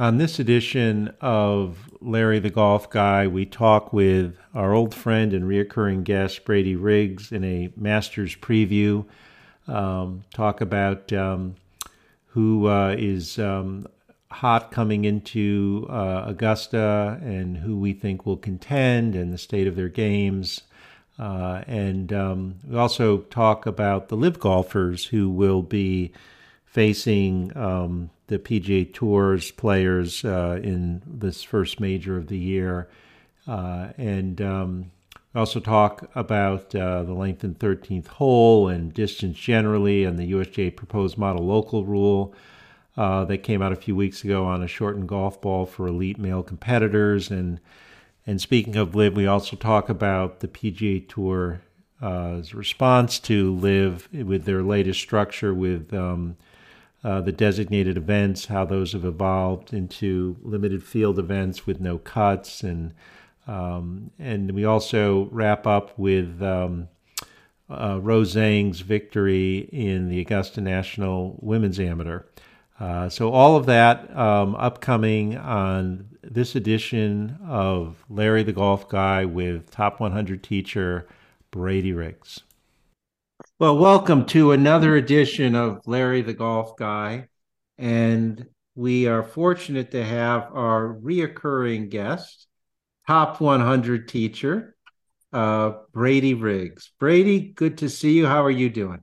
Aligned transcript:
On 0.00 0.16
this 0.16 0.38
edition 0.38 1.12
of 1.20 1.90
Larry 2.00 2.38
the 2.38 2.48
Golf 2.48 2.88
Guy, 2.88 3.26
we 3.26 3.44
talk 3.44 3.92
with 3.92 4.34
our 4.54 4.72
old 4.72 4.94
friend 4.94 5.34
and 5.34 5.44
reoccurring 5.44 6.04
guest, 6.04 6.46
Brady 6.46 6.74
Riggs, 6.74 7.30
in 7.32 7.44
a 7.44 7.70
Masters 7.76 8.34
preview. 8.34 9.04
Um, 9.68 10.24
talk 10.32 10.62
about 10.62 11.12
um, 11.12 11.56
who 12.28 12.66
uh, 12.66 12.96
is 12.98 13.38
um, 13.38 13.86
hot 14.30 14.72
coming 14.72 15.04
into 15.04 15.86
uh, 15.90 16.24
Augusta 16.28 17.18
and 17.20 17.58
who 17.58 17.76
we 17.76 17.92
think 17.92 18.24
will 18.24 18.38
contend 18.38 19.14
and 19.14 19.34
the 19.34 19.36
state 19.36 19.66
of 19.66 19.76
their 19.76 19.90
games. 19.90 20.62
Uh, 21.18 21.62
and 21.66 22.10
um, 22.14 22.54
we 22.66 22.78
also 22.78 23.18
talk 23.18 23.66
about 23.66 24.08
the 24.08 24.16
LIV 24.16 24.40
golfers 24.40 25.04
who 25.04 25.28
will 25.28 25.60
be 25.60 26.10
facing 26.64 27.54
um, 27.54 28.08
the 28.30 28.38
PGA 28.38 28.94
Tour's 28.94 29.50
players 29.50 30.24
uh, 30.24 30.60
in 30.62 31.02
this 31.04 31.42
first 31.42 31.80
major 31.80 32.16
of 32.16 32.28
the 32.28 32.38
year. 32.38 32.88
Uh, 33.46 33.88
and 33.98 34.40
um, 34.40 34.92
also 35.34 35.58
talk 35.58 36.08
about 36.14 36.72
uh, 36.76 37.02
the 37.02 37.12
lengthened 37.12 37.58
13th 37.58 38.06
hole 38.06 38.68
and 38.68 38.94
distance 38.94 39.36
generally 39.36 40.04
and 40.04 40.16
the 40.16 40.30
USGA 40.30 40.74
proposed 40.76 41.18
model 41.18 41.44
local 41.44 41.84
rule 41.84 42.32
uh, 42.96 43.24
that 43.24 43.38
came 43.38 43.62
out 43.62 43.72
a 43.72 43.76
few 43.76 43.96
weeks 43.96 44.22
ago 44.22 44.44
on 44.44 44.62
a 44.62 44.68
shortened 44.68 45.08
golf 45.08 45.40
ball 45.40 45.66
for 45.66 45.88
elite 45.88 46.18
male 46.18 46.44
competitors. 46.44 47.32
And, 47.32 47.58
and 48.28 48.40
speaking 48.40 48.76
of 48.76 48.94
LIV, 48.94 49.16
we 49.16 49.26
also 49.26 49.56
talk 49.56 49.88
about 49.88 50.38
the 50.38 50.48
PGA 50.48 51.08
Tour's 51.08 51.58
uh, 52.00 52.42
response 52.54 53.18
to 53.18 53.56
LIV 53.56 54.08
with 54.12 54.44
their 54.44 54.62
latest 54.62 55.00
structure 55.00 55.52
with 55.52 55.92
um, 55.92 56.36
uh, 57.02 57.20
the 57.20 57.32
designated 57.32 57.96
events, 57.96 58.46
how 58.46 58.64
those 58.64 58.92
have 58.92 59.04
evolved 59.04 59.72
into 59.72 60.36
limited 60.42 60.82
field 60.82 61.18
events 61.18 61.66
with 61.66 61.80
no 61.80 61.98
cuts, 61.98 62.62
and 62.62 62.94
um, 63.46 64.10
and 64.18 64.52
we 64.52 64.64
also 64.64 65.28
wrap 65.32 65.66
up 65.66 65.98
with 65.98 66.42
um, 66.42 66.88
uh, 67.70 67.98
Rose 68.00 68.34
Zhang's 68.34 68.80
victory 68.80 69.68
in 69.72 70.08
the 70.08 70.20
Augusta 70.20 70.60
National 70.60 71.36
Women's 71.40 71.80
Amateur. 71.80 72.22
Uh, 72.78 73.08
so 73.08 73.30
all 73.30 73.56
of 73.56 73.66
that 73.66 74.14
um, 74.16 74.54
upcoming 74.56 75.36
on 75.36 76.08
this 76.22 76.54
edition 76.54 77.38
of 77.46 78.04
Larry 78.08 78.42
the 78.42 78.52
Golf 78.52 78.88
Guy 78.88 79.24
with 79.24 79.70
Top 79.70 80.00
100 80.00 80.42
teacher 80.42 81.06
Brady 81.50 81.92
Riggs. 81.92 82.42
Well, 83.60 83.76
welcome 83.76 84.24
to 84.28 84.52
another 84.52 84.96
edition 84.96 85.54
of 85.54 85.86
Larry 85.86 86.22
the 86.22 86.32
Golf 86.32 86.78
Guy. 86.78 87.28
And 87.76 88.46
we 88.74 89.06
are 89.06 89.22
fortunate 89.22 89.90
to 89.90 90.02
have 90.02 90.44
our 90.54 90.98
reoccurring 90.98 91.90
guest, 91.90 92.46
top 93.06 93.38
100 93.38 94.08
teacher, 94.08 94.74
uh, 95.34 95.72
Brady 95.92 96.32
Riggs. 96.32 96.90
Brady, 96.98 97.52
good 97.52 97.76
to 97.78 97.90
see 97.90 98.12
you. 98.12 98.26
How 98.26 98.46
are 98.46 98.50
you 98.50 98.70
doing? 98.70 99.02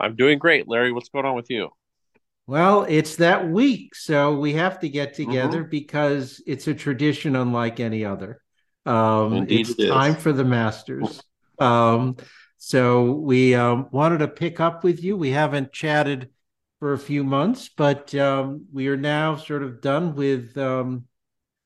I'm 0.00 0.16
doing 0.16 0.38
great. 0.38 0.66
Larry, 0.66 0.92
what's 0.92 1.10
going 1.10 1.26
on 1.26 1.36
with 1.36 1.50
you? 1.50 1.68
Well, 2.46 2.86
it's 2.88 3.16
that 3.16 3.46
week. 3.46 3.94
So 3.94 4.38
we 4.38 4.54
have 4.54 4.80
to 4.80 4.88
get 4.88 5.12
together 5.12 5.60
mm-hmm. 5.60 5.70
because 5.70 6.42
it's 6.46 6.66
a 6.66 6.72
tradition 6.72 7.36
unlike 7.36 7.78
any 7.78 8.06
other. 8.06 8.40
Um, 8.86 9.34
Indeed 9.34 9.68
it's 9.68 9.78
it 9.78 9.88
time 9.88 10.16
for 10.16 10.32
the 10.32 10.44
Masters. 10.44 11.20
Um, 11.58 12.16
so 12.66 13.10
we 13.12 13.54
um, 13.54 13.88
wanted 13.90 14.20
to 14.20 14.28
pick 14.28 14.58
up 14.58 14.84
with 14.84 15.04
you. 15.04 15.18
We 15.18 15.32
haven't 15.32 15.70
chatted 15.70 16.30
for 16.78 16.94
a 16.94 16.98
few 16.98 17.22
months, 17.22 17.68
but 17.68 18.14
um, 18.14 18.64
we 18.72 18.88
are 18.88 18.96
now 18.96 19.36
sort 19.36 19.62
of 19.62 19.82
done 19.82 20.14
with 20.14 20.56
um, 20.56 21.04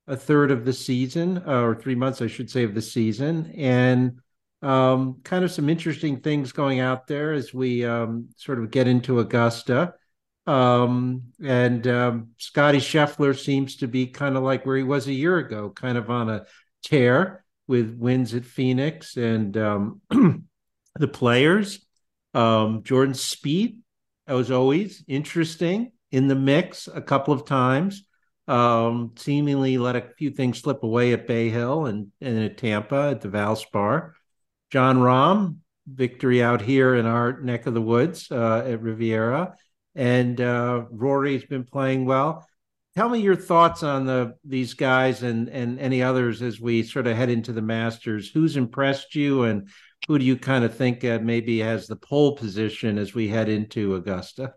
a 0.09 0.17
third 0.17 0.51
of 0.51 0.65
the 0.65 0.73
season, 0.73 1.41
uh, 1.47 1.63
or 1.63 1.77
three 1.77 1.95
months, 1.95 2.21
I 2.21 2.27
should 2.27 2.51
say, 2.51 2.65
of 2.65 2.75
the 2.75 2.83
season, 2.83 3.53
and 3.57 4.19
um, 4.61 5.21
kind 5.23 5.45
of 5.45 5.53
some 5.53 5.69
interesting 5.69 6.19
things 6.19 6.51
going 6.51 6.81
out 6.81 7.07
there 7.07 7.33
as 7.33 7.55
we 7.55 7.85
um, 7.85 8.31
sort 8.35 8.59
of 8.59 8.73
get 8.73 8.89
into 8.89 9.21
Augusta. 9.21 9.95
Um, 10.49 11.33
and 11.41 12.27
Scotty 12.39 12.79
Scheffler 12.79 13.39
seems 13.39 13.77
to 13.77 13.87
be 13.87 14.09
kind 14.09 14.37
of 14.37 14.43
like 14.43 14.67
where 14.67 14.77
he 14.77 14.83
was 14.83 15.07
a 15.07 15.13
year 15.13 15.39
ago, 15.39 15.71
kind 15.71 15.97
of 15.97 16.11
on 16.11 16.29
a 16.29 16.47
tear 16.83 17.45
with 17.69 17.97
wins 17.97 18.35
at 18.35 18.45
Phoenix 18.45 19.17
and 19.17 19.57
the 20.99 21.09
players. 21.09 21.85
Um, 22.35 22.83
Jordan 22.83 23.15
Spieth, 23.15 23.77
as 24.27 24.51
always, 24.51 25.05
interesting 25.09 25.93
in 26.11 26.29
the 26.29 26.35
mix 26.35 26.89
a 26.93 27.01
couple 27.01 27.35
of 27.35 27.47
times. 27.47 28.05
Um, 28.47 29.13
seemingly 29.17 29.77
let 29.77 29.97
a 29.97 30.09
few 30.17 30.31
things 30.31 30.59
slip 30.59 30.83
away 30.83 31.13
at 31.13 31.27
Bay 31.27 31.51
Hill 31.51 31.87
and, 31.87 32.13
and 32.21 32.39
at 32.39 32.57
Tampa 32.57 33.11
at 33.11 33.21
the 33.21 33.29
Valspar. 33.29 34.13
Jon 34.71 34.99
Rahm, 34.99 35.57
victory 35.87 36.43
out 36.43 36.63
here 36.63 36.95
in 36.95 37.07
our 37.07 37.41
neck 37.41 37.67
of 37.67 37.75
the 37.75 37.83
woods 37.83 38.31
uh, 38.31 38.63
at 38.67 38.83
Riviera. 38.83 39.55
And 39.95 40.41
uh, 40.41 40.85
Rory's 40.91 41.45
been 41.45 41.65
playing 41.65 42.07
well. 42.07 42.47
Tell 42.97 43.09
me 43.09 43.21
your 43.21 43.37
thoughts 43.37 43.83
on 43.83 44.07
the 44.07 44.35
these 44.45 44.75
guys 44.75 45.23
and 45.23 45.49
and 45.49 45.79
any 45.79 46.03
others 46.03 46.43
as 46.43 46.61
we 46.61 46.83
sort 46.83 47.07
of 47.07 47.17
head 47.17 47.31
into 47.31 47.53
the 47.53 47.63
Masters. 47.63 48.31
Who's 48.31 48.57
impressed 48.57 49.15
you, 49.15 49.45
and 49.45 49.69
who 50.07 50.19
do 50.19 50.25
you 50.25 50.37
kind 50.37 50.65
of 50.65 50.75
think 50.75 51.05
uh, 51.05 51.19
maybe 51.23 51.59
has 51.59 51.87
the 51.87 51.97
pole 51.97 52.37
position 52.37 52.99
as 52.99 53.15
we 53.15 53.29
head 53.29 53.49
into 53.49 53.95
Augusta? 53.95 54.55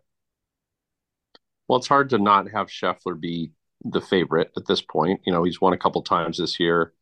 Well, 1.68 1.79
it's 1.79 1.88
hard 1.88 2.09
to 2.09 2.18
not 2.18 2.50
have 2.52 2.68
Scheffler 2.68 3.19
be 3.19 3.52
the 3.84 4.02
favorite 4.02 4.52
at 4.56 4.68
this 4.68 4.81
point. 4.81 5.22
You 5.25 5.34
know, 5.34 5.44
he's 5.44 5.62
won 5.62 5.74
a 5.74 5.78
couple 5.78 6.02
times 6.03 6.38
this 6.38 6.59
year. 6.59 6.94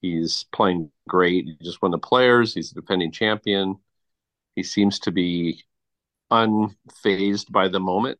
He's 0.00 0.44
playing 0.52 0.90
great. 1.08 1.46
He 1.46 1.56
just 1.64 1.80
won 1.80 1.90
the 1.90 1.98
Players. 1.98 2.54
He's 2.54 2.70
the 2.70 2.80
defending 2.80 3.12
champion. 3.12 3.76
He 4.56 4.62
seems 4.62 4.98
to 5.00 5.10
be 5.10 5.64
unfazed 6.30 7.50
by 7.50 7.68
the 7.68 7.80
moment, 7.80 8.18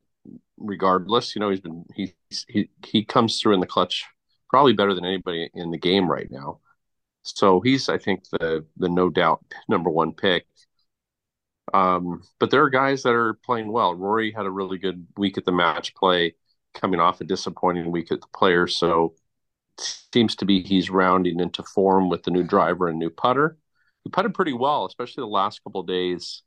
regardless. 0.56 1.34
You 1.34 1.40
know, 1.40 1.50
he's 1.50 1.60
been 1.60 1.84
he 1.94 2.14
he 2.48 2.70
he 2.84 3.04
comes 3.04 3.40
through 3.40 3.54
in 3.54 3.60
the 3.60 3.66
clutch 3.66 4.04
probably 4.48 4.72
better 4.72 4.94
than 4.94 5.04
anybody 5.04 5.50
in 5.54 5.70
the 5.70 5.78
game 5.78 6.10
right 6.10 6.30
now. 6.30 6.60
So 7.24 7.60
he's, 7.60 7.88
I 7.88 7.98
think, 7.98 8.28
the 8.30 8.64
the 8.76 8.88
no 8.88 9.10
doubt 9.10 9.44
number 9.68 9.90
one 9.90 10.12
pick. 10.12 10.46
Um, 11.72 12.22
but 12.38 12.50
there 12.50 12.62
are 12.62 12.70
guys 12.70 13.02
that 13.02 13.14
are 13.14 13.34
playing 13.44 13.72
well. 13.72 13.94
Rory 13.94 14.30
had 14.30 14.46
a 14.46 14.50
really 14.50 14.78
good 14.78 15.06
week 15.16 15.38
at 15.38 15.44
the 15.44 15.52
match 15.52 15.94
play, 15.94 16.34
coming 16.74 17.00
off 17.00 17.20
a 17.20 17.24
disappointing 17.24 17.90
week 17.90 18.12
at 18.12 18.20
the 18.20 18.26
players. 18.34 18.76
So 18.76 19.14
seems 19.78 20.36
to 20.36 20.44
be 20.44 20.62
he's 20.62 20.90
rounding 20.90 21.40
into 21.40 21.62
form 21.62 22.08
with 22.08 22.22
the 22.22 22.30
new 22.30 22.44
driver 22.44 22.88
and 22.88 22.98
new 22.98 23.10
putter. 23.10 23.58
He 24.04 24.10
putted 24.10 24.34
pretty 24.34 24.52
well, 24.52 24.86
especially 24.86 25.22
the 25.22 25.26
last 25.26 25.64
couple 25.64 25.82
days 25.82 26.42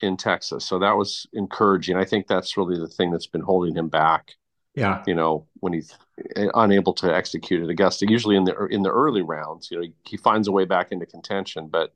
in 0.00 0.16
Texas. 0.16 0.64
So 0.64 0.78
that 0.80 0.96
was 0.96 1.26
encouraging. 1.32 1.96
I 1.96 2.04
think 2.04 2.26
that's 2.26 2.56
really 2.56 2.78
the 2.78 2.88
thing 2.88 3.10
that's 3.10 3.28
been 3.28 3.42
holding 3.42 3.76
him 3.76 3.88
back. 3.88 4.32
Yeah. 4.74 5.02
You 5.06 5.14
know, 5.14 5.46
when 5.54 5.72
he's 5.72 5.96
unable 6.36 6.92
to 6.94 7.14
execute 7.14 7.62
at 7.62 7.70
Augusta, 7.70 8.06
usually 8.08 8.36
in 8.36 8.44
the 8.44 8.66
in 8.66 8.82
the 8.82 8.90
early 8.90 9.22
rounds, 9.22 9.70
you 9.70 9.76
know, 9.76 9.82
he, 9.82 9.92
he 10.04 10.16
finds 10.16 10.48
a 10.48 10.52
way 10.52 10.64
back 10.64 10.92
into 10.92 11.06
contention. 11.06 11.68
But 11.68 11.92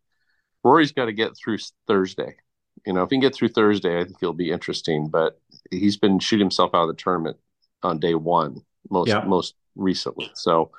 Rory's 0.63 0.93
got 0.93 1.07
to 1.07 1.13
get 1.13 1.37
through 1.37 1.59
Thursday. 1.87 2.37
You 2.85 2.93
know, 2.93 3.03
if 3.03 3.11
he 3.11 3.17
can 3.17 3.21
get 3.21 3.35
through 3.35 3.49
Thursday, 3.49 4.01
I 4.01 4.05
think 4.05 4.17
he'll 4.19 4.33
be 4.33 4.51
interesting. 4.51 5.09
But 5.09 5.41
he's 5.71 5.97
been 5.97 6.19
shooting 6.19 6.45
himself 6.45 6.75
out 6.75 6.83
of 6.83 6.89
the 6.89 7.03
tournament 7.03 7.37
on 7.83 8.01
day 8.01 8.15
one 8.15 8.63
most 8.91 9.09
yeah. 9.09 9.25
most 9.25 9.55
recently. 9.77 10.31
So 10.35 10.73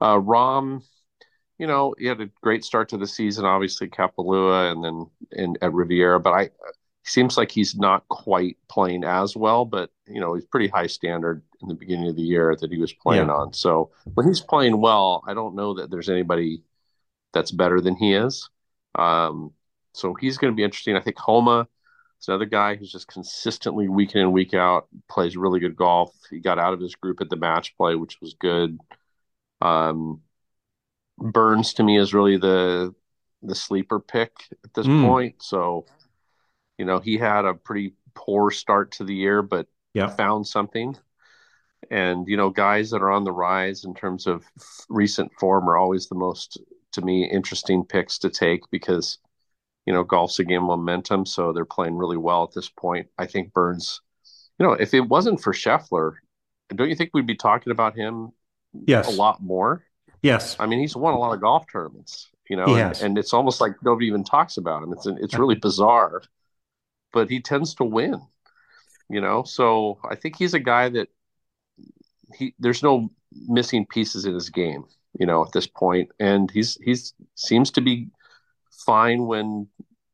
uh 0.00 0.16
Rahm, 0.16 0.82
you 1.58 1.66
know, 1.66 1.94
he 1.98 2.06
had 2.06 2.20
a 2.20 2.30
great 2.42 2.64
start 2.64 2.88
to 2.90 2.96
the 2.96 3.06
season, 3.06 3.44
obviously 3.44 3.88
Kapalua 3.88 4.72
and 4.72 4.84
then 4.84 5.06
in 5.32 5.56
at 5.62 5.72
Riviera, 5.72 6.18
but 6.18 6.32
I 6.32 6.50
seems 7.04 7.36
like 7.36 7.50
he's 7.50 7.76
not 7.76 8.06
quite 8.08 8.56
playing 8.68 9.04
as 9.04 9.36
well, 9.36 9.64
but 9.64 9.90
you 10.06 10.20
know, 10.20 10.34
he's 10.34 10.44
pretty 10.44 10.68
high 10.68 10.86
standard 10.86 11.42
in 11.62 11.68
the 11.68 11.74
beginning 11.74 12.08
of 12.08 12.16
the 12.16 12.22
year 12.22 12.56
that 12.60 12.70
he 12.70 12.78
was 12.78 12.92
playing 12.92 13.28
yeah. 13.28 13.34
on. 13.34 13.52
So 13.52 13.90
when 14.14 14.26
he's 14.26 14.40
playing 14.40 14.80
well, 14.80 15.22
I 15.26 15.34
don't 15.34 15.54
know 15.54 15.74
that 15.74 15.90
there's 15.90 16.08
anybody 16.08 16.62
that's 17.32 17.50
better 17.50 17.80
than 17.80 17.96
he 17.96 18.14
is. 18.14 18.48
Um, 18.94 19.52
so 19.92 20.14
he's 20.14 20.38
going 20.38 20.52
to 20.52 20.56
be 20.56 20.64
interesting. 20.64 20.96
I 20.96 21.00
think 21.00 21.18
Homa 21.18 21.68
is 22.20 22.28
another 22.28 22.46
guy 22.46 22.76
who's 22.76 22.92
just 22.92 23.08
consistently 23.08 23.88
week 23.88 24.14
in 24.14 24.22
and 24.22 24.32
week 24.32 24.54
out 24.54 24.88
plays 25.08 25.36
really 25.36 25.60
good 25.60 25.76
golf. 25.76 26.14
He 26.30 26.40
got 26.40 26.58
out 26.58 26.74
of 26.74 26.80
his 26.80 26.94
group 26.94 27.20
at 27.20 27.30
the 27.30 27.36
match 27.36 27.76
play, 27.76 27.94
which 27.94 28.20
was 28.20 28.34
good. 28.34 28.78
Um, 29.60 30.20
Burns 31.18 31.74
to 31.74 31.82
me 31.82 31.98
is 31.98 32.14
really 32.14 32.36
the 32.36 32.94
the 33.42 33.54
sleeper 33.54 34.00
pick 34.00 34.32
at 34.64 34.74
this 34.74 34.86
mm. 34.86 35.06
point. 35.06 35.42
So 35.42 35.86
you 36.80 36.86
know, 36.86 36.98
he 36.98 37.18
had 37.18 37.44
a 37.44 37.52
pretty 37.52 37.92
poor 38.14 38.50
start 38.50 38.92
to 38.92 39.04
the 39.04 39.14
year, 39.14 39.42
but 39.42 39.66
yeah. 39.92 40.08
found 40.08 40.46
something. 40.46 40.96
And, 41.90 42.26
you 42.26 42.38
know, 42.38 42.48
guys 42.48 42.88
that 42.90 43.02
are 43.02 43.10
on 43.10 43.24
the 43.24 43.32
rise 43.32 43.84
in 43.84 43.92
terms 43.92 44.26
of 44.26 44.46
recent 44.88 45.30
form 45.38 45.68
are 45.68 45.76
always 45.76 46.08
the 46.08 46.14
most, 46.14 46.58
to 46.92 47.02
me, 47.02 47.30
interesting 47.30 47.84
picks 47.84 48.16
to 48.20 48.30
take 48.30 48.62
because, 48.70 49.18
you 49.84 49.92
know, 49.92 50.02
golf's 50.02 50.38
a 50.38 50.44
game 50.44 50.62
of 50.62 50.68
momentum. 50.68 51.26
So 51.26 51.52
they're 51.52 51.66
playing 51.66 51.98
really 51.98 52.16
well 52.16 52.44
at 52.44 52.54
this 52.54 52.70
point. 52.70 53.08
I 53.18 53.26
think 53.26 53.52
Burns, 53.52 54.00
you 54.58 54.64
know, 54.64 54.72
if 54.72 54.94
it 54.94 55.00
wasn't 55.00 55.42
for 55.42 55.52
Scheffler, 55.52 56.14
don't 56.74 56.88
you 56.88 56.96
think 56.96 57.10
we'd 57.12 57.26
be 57.26 57.36
talking 57.36 57.72
about 57.72 57.94
him 57.94 58.30
yes. 58.72 59.06
a 59.06 59.10
lot 59.10 59.42
more? 59.42 59.84
Yes. 60.22 60.56
I 60.58 60.64
mean, 60.64 60.78
he's 60.78 60.96
won 60.96 61.12
a 61.12 61.18
lot 61.18 61.34
of 61.34 61.42
golf 61.42 61.66
tournaments, 61.70 62.30
you 62.48 62.56
know, 62.56 62.74
and, 62.74 62.98
and, 63.02 63.18
it's 63.18 63.34
almost 63.34 63.60
like 63.60 63.72
nobody 63.82 64.06
even 64.06 64.24
talks 64.24 64.56
about 64.56 64.82
him. 64.82 64.94
It's 64.94 65.06
it's 65.06 65.34
really 65.34 65.54
bizarre, 65.54 66.22
but 67.12 67.30
he 67.30 67.40
tends 67.40 67.74
to 67.76 67.84
win, 67.84 68.20
you 69.08 69.20
know. 69.20 69.42
So 69.42 69.98
I 70.08 70.14
think 70.14 70.36
he's 70.36 70.54
a 70.54 70.60
guy 70.60 70.88
that 70.90 71.08
he 72.34 72.54
there's 72.58 72.82
no 72.82 73.10
missing 73.32 73.86
pieces 73.86 74.24
in 74.24 74.34
his 74.34 74.50
game, 74.50 74.84
you 75.18 75.26
know, 75.26 75.44
at 75.44 75.52
this 75.52 75.66
point, 75.66 76.10
and 76.18 76.50
he's 76.50 76.76
he's 76.82 77.14
seems 77.34 77.70
to 77.72 77.80
be 77.80 78.08
fine 78.86 79.26
when 79.26 79.68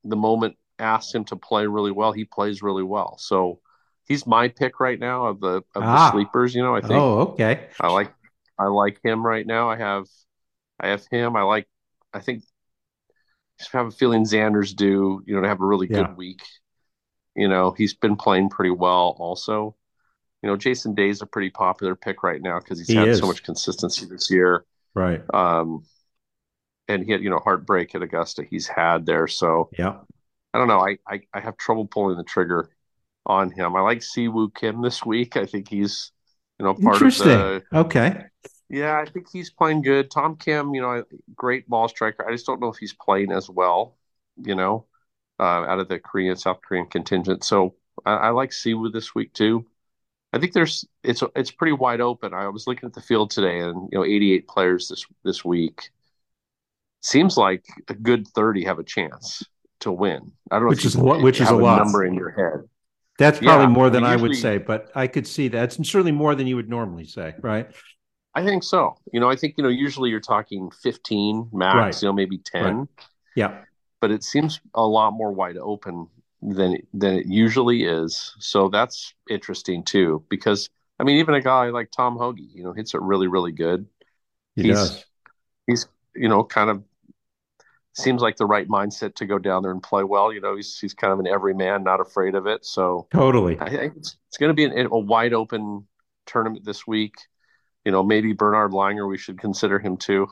the 0.05 0.17
moment 0.17 0.57
asks 0.79 1.15
him 1.15 1.25
to 1.25 1.37
play 1.37 1.67
really 1.67 1.93
well. 1.93 2.13
He 2.13 2.25
plays 2.25 2.63
really 2.63 2.83
well, 2.85 3.17
so 3.19 3.61
he's 4.07 4.27
my 4.27 4.49
pick 4.49 4.81
right 4.81 4.99
now 4.99 5.27
of 5.27 5.41
the 5.41 5.57
of 5.75 5.83
ah. 5.83 5.83
the 5.83 6.13
sleepers. 6.13 6.55
You 6.55 6.63
know, 6.63 6.75
I 6.75 6.81
think. 6.81 6.95
Oh, 6.95 7.19
okay. 7.21 7.69
I 7.81 7.89
like 7.89 8.13
I 8.59 8.67
like 8.67 9.01
him 9.05 9.25
right 9.25 9.47
now. 9.47 9.69
I 9.71 9.77
have 9.77 10.07
I 10.81 10.89
have 10.89 11.05
him. 11.11 11.37
I 11.37 11.43
like. 11.43 11.67
I 12.13 12.21
think. 12.21 12.43
I 13.61 13.79
have 13.79 13.87
a 13.87 13.91
feeling 13.91 14.25
Xander's 14.25 14.75
due. 14.75 15.23
You 15.27 15.35
know, 15.35 15.43
to 15.43 15.49
have 15.49 15.61
a 15.61 15.67
really 15.67 15.87
good 15.87 16.17
week. 16.17 16.43
You 17.37 17.49
know, 17.49 17.73
he's 17.73 17.95
been 17.95 18.17
playing 18.17 18.49
pretty 18.49 18.71
well. 18.71 19.15
Also, 19.19 19.77
you 20.43 20.49
know, 20.49 20.57
Jason 20.57 20.95
Day 20.95 21.11
is 21.11 21.23
a 21.23 21.27
pretty 21.27 21.51
popular 21.51 21.95
pick 21.95 22.23
right 22.23 22.41
now 22.41 22.59
because 22.59 22.79
he's 22.79 22.89
he 22.89 22.95
had 22.95 23.09
is. 23.09 23.19
so 23.19 23.27
much 23.27 23.43
consistency 23.43 24.07
this 24.07 24.31
year. 24.31 24.65
Right. 24.95 25.23
Um, 25.35 25.85
and 26.89 27.05
he 27.05 27.13
had 27.13 27.23
you 27.23 27.31
know 27.31 27.39
heartbreak 27.39 27.95
at 27.95 28.03
Augusta. 28.03 28.45
He's 28.49 28.67
had 28.67 29.07
there. 29.07 29.27
So 29.27 29.71
yeah. 29.79 29.99
I 30.55 30.59
don't 30.59 30.69
know. 30.69 30.81
I, 30.81 30.97
I, 31.07 31.21
I 31.35 31.41
have 31.41 31.59
trouble 31.59 31.87
pulling 31.87 32.17
the 32.17 32.25
trigger 32.25 32.71
on 33.27 33.51
him. 33.51 33.77
I 33.77 33.81
like 33.81 34.03
Si 34.03 34.29
Woo 34.29 34.49
Kim 34.49 34.81
this 34.81 35.05
week. 35.05 35.37
I 35.37 35.45
think 35.45 35.69
he's, 35.69 36.13
you 36.59 36.65
know, 36.65 36.73
part 36.73 37.03
of 37.03 37.19
the. 37.19 37.63
Okay. 37.75 38.25
Yeah, 38.71 38.99
I 38.99 39.05
think 39.05 39.27
he's 39.31 39.51
playing 39.51 39.83
good. 39.83 40.11
Tom 40.11 40.37
Kim, 40.37 40.75
you 40.75 40.81
know, 40.81 41.05
great 41.35 41.69
ball 41.69 41.89
striker. 41.89 42.27
I 42.27 42.33
just 42.33 42.47
don't 42.47 42.61
know 42.61 42.69
if 42.69 42.79
he's 42.79 42.95
playing 42.95 43.33
as 43.33 43.51
well, 43.51 43.97
you 44.43 44.55
know, 44.55 44.87
Uh, 45.39 45.65
out 45.69 45.79
of 45.79 45.89
the 45.89 45.99
Korean 45.99 46.37
South 46.37 46.61
Korean 46.67 46.87
contingent. 46.87 47.45
So 47.45 47.75
I, 48.07 48.15
I 48.15 48.31
like 48.31 48.53
Si 48.53 48.73
Woo 48.73 48.91
this 48.91 49.15
week 49.15 49.33
too. 49.35 49.67
I 50.33 50.39
think 50.39 50.53
there's 50.53 50.87
it's 51.03 51.23
it's 51.35 51.51
pretty 51.51 51.73
wide 51.73 52.01
open. 52.01 52.35
I 52.35 52.49
was 52.49 52.67
looking 52.67 52.87
at 52.87 52.95
the 52.95 53.01
field 53.01 53.31
today, 53.31 53.61
and 53.61 53.89
you 53.93 53.99
know, 53.99 54.05
88 54.05 54.49
players 54.49 54.89
this 54.89 55.05
this 55.25 55.45
week. 55.45 55.91
Seems 57.01 57.37
like 57.37 57.65
a 57.89 57.95
good 57.95 58.27
30 58.29 58.65
have 58.65 58.79
a 58.79 58.85
chance 58.85 59.43
to 59.81 59.93
win. 59.93 60.33
I 60.51 60.57
don't 60.57 60.65
know 60.65 60.69
which 60.71 60.85
is 60.85 60.97
what 60.97 61.23
which 61.23 61.41
is 61.41 61.49
a, 61.49 61.55
lot 61.55 61.79
number 61.79 62.05
in 62.05 62.15
your 62.15 62.31
head. 62.31 62.69
That's 63.19 63.39
probably 63.39 63.65
yeah, 63.65 63.71
more 63.71 63.89
than 63.89 64.05
I, 64.05 64.13
usually, 64.13 64.29
I 64.29 64.31
would 64.31 64.39
say, 64.39 64.59
but 64.59 64.91
I 64.95 65.07
could 65.07 65.27
see 65.27 65.49
that. 65.49 65.79
It's 65.79 65.89
certainly 65.89 66.13
more 66.13 66.35
than 66.35 66.47
you 66.47 66.57
would 66.57 66.69
normally 66.69 67.07
say, 67.07 67.35
right? 67.41 67.71
I 68.35 68.45
think 68.45 68.63
so. 68.63 68.97
You 69.13 69.21
know, 69.21 69.31
I 69.31 69.37
think 69.37 69.55
you 69.57 69.63
know 69.63 69.71
usually 69.71 70.11
you're 70.11 70.21
talking 70.21 70.71
15 70.83 71.51
max, 71.53 71.75
right. 71.75 72.03
you 72.03 72.09
know, 72.09 72.13
maybe 72.13 72.39
10. 72.39 72.77
Right. 72.77 72.89
Yeah. 73.35 73.63
But 74.01 74.11
it 74.11 74.23
seems 74.23 74.61
a 74.75 74.87
lot 74.87 75.13
more 75.13 75.33
wide 75.33 75.57
open 75.57 76.09
than 76.43 76.79
than 76.93 77.15
it 77.15 77.27
usually 77.27 77.85
is. 77.85 78.35
So 78.39 78.69
that's 78.69 79.15
interesting 79.29 79.85
too 79.85 80.25
because 80.29 80.69
I 80.99 81.05
mean 81.05 81.17
even 81.17 81.35
a 81.35 81.41
guy 81.41 81.67
like 81.71 81.91
Tom 81.91 82.17
Hoge, 82.17 82.41
you 82.41 82.63
know, 82.63 82.73
hits 82.73 82.95
it 82.95 83.01
really 83.01 83.27
really 83.27 83.53
good. 83.53 83.87
He 84.55 84.65
he's, 84.65 84.75
does. 84.75 85.05
He's 85.67 85.87
you 86.15 86.29
know 86.29 86.45
kind 86.45 86.71
of 86.71 86.83
seems 87.97 88.21
like 88.21 88.37
the 88.37 88.47
right 88.47 88.69
mindset 88.69 89.15
to 89.17 89.27
go 89.27 89.39
down 89.39 89.63
there 89.63 89.73
and 89.73 89.83
play 89.83 90.05
well. 90.05 90.33
You 90.33 90.41
know, 90.41 90.57
he's 90.57 90.79
he's 90.79 90.95
kind 90.95 91.13
of 91.13 91.19
an 91.19 91.27
everyman, 91.27 91.83
not 91.83 92.01
afraid 92.01 92.35
of 92.35 92.47
it. 92.47 92.65
So 92.65 93.09
totally, 93.13 93.59
I 93.59 93.71
think 93.71 93.97
it's, 93.97 94.17
it's 94.29 94.37
going 94.37 94.51
to 94.51 94.55
be 94.55 94.65
an, 94.65 94.89
a 94.91 94.99
wide 94.99 95.33
open 95.33 95.87
tournament 96.27 96.65
this 96.65 96.87
week. 96.87 97.15
You 97.85 97.93
know, 97.93 98.03
maybe 98.03 98.33
Bernard 98.33 98.73
Langer, 98.73 99.09
we 99.09 99.17
should 99.19 99.39
consider 99.41 99.79
him 99.79 99.97
too. 99.97 100.29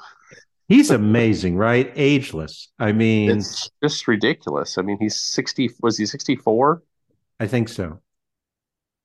He's 0.69 0.91
amazing, 0.91 1.57
right? 1.57 1.93
Ageless. 1.95 2.73
I 2.79 2.93
mean, 2.93 3.31
it's 3.31 3.71
just 3.83 4.09
ridiculous. 4.09 4.79
I 4.79 4.83
mean, 4.83 4.99
he's 4.99 5.17
sixty. 5.17 5.71
Was 5.83 5.99
he 5.99 6.07
sixty 6.07 6.37
four? 6.37 6.83
I 7.39 7.47
think 7.47 7.69
so. 7.69 8.01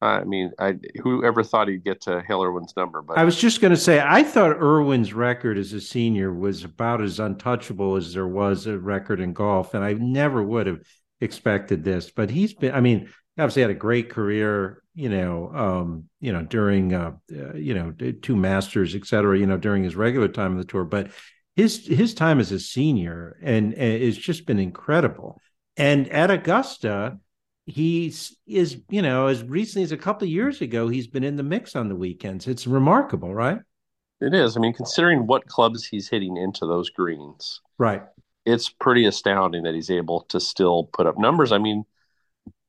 I 0.01 0.23
mean, 0.23 0.51
I 0.57 0.75
whoever 1.01 1.43
thought 1.43 1.67
he'd 1.67 1.83
get 1.83 2.01
to 2.01 2.23
Hale 2.25 2.43
Irwin's 2.43 2.73
number, 2.77 3.01
but 3.01 3.17
I 3.17 3.25
was 3.25 3.37
just 3.37 3.59
going 3.59 3.71
to 3.71 3.77
say 3.77 3.99
I 3.99 4.23
thought 4.23 4.55
Irwin's 4.55 5.13
record 5.13 5.57
as 5.57 5.73
a 5.73 5.81
senior 5.81 6.33
was 6.33 6.63
about 6.63 7.01
as 7.01 7.19
untouchable 7.19 7.97
as 7.97 8.13
there 8.13 8.27
was 8.27 8.65
a 8.65 8.77
record 8.77 9.19
in 9.19 9.33
golf, 9.33 9.73
and 9.73 9.83
I 9.83 9.93
never 9.93 10.41
would 10.41 10.67
have 10.67 10.79
expected 11.19 11.83
this. 11.83 12.09
But 12.09 12.29
he's 12.29 12.53
been, 12.53 12.73
I 12.73 12.79
mean, 12.79 13.09
obviously 13.37 13.61
had 13.61 13.71
a 13.71 13.75
great 13.75 14.09
career, 14.09 14.81
you 14.95 15.09
know, 15.09 15.51
um, 15.53 16.05
you 16.21 16.31
know, 16.31 16.43
during 16.43 16.93
uh, 16.93 17.11
uh, 17.35 17.55
you 17.55 17.73
know 17.73 17.93
two 18.21 18.37
Masters, 18.37 18.95
et 18.95 19.05
cetera, 19.05 19.37
you 19.37 19.47
know, 19.47 19.57
during 19.57 19.83
his 19.83 19.97
regular 19.97 20.29
time 20.29 20.53
of 20.53 20.59
the 20.59 20.63
tour, 20.65 20.85
but 20.85 21.11
his 21.55 21.85
his 21.85 22.13
time 22.13 22.39
as 22.39 22.51
a 22.51 22.59
senior 22.59 23.37
and, 23.41 23.73
and 23.73 24.03
it's 24.03 24.17
just 24.17 24.45
been 24.45 24.59
incredible. 24.59 25.39
And 25.77 26.07
at 26.09 26.31
Augusta 26.31 27.19
he's 27.65 28.35
is 28.47 28.81
you 28.89 29.01
know 29.01 29.27
as 29.27 29.43
recently 29.43 29.83
as 29.83 29.91
a 29.91 29.97
couple 29.97 30.25
of 30.25 30.31
years 30.31 30.61
ago 30.61 30.87
he's 30.87 31.07
been 31.07 31.23
in 31.23 31.35
the 31.35 31.43
mix 31.43 31.75
on 31.75 31.89
the 31.89 31.95
weekends. 31.95 32.47
It's 32.47 32.65
remarkable 32.65 33.33
right? 33.33 33.59
It 34.21 34.33
is. 34.33 34.57
I 34.57 34.59
mean 34.59 34.73
considering 34.73 35.27
what 35.27 35.47
clubs 35.47 35.85
he's 35.85 36.09
hitting 36.09 36.37
into 36.37 36.65
those 36.65 36.89
greens 36.89 37.61
right. 37.77 38.03
it's 38.45 38.69
pretty 38.69 39.05
astounding 39.05 39.63
that 39.63 39.75
he's 39.75 39.91
able 39.91 40.21
to 40.29 40.39
still 40.39 40.85
put 40.85 41.07
up 41.07 41.17
numbers. 41.17 41.51
I 41.51 41.57
mean 41.57 41.85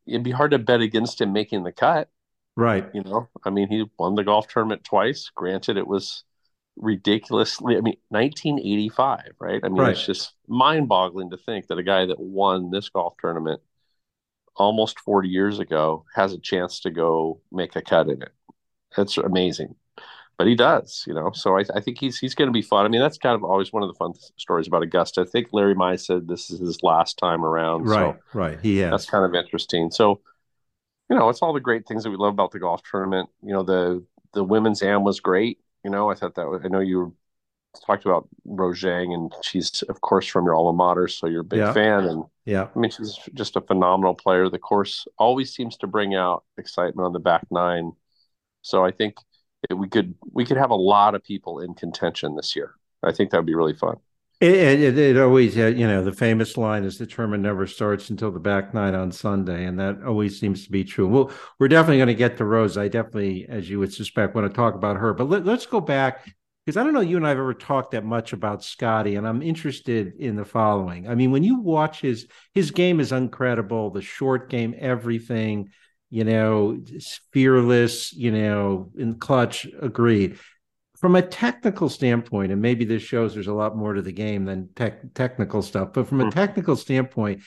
it'd 0.06 0.24
be 0.24 0.32
hard 0.32 0.50
to 0.50 0.58
bet 0.58 0.80
against 0.80 1.20
him 1.20 1.32
making 1.32 1.62
the 1.62 1.72
cut. 1.72 2.08
Right. 2.56 2.88
You 2.92 3.02
know 3.02 3.28
i 3.44 3.50
mean 3.50 3.68
he 3.68 3.84
won 3.98 4.16
the 4.16 4.24
golf 4.24 4.48
tournament 4.48 4.84
twice. 4.84 5.30
Granted 5.34 5.76
it 5.76 5.86
was 5.86 6.24
ridiculously 6.80 7.76
i 7.76 7.80
mean 7.80 7.96
1985 8.08 9.32
right 9.38 9.60
i 9.62 9.68
mean 9.68 9.82
right. 9.82 9.92
it's 9.92 10.06
just 10.06 10.32
mind-boggling 10.48 11.30
to 11.30 11.36
think 11.36 11.66
that 11.66 11.78
a 11.78 11.82
guy 11.82 12.06
that 12.06 12.18
won 12.18 12.70
this 12.70 12.88
golf 12.88 13.14
tournament 13.20 13.60
almost 14.60 15.00
40 15.00 15.28
years 15.28 15.58
ago 15.58 16.04
has 16.14 16.32
a 16.32 16.38
chance 16.38 16.80
to 16.80 16.90
go 16.90 17.40
make 17.50 17.74
a 17.76 17.82
cut 17.82 18.08
in 18.08 18.22
it. 18.22 18.32
That's 18.96 19.16
amazing. 19.16 19.74
But 20.36 20.46
he 20.46 20.54
does, 20.54 21.04
you 21.06 21.12
know. 21.12 21.32
So 21.34 21.58
I, 21.58 21.64
I 21.74 21.80
think 21.80 21.98
he's 21.98 22.18
he's 22.18 22.34
going 22.34 22.48
to 22.48 22.52
be 22.52 22.62
fun. 22.62 22.86
I 22.86 22.88
mean, 22.88 23.02
that's 23.02 23.18
kind 23.18 23.34
of 23.34 23.44
always 23.44 23.74
one 23.74 23.82
of 23.82 23.90
the 23.90 23.94
fun 23.94 24.14
stories 24.36 24.66
about 24.66 24.82
Augusta. 24.82 25.20
I 25.20 25.24
think 25.24 25.48
Larry 25.52 25.74
Mize 25.74 26.06
said 26.06 26.28
this 26.28 26.50
is 26.50 26.60
his 26.60 26.82
last 26.82 27.18
time 27.18 27.44
around. 27.44 27.86
Right, 27.86 28.14
so 28.14 28.38
right. 28.38 28.58
He 28.60 28.78
has. 28.78 28.90
That's 28.90 29.06
kind 29.06 29.24
of 29.24 29.34
interesting. 29.34 29.90
So, 29.90 30.20
you 31.10 31.16
know, 31.16 31.28
it's 31.28 31.42
all 31.42 31.52
the 31.52 31.60
great 31.60 31.86
things 31.86 32.04
that 32.04 32.10
we 32.10 32.16
love 32.16 32.32
about 32.32 32.52
the 32.52 32.58
golf 32.58 32.80
tournament. 32.90 33.28
You 33.42 33.52
know, 33.52 33.62
the 33.62 34.02
the 34.32 34.42
women's 34.42 34.82
am 34.82 35.04
was 35.04 35.20
great. 35.20 35.58
You 35.84 35.90
know, 35.90 36.10
I 36.10 36.14
thought 36.14 36.34
that 36.34 36.48
was, 36.48 36.62
I 36.64 36.68
know 36.68 36.80
you 36.80 37.14
talked 37.86 38.04
about 38.04 38.28
Rose 38.44 38.80
Zhang, 38.80 39.14
and 39.14 39.32
she's 39.42 39.82
of 39.82 40.00
course 40.00 40.26
from 40.26 40.44
your 40.44 40.54
alma 40.54 40.76
mater, 40.76 41.08
so 41.08 41.26
you're 41.26 41.42
a 41.42 41.44
big 41.44 41.60
yeah. 41.60 41.72
fan. 41.72 42.04
And 42.04 42.24
yeah, 42.44 42.68
I 42.74 42.78
mean 42.78 42.90
she's 42.90 43.18
just 43.34 43.56
a 43.56 43.60
phenomenal 43.60 44.14
player. 44.14 44.48
The 44.48 44.58
course 44.58 45.06
always 45.18 45.54
seems 45.54 45.76
to 45.78 45.86
bring 45.86 46.14
out 46.14 46.44
excitement 46.58 47.06
on 47.06 47.12
the 47.12 47.20
back 47.20 47.46
nine, 47.50 47.92
so 48.62 48.84
I 48.84 48.90
think 48.90 49.16
it, 49.68 49.74
we 49.74 49.88
could 49.88 50.14
we 50.32 50.44
could 50.44 50.56
have 50.56 50.70
a 50.70 50.76
lot 50.76 51.14
of 51.14 51.22
people 51.22 51.60
in 51.60 51.74
contention 51.74 52.36
this 52.36 52.56
year. 52.56 52.74
I 53.02 53.12
think 53.12 53.30
that 53.30 53.38
would 53.38 53.46
be 53.46 53.54
really 53.54 53.74
fun. 53.74 53.96
It, 54.40 54.54
it, 54.80 54.98
it 54.98 55.18
always, 55.18 55.56
uh, 55.58 55.66
you 55.66 55.86
know, 55.86 56.02
the 56.02 56.12
famous 56.12 56.56
line 56.56 56.84
is 56.84 56.96
the 56.96 57.06
tournament 57.06 57.42
never 57.42 57.66
starts 57.66 58.08
until 58.08 58.30
the 58.30 58.40
back 58.40 58.72
nine 58.72 58.94
on 58.94 59.12
Sunday. 59.12 59.66
And 59.66 59.78
that 59.78 60.02
always 60.02 60.40
seems 60.40 60.64
to 60.64 60.70
be 60.70 60.82
true. 60.82 61.06
Well, 61.06 61.30
we're 61.58 61.68
definitely 61.68 61.98
going 61.98 62.06
to 62.08 62.14
get 62.14 62.38
to 62.38 62.46
Rose. 62.46 62.78
I 62.78 62.88
definitely, 62.88 63.46
as 63.50 63.68
you 63.68 63.78
would 63.80 63.92
suspect, 63.92 64.34
want 64.34 64.50
to 64.50 64.56
talk 64.56 64.74
about 64.74 64.96
her. 64.96 65.12
But 65.12 65.28
let, 65.28 65.46
us 65.46 65.66
go 65.66 65.80
back 65.80 66.34
because 66.64 66.78
I 66.78 66.84
don't 66.84 66.94
know 66.94 67.00
you 67.00 67.18
and 67.18 67.26
I 67.26 67.30
have 67.30 67.38
ever 67.38 67.52
talked 67.52 67.90
that 67.90 68.04
much 68.04 68.32
about 68.32 68.64
Scotty, 68.64 69.16
and 69.16 69.26
I'm 69.26 69.42
interested 69.42 70.14
in 70.18 70.36
the 70.36 70.44
following. 70.44 71.06
I 71.06 71.14
mean, 71.14 71.32
when 71.32 71.44
you 71.44 71.60
watch 71.60 72.00
his 72.00 72.26
his 72.54 72.70
game 72.70 73.00
is 73.00 73.12
incredible, 73.12 73.90
the 73.90 74.02
short 74.02 74.48
game, 74.48 74.74
everything, 74.78 75.70
you 76.08 76.24
know, 76.24 76.80
fearless, 77.32 78.12
you 78.12 78.30
know, 78.30 78.90
in 78.96 79.18
clutch, 79.18 79.66
agreed. 79.80 80.38
From 81.00 81.16
a 81.16 81.22
technical 81.22 81.88
standpoint, 81.88 82.52
and 82.52 82.60
maybe 82.60 82.84
this 82.84 83.02
shows 83.02 83.32
there's 83.32 83.46
a 83.46 83.54
lot 83.54 83.76
more 83.76 83.94
to 83.94 84.02
the 84.02 84.12
game 84.12 84.44
than 84.44 84.68
tech, 84.76 85.14
technical 85.14 85.62
stuff, 85.62 85.94
but 85.94 86.06
from 86.06 86.20
a 86.20 86.24
hmm. 86.24 86.30
technical 86.30 86.76
standpoint, 86.76 87.42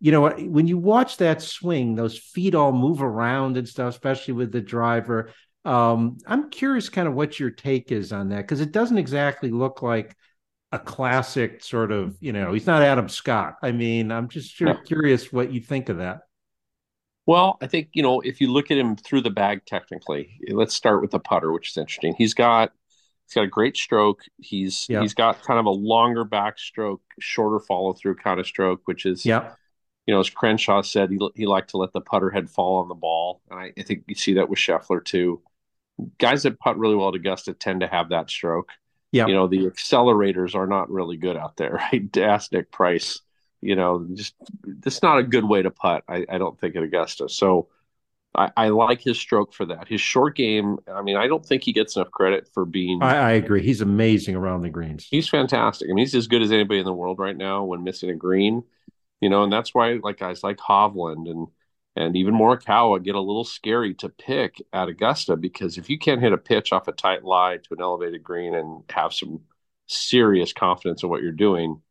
you 0.00 0.12
know, 0.12 0.28
when 0.30 0.66
you 0.66 0.78
watch 0.78 1.16
that 1.16 1.42
swing, 1.42 1.94
those 1.94 2.18
feet 2.18 2.54
all 2.54 2.72
move 2.72 3.02
around 3.02 3.56
and 3.56 3.68
stuff, 3.68 3.94
especially 3.94 4.34
with 4.34 4.52
the 4.52 4.60
driver. 4.60 5.30
Um, 5.64 6.18
I'm 6.26 6.50
curious, 6.50 6.88
kind 6.88 7.08
of 7.08 7.14
what 7.14 7.40
your 7.40 7.50
take 7.50 7.90
is 7.90 8.12
on 8.12 8.28
that 8.28 8.42
because 8.42 8.60
it 8.60 8.72
doesn't 8.72 8.98
exactly 8.98 9.50
look 9.50 9.82
like 9.82 10.14
a 10.70 10.78
classic 10.78 11.64
sort 11.64 11.90
of, 11.90 12.16
you 12.20 12.32
know, 12.32 12.52
he's 12.52 12.66
not 12.66 12.82
Adam 12.82 13.08
Scott. 13.08 13.56
I 13.62 13.72
mean, 13.72 14.12
I'm 14.12 14.28
just 14.28 14.54
sure, 14.54 14.74
curious 14.84 15.32
what 15.32 15.50
you 15.50 15.60
think 15.60 15.88
of 15.88 15.98
that. 15.98 16.20
Well, 17.26 17.58
I 17.60 17.66
think 17.66 17.90
you 17.92 18.02
know 18.02 18.20
if 18.20 18.40
you 18.40 18.50
look 18.50 18.70
at 18.70 18.78
him 18.78 18.96
through 18.96 19.20
the 19.20 19.30
bag 19.30 19.66
technically. 19.66 20.40
Let's 20.48 20.74
start 20.74 21.02
with 21.02 21.10
the 21.10 21.18
putter, 21.18 21.52
which 21.52 21.70
is 21.70 21.76
interesting. 21.76 22.14
He's 22.16 22.32
got 22.32 22.72
he's 23.28 23.34
got 23.34 23.44
a 23.44 23.48
great 23.48 23.76
stroke. 23.76 24.22
He's 24.38 24.86
yeah. 24.88 25.02
he's 25.02 25.14
got 25.14 25.42
kind 25.42 25.60
of 25.60 25.66
a 25.66 25.70
longer 25.70 26.24
backstroke, 26.24 27.00
shorter 27.20 27.60
follow 27.60 27.92
through 27.92 28.16
kind 28.16 28.40
of 28.40 28.46
stroke, 28.46 28.82
which 28.86 29.04
is 29.06 29.24
yeah. 29.24 29.52
You 30.06 30.14
know, 30.14 30.20
as 30.20 30.30
Crenshaw 30.30 30.80
said, 30.80 31.10
he 31.10 31.18
he 31.34 31.46
liked 31.46 31.70
to 31.70 31.76
let 31.76 31.92
the 31.92 32.00
putter 32.00 32.30
head 32.30 32.48
fall 32.48 32.80
on 32.80 32.88
the 32.88 32.94
ball, 32.94 33.42
and 33.50 33.60
I, 33.60 33.72
I 33.78 33.82
think 33.82 34.04
you 34.06 34.14
see 34.14 34.34
that 34.34 34.48
with 34.48 34.58
Scheffler 34.58 35.04
too. 35.04 35.42
guys 36.18 36.44
that 36.44 36.58
putt 36.58 36.78
really 36.78 36.96
well 36.96 37.10
at 37.10 37.14
Augusta 37.14 37.52
tend 37.52 37.80
to 37.80 37.86
have 37.88 38.08
that 38.08 38.30
stroke. 38.30 38.70
Yeah. 39.12 39.26
You 39.26 39.34
know, 39.34 39.46
the 39.46 39.66
accelerators 39.66 40.54
are 40.54 40.66
not 40.66 40.90
really 40.90 41.18
good 41.18 41.36
out 41.36 41.56
there, 41.56 41.72
right? 41.92 42.16
Ask 42.16 42.52
Nick 42.52 42.70
Price. 42.72 43.20
You 43.60 43.76
know, 43.76 44.06
just 44.14 44.34
it's 44.86 45.02
not 45.02 45.18
a 45.18 45.24
good 45.24 45.44
way 45.44 45.60
to 45.62 45.70
putt, 45.70 46.04
I, 46.08 46.24
I 46.28 46.38
don't 46.38 46.58
think, 46.58 46.76
at 46.76 46.82
Augusta. 46.84 47.28
So 47.28 47.68
I, 48.38 48.50
I, 48.56 48.68
like 48.68 49.00
his 49.00 49.18
stroke 49.18 49.52
for 49.52 49.66
that. 49.66 49.88
His 49.88 50.00
short 50.00 50.36
game, 50.36 50.78
I 50.86 51.02
mean, 51.02 51.16
I 51.16 51.26
don't 51.26 51.44
think 51.44 51.64
he 51.64 51.72
gets 51.72 51.96
enough 51.96 52.12
credit 52.12 52.48
for 52.54 52.64
being. 52.64 53.02
I, 53.02 53.16
I, 53.16 53.30
agree. 53.32 53.62
He's 53.62 53.80
amazing 53.80 54.36
around 54.36 54.62
the 54.62 54.70
greens. 54.70 55.06
He's 55.10 55.28
fantastic. 55.28 55.88
I 55.88 55.92
mean, 55.92 56.04
he's 56.04 56.14
as 56.14 56.28
good 56.28 56.42
as 56.42 56.52
anybody 56.52 56.78
in 56.78 56.86
the 56.86 56.92
world 56.92 57.18
right 57.18 57.36
now 57.36 57.64
when 57.64 57.82
missing 57.82 58.10
a 58.10 58.14
green, 58.14 58.62
you 59.20 59.28
know, 59.28 59.42
and 59.42 59.52
that's 59.52 59.74
why 59.74 59.98
like 60.02 60.18
guys 60.18 60.44
like 60.44 60.58
Hovland 60.58 61.28
and 61.28 61.48
and 61.96 62.16
even 62.16 62.34
Morikawa 62.34 63.02
get 63.02 63.16
a 63.16 63.20
little 63.20 63.44
scary 63.44 63.92
to 63.94 64.08
pick 64.08 64.62
at 64.72 64.88
Augusta 64.88 65.36
because 65.36 65.76
if 65.76 65.90
you 65.90 65.98
can't 65.98 66.20
hit 66.20 66.32
a 66.32 66.38
pitch 66.38 66.72
off 66.72 66.86
a 66.86 66.92
tight 66.92 67.24
lie 67.24 67.56
to 67.56 67.74
an 67.74 67.80
elevated 67.80 68.22
green 68.22 68.54
and 68.54 68.84
have 68.90 69.12
some 69.12 69.40
serious 69.88 70.52
confidence 70.52 71.02
in 71.02 71.08
what 71.08 71.22
you're 71.22 71.32
doing, 71.32 71.82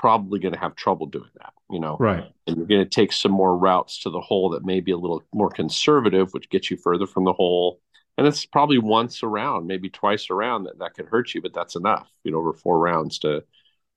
probably 0.00 0.40
going 0.40 0.54
to 0.54 0.60
have 0.60 0.74
trouble 0.74 1.06
doing 1.06 1.30
that, 1.38 1.52
you 1.70 1.78
know. 1.78 1.96
Right. 2.00 2.24
And 2.46 2.56
you're 2.56 2.66
going 2.66 2.84
to 2.84 2.88
take 2.88 3.12
some 3.12 3.32
more 3.32 3.56
routes 3.56 4.02
to 4.02 4.10
the 4.10 4.20
hole 4.20 4.50
that 4.50 4.64
may 4.64 4.80
be 4.80 4.92
a 4.92 4.96
little 4.96 5.22
more 5.32 5.50
conservative, 5.50 6.32
which 6.32 6.50
gets 6.50 6.70
you 6.70 6.76
further 6.76 7.06
from 7.06 7.24
the 7.24 7.32
hole. 7.32 7.80
And 8.18 8.26
it's 8.26 8.44
probably 8.46 8.78
once 8.78 9.22
around, 9.22 9.66
maybe 9.66 9.88
twice 9.88 10.30
around 10.30 10.64
that 10.64 10.78
that 10.78 10.94
could 10.94 11.06
hurt 11.06 11.34
you, 11.34 11.40
but 11.42 11.54
that's 11.54 11.76
enough, 11.76 12.08
you 12.24 12.32
know, 12.32 12.38
over 12.38 12.52
four 12.52 12.78
rounds 12.78 13.18
to 13.20 13.44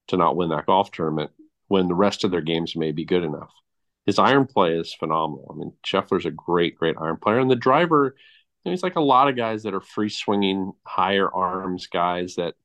to 0.09 0.17
not 0.17 0.35
win 0.35 0.49
that 0.49 0.65
golf 0.65 0.91
tournament 0.91 1.31
when 1.69 1.87
the 1.87 1.95
rest 1.95 2.25
of 2.25 2.31
their 2.31 2.41
games 2.41 2.75
may 2.75 2.91
be 2.91 3.05
good 3.05 3.23
enough 3.23 3.53
his 4.05 4.19
iron 4.19 4.45
play 4.45 4.73
is 4.73 4.93
phenomenal. 4.93 5.49
I 5.53 5.57
mean, 5.57 5.73
Scheffler's 5.85 6.25
a 6.25 6.31
great, 6.31 6.77
great 6.77 6.95
iron 6.99 7.17
player, 7.17 7.39
and 7.39 7.49
the 7.49 7.55
driver, 7.55 8.15
you 8.63 8.69
know, 8.69 8.71
he's 8.71 8.83
like 8.83 8.95
a 8.95 9.01
lot 9.01 9.29
of 9.29 9.35
guys 9.35 9.63
that 9.63 9.73
are 9.73 9.81
free 9.81 10.09
swinging, 10.09 10.73
higher 10.85 11.29
arms 11.33 11.87
guys 11.87 12.35
that 12.35 12.55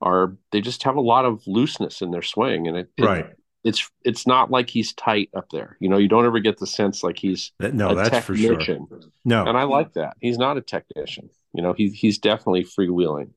are 0.00 0.36
they 0.52 0.60
just 0.60 0.82
have 0.84 0.96
a 0.96 1.00
lot 1.00 1.24
of 1.24 1.42
looseness 1.46 2.02
in 2.02 2.10
their 2.10 2.22
swing, 2.22 2.66
and 2.66 2.76
it, 2.76 2.90
it 2.96 3.04
right. 3.04 3.26
It's 3.62 3.90
it's 4.04 4.26
not 4.26 4.50
like 4.50 4.70
he's 4.70 4.94
tight 4.94 5.28
up 5.36 5.50
there. 5.50 5.76
You 5.80 5.90
know, 5.90 5.98
you 5.98 6.08
don't 6.08 6.24
ever 6.24 6.40
get 6.40 6.58
the 6.58 6.66
sense 6.66 7.02
like 7.02 7.18
he's 7.18 7.52
uh, 7.62 7.68
no, 7.68 7.94
that's 7.94 8.08
technician. 8.08 8.86
for 8.86 9.00
sure. 9.00 9.10
No, 9.24 9.44
and 9.44 9.56
I 9.56 9.64
like 9.64 9.92
that. 9.94 10.16
He's 10.20 10.38
not 10.38 10.56
a 10.56 10.62
technician. 10.62 11.28
You 11.52 11.62
know, 11.62 11.74
he's 11.74 11.92
he's 11.92 12.18
definitely 12.18 12.64
freewheeling. 12.64 13.30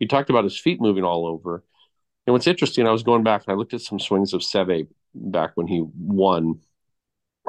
You 0.00 0.08
talked 0.08 0.30
about 0.30 0.44
his 0.44 0.58
feet 0.58 0.80
moving 0.80 1.04
all 1.04 1.26
over. 1.26 1.62
And 2.26 2.32
what's 2.32 2.46
interesting, 2.46 2.86
I 2.86 2.90
was 2.90 3.02
going 3.02 3.22
back 3.22 3.44
and 3.46 3.54
I 3.54 3.56
looked 3.56 3.72
at 3.72 3.80
some 3.80 3.98
swings 3.98 4.34
of 4.34 4.42
Seve 4.42 4.86
back 5.14 5.52
when 5.54 5.66
he 5.66 5.84
won 5.96 6.60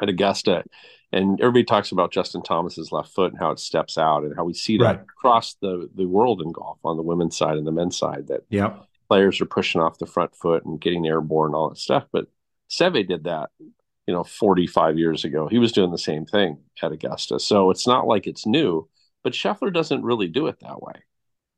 at 0.01 0.09
Augusta. 0.09 0.63
And 1.11 1.39
everybody 1.41 1.63
talks 1.63 1.91
about 1.91 2.11
Justin 2.11 2.43
Thomas's 2.43 2.91
left 2.91 3.13
foot 3.13 3.31
and 3.31 3.39
how 3.39 3.51
it 3.51 3.59
steps 3.59 3.97
out 3.97 4.23
and 4.23 4.35
how 4.35 4.43
we 4.43 4.53
see 4.53 4.77
that 4.77 4.83
right. 4.83 5.01
across 5.01 5.55
the, 5.55 5.89
the 5.95 6.05
world 6.05 6.41
in 6.41 6.51
golf 6.51 6.77
on 6.83 6.97
the 6.97 7.03
women's 7.03 7.35
side 7.35 7.57
and 7.57 7.65
the 7.65 7.71
men's 7.71 7.97
side 7.97 8.27
that 8.27 8.41
yep. 8.49 8.85
players 9.07 9.41
are 9.41 9.45
pushing 9.45 9.81
off 9.81 9.97
the 9.97 10.05
front 10.05 10.35
foot 10.35 10.65
and 10.65 10.79
getting 10.79 11.07
airborne 11.07 11.49
and 11.49 11.55
all 11.55 11.69
that 11.69 11.79
stuff. 11.79 12.05
But 12.11 12.27
Seve 12.69 13.07
did 13.07 13.23
that, 13.23 13.49
you 13.59 14.13
know, 14.13 14.23
45 14.23 14.99
years 14.99 15.25
ago. 15.25 15.47
He 15.47 15.57
was 15.57 15.71
doing 15.71 15.91
the 15.91 15.97
same 15.97 16.25
thing 16.25 16.59
at 16.83 16.91
Augusta. 16.91 17.39
So 17.39 17.71
it's 17.71 17.87
not 17.87 18.05
like 18.05 18.27
it's 18.27 18.45
new, 18.45 18.87
but 19.23 19.33
Scheffler 19.33 19.73
doesn't 19.73 20.03
really 20.03 20.27
do 20.27 20.45
it 20.45 20.59
that 20.61 20.81
way. 20.81 20.93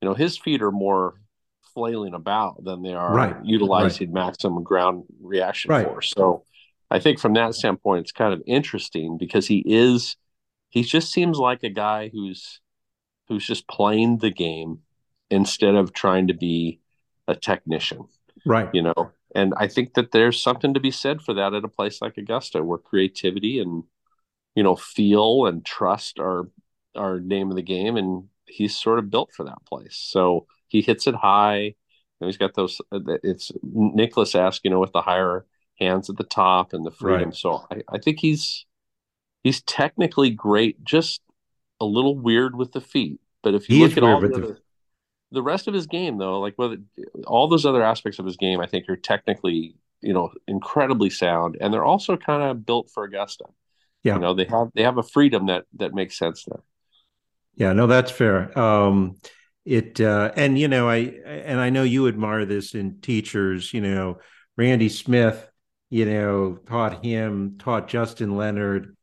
You 0.02 0.08
know, 0.08 0.16
his 0.16 0.38
feet 0.38 0.62
are 0.62 0.72
more 0.72 1.16
flailing 1.74 2.14
about 2.14 2.64
than 2.64 2.82
they 2.82 2.94
are 2.94 3.14
right. 3.14 3.36
utilizing 3.44 4.14
right. 4.14 4.26
maximum 4.26 4.64
ground 4.64 5.04
reaction 5.22 5.72
force. 5.84 6.14
So 6.16 6.46
I 6.92 7.00
think 7.00 7.20
from 7.20 7.34
that 7.34 7.56
standpoint, 7.56 8.02
it's 8.02 8.12
kind 8.12 8.34
of 8.34 8.44
interesting 8.46 9.18
because 9.18 9.48
he 9.48 9.64
is, 9.66 10.18
he 10.70 10.84
just 10.84 11.12
seems 11.12 11.38
like 11.38 11.64
a 11.64 11.70
guy 11.70 12.10
who's, 12.12 12.60
who's 13.30 13.48
just 13.48 13.68
playing 13.68 14.18
the 14.18 14.30
game 14.30 14.80
instead 15.30 15.76
of 15.76 15.94
trying 15.94 16.28
to 16.28 16.34
be 16.34 16.82
a 17.28 17.36
technician. 17.36 18.10
Right. 18.46 18.70
You 18.74 18.82
know, 18.82 19.12
and 19.34 19.54
I 19.56 19.68
think 19.68 19.94
that 19.94 20.12
there's 20.12 20.44
something 20.44 20.74
to 20.74 20.82
be 20.82 20.92
said 20.92 21.22
for 21.22 21.34
that 21.36 21.54
at 21.54 21.64
a 21.64 21.70
place 21.70 22.02
like 22.02 22.18
Augusta 22.18 22.62
where 22.62 22.78
creativity 22.78 23.60
and, 23.60 23.84
you 24.56 24.64
know, 24.64 24.76
feel 24.76 25.46
and 25.46 25.66
trust 25.66 26.20
are, 26.20 26.50
are 26.96 27.22
name 27.22 27.50
of 27.50 27.56
the 27.56 27.62
game. 27.62 27.96
And 27.96 28.26
he's 28.48 28.76
sort 28.76 29.00
of 29.00 29.10
built 29.10 29.32
for 29.34 29.46
that 29.46 29.66
place. 29.66 29.96
So 29.96 30.48
he 30.68 30.82
hits 30.82 31.08
it 31.08 31.16
high. 31.16 31.76
And 32.20 32.28
he's 32.28 32.38
got 32.38 32.54
those, 32.54 32.82
uh, 32.92 33.00
it's 33.24 33.52
Nicklaus-esque, 33.64 34.62
you 34.66 34.70
know, 34.70 34.80
with 34.80 34.92
the 34.92 35.02
higher 35.02 35.46
hands 35.82 36.10
at 36.10 36.18
the 36.18 36.24
top 36.24 36.74
and 36.74 36.86
the 36.86 36.92
freedom. 36.92 37.30
Right. 37.30 37.36
So 37.36 37.66
I, 37.72 37.82
I 37.92 37.98
think 37.98 38.20
he's 38.20 38.66
he's 39.44 39.62
technically 39.64 40.30
great, 40.30 40.84
just 40.84 41.22
a 41.80 41.86
little 41.86 42.16
weird 42.18 42.56
with 42.56 42.72
the 42.72 42.82
feet. 42.82 43.20
But 43.44 43.56
if 43.56 43.68
you 43.70 43.78
he 43.78 43.84
look 43.84 43.98
at 43.98 44.04
all 44.04 44.22
the, 44.22 44.28
the... 44.28 44.58
the 45.32 45.42
rest 45.42 45.68
of 45.68 45.74
his 45.74 45.88
game, 45.88 46.18
though, 46.18 46.40
like 46.40 46.54
whether 46.58 46.78
all 47.26 47.48
those 47.48 47.66
other 47.66 47.82
aspects 47.84 48.20
of 48.20 48.26
his 48.26 48.38
game, 48.38 48.60
I 48.62 48.68
think 48.68 48.88
are 48.88 48.96
technically 48.96 49.76
you 50.02 50.14
know 50.14 50.32
incredibly 50.48 51.10
sound, 51.10 51.58
and 51.60 51.74
they're 51.74 51.84
also 51.84 52.18
kind 52.18 52.44
of 52.44 52.66
built 52.66 52.90
for 52.94 53.04
Augusta. 53.04 53.46
Yeah, 54.04 54.16
you 54.16 54.22
know 54.22 54.34
they 54.34 54.46
have 54.46 54.70
they 54.74 54.84
have 54.84 54.98
a 54.98 55.04
freedom 55.04 55.48
that 55.48 55.66
that 55.78 55.94
makes 55.94 56.18
sense 56.18 56.46
there. 56.46 56.64
Yeah, 57.56 57.74
no, 57.74 57.86
that's 57.86 58.12
fair. 58.12 58.58
Um, 58.58 59.18
it 59.66 60.00
uh, 60.00 60.32
and 60.36 60.58
you 60.58 60.68
know 60.68 60.90
I 60.90 60.98
and 60.98 61.60
I 61.60 61.70
know 61.70 61.84
you 61.84 62.08
admire 62.08 62.46
this 62.46 62.74
in 62.74 63.02
teachers. 63.02 63.74
You 63.74 63.82
know, 63.82 64.20
Randy 64.58 64.90
Smith 64.90 65.51
you 65.92 66.06
know, 66.06 66.58
taught 66.68 67.04
him, 67.06 67.58
taught 67.60 67.90
Justin 67.90 68.38
Leonard, 68.38 68.96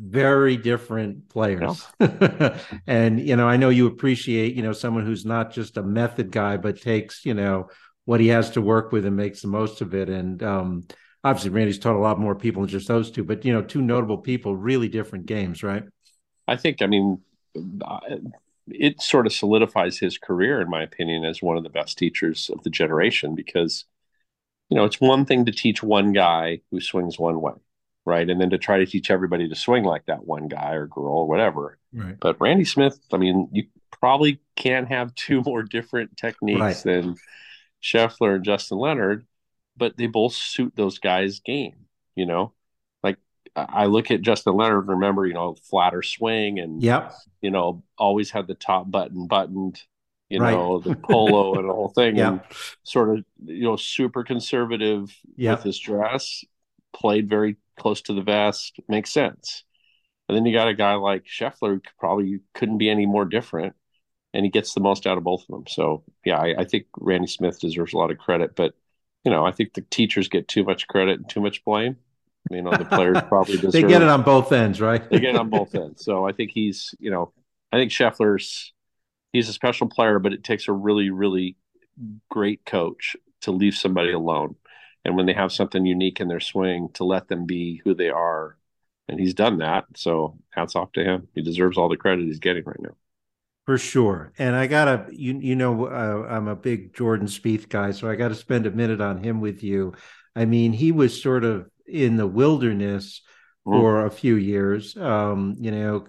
very 0.00 0.56
different 0.56 1.28
players. 1.28 1.86
Yeah. 2.00 2.58
and, 2.88 3.20
you 3.20 3.36
know, 3.36 3.48
I 3.48 3.56
know 3.56 3.68
you 3.68 3.86
appreciate, 3.86 4.56
you 4.56 4.62
know, 4.62 4.72
someone 4.72 5.06
who's 5.06 5.24
not 5.24 5.52
just 5.52 5.76
a 5.76 5.82
method 5.82 6.32
guy, 6.32 6.56
but 6.56 6.82
takes, 6.82 7.24
you 7.24 7.34
know, 7.34 7.68
what 8.04 8.20
he 8.20 8.26
has 8.28 8.50
to 8.50 8.60
work 8.60 8.90
with 8.90 9.06
and 9.06 9.16
makes 9.16 9.42
the 9.42 9.48
most 9.48 9.80
of 9.80 9.94
it. 9.94 10.08
And 10.10 10.42
um, 10.42 10.82
obviously, 11.22 11.50
Randy's 11.50 11.78
taught 11.78 11.94
a 11.94 12.00
lot 12.00 12.18
more 12.18 12.34
people 12.34 12.62
than 12.62 12.68
just 12.68 12.88
those 12.88 13.12
two, 13.12 13.22
but, 13.22 13.44
you 13.44 13.52
know, 13.52 13.62
two 13.62 13.80
notable 13.80 14.18
people, 14.18 14.56
really 14.56 14.88
different 14.88 15.26
games, 15.26 15.62
right? 15.62 15.84
I 16.48 16.56
think, 16.56 16.82
I 16.82 16.86
mean, 16.88 17.20
it 18.66 19.00
sort 19.00 19.26
of 19.26 19.32
solidifies 19.32 19.98
his 19.98 20.18
career, 20.18 20.60
in 20.60 20.68
my 20.68 20.82
opinion, 20.82 21.24
as 21.24 21.40
one 21.40 21.56
of 21.56 21.62
the 21.62 21.70
best 21.70 21.96
teachers 21.96 22.50
of 22.52 22.64
the 22.64 22.70
generation 22.70 23.36
because 23.36 23.84
you 24.68 24.76
know, 24.76 24.84
it's 24.84 25.00
one 25.00 25.24
thing 25.24 25.44
to 25.44 25.52
teach 25.52 25.82
one 25.82 26.12
guy 26.12 26.60
who 26.70 26.80
swings 26.80 27.18
one 27.18 27.40
way, 27.40 27.52
right? 28.04 28.28
And 28.28 28.40
then 28.40 28.50
to 28.50 28.58
try 28.58 28.78
to 28.78 28.86
teach 28.86 29.10
everybody 29.10 29.48
to 29.48 29.54
swing 29.54 29.84
like 29.84 30.06
that 30.06 30.26
one 30.26 30.48
guy 30.48 30.72
or 30.72 30.86
girl 30.86 31.18
or 31.18 31.28
whatever. 31.28 31.78
Right. 31.92 32.16
But 32.18 32.40
Randy 32.40 32.64
Smith, 32.64 32.98
I 33.12 33.18
mean, 33.18 33.48
you 33.52 33.64
probably 34.00 34.40
can't 34.56 34.88
have 34.88 35.14
two 35.14 35.42
more 35.42 35.62
different 35.62 36.16
techniques 36.16 36.60
right. 36.60 36.76
than 36.76 37.16
Scheffler 37.82 38.36
and 38.36 38.44
Justin 38.44 38.78
Leonard, 38.78 39.26
but 39.76 39.96
they 39.96 40.06
both 40.06 40.32
suit 40.32 40.74
those 40.76 40.98
guys' 40.98 41.40
game, 41.40 41.86
you 42.14 42.26
know? 42.26 42.52
Like 43.02 43.18
I 43.54 43.86
look 43.86 44.10
at 44.10 44.22
Justin 44.22 44.56
Leonard, 44.56 44.88
remember, 44.88 45.26
you 45.26 45.34
know, 45.34 45.56
flatter 45.70 46.02
swing 46.02 46.58
and, 46.58 46.82
yep. 46.82 47.12
you 47.42 47.50
know, 47.50 47.84
always 47.98 48.30
had 48.30 48.46
the 48.46 48.54
top 48.54 48.90
button 48.90 49.26
buttoned 49.26 49.82
you 50.34 50.40
right. 50.40 50.52
know, 50.52 50.78
the 50.78 50.94
polo 50.94 51.54
and 51.54 51.68
the 51.68 51.72
whole 51.72 51.88
thing, 51.94 52.16
yeah. 52.16 52.28
and 52.28 52.40
sort 52.82 53.10
of, 53.10 53.24
you 53.44 53.64
know, 53.64 53.76
super 53.76 54.24
conservative 54.24 55.14
yeah. 55.36 55.54
with 55.54 55.62
his 55.62 55.78
dress, 55.78 56.44
played 56.92 57.28
very 57.28 57.56
close 57.78 58.02
to 58.02 58.12
the 58.12 58.22
vest, 58.22 58.80
makes 58.88 59.12
sense. 59.12 59.64
And 60.28 60.36
then 60.36 60.46
you 60.46 60.52
got 60.52 60.68
a 60.68 60.74
guy 60.74 60.94
like 60.94 61.24
Scheffler 61.24 61.74
who 61.74 61.80
probably 61.98 62.40
couldn't 62.54 62.78
be 62.78 62.90
any 62.90 63.06
more 63.06 63.24
different, 63.24 63.74
and 64.32 64.44
he 64.44 64.50
gets 64.50 64.74
the 64.74 64.80
most 64.80 65.06
out 65.06 65.18
of 65.18 65.24
both 65.24 65.42
of 65.42 65.48
them. 65.48 65.64
So, 65.68 66.04
yeah, 66.24 66.38
I, 66.38 66.54
I 66.58 66.64
think 66.64 66.86
Randy 66.98 67.26
Smith 67.26 67.60
deserves 67.60 67.92
a 67.92 67.98
lot 67.98 68.10
of 68.10 68.18
credit, 68.18 68.56
but 68.56 68.74
you 69.24 69.30
know, 69.30 69.44
I 69.44 69.52
think 69.52 69.72
the 69.72 69.80
teachers 69.80 70.28
get 70.28 70.48
too 70.48 70.64
much 70.64 70.86
credit 70.86 71.18
and 71.18 71.28
too 71.28 71.40
much 71.40 71.64
blame. 71.64 71.96
You 72.50 72.60
know, 72.60 72.72
the 72.72 72.84
players 72.84 73.18
probably 73.28 73.56
deserve. 73.56 73.72
they 73.72 73.82
get 73.82 74.02
it 74.02 74.08
on 74.08 74.22
both 74.22 74.52
ends, 74.52 74.80
right? 74.80 75.08
they 75.08 75.18
get 75.18 75.34
it 75.34 75.36
on 75.36 75.48
both 75.48 75.74
ends. 75.74 76.04
So 76.04 76.28
I 76.28 76.32
think 76.32 76.50
he's, 76.52 76.94
you 76.98 77.10
know, 77.10 77.32
I 77.72 77.78
think 77.78 77.90
Scheffler's 77.90 78.73
he's 79.34 79.48
a 79.50 79.52
special 79.52 79.88
player, 79.88 80.18
but 80.18 80.32
it 80.32 80.44
takes 80.44 80.68
a 80.68 80.72
really, 80.72 81.10
really 81.10 81.56
great 82.30 82.64
coach 82.64 83.16
to 83.42 83.50
leave 83.50 83.74
somebody 83.74 84.12
alone. 84.12 84.54
And 85.04 85.16
when 85.16 85.26
they 85.26 85.34
have 85.34 85.52
something 85.52 85.84
unique 85.84 86.20
in 86.20 86.28
their 86.28 86.40
swing, 86.40 86.88
to 86.94 87.04
let 87.04 87.28
them 87.28 87.44
be 87.44 87.82
who 87.84 87.94
they 87.94 88.08
are. 88.08 88.56
And 89.08 89.20
he's 89.20 89.34
done 89.34 89.58
that. 89.58 89.84
So 89.96 90.38
hats 90.50 90.76
off 90.76 90.92
to 90.92 91.04
him. 91.04 91.28
He 91.34 91.42
deserves 91.42 91.76
all 91.76 91.90
the 91.90 91.98
credit 91.98 92.24
he's 92.24 92.38
getting 92.38 92.64
right 92.64 92.80
now. 92.80 92.96
For 93.66 93.76
sure. 93.76 94.32
And 94.38 94.54
I 94.54 94.66
got 94.66 94.84
to, 94.84 95.06
you, 95.10 95.38
you 95.40 95.56
know, 95.56 95.86
uh, 95.86 96.26
I'm 96.30 96.48
a 96.48 96.56
big 96.56 96.94
Jordan 96.94 97.26
Spieth 97.26 97.68
guy, 97.68 97.90
so 97.90 98.08
I 98.08 98.14
got 98.14 98.28
to 98.28 98.34
spend 98.34 98.66
a 98.66 98.70
minute 98.70 99.00
on 99.00 99.22
him 99.22 99.40
with 99.40 99.62
you. 99.62 99.94
I 100.36 100.44
mean, 100.44 100.72
he 100.72 100.92
was 100.92 101.20
sort 101.20 101.44
of 101.44 101.68
in 101.86 102.16
the 102.16 102.26
wilderness 102.26 103.20
mm. 103.66 103.72
for 103.72 104.06
a 104.06 104.10
few 104.10 104.36
years, 104.36 104.96
um, 104.96 105.56
you 105.58 105.70
know, 105.70 106.06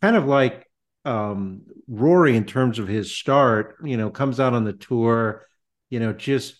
kind 0.00 0.16
of 0.16 0.26
like 0.26 0.68
um, 1.06 1.62
Rory 1.88 2.36
in 2.36 2.44
terms 2.44 2.78
of 2.78 2.88
his 2.88 3.14
start, 3.14 3.76
you 3.82 3.96
know, 3.96 4.10
comes 4.10 4.40
out 4.40 4.54
on 4.54 4.64
the 4.64 4.72
tour, 4.72 5.46
you 5.88 6.00
know, 6.00 6.12
just 6.12 6.56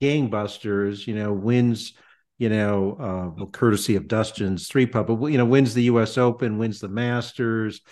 gangbusters, 0.00 1.06
you 1.06 1.14
know, 1.14 1.32
wins, 1.32 1.92
you 2.38 2.48
know, 2.48 2.96
uh, 2.98 3.34
well, 3.36 3.46
courtesy 3.46 3.96
of 3.96 4.08
Dustin's 4.08 4.66
three 4.66 4.86
putt, 4.86 5.06
but 5.06 5.26
you 5.26 5.38
know, 5.38 5.44
wins 5.44 5.74
the 5.74 5.84
U.S. 5.84 6.16
Open, 6.18 6.58
wins 6.58 6.80
the 6.80 6.88
Masters, 6.88 7.82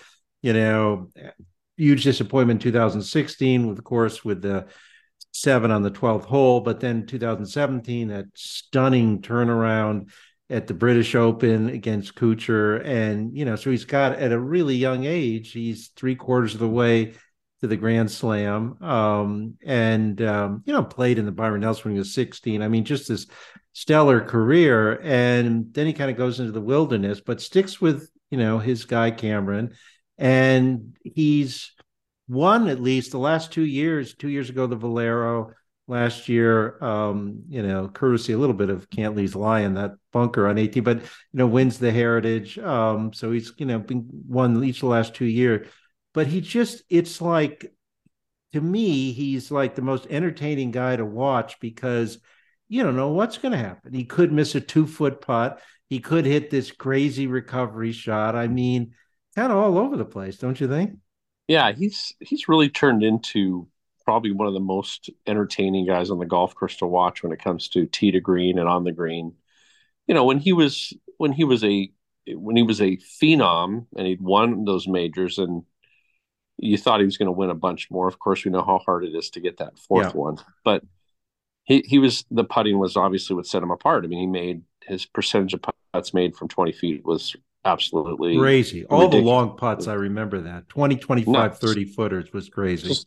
you 0.42 0.54
know, 0.54 1.08
huge 1.76 2.02
disappointment 2.02 2.64
in 2.64 2.72
2016, 2.72 3.70
of 3.70 3.84
course, 3.84 4.24
with 4.24 4.42
the 4.42 4.66
seven 5.32 5.70
on 5.70 5.82
the 5.82 5.90
12th 5.90 6.24
hole, 6.24 6.60
but 6.60 6.80
then 6.80 7.06
2017, 7.06 8.08
that 8.08 8.26
stunning 8.34 9.22
turnaround 9.22 10.10
at 10.50 10.66
the 10.66 10.74
British 10.74 11.14
Open 11.14 11.68
against 11.68 12.16
Kuchar. 12.16 12.84
And, 12.84 13.36
you 13.36 13.44
know, 13.44 13.56
so 13.56 13.70
he's 13.70 13.84
got 13.84 14.18
at 14.18 14.32
a 14.32 14.38
really 14.38 14.74
young 14.74 15.04
age, 15.04 15.52
he's 15.52 15.88
three 15.96 16.16
quarters 16.16 16.54
of 16.54 16.60
the 16.60 16.68
way 16.68 17.14
to 17.60 17.68
the 17.68 17.76
Grand 17.76 18.10
Slam. 18.10 18.82
Um, 18.82 19.54
and, 19.64 20.20
um, 20.22 20.62
you 20.66 20.72
know, 20.72 20.82
played 20.82 21.18
in 21.18 21.26
the 21.26 21.32
Byron 21.32 21.60
Nelson 21.60 21.84
when 21.84 21.92
he 21.94 21.98
was 21.98 22.14
16. 22.14 22.62
I 22.62 22.68
mean, 22.68 22.84
just 22.84 23.08
this 23.08 23.26
stellar 23.72 24.20
career. 24.20 25.00
And 25.02 25.72
then 25.72 25.86
he 25.86 25.92
kind 25.92 26.10
of 26.10 26.16
goes 26.16 26.40
into 26.40 26.52
the 26.52 26.60
wilderness, 26.60 27.20
but 27.20 27.40
sticks 27.40 27.80
with, 27.80 28.10
you 28.30 28.38
know, 28.38 28.58
his 28.58 28.84
guy 28.86 29.12
Cameron. 29.12 29.74
And 30.18 30.96
he's 31.04 31.72
won 32.28 32.68
at 32.68 32.80
least 32.80 33.12
the 33.12 33.18
last 33.18 33.52
two 33.52 33.64
years, 33.64 34.14
two 34.14 34.28
years 34.28 34.50
ago, 34.50 34.66
the 34.66 34.76
Valero, 34.76 35.52
last 35.90 36.28
year, 36.28 36.82
um, 36.82 37.42
you 37.48 37.62
know, 37.62 37.88
courtesy 37.88 38.32
a 38.32 38.38
little 38.38 38.54
bit 38.54 38.70
of 38.70 38.88
Cantlay's 38.88 39.34
Lion, 39.34 39.74
that 39.74 39.96
bunker 40.12 40.46
on 40.46 40.56
18, 40.56 40.84
but, 40.84 40.98
you 40.98 41.06
know, 41.32 41.48
wins 41.48 41.78
the 41.78 41.90
Heritage. 41.90 42.58
Um, 42.58 43.12
so 43.12 43.32
he's, 43.32 43.52
you 43.58 43.66
know, 43.66 43.80
been 43.80 44.08
won 44.28 44.62
each 44.64 44.76
of 44.76 44.82
the 44.82 44.86
last 44.86 45.14
two 45.14 45.26
years. 45.26 45.68
But 46.14 46.28
he 46.28 46.40
just, 46.40 46.82
it's 46.88 47.20
like, 47.20 47.72
to 48.52 48.60
me, 48.60 49.12
he's 49.12 49.50
like 49.50 49.74
the 49.74 49.82
most 49.82 50.06
entertaining 50.08 50.70
guy 50.70 50.96
to 50.96 51.04
watch 51.04 51.58
because 51.60 52.18
you 52.68 52.82
don't 52.82 52.96
know 52.96 53.10
what's 53.10 53.38
going 53.38 53.52
to 53.52 53.58
happen. 53.58 53.92
He 53.92 54.04
could 54.04 54.32
miss 54.32 54.54
a 54.54 54.60
two 54.60 54.86
foot 54.86 55.20
putt. 55.20 55.60
He 55.88 55.98
could 55.98 56.24
hit 56.24 56.50
this 56.50 56.70
crazy 56.70 57.26
recovery 57.26 57.92
shot. 57.92 58.36
I 58.36 58.46
mean, 58.46 58.94
kind 59.34 59.50
of 59.50 59.58
all 59.58 59.76
over 59.76 59.96
the 59.96 60.04
place, 60.04 60.38
don't 60.38 60.60
you 60.60 60.68
think? 60.68 60.96
Yeah, 61.48 61.72
he's 61.72 62.14
he's 62.20 62.48
really 62.48 62.68
turned 62.68 63.02
into 63.02 63.66
probably 64.10 64.32
one 64.32 64.48
of 64.48 64.54
the 64.54 64.58
most 64.58 65.08
entertaining 65.28 65.86
guys 65.86 66.10
on 66.10 66.18
the 66.18 66.26
golf 66.26 66.52
course 66.56 66.76
to 66.78 66.84
watch 66.84 67.22
when 67.22 67.30
it 67.30 67.38
comes 67.38 67.68
to 67.68 67.86
tee 67.86 68.10
to 68.10 68.18
green 68.18 68.58
and 68.58 68.68
on 68.68 68.82
the 68.82 68.90
green. 68.90 69.34
You 70.08 70.14
know, 70.14 70.24
when 70.24 70.40
he 70.40 70.52
was 70.52 70.92
when 71.18 71.30
he 71.30 71.44
was 71.44 71.62
a 71.62 71.92
when 72.26 72.56
he 72.56 72.64
was 72.64 72.80
a 72.80 72.96
phenom 72.96 73.86
and 73.96 74.08
he'd 74.08 74.20
won 74.20 74.64
those 74.64 74.88
majors 74.88 75.38
and 75.38 75.62
you 76.58 76.76
thought 76.76 76.98
he 76.98 77.06
was 77.06 77.18
going 77.18 77.28
to 77.28 77.32
win 77.32 77.50
a 77.50 77.54
bunch 77.54 77.88
more. 77.88 78.08
Of 78.08 78.18
course, 78.18 78.44
we 78.44 78.50
know 78.50 78.64
how 78.64 78.78
hard 78.78 79.04
it 79.04 79.14
is 79.14 79.30
to 79.30 79.40
get 79.40 79.58
that 79.58 79.78
fourth 79.78 80.08
yeah. 80.08 80.20
one, 80.20 80.38
but 80.64 80.82
he 81.62 81.84
he 81.86 82.00
was 82.00 82.24
the 82.32 82.42
putting 82.42 82.80
was 82.80 82.96
obviously 82.96 83.36
what 83.36 83.46
set 83.46 83.62
him 83.62 83.70
apart. 83.70 84.04
I 84.04 84.08
mean, 84.08 84.18
he 84.18 84.26
made 84.26 84.62
his 84.82 85.06
percentage 85.06 85.54
of 85.54 85.62
putts 85.92 86.12
made 86.12 86.34
from 86.34 86.48
20 86.48 86.72
feet 86.72 87.04
was 87.04 87.36
absolutely 87.64 88.36
crazy. 88.36 88.86
All 88.86 89.02
ridiculous. 89.02 89.22
the 89.22 89.30
long 89.30 89.56
putts, 89.56 89.86
I 89.86 89.94
remember 89.94 90.40
that 90.40 90.68
20, 90.68 90.96
25, 90.96 91.32
Nuts. 91.32 91.58
30 91.60 91.84
footers 91.84 92.32
was 92.32 92.48
crazy. 92.48 92.88
Just 92.88 93.06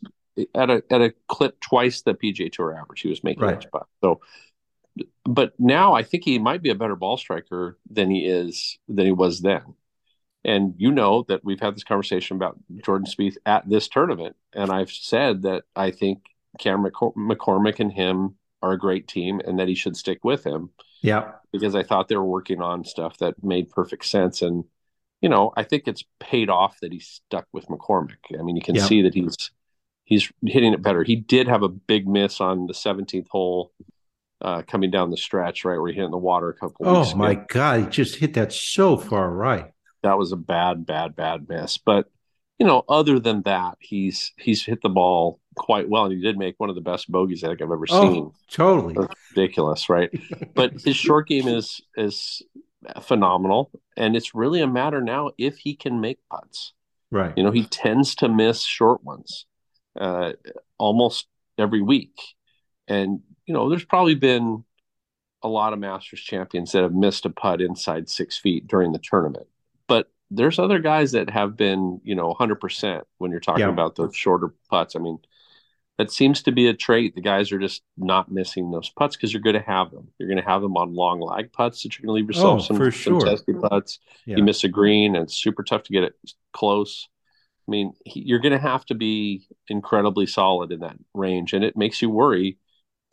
at 0.54 0.70
a 0.70 0.82
at 0.90 1.00
a 1.00 1.14
clip 1.28 1.60
twice 1.60 2.02
the 2.02 2.14
PGA 2.14 2.50
Tour 2.50 2.76
average, 2.76 3.00
he 3.00 3.08
was 3.08 3.24
making 3.24 3.42
right. 3.42 3.62
each 3.62 3.70
putt. 3.70 3.86
So, 4.02 4.20
but 5.24 5.54
now 5.58 5.94
I 5.94 6.02
think 6.02 6.24
he 6.24 6.38
might 6.38 6.62
be 6.62 6.70
a 6.70 6.74
better 6.74 6.96
ball 6.96 7.16
striker 7.16 7.78
than 7.90 8.10
he 8.10 8.26
is 8.26 8.78
than 8.88 9.06
he 9.06 9.12
was 9.12 9.40
then. 9.40 9.74
And 10.44 10.74
you 10.76 10.90
know 10.90 11.24
that 11.28 11.44
we've 11.44 11.60
had 11.60 11.74
this 11.74 11.84
conversation 11.84 12.36
about 12.36 12.58
Jordan 12.84 13.06
Spieth 13.06 13.36
at 13.46 13.68
this 13.68 13.88
tournament, 13.88 14.36
and 14.52 14.70
I've 14.70 14.90
said 14.90 15.42
that 15.42 15.64
I 15.74 15.90
think 15.90 16.26
Cameron 16.58 16.92
McCormick 16.92 17.80
and 17.80 17.92
him 17.92 18.36
are 18.60 18.72
a 18.72 18.78
great 18.78 19.08
team, 19.08 19.40
and 19.46 19.58
that 19.58 19.68
he 19.68 19.74
should 19.74 19.96
stick 19.96 20.22
with 20.22 20.44
him. 20.44 20.70
Yeah, 21.00 21.32
because 21.52 21.74
I 21.74 21.82
thought 21.82 22.08
they 22.08 22.16
were 22.16 22.24
working 22.24 22.60
on 22.60 22.84
stuff 22.84 23.18
that 23.18 23.42
made 23.42 23.70
perfect 23.70 24.04
sense, 24.04 24.42
and 24.42 24.64
you 25.22 25.28
know 25.30 25.52
I 25.56 25.62
think 25.62 25.84
it's 25.86 26.04
paid 26.20 26.50
off 26.50 26.78
that 26.80 26.92
he's 26.92 27.06
stuck 27.08 27.46
with 27.52 27.66
McCormick. 27.68 28.38
I 28.38 28.42
mean, 28.42 28.56
you 28.56 28.62
can 28.62 28.74
yeah. 28.74 28.84
see 28.84 29.00
that 29.02 29.14
he's 29.14 29.50
he's 30.04 30.30
hitting 30.44 30.72
it 30.72 30.82
better. 30.82 31.02
He 31.02 31.16
did 31.16 31.48
have 31.48 31.62
a 31.62 31.68
big 31.68 32.06
miss 32.06 32.40
on 32.40 32.66
the 32.66 32.74
17th 32.74 33.28
hole 33.28 33.72
uh, 34.40 34.62
coming 34.62 34.90
down 34.90 35.10
the 35.10 35.16
stretch, 35.16 35.64
right 35.64 35.78
where 35.78 35.90
he 35.90 35.96
hit 35.96 36.04
in 36.04 36.10
the 36.10 36.18
water 36.18 36.50
a 36.50 36.54
couple. 36.54 36.86
Weeks. 36.86 37.12
Oh 37.12 37.16
my 37.16 37.32
ago. 37.32 37.44
god, 37.48 37.80
he 37.80 37.86
just 37.86 38.16
hit 38.16 38.34
that 38.34 38.52
so 38.52 38.96
far 38.96 39.30
right. 39.30 39.72
That 40.02 40.18
was 40.18 40.32
a 40.32 40.36
bad, 40.36 40.84
bad, 40.84 41.16
bad 41.16 41.48
miss. 41.48 41.78
But 41.78 42.10
you 42.58 42.66
know, 42.66 42.84
other 42.88 43.18
than 43.18 43.42
that, 43.42 43.78
he's 43.80 44.32
he's 44.36 44.64
hit 44.64 44.82
the 44.82 44.90
ball 44.90 45.40
quite 45.56 45.88
well, 45.88 46.04
and 46.04 46.12
he 46.12 46.20
did 46.20 46.36
make 46.36 46.56
one 46.58 46.68
of 46.68 46.74
the 46.74 46.82
best 46.82 47.10
bogeys 47.10 47.42
I 47.42 47.48
think 47.48 47.62
I've 47.62 47.70
ever 47.70 47.86
oh, 47.88 48.12
seen. 48.12 48.30
Totally 48.50 48.94
That's 48.94 49.14
ridiculous, 49.34 49.88
right? 49.88 50.10
but 50.54 50.74
his 50.74 50.96
short 50.96 51.26
game 51.26 51.48
is 51.48 51.80
is 51.96 52.42
phenomenal, 53.00 53.70
and 53.96 54.14
it's 54.14 54.34
really 54.34 54.60
a 54.60 54.66
matter 54.66 55.00
now 55.00 55.30
if 55.38 55.56
he 55.56 55.74
can 55.74 56.00
make 56.00 56.18
putts. 56.30 56.74
Right. 57.10 57.32
You 57.36 57.44
know, 57.44 57.50
he 57.50 57.64
tends 57.64 58.16
to 58.16 58.28
miss 58.28 58.62
short 58.62 59.02
ones 59.04 59.46
uh, 59.98 60.32
almost 60.78 61.26
every 61.58 61.82
week. 61.82 62.18
And, 62.88 63.20
you 63.46 63.54
know, 63.54 63.68
there's 63.68 63.84
probably 63.84 64.14
been 64.14 64.64
a 65.42 65.48
lot 65.48 65.72
of 65.72 65.78
Masters 65.78 66.20
champions 66.20 66.72
that 66.72 66.82
have 66.82 66.94
missed 66.94 67.26
a 67.26 67.30
putt 67.30 67.60
inside 67.60 68.08
six 68.08 68.38
feet 68.38 68.66
during 68.66 68.92
the 68.92 68.98
tournament. 68.98 69.46
But 69.86 70.10
there's 70.30 70.58
other 70.58 70.78
guys 70.78 71.12
that 71.12 71.30
have 71.30 71.56
been, 71.56 72.00
you 72.02 72.14
know, 72.14 72.34
100% 72.34 73.02
when 73.18 73.30
you're 73.30 73.40
talking 73.40 73.60
yeah. 73.60 73.68
about 73.68 73.96
those 73.96 74.16
shorter 74.16 74.54
putts. 74.70 74.96
I 74.96 74.98
mean, 74.98 75.18
that 75.98 76.10
seems 76.10 76.42
to 76.42 76.52
be 76.52 76.66
a 76.66 76.74
trait. 76.74 77.14
The 77.14 77.20
guys 77.20 77.52
are 77.52 77.58
just 77.58 77.82
not 77.96 78.30
missing 78.30 78.70
those 78.70 78.88
putts 78.88 79.16
because 79.16 79.32
you're 79.32 79.42
going 79.42 79.54
to 79.54 79.60
have 79.60 79.90
them. 79.90 80.08
You're 80.18 80.28
going 80.28 80.42
to 80.42 80.48
have 80.48 80.62
them 80.62 80.76
on 80.76 80.94
long 80.94 81.20
lag 81.20 81.52
putts 81.52 81.82
that 81.82 81.96
you're 81.96 82.06
going 82.06 82.16
to 82.16 82.20
leave 82.20 82.34
yourself 82.36 82.60
oh, 82.60 82.64
some, 82.64 82.76
some 82.76 82.90
sure. 82.90 83.20
testy 83.20 83.52
putts. 83.52 84.00
Yeah. 84.26 84.38
You 84.38 84.42
miss 84.42 84.64
a 84.64 84.68
green 84.68 85.14
and 85.14 85.24
it's 85.24 85.36
super 85.36 85.62
tough 85.62 85.84
to 85.84 85.92
get 85.92 86.02
it 86.02 86.14
close. 86.52 87.08
I 87.66 87.70
mean, 87.70 87.94
he, 88.04 88.20
you're 88.20 88.40
going 88.40 88.52
to 88.52 88.58
have 88.58 88.84
to 88.86 88.94
be 88.94 89.46
incredibly 89.68 90.26
solid 90.26 90.72
in 90.72 90.80
that 90.80 90.96
range, 91.14 91.52
and 91.52 91.64
it 91.64 91.76
makes 91.76 92.02
you 92.02 92.10
worry 92.10 92.58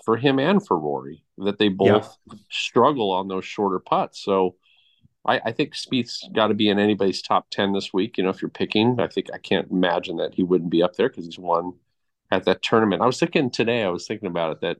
for 0.03 0.17
him 0.17 0.39
and 0.39 0.65
for 0.65 0.77
Rory 0.77 1.23
that 1.37 1.57
they 1.59 1.69
both 1.69 2.17
yeah. 2.25 2.37
struggle 2.49 3.11
on 3.11 3.27
those 3.27 3.45
shorter 3.45 3.79
putts. 3.79 4.23
So 4.23 4.55
I, 5.25 5.39
I 5.45 5.51
think 5.51 5.75
Spieth's 5.75 6.27
got 6.33 6.47
to 6.47 6.53
be 6.53 6.69
in 6.69 6.79
anybody's 6.79 7.21
top 7.21 7.49
ten 7.49 7.73
this 7.73 7.93
week. 7.93 8.17
You 8.17 8.23
know, 8.23 8.29
if 8.29 8.41
you're 8.41 8.49
picking, 8.49 8.99
I 8.99 9.07
think 9.07 9.27
I 9.33 9.37
can't 9.37 9.69
imagine 9.71 10.17
that 10.17 10.33
he 10.33 10.43
wouldn't 10.43 10.71
be 10.71 10.83
up 10.83 10.95
there 10.95 11.09
because 11.09 11.25
he's 11.25 11.39
won 11.39 11.73
at 12.31 12.45
that 12.45 12.61
tournament. 12.61 13.01
I 13.01 13.05
was 13.05 13.19
thinking 13.19 13.51
today, 13.51 13.83
I 13.83 13.89
was 13.89 14.07
thinking 14.07 14.27
about 14.27 14.53
it 14.53 14.61
that 14.61 14.77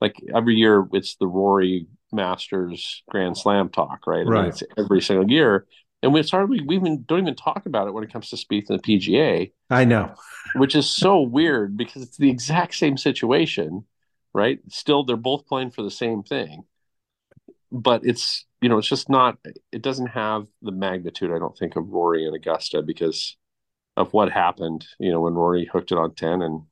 like 0.00 0.16
every 0.34 0.54
year 0.54 0.86
it's 0.92 1.16
the 1.16 1.26
Rory 1.26 1.86
Masters 2.12 3.02
Grand 3.08 3.36
Slam 3.36 3.68
talk, 3.68 4.06
right? 4.06 4.26
I 4.26 4.30
right. 4.30 4.40
Mean, 4.42 4.48
it's 4.50 4.62
every 4.76 5.00
single 5.00 5.30
year 5.30 5.66
and 6.02 6.12
we 6.12 6.22
hardly 6.22 6.60
we 6.60 6.76
even 6.76 7.04
don't 7.04 7.20
even 7.20 7.36
talk 7.36 7.66
about 7.66 7.86
it 7.86 7.94
when 7.94 8.04
it 8.04 8.12
comes 8.12 8.30
to 8.30 8.36
Spieth 8.36 8.70
and 8.70 8.82
the 8.82 8.98
PGA. 8.98 9.52
I 9.70 9.84
know, 9.84 10.14
which 10.56 10.74
is 10.74 10.90
so 10.90 11.20
weird 11.20 11.76
because 11.76 12.02
it's 12.02 12.16
the 12.16 12.30
exact 12.30 12.74
same 12.74 12.96
situation, 12.96 13.84
right? 14.34 14.58
Still, 14.68 15.04
they're 15.04 15.16
both 15.16 15.46
playing 15.46 15.70
for 15.70 15.82
the 15.82 15.90
same 15.90 16.22
thing, 16.22 16.64
but 17.70 18.04
it's 18.04 18.44
you 18.60 18.68
know 18.68 18.78
it's 18.78 18.88
just 18.88 19.08
not. 19.08 19.38
It 19.70 19.82
doesn't 19.82 20.08
have 20.08 20.46
the 20.60 20.72
magnitude 20.72 21.30
I 21.30 21.38
don't 21.38 21.56
think 21.56 21.76
of 21.76 21.88
Rory 21.88 22.26
and 22.26 22.34
Augusta 22.34 22.82
because 22.82 23.36
of 23.96 24.12
what 24.12 24.32
happened. 24.32 24.86
You 24.98 25.12
know 25.12 25.20
when 25.20 25.34
Rory 25.34 25.68
hooked 25.72 25.92
it 25.92 25.98
on 25.98 26.14
ten 26.14 26.42
and 26.42 26.62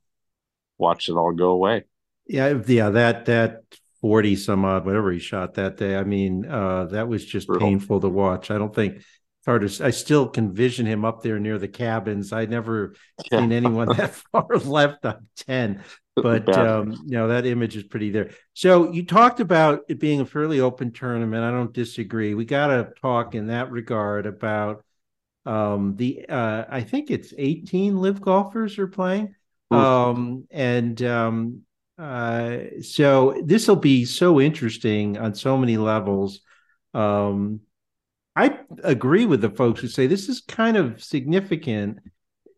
watched 0.77 1.09
it 1.09 1.13
all 1.13 1.31
go 1.31 1.51
away. 1.51 1.85
Yeah, 2.27 2.59
yeah, 2.67 2.89
that 2.89 3.25
that 3.25 3.63
40 4.01 4.35
some 4.35 4.65
odd 4.65 4.85
whatever 4.85 5.11
he 5.11 5.19
shot 5.19 5.55
that 5.55 5.77
day 5.77 5.95
i 5.95 6.03
mean 6.03 6.45
uh, 6.45 6.85
that 6.85 7.07
was 7.07 7.25
just 7.25 7.47
Brutal. 7.47 7.67
painful 7.67 8.01
to 8.01 8.09
watch 8.09 8.51
i 8.51 8.57
don't 8.57 8.73
think 8.73 9.01
hard 9.45 9.67
to. 9.67 9.85
I 9.85 9.89
still 9.91 10.27
can 10.27 10.53
vision 10.53 10.85
him 10.85 11.05
up 11.05 11.21
there 11.21 11.39
near 11.39 11.57
the 11.57 11.67
cabins. 11.67 12.31
I 12.33 12.45
never 12.45 12.95
yeah. 13.31 13.39
seen 13.39 13.51
anyone 13.51 13.89
that 13.97 14.13
far 14.13 14.47
left 14.63 15.05
on 15.05 15.27
ten, 15.35 15.83
but 16.15 16.55
um, 16.55 16.91
you 16.91 17.17
know 17.17 17.29
that 17.29 17.45
image 17.45 17.75
is 17.75 17.83
pretty 17.83 18.11
there. 18.11 18.31
So 18.53 18.91
you 18.91 19.05
talked 19.05 19.39
about 19.39 19.81
it 19.87 19.99
being 19.99 20.21
a 20.21 20.25
fairly 20.25 20.59
open 20.59 20.91
tournament. 20.91 21.43
I 21.43 21.51
don't 21.51 21.73
disagree. 21.73 22.33
We 22.33 22.45
got 22.45 22.67
to 22.67 22.91
talk 23.01 23.35
in 23.35 23.47
that 23.47 23.71
regard 23.71 24.25
about 24.25 24.83
um, 25.45 25.95
the. 25.95 26.25
Uh, 26.27 26.65
I 26.69 26.81
think 26.81 27.09
it's 27.09 27.33
eighteen 27.37 27.97
LIV 27.97 28.21
golfers 28.21 28.77
are 28.79 28.87
playing, 28.87 29.35
um, 29.71 30.47
and 30.51 31.01
um, 31.01 31.61
uh, 31.97 32.57
so 32.81 33.41
this 33.43 33.67
will 33.67 33.75
be 33.75 34.05
so 34.05 34.41
interesting 34.41 35.17
on 35.17 35.35
so 35.35 35.57
many 35.57 35.77
levels. 35.77 36.41
Um, 36.93 37.61
I 38.35 38.59
agree 38.83 39.25
with 39.25 39.41
the 39.41 39.49
folks 39.49 39.81
who 39.81 39.87
say 39.87 40.07
this 40.07 40.29
is 40.29 40.41
kind 40.41 40.77
of 40.77 41.03
significant, 41.03 41.99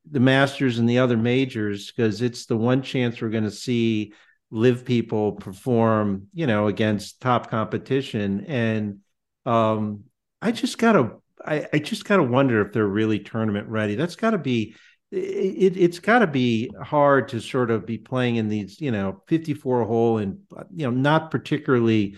the 0.09 0.19
Masters 0.19 0.79
and 0.79 0.87
the 0.87 0.99
other 0.99 1.17
majors, 1.17 1.91
because 1.91 2.21
it's 2.21 2.45
the 2.45 2.57
one 2.57 2.81
chance 2.81 3.21
we're 3.21 3.29
going 3.29 3.43
to 3.43 3.51
see 3.51 4.13
LIV 4.51 4.85
people 4.85 5.31
perform, 5.33 6.27
you 6.33 6.45
know, 6.45 6.67
against 6.67 7.19
top 7.19 7.49
competition. 7.49 8.45
And 8.45 8.99
um, 9.45 10.03
I 10.41 10.51
just 10.51 10.77
gotta, 10.77 11.17
I, 11.43 11.67
I 11.73 11.79
just 11.79 12.05
gotta 12.05 12.23
wonder 12.23 12.61
if 12.61 12.71
they're 12.71 12.85
really 12.85 13.19
tournament 13.19 13.67
ready. 13.67 13.95
That's 13.95 14.15
got 14.15 14.31
to 14.31 14.37
be. 14.37 14.75
It, 15.15 15.77
it's 15.77 15.99
got 15.99 16.19
to 16.19 16.27
be 16.27 16.71
hard 16.81 17.27
to 17.29 17.39
sort 17.39 17.69
of 17.69 17.85
be 17.85 17.97
playing 17.97 18.37
in 18.37 18.49
these, 18.49 18.81
you 18.81 18.91
know, 18.91 19.21
54 19.27 19.85
hole 19.85 20.17
and, 20.17 20.39
you 20.73 20.85
know, 20.85 20.91
not 20.91 21.31
particularly 21.31 22.17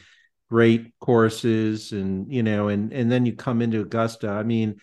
great 0.50 0.94
courses 1.00 1.92
and 1.92 2.32
you 2.32 2.44
know 2.44 2.68
and 2.68 2.94
and 2.94 3.12
then 3.12 3.26
you 3.26 3.34
come 3.34 3.64
into 3.64 3.82
augusta 3.82 4.30
i 4.30 4.44
mean 4.44 4.80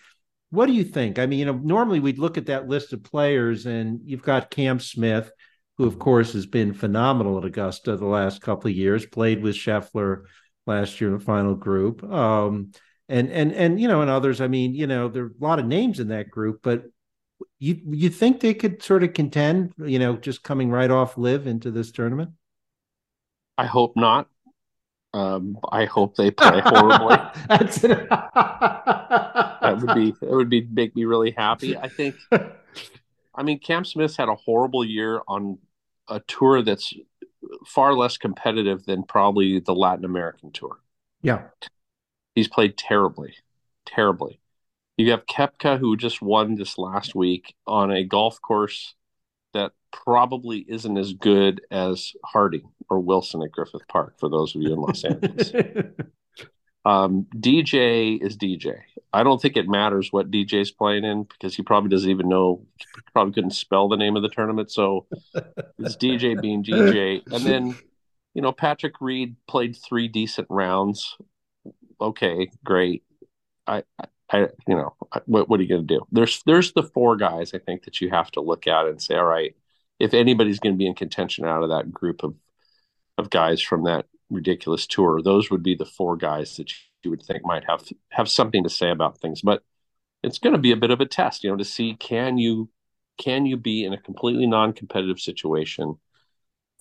what 0.53 0.67
do 0.67 0.73
you 0.73 0.83
think? 0.83 1.17
I 1.17 1.25
mean, 1.25 1.39
you 1.39 1.45
know, 1.45 1.59
normally 1.63 1.99
we'd 1.99 2.19
look 2.19 2.37
at 2.37 2.45
that 2.45 2.67
list 2.67 2.93
of 2.93 3.01
players, 3.01 3.65
and 3.65 4.01
you've 4.05 4.21
got 4.21 4.51
Cam 4.51 4.79
Smith, 4.79 5.31
who 5.79 5.85
of 5.85 5.97
course 5.97 6.33
has 6.33 6.45
been 6.45 6.75
phenomenal 6.75 7.39
at 7.39 7.45
Augusta 7.45 7.97
the 7.97 8.05
last 8.05 8.39
couple 8.39 8.69
of 8.69 8.77
years. 8.77 9.03
Played 9.03 9.41
with 9.41 9.55
Scheffler 9.55 10.25
last 10.67 11.01
year 11.01 11.09
in 11.11 11.17
the 11.17 11.25
final 11.25 11.55
group. 11.55 12.03
Um, 12.03 12.71
and 13.09 13.31
and 13.31 13.51
and 13.51 13.81
you 13.81 13.87
know, 13.87 14.01
and 14.01 14.11
others. 14.11 14.41
I 14.41 14.47
mean, 14.47 14.75
you 14.75 14.85
know, 14.85 15.07
there 15.07 15.23
are 15.23 15.27
a 15.27 15.43
lot 15.43 15.57
of 15.57 15.65
names 15.65 15.99
in 15.99 16.09
that 16.09 16.29
group, 16.29 16.59
but 16.61 16.83
you 17.59 17.81
you 17.91 18.09
think 18.09 18.39
they 18.39 18.53
could 18.53 18.83
sort 18.83 19.03
of 19.03 19.13
contend? 19.13 19.73
You 19.77 19.99
know, 19.99 20.15
just 20.15 20.43
coming 20.43 20.69
right 20.69 20.91
off 20.91 21.17
LIV 21.17 21.47
into 21.47 21.71
this 21.71 21.91
tournament. 21.91 22.31
I 23.57 23.65
hope 23.65 23.95
not. 23.95 24.27
Um, 25.13 25.59
I 25.71 25.85
hope 25.85 26.15
they 26.15 26.31
play 26.31 26.59
horribly. 26.63 27.15
that 29.61 29.77
would 29.79 29.95
be 29.95 30.11
that 30.11 30.31
would 30.31 30.49
be 30.49 30.67
make 30.71 30.95
me 30.95 31.05
really 31.05 31.31
happy. 31.31 31.77
I 31.77 31.87
think. 31.87 32.15
I 33.35 33.43
mean, 33.43 33.59
Cam 33.59 33.85
Smith's 33.85 34.17
had 34.17 34.29
a 34.29 34.35
horrible 34.35 34.85
year 34.85 35.21
on 35.27 35.57
a 36.07 36.19
tour 36.21 36.61
that's 36.61 36.93
far 37.65 37.93
less 37.93 38.17
competitive 38.17 38.85
than 38.85 39.03
probably 39.03 39.59
the 39.59 39.73
Latin 39.73 40.05
American 40.05 40.51
tour. 40.51 40.77
Yeah, 41.21 41.43
he's 42.35 42.47
played 42.47 42.77
terribly, 42.77 43.35
terribly. 43.85 44.39
You 44.97 45.11
have 45.11 45.25
Koepka, 45.25 45.79
who 45.79 45.97
just 45.97 46.21
won 46.21 46.55
this 46.55 46.77
last 46.77 47.15
week 47.15 47.55
on 47.65 47.91
a 47.91 48.03
golf 48.03 48.39
course 48.41 48.93
that 49.53 49.71
probably 49.91 50.65
isn't 50.67 50.97
as 50.97 51.13
good 51.13 51.61
as 51.71 52.13
Harding 52.25 52.69
or 52.89 52.99
Wilson 52.99 53.41
at 53.41 53.51
Griffith 53.51 53.87
Park, 53.87 54.19
for 54.19 54.29
those 54.29 54.55
of 54.55 54.61
you 54.61 54.73
in 54.73 54.79
Los 54.79 55.03
Angeles. 55.03 55.51
um, 56.85 57.25
DJ 57.35 58.21
is 58.21 58.37
DJ. 58.37 58.81
I 59.11 59.23
don't 59.23 59.41
think 59.41 59.57
it 59.57 59.67
matters 59.67 60.11
what 60.11 60.29
DJ's 60.29 60.71
playing 60.71 61.05
in 61.05 61.23
because 61.23 61.55
he 61.55 61.63
probably 61.63 61.89
doesn't 61.89 62.09
even 62.09 62.29
know, 62.29 62.65
probably 63.13 63.33
couldn't 63.33 63.51
spell 63.51 63.87
the 63.87 63.97
name 63.97 64.15
of 64.15 64.21
the 64.21 64.29
tournament. 64.29 64.71
So 64.71 65.07
it's 65.79 65.95
DJ 65.95 66.39
being 66.39 66.63
DJ. 66.63 67.21
And 67.31 67.43
then, 67.43 67.75
you 68.33 68.41
know, 68.41 68.51
Patrick 68.51 69.01
Reed 69.01 69.35
played 69.47 69.75
three 69.75 70.07
decent 70.07 70.47
rounds. 70.49 71.15
Okay, 72.01 72.49
great. 72.63 73.03
I, 73.65 73.83
I 74.31 74.47
you 74.67 74.75
know, 74.75 74.95
what, 75.25 75.49
what 75.49 75.59
are 75.59 75.63
you 75.63 75.69
going 75.69 75.87
to 75.87 75.95
do? 75.95 76.07
There's, 76.11 76.41
there's 76.45 76.73
the 76.73 76.83
four 76.83 77.17
guys 77.17 77.53
I 77.53 77.59
think 77.59 77.83
that 77.83 78.01
you 78.01 78.09
have 78.09 78.31
to 78.31 78.41
look 78.41 78.67
at 78.67 78.87
and 78.87 79.01
say, 79.01 79.15
all 79.15 79.25
right, 79.25 79.55
if 79.99 80.13
anybody's 80.13 80.59
going 80.59 80.73
to 80.73 80.77
be 80.77 80.87
in 80.87 80.95
contention 80.95 81.45
out 81.45 81.63
of 81.63 81.69
that 81.69 81.91
group 81.91 82.23
of 82.23 82.35
of 83.17 83.29
guys 83.29 83.61
from 83.61 83.83
that 83.83 84.05
ridiculous 84.31 84.87
tour, 84.87 85.21
those 85.21 85.51
would 85.51 85.61
be 85.61 85.75
the 85.75 85.85
four 85.85 86.17
guys 86.17 86.57
that 86.57 86.71
you 87.03 87.11
would 87.11 87.21
think 87.21 87.45
might 87.45 87.63
have 87.65 87.83
have 88.09 88.29
something 88.29 88.63
to 88.63 88.69
say 88.69 88.89
about 88.89 89.19
things. 89.19 89.41
But 89.41 89.61
it's 90.23 90.39
going 90.39 90.53
to 90.53 90.59
be 90.59 90.71
a 90.71 90.77
bit 90.77 90.91
of 90.91 91.01
a 91.01 91.05
test, 91.05 91.43
you 91.43 91.51
know, 91.51 91.57
to 91.57 91.65
see 91.65 91.95
can 91.99 92.37
you 92.37 92.69
can 93.17 93.45
you 93.45 93.57
be 93.57 93.85
in 93.85 93.93
a 93.93 94.01
completely 94.01 94.47
non-competitive 94.47 95.19
situation 95.19 95.95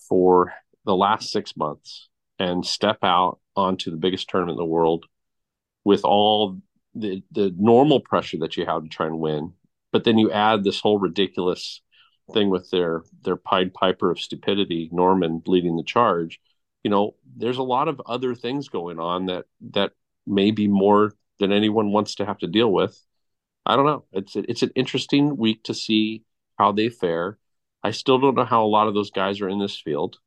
for 0.09 0.55
the 0.85 0.97
last 0.97 1.31
six 1.31 1.57
months 1.57 2.09
and 2.39 2.65
step 2.65 2.99
out 3.03 3.39
onto 3.55 3.91
the 3.91 3.97
biggest 3.97 4.29
tournament 4.29 4.57
in 4.57 4.65
the 4.65 4.65
world 4.65 5.05
with 5.85 6.05
all 6.05 6.59
the 6.95 7.23
the 7.31 7.55
normal 7.57 8.01
pressure 8.01 8.39
that 8.39 8.57
you 8.57 8.67
have 8.67 8.83
to 8.83 8.89
try 8.89 9.07
and 9.07 9.19
win, 9.19 9.53
but 9.93 10.05
then 10.05 10.19
you 10.19 10.31
add 10.31 10.65
this 10.65 10.81
whole 10.81 10.99
ridiculous 10.99 11.81
thing 12.33 12.51
with 12.51 12.71
their 12.71 13.03
their 13.23 13.37
Pied 13.37 13.75
Piper 13.75 14.11
of 14.11 14.21
stupidity, 14.21 14.89
Norman 14.93 15.43
leading 15.47 15.77
the 15.77 15.83
charge. 15.83 16.41
You 16.83 16.91
know, 16.91 17.15
there's 17.37 17.59
a 17.59 17.63
lot 17.63 17.89
of 17.89 18.01
other 18.07 18.35
things 18.35 18.69
going 18.69 18.99
on 18.99 19.27
that 19.27 19.45
that 19.73 19.93
may 20.27 20.51
be 20.51 20.69
more 20.69 21.15
than 21.39 21.53
anyone 21.53 21.93
wants 21.93 22.17
to 22.17 22.27
have 22.27 22.39
to 22.39 22.47
deal 22.47 22.73
with. 22.73 22.99
I 23.65 23.77
don't 23.77 23.87
know. 23.87 24.05
It's 24.13 24.37
it's 24.37 24.63
an 24.63 24.73
interesting 24.75 25.37
week 25.37 25.65
to 25.65 25.75
see 25.75 26.25
how 26.59 26.73
they 26.73 26.89
fare. 26.89 27.39
I 27.83 27.91
still 27.91 28.19
don't 28.19 28.37
know 28.37 28.45
how 28.45 28.65
a 28.65 28.67
lot 28.67 28.89
of 28.89 28.95
those 28.95 29.11
guys 29.11 29.41
are 29.41 29.49
in 29.49 29.59
this 29.59 29.81
field. 29.81 30.19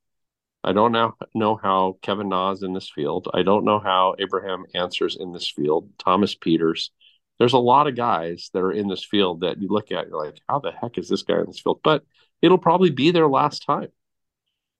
I 0.65 0.73
don't 0.73 0.91
now 0.91 1.15
know 1.35 1.55
how 1.55 1.97
Kevin 2.01 2.29
Na's 2.29 2.63
in 2.63 2.73
this 2.73 2.89
field. 2.89 3.29
I 3.33 3.43
don't 3.43 3.65
know 3.65 3.79
how 3.79 4.15
Abraham 4.17 4.65
Ancer's 4.73 5.15
in 5.15 5.31
this 5.31 5.47
field. 5.47 5.91
Thomas 5.99 6.35
Pieters. 6.35 6.89
there's 7.37 7.53
a 7.53 7.59
lot 7.59 7.87
of 7.87 7.95
guys 7.95 8.49
that 8.53 8.63
are 8.63 8.71
in 8.71 8.87
this 8.87 9.05
field 9.05 9.41
that 9.41 9.61
you 9.61 9.67
look 9.69 9.91
at, 9.91 10.07
you're 10.07 10.25
like, 10.25 10.39
how 10.49 10.59
the 10.59 10.71
heck 10.71 10.97
is 10.97 11.07
this 11.07 11.21
guy 11.21 11.39
in 11.39 11.45
this 11.45 11.59
field? 11.59 11.81
But 11.83 12.03
it'll 12.41 12.57
probably 12.57 12.89
be 12.89 13.11
their 13.11 13.27
last 13.27 13.63
time. 13.63 13.89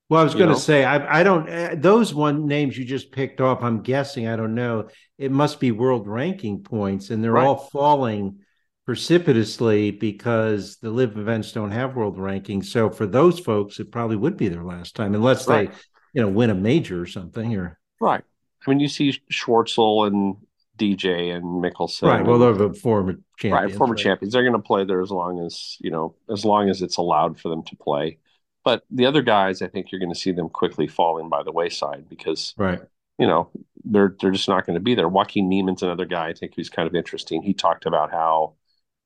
Well, 0.10 0.22
I 0.22 0.24
was 0.24 0.36
going 0.36 0.54
to 0.54 0.60
say, 0.60 0.84
I, 0.84 1.20
I 1.20 1.24
don't, 1.24 1.50
uh, 1.50 1.76
those 1.78 2.14
one 2.14 2.48
names 2.48 2.78
you 2.78 2.86
just 2.86 3.12
picked 3.12 3.42
off, 3.42 3.64
I'm 3.64 3.82
guessing, 3.82 4.28
I 4.28 4.36
don't 4.36 4.54
know, 4.54 4.90
it 5.18 5.32
must 5.32 5.60
be 5.60 5.72
world 5.72 6.08
ranking 6.08 6.62
points, 6.62 7.10
and 7.10 7.24
they're 7.24 7.32
right. 7.32 7.46
all 7.46 7.58
falling 7.58 8.40
precipitously 8.86 9.92
because 9.92 10.78
the 10.78 10.92
LIV 10.92 11.18
events 11.18 11.52
don't 11.52 11.72
have 11.72 11.96
world 11.96 12.18
rankings. 12.18 12.66
So 12.66 12.90
for 12.90 13.06
those 13.06 13.40
folks, 13.40 13.80
it 13.80 13.92
probably 13.92 14.16
would 14.16 14.38
be 14.38 14.48
their 14.48 14.64
last 14.64 14.96
time, 14.96 15.16
unless 15.16 15.48
right. 15.48 15.72
they, 15.72 15.78
you 16.14 16.22
know, 16.22 16.30
win 16.30 16.50
a 16.50 16.56
major 16.56 17.02
or 17.02 17.08
something. 17.08 17.56
Or 17.56 17.80
right. 18.00 18.24
I 18.66 18.70
mean, 18.70 18.80
you 18.80 18.88
see 18.88 19.20
Schwartzel 19.32 20.08
and 20.08 20.38
DJ 20.78 21.36
and 21.36 21.64
Mickelson. 21.64 22.08
Right. 22.08 22.26
Well, 22.26 22.40
they're 22.40 22.54
the 22.54 22.74
former 22.74 23.20
champions. 23.38 23.72
Right, 23.72 23.78
former 23.78 23.94
right? 23.94 24.04
champions. 24.04 24.34
They're 24.34 24.44
going 24.44 24.54
to 24.54 24.60
play 24.60 24.86
there 24.86 25.02
as 25.02 25.12
long 25.12 25.44
as 25.46 25.78
you 25.80 25.92
know, 25.92 26.16
as 26.30 26.46
long 26.46 26.70
as 26.70 26.82
it's 26.82 26.98
allowed 26.98 27.40
for 27.40 27.50
them 27.50 27.64
to 27.64 27.76
play. 27.76 28.20
But 28.64 28.84
the 28.90 29.06
other 29.06 29.22
guys, 29.22 29.62
I 29.62 29.68
think 29.68 29.92
you're 29.92 30.00
going 30.00 30.14
to 30.14 30.20
see 30.20 30.32
them 30.32 30.50
quickly 30.50 30.88
falling 30.88 31.30
by 31.30 31.44
the 31.44 31.52
wayside 31.52 32.10
because, 32.10 32.54
right, 32.58 32.82
you 33.20 33.28
know, 33.28 33.50
they're 33.84 34.16
they're 34.20 34.32
just 34.32 34.50
not 34.50 34.66
going 34.66 34.74
to 34.74 34.82
be 34.82 34.96
there. 34.96 35.08
Joaquin 35.08 35.50
Niemann's 35.50 35.84
another 35.84 36.06
guy 36.06 36.30
I 36.30 36.34
think 36.34 36.54
who's 36.56 36.70
kind 36.70 36.88
of 36.88 36.96
interesting. 36.96 37.42
He 37.44 37.54
talked 37.54 37.86
about 37.86 38.12
how, 38.12 38.56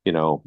you 0.06 0.12
know, 0.12 0.44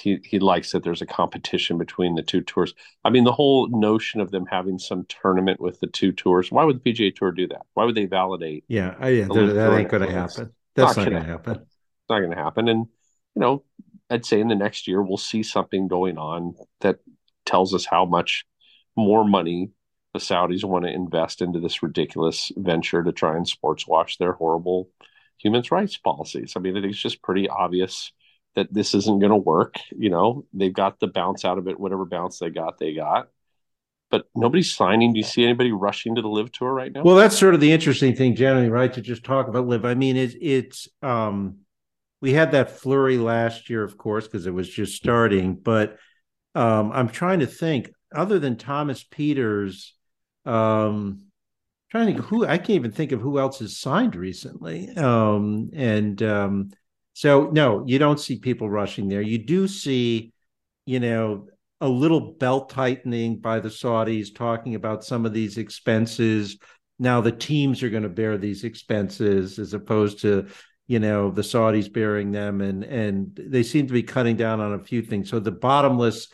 he 0.00 0.18
he 0.24 0.38
likes 0.38 0.72
that 0.72 0.82
there's 0.82 1.02
a 1.02 1.06
competition 1.06 1.78
between 1.78 2.14
the 2.14 2.22
two 2.22 2.40
tours. 2.40 2.74
I 3.04 3.10
mean, 3.10 3.24
the 3.24 3.32
whole 3.32 3.68
notion 3.68 4.20
of 4.20 4.30
them 4.30 4.46
having 4.50 4.78
some 4.78 5.06
tournament 5.08 5.60
with 5.60 5.78
the 5.80 5.86
two 5.86 6.12
tours. 6.12 6.50
Why 6.50 6.64
would 6.64 6.82
the 6.82 6.92
PGA 6.92 7.14
Tour 7.14 7.30
do 7.32 7.46
that? 7.48 7.62
Why 7.74 7.84
would 7.84 7.94
they 7.94 8.06
validate? 8.06 8.64
Yeah, 8.66 8.94
yeah, 9.06 9.26
that, 9.26 9.52
that 9.54 9.78
ain't 9.78 9.88
going 9.88 10.02
to 10.02 10.12
happen. 10.12 10.52
That's 10.74 10.96
not, 10.96 11.04
not 11.04 11.10
going 11.10 11.22
to 11.22 11.28
happen. 11.28 11.54
It's 11.54 12.10
not 12.10 12.18
going 12.18 12.30
to 12.32 12.36
happen. 12.36 12.68
And 12.68 12.86
you 13.36 13.40
know, 13.40 13.64
I'd 14.10 14.26
say 14.26 14.40
in 14.40 14.48
the 14.48 14.56
next 14.56 14.88
year 14.88 15.00
we'll 15.00 15.16
see 15.16 15.42
something 15.42 15.86
going 15.86 16.18
on 16.18 16.54
that 16.80 16.98
tells 17.46 17.74
us 17.74 17.84
how 17.84 18.04
much 18.04 18.44
more 18.96 19.24
money 19.24 19.70
the 20.12 20.20
Saudis 20.20 20.64
want 20.64 20.84
to 20.84 20.92
invest 20.92 21.42
into 21.42 21.60
this 21.60 21.82
ridiculous 21.82 22.52
venture 22.56 23.02
to 23.02 23.12
try 23.12 23.36
and 23.36 23.46
sports 23.46 23.86
wash 23.86 24.16
their 24.16 24.32
horrible 24.32 24.88
human 25.38 25.62
rights 25.70 25.96
policies. 25.96 26.54
I 26.56 26.60
mean, 26.60 26.76
it's 26.76 26.98
just 26.98 27.22
pretty 27.22 27.48
obvious 27.48 28.12
that 28.54 28.72
this 28.72 28.94
isn't 28.94 29.20
going 29.20 29.30
to 29.30 29.36
work. 29.36 29.76
You 29.96 30.10
know, 30.10 30.44
they've 30.52 30.72
got 30.72 31.00
the 31.00 31.06
bounce 31.06 31.44
out 31.44 31.58
of 31.58 31.68
it, 31.68 31.78
whatever 31.78 32.04
bounce 32.04 32.38
they 32.38 32.50
got, 32.50 32.78
they 32.78 32.94
got. 32.94 33.28
But 34.10 34.26
nobody's 34.34 34.72
signing. 34.72 35.12
Do 35.12 35.18
you 35.18 35.24
see 35.24 35.44
anybody 35.44 35.72
rushing 35.72 36.14
to 36.14 36.22
the 36.22 36.28
LIV 36.28 36.52
tour 36.52 36.72
right 36.72 36.92
now? 36.92 37.02
Well, 37.02 37.16
that's 37.16 37.36
sort 37.36 37.54
of 37.54 37.60
the 37.60 37.72
interesting 37.72 38.14
thing, 38.14 38.36
generally, 38.36 38.68
right? 38.68 38.92
To 38.92 39.00
just 39.00 39.24
talk 39.24 39.48
about 39.48 39.66
LIV. 39.66 39.84
I 39.84 39.94
mean, 39.94 40.16
it's 40.16 40.36
it's 40.40 40.88
um, 41.02 41.58
we 42.20 42.32
had 42.32 42.52
that 42.52 42.70
flurry 42.70 43.18
last 43.18 43.68
year, 43.68 43.82
of 43.82 43.98
course, 43.98 44.26
because 44.26 44.46
it 44.46 44.54
was 44.54 44.68
just 44.68 44.94
starting. 44.94 45.56
But 45.56 45.98
um, 46.54 46.92
I'm 46.92 47.08
trying 47.08 47.40
to 47.40 47.46
think, 47.46 47.90
other 48.14 48.38
than 48.38 48.56
Thomas 48.56 49.02
Pieters, 49.02 49.90
um, 50.44 51.26
trying 51.90 52.14
to 52.14 52.22
who 52.22 52.46
I 52.46 52.58
can't 52.58 52.70
even 52.70 52.92
think 52.92 53.12
of 53.12 53.20
who 53.20 53.38
else 53.38 53.58
has 53.58 53.76
signed 53.76 54.14
recently. 54.14 54.90
Um, 54.96 55.70
and 55.74 56.22
um, 56.22 56.70
so 57.14 57.48
no, 57.52 57.84
you 57.86 57.98
don't 57.98 58.20
see 58.20 58.38
people 58.38 58.68
rushing 58.68 59.08
there. 59.08 59.22
You 59.22 59.38
do 59.38 59.68
see, 59.68 60.32
you 60.84 60.98
know, 60.98 61.46
a 61.80 61.88
little 61.88 62.32
belt 62.32 62.70
tightening 62.70 63.38
by 63.38 63.60
the 63.60 63.68
Saudis 63.68 64.34
talking 64.34 64.74
about 64.74 65.04
some 65.04 65.24
of 65.24 65.32
these 65.32 65.56
expenses. 65.56 66.58
Now 66.98 67.20
the 67.20 67.32
teams 67.32 67.82
are 67.82 67.90
going 67.90 68.02
to 68.02 68.08
bear 68.08 68.36
these 68.36 68.64
expenses 68.64 69.60
as 69.60 69.74
opposed 69.74 70.20
to, 70.20 70.48
you 70.88 70.98
know, 70.98 71.30
the 71.30 71.42
Saudis 71.42 71.92
bearing 71.92 72.32
them 72.32 72.60
and 72.60 72.82
and 72.82 73.38
they 73.40 73.62
seem 73.62 73.86
to 73.86 73.92
be 73.92 74.02
cutting 74.02 74.36
down 74.36 74.60
on 74.60 74.74
a 74.74 74.84
few 74.84 75.00
things. 75.00 75.30
So 75.30 75.38
the 75.38 75.52
bottomless 75.52 76.28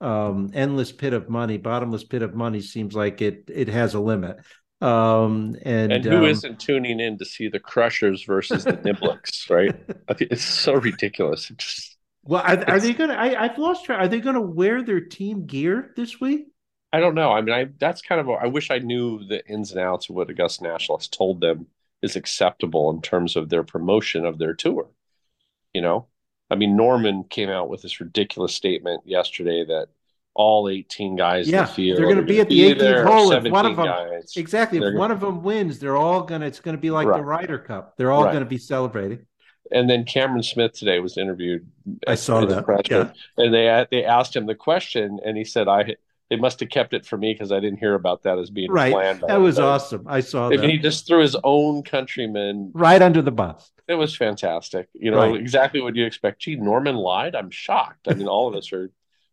um 0.00 0.50
endless 0.54 0.92
pit 0.92 1.12
of 1.12 1.28
money, 1.28 1.58
bottomless 1.58 2.04
pit 2.04 2.22
of 2.22 2.34
money 2.34 2.62
seems 2.62 2.94
like 2.94 3.20
it 3.20 3.50
it 3.52 3.68
has 3.68 3.92
a 3.92 4.00
limit. 4.00 4.38
Um, 4.82 5.56
and 5.62 5.92
and 5.92 6.04
who 6.04 6.26
um, 6.26 6.38
not 6.42 6.58
tuning 6.58 6.98
in 6.98 7.16
to 7.18 7.24
see 7.24 7.48
the 7.48 7.60
Crushers 7.60 8.24
versus 8.24 8.64
the 8.64 8.72
Niblicks, 8.72 9.48
right? 9.48 9.74
I 10.08 10.14
think 10.14 10.32
it's 10.32 10.44
so 10.44 10.74
ridiculous. 10.74 11.50
It's 11.50 11.64
just, 11.64 11.96
well, 12.24 12.42
are, 12.42 12.68
are 12.68 12.80
they 12.80 12.92
gonna? 12.92 13.14
I, 13.14 13.44
I've 13.44 13.58
lost 13.58 13.84
track. 13.84 14.00
Are 14.00 14.08
they 14.08 14.20
gonna 14.20 14.40
wear 14.40 14.82
their 14.82 15.00
team 15.00 15.46
gear 15.46 15.92
this 15.94 16.20
week? 16.20 16.48
I 16.92 16.98
don't 16.98 17.14
know. 17.14 17.30
I 17.30 17.42
mean, 17.42 17.54
I 17.54 17.68
that's 17.78 18.02
kind 18.02 18.20
of. 18.20 18.28
A, 18.28 18.32
I 18.32 18.46
wish 18.46 18.72
I 18.72 18.78
knew 18.78 19.24
the 19.24 19.46
ins 19.46 19.70
and 19.70 19.80
outs 19.80 20.08
of 20.10 20.16
what 20.16 20.30
Augusta 20.30 20.64
National 20.64 20.98
has 20.98 21.06
told 21.06 21.40
them 21.40 21.68
is 22.02 22.16
acceptable 22.16 22.90
in 22.90 23.00
terms 23.02 23.36
of 23.36 23.50
their 23.50 23.62
promotion 23.62 24.24
of 24.24 24.38
their 24.38 24.52
tour. 24.52 24.90
You 25.72 25.82
know, 25.82 26.08
I 26.50 26.56
mean, 26.56 26.76
Norman 26.76 27.22
came 27.22 27.50
out 27.50 27.68
with 27.68 27.82
this 27.82 28.00
ridiculous 28.00 28.52
statement 28.52 29.02
yesterday 29.06 29.64
that 29.64 29.90
all 30.34 30.68
18 30.68 31.16
guys 31.16 31.48
yeah, 31.48 31.60
in 31.60 31.66
the 31.66 31.72
field. 31.72 31.98
They're 31.98 32.06
going 32.06 32.16
to 32.16 32.22
be 32.22 32.40
at 32.40 32.48
the 32.48 32.74
18th 32.74 33.06
hole. 33.06 33.32
If 33.32 33.44
one 33.52 33.66
of 33.66 33.76
them, 33.76 33.86
guys, 33.86 34.32
exactly, 34.36 34.78
if 34.78 34.94
one 34.94 35.10
of 35.10 35.20
them 35.20 35.42
wins, 35.42 35.78
they're 35.78 35.96
all 35.96 36.22
going 36.22 36.40
to, 36.40 36.46
it's 36.46 36.60
going 36.60 36.76
to 36.76 36.80
be 36.80 36.90
like 36.90 37.06
right. 37.06 37.18
the 37.18 37.24
Ryder 37.24 37.58
Cup. 37.58 37.94
They're 37.96 38.10
all 38.10 38.24
right. 38.24 38.32
going 38.32 38.44
to 38.44 38.48
be 38.48 38.58
celebrating. 38.58 39.26
and 39.70 39.88
then 39.88 40.04
Cameron 40.04 40.42
Smith 40.42 40.72
today 40.72 41.00
was 41.00 41.18
interviewed. 41.18 41.66
I 42.06 42.14
saw 42.14 42.44
that. 42.46 42.86
Yeah. 42.90 43.12
And 43.36 43.52
they 43.52 43.86
they 43.90 44.04
asked 44.04 44.34
him 44.34 44.46
the 44.46 44.54
question, 44.54 45.18
and 45.24 45.36
he 45.36 45.44
said, 45.44 45.68
"I 45.68 45.96
they 46.30 46.36
must 46.36 46.60
have 46.60 46.70
kept 46.70 46.94
it 46.94 47.04
for 47.04 47.18
me 47.18 47.34
because 47.34 47.52
I 47.52 47.60
didn't 47.60 47.78
hear 47.78 47.94
about 47.94 48.22
that 48.22 48.38
as 48.38 48.50
being 48.50 48.70
right. 48.70 48.92
planned." 48.92 49.24
That 49.26 49.40
was 49.40 49.58
awesome. 49.58 50.04
I 50.06 50.20
saw 50.20 50.48
that. 50.48 50.64
He 50.64 50.78
just 50.78 51.06
threw 51.06 51.20
his 51.20 51.36
own 51.44 51.82
countrymen 51.82 52.70
right 52.74 53.02
under 53.02 53.22
the 53.22 53.32
bus. 53.32 53.70
It 53.88 53.94
was 53.94 54.16
fantastic. 54.16 54.88
You 54.94 55.10
know 55.10 55.18
right. 55.18 55.36
exactly 55.36 55.80
what 55.80 55.96
you 55.96 56.06
expect. 56.06 56.40
Gee, 56.40 56.56
Norman 56.56 56.96
lied. 56.96 57.34
I'm 57.34 57.50
shocked. 57.50 58.08
I 58.08 58.14
mean, 58.14 58.28
all 58.28 58.48
of 58.48 58.54
us 58.54 58.72
are 58.72 58.90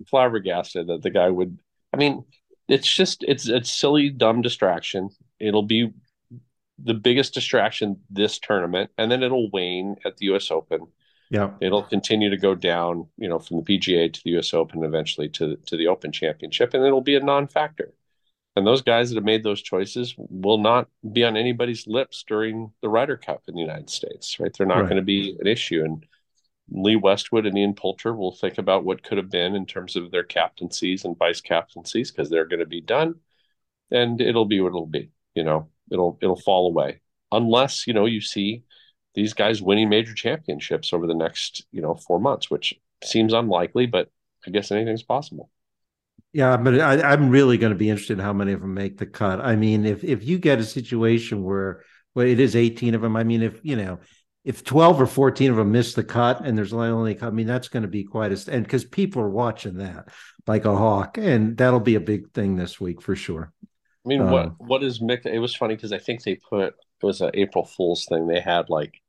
flabbergasted 0.08 0.88
that 0.88 1.02
the 1.02 1.10
guy 1.10 1.30
would. 1.30 1.60
I 1.94 1.98
mean, 1.98 2.26
it's 2.68 2.94
just 2.94 3.24
it's 3.28 3.48
it's 3.48 3.72
silly, 3.72 4.10
dumb 4.10 4.42
distraction. 4.42 5.10
It'll 5.40 5.64
be 5.64 5.92
the 6.82 6.94
biggest 6.94 7.34
distraction 7.34 8.00
this 8.10 8.40
tournament, 8.40 8.92
and 8.98 9.12
then 9.12 9.24
it'll 9.24 9.50
wane 9.52 9.96
at 10.06 10.18
the 10.18 10.28
U.S. 10.28 10.52
Open. 10.52 10.88
Yeah, 11.30 11.52
it'll 11.62 11.84
continue 11.84 12.30
to 12.30 12.38
go 12.38 12.56
down, 12.56 13.08
you 13.18 13.28
know, 13.28 13.40
from 13.40 13.58
the 13.58 13.64
PGA 13.64 14.12
to 14.12 14.22
the 14.24 14.32
U.S. 14.32 14.54
Open, 14.54 14.84
eventually 14.84 15.30
to 15.30 15.58
to 15.68 15.78
the 15.78 15.88
Open 15.88 16.12
Championship, 16.12 16.74
and 16.74 16.84
it'll 16.86 17.02
be 17.02 17.16
a 17.16 17.20
non-factor. 17.20 17.94
And 18.56 18.66
those 18.66 18.82
guys 18.82 19.10
that 19.10 19.16
have 19.16 19.24
made 19.24 19.44
those 19.44 19.62
choices 19.62 20.16
will 20.18 20.58
not 20.58 20.90
be 21.14 21.24
on 21.24 21.38
anybody's 21.38 21.88
lips 21.88 22.24
during 22.28 22.72
the 22.82 22.90
Ryder 22.90 23.16
Cup 23.16 23.44
in 23.48 23.54
the 23.54 23.62
United 23.62 23.90
States, 23.90 24.40
right? 24.40 24.52
They're 24.58 24.68
not 24.68 24.80
right. 24.80 24.90
going 24.90 24.98
to 24.98 25.02
be 25.02 25.38
an 25.40 25.48
issue. 25.48 25.84
And 25.86 26.06
Lee 26.72 26.96
Westwood 26.96 27.46
and 27.46 27.58
Ian 27.58 27.74
Poulter 27.74 28.14
will 28.14 28.36
think 28.36 28.58
about 28.58 28.84
what 28.84 29.04
could 29.04 29.18
have 29.18 29.30
been 29.30 29.56
in 29.56 29.66
terms 29.66 29.96
of 29.96 30.12
their 30.12 30.24
captaincies 30.24 31.06
and 31.06 31.18
vice 31.18 31.42
captaincies 31.42 32.12
because 32.12 32.30
they're 32.30 32.48
going 32.48 32.60
to 32.60 32.66
be 32.66 32.82
done, 32.82 33.16
and 33.92 34.22
it'll 34.22 34.46
be 34.46 34.60
what 34.60 34.70
it'll 34.70 34.86
be. 34.86 35.12
You 35.36 35.44
know, 35.44 35.70
it'll 35.92 36.18
it'll 36.22 36.40
fall 36.40 36.68
away 36.68 37.02
unless 37.32 37.88
you 37.88 37.94
know 37.94 38.06
you 38.06 38.22
see 38.22 38.64
these 39.16 39.34
guys 39.34 39.62
winning 39.62 39.90
major 39.90 40.14
championships 40.14 40.94
over 40.94 41.08
the 41.08 41.16
next 41.16 41.66
you 41.72 41.82
know 41.82 41.96
four 41.96 42.20
months, 42.20 42.50
which 42.50 42.74
seems 43.04 43.34
unlikely, 43.34 43.86
but 43.86 44.10
I 44.46 44.52
guess 44.52 44.72
anything's 44.72 45.04
possible. 45.04 45.50
Yeah, 46.32 46.58
but 46.58 46.80
I, 46.80 47.14
am 47.14 47.30
really 47.30 47.58
going 47.58 47.72
to 47.74 47.78
be 47.78 47.90
interested 47.90 48.14
in 48.20 48.24
how 48.24 48.34
many 48.34 48.54
of 48.54 48.62
them 48.62 48.76
make 48.76 48.98
the 48.98 49.08
cut. 49.08 49.40
I 49.42 49.56
mean, 49.56 49.86
if 49.86 50.04
if 50.04 50.24
you 50.24 50.38
get 50.38 50.60
a 50.60 50.64
situation 50.64 51.44
where 51.44 51.84
well, 52.14 52.28
it 52.28 52.40
is 52.40 52.56
18 52.56 52.96
of 52.96 53.02
them. 53.02 53.16
I 53.16 53.24
mean, 53.24 53.42
if 53.42 53.60
you 53.64 53.76
know, 53.76 54.00
if 54.50 54.64
12 54.64 55.00
or 55.00 55.06
14 55.06 55.52
of 55.52 55.58
them 55.58 55.72
miss 55.72 55.94
the 55.94 56.04
cut 56.04 56.44
and 56.44 56.58
there's 56.58 56.74
only, 56.74 57.22
I 57.22 57.30
mean, 57.30 57.46
that's 57.46 57.68
going 57.68 57.84
to 57.84 57.88
be 57.88 58.04
quite 58.04 58.32
a 58.32 58.52
and 58.52 58.64
because 58.64 58.84
people 58.84 59.22
are 59.22 59.30
watching 59.30 59.78
that 59.78 60.10
like 60.48 60.66
a 60.66 60.76
hawk, 60.76 61.20
and 61.20 61.56
that'll 61.56 61.80
be 61.80 61.94
a 61.94 62.00
big 62.00 62.32
thing 62.32 62.56
this 62.56 62.82
week 62.82 63.00
for 63.00 63.16
sure. 63.16 63.54
I 63.64 64.10
mean, 64.10 64.22
um, 64.22 64.32
what 64.32 64.54
what 64.58 64.84
is 64.84 65.02
Mick? 65.02 65.28
It 65.28 65.38
was 65.38 65.56
funny 65.56 65.76
because 65.76 65.94
I 65.94 66.00
think 66.00 66.24
they 66.24 66.34
put 66.34 66.70
it 66.70 67.06
was 67.06 67.22
an 67.22 67.30
April 67.36 67.64
Fool's 67.64 68.06
thing. 68.06 68.26
They 68.26 68.40
had 68.40 68.72
like 68.72 69.00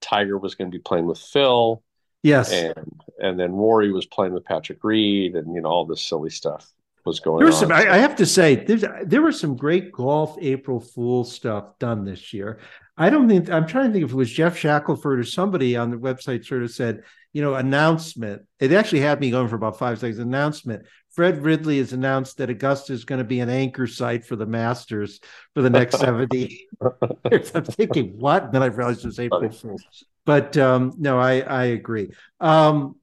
Tiger 0.00 0.36
was 0.36 0.56
going 0.56 0.68
to 0.68 0.76
be 0.76 0.82
playing 0.82 1.06
with 1.06 1.20
Phil, 1.20 1.80
yes, 2.24 2.50
and 2.50 3.00
and 3.22 3.38
then 3.38 3.52
Rory 3.52 3.92
was 3.92 4.06
playing 4.06 4.32
with 4.32 4.46
Patrick 4.46 4.82
Reed, 4.82 5.36
and 5.36 5.54
you 5.54 5.60
know 5.60 5.68
all 5.68 5.86
this 5.86 6.02
silly 6.02 6.30
stuff 6.30 6.68
was 7.04 7.20
going 7.20 7.38
there 7.38 7.52
on. 7.54 7.60
Some, 7.60 7.70
I, 7.70 7.88
I 7.88 7.98
have 7.98 8.16
to 8.16 8.26
say, 8.26 8.56
there 9.04 9.22
was 9.22 9.38
some 9.38 9.56
great 9.56 9.92
golf 9.92 10.36
April 10.40 10.80
Fool 10.80 11.22
stuff 11.22 11.78
done 11.78 12.04
this 12.04 12.32
year. 12.32 12.58
I 12.98 13.10
don't 13.10 13.28
think 13.28 13.48
I'm 13.48 13.66
trying 13.66 13.86
to 13.86 13.92
think 13.92 14.04
if 14.04 14.10
it 14.10 14.16
was 14.16 14.30
Geoff 14.30 14.58
Shackelford 14.58 15.20
or 15.20 15.24
somebody 15.24 15.76
on 15.76 15.90
the 15.90 15.96
website 15.96 16.44
sort 16.44 16.64
of 16.64 16.72
said, 16.72 17.04
you 17.32 17.40
know, 17.40 17.54
announcement. 17.54 18.42
It 18.58 18.72
actually 18.72 19.00
had 19.00 19.20
me 19.20 19.30
going 19.30 19.46
for 19.46 19.54
about 19.54 19.78
five 19.78 20.00
seconds. 20.00 20.18
Announcement. 20.18 20.84
Fred 21.10 21.42
Ridley 21.42 21.78
has 21.78 21.92
announced 21.92 22.38
that 22.38 22.50
Augusta 22.50 22.92
is 22.92 23.04
going 23.04 23.20
to 23.20 23.24
be 23.24 23.40
an 23.40 23.48
anchor 23.48 23.86
site 23.86 24.24
for 24.24 24.34
the 24.34 24.46
Masters 24.46 25.20
for 25.54 25.62
the 25.62 25.70
next 25.70 25.98
70 25.98 26.68
years. 27.30 27.52
I'm 27.54 27.64
thinking, 27.64 28.18
what? 28.18 28.44
And 28.44 28.52
then 28.52 28.62
I 28.62 28.66
realized 28.66 29.04
it 29.04 29.08
was 29.08 29.20
April 29.20 29.50
Fool's. 29.50 30.04
But 30.24 30.56
um, 30.56 30.92
no, 30.98 31.18
I, 31.18 31.40
I 31.40 31.64
agree. 31.66 32.10
Um, 32.40 32.96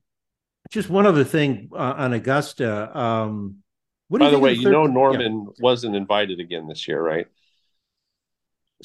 just 0.72 0.90
one 0.90 1.06
other 1.06 1.24
thing 1.24 1.70
uh, 1.74 1.96
on 1.98 2.14
Augusta. 2.14 2.98
Um, 2.98 3.58
what 4.08 4.20
By 4.20 4.30
the 4.30 4.40
way, 4.40 4.54
you 4.54 4.70
know 4.70 4.86
Norman 4.86 5.46
yeah. 5.46 5.64
wasn't 5.64 5.96
invited 5.96 6.40
again 6.40 6.68
this 6.68 6.88
year, 6.88 7.02
right? 7.02 7.28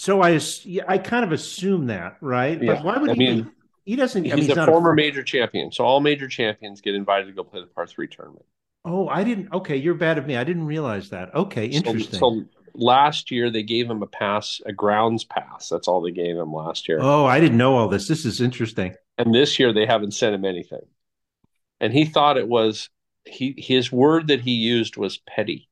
So 0.01 0.23
I 0.23 0.41
I 0.89 0.97
kind 0.97 1.25
of 1.27 1.33
assume 1.33 1.89
that, 1.89 2.17
right? 2.23 2.61
Yeah. 2.61 2.75
But 2.75 2.85
why 2.85 2.97
would 2.97 3.11
I 3.11 3.15
he? 3.15 3.19
Mean, 3.19 3.53
he 3.85 3.97
doesn't. 3.97 4.25
He's, 4.25 4.33
I 4.33 4.37
mean, 4.37 4.47
he's 4.47 4.57
a 4.57 4.65
former 4.65 4.93
a, 4.93 4.97
major 4.97 5.23
champion, 5.23 5.71
so 5.71 5.85
all 5.85 6.01
major 6.01 6.27
champions 6.27 6.81
get 6.81 6.95
invited 6.95 7.27
to 7.27 7.33
go 7.33 7.45
play 7.45 7.61
the 7.61 7.67
par 7.67 7.87
three 7.87 8.09
tournament. 8.09 8.47
Oh, 8.83 9.09
I 9.09 9.25
didn't. 9.25 9.53
Okay, 9.53 9.77
you're 9.77 9.93
bad 9.93 10.17
at 10.17 10.27
me. 10.27 10.39
I 10.39 10.45
didn't 10.45 10.65
realize 10.65 11.11
that. 11.11 11.35
Okay, 11.35 11.67
interesting. 11.67 12.19
So, 12.19 12.41
so, 12.41 12.45
last 12.73 13.31
year 13.31 13.51
they 13.51 13.63
gave 13.63 13.91
him 13.91 14.03
a 14.03 14.07
pass, 14.07 14.63
a 14.65 14.73
grounds 14.73 15.25
pass. 15.25 15.69
That's 15.69 15.87
all 15.87 16.01
they 16.01 16.13
gave 16.13 16.35
him 16.35 16.51
last 16.51 16.89
year. 16.89 16.99
Oh, 17.03 17.27
I 17.27 17.39
didn't 17.39 17.59
know 17.59 17.77
all 17.77 17.89
this. 17.89 18.09
This 18.09 18.25
is 18.25 18.41
interesting. 18.41 18.95
And 19.19 19.35
this 19.35 19.59
year 19.59 19.75
they 19.75 19.85
haven't 19.85 20.13
sent 20.13 20.35
him 20.35 20.47
anything. 20.47 20.87
And 21.79 21.93
he 21.93 22.07
thought 22.07 22.39
it 22.39 22.49
was 22.49 22.89
he 23.27 23.55
his 23.59 23.93
word 23.93 24.29
that 24.29 24.41
he 24.41 24.53
used 24.53 24.97
was 24.97 25.19
petty, 25.19 25.69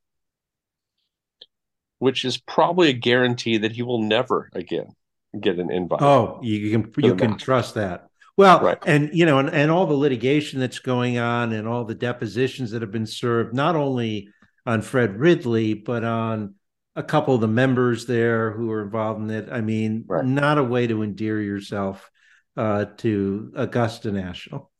which 1.98 2.24
is 2.24 2.38
probably 2.38 2.88
a 2.88 2.94
guarantee 2.94 3.58
that 3.58 3.72
he 3.72 3.82
will 3.82 4.02
never 4.02 4.50
again 4.54 4.94
get 5.38 5.58
an 5.58 5.70
invite. 5.70 6.02
Oh, 6.02 6.40
you 6.42 6.70
can 6.70 6.92
you 7.02 7.14
can 7.14 7.32
match. 7.32 7.42
trust 7.42 7.74
that. 7.74 8.08
Well, 8.36 8.60
right. 8.60 8.78
and 8.86 9.10
you 9.12 9.26
know, 9.26 9.40
and, 9.40 9.50
and 9.50 9.70
all 9.70 9.86
the 9.86 9.94
litigation 9.94 10.60
that's 10.60 10.78
going 10.78 11.18
on 11.18 11.52
and 11.52 11.66
all 11.66 11.84
the 11.84 11.94
depositions 11.94 12.70
that 12.70 12.82
have 12.82 12.92
been 12.92 13.06
served, 13.06 13.52
not 13.54 13.74
only 13.74 14.28
on 14.64 14.82
Fred 14.82 15.18
Ridley, 15.18 15.74
but 15.74 16.04
on 16.04 16.54
a 16.94 17.02
couple 17.02 17.34
of 17.34 17.40
the 17.40 17.48
members 17.48 18.06
there 18.06 18.52
who 18.52 18.70
are 18.70 18.82
involved 18.82 19.20
in 19.22 19.30
it. 19.30 19.48
I 19.50 19.60
mean, 19.60 20.04
right. 20.06 20.24
not 20.24 20.58
a 20.58 20.64
way 20.64 20.86
to 20.86 21.02
endear 21.02 21.40
yourself 21.40 22.10
uh, 22.56 22.86
to 22.98 23.52
Augusta 23.56 24.12
National. 24.12 24.70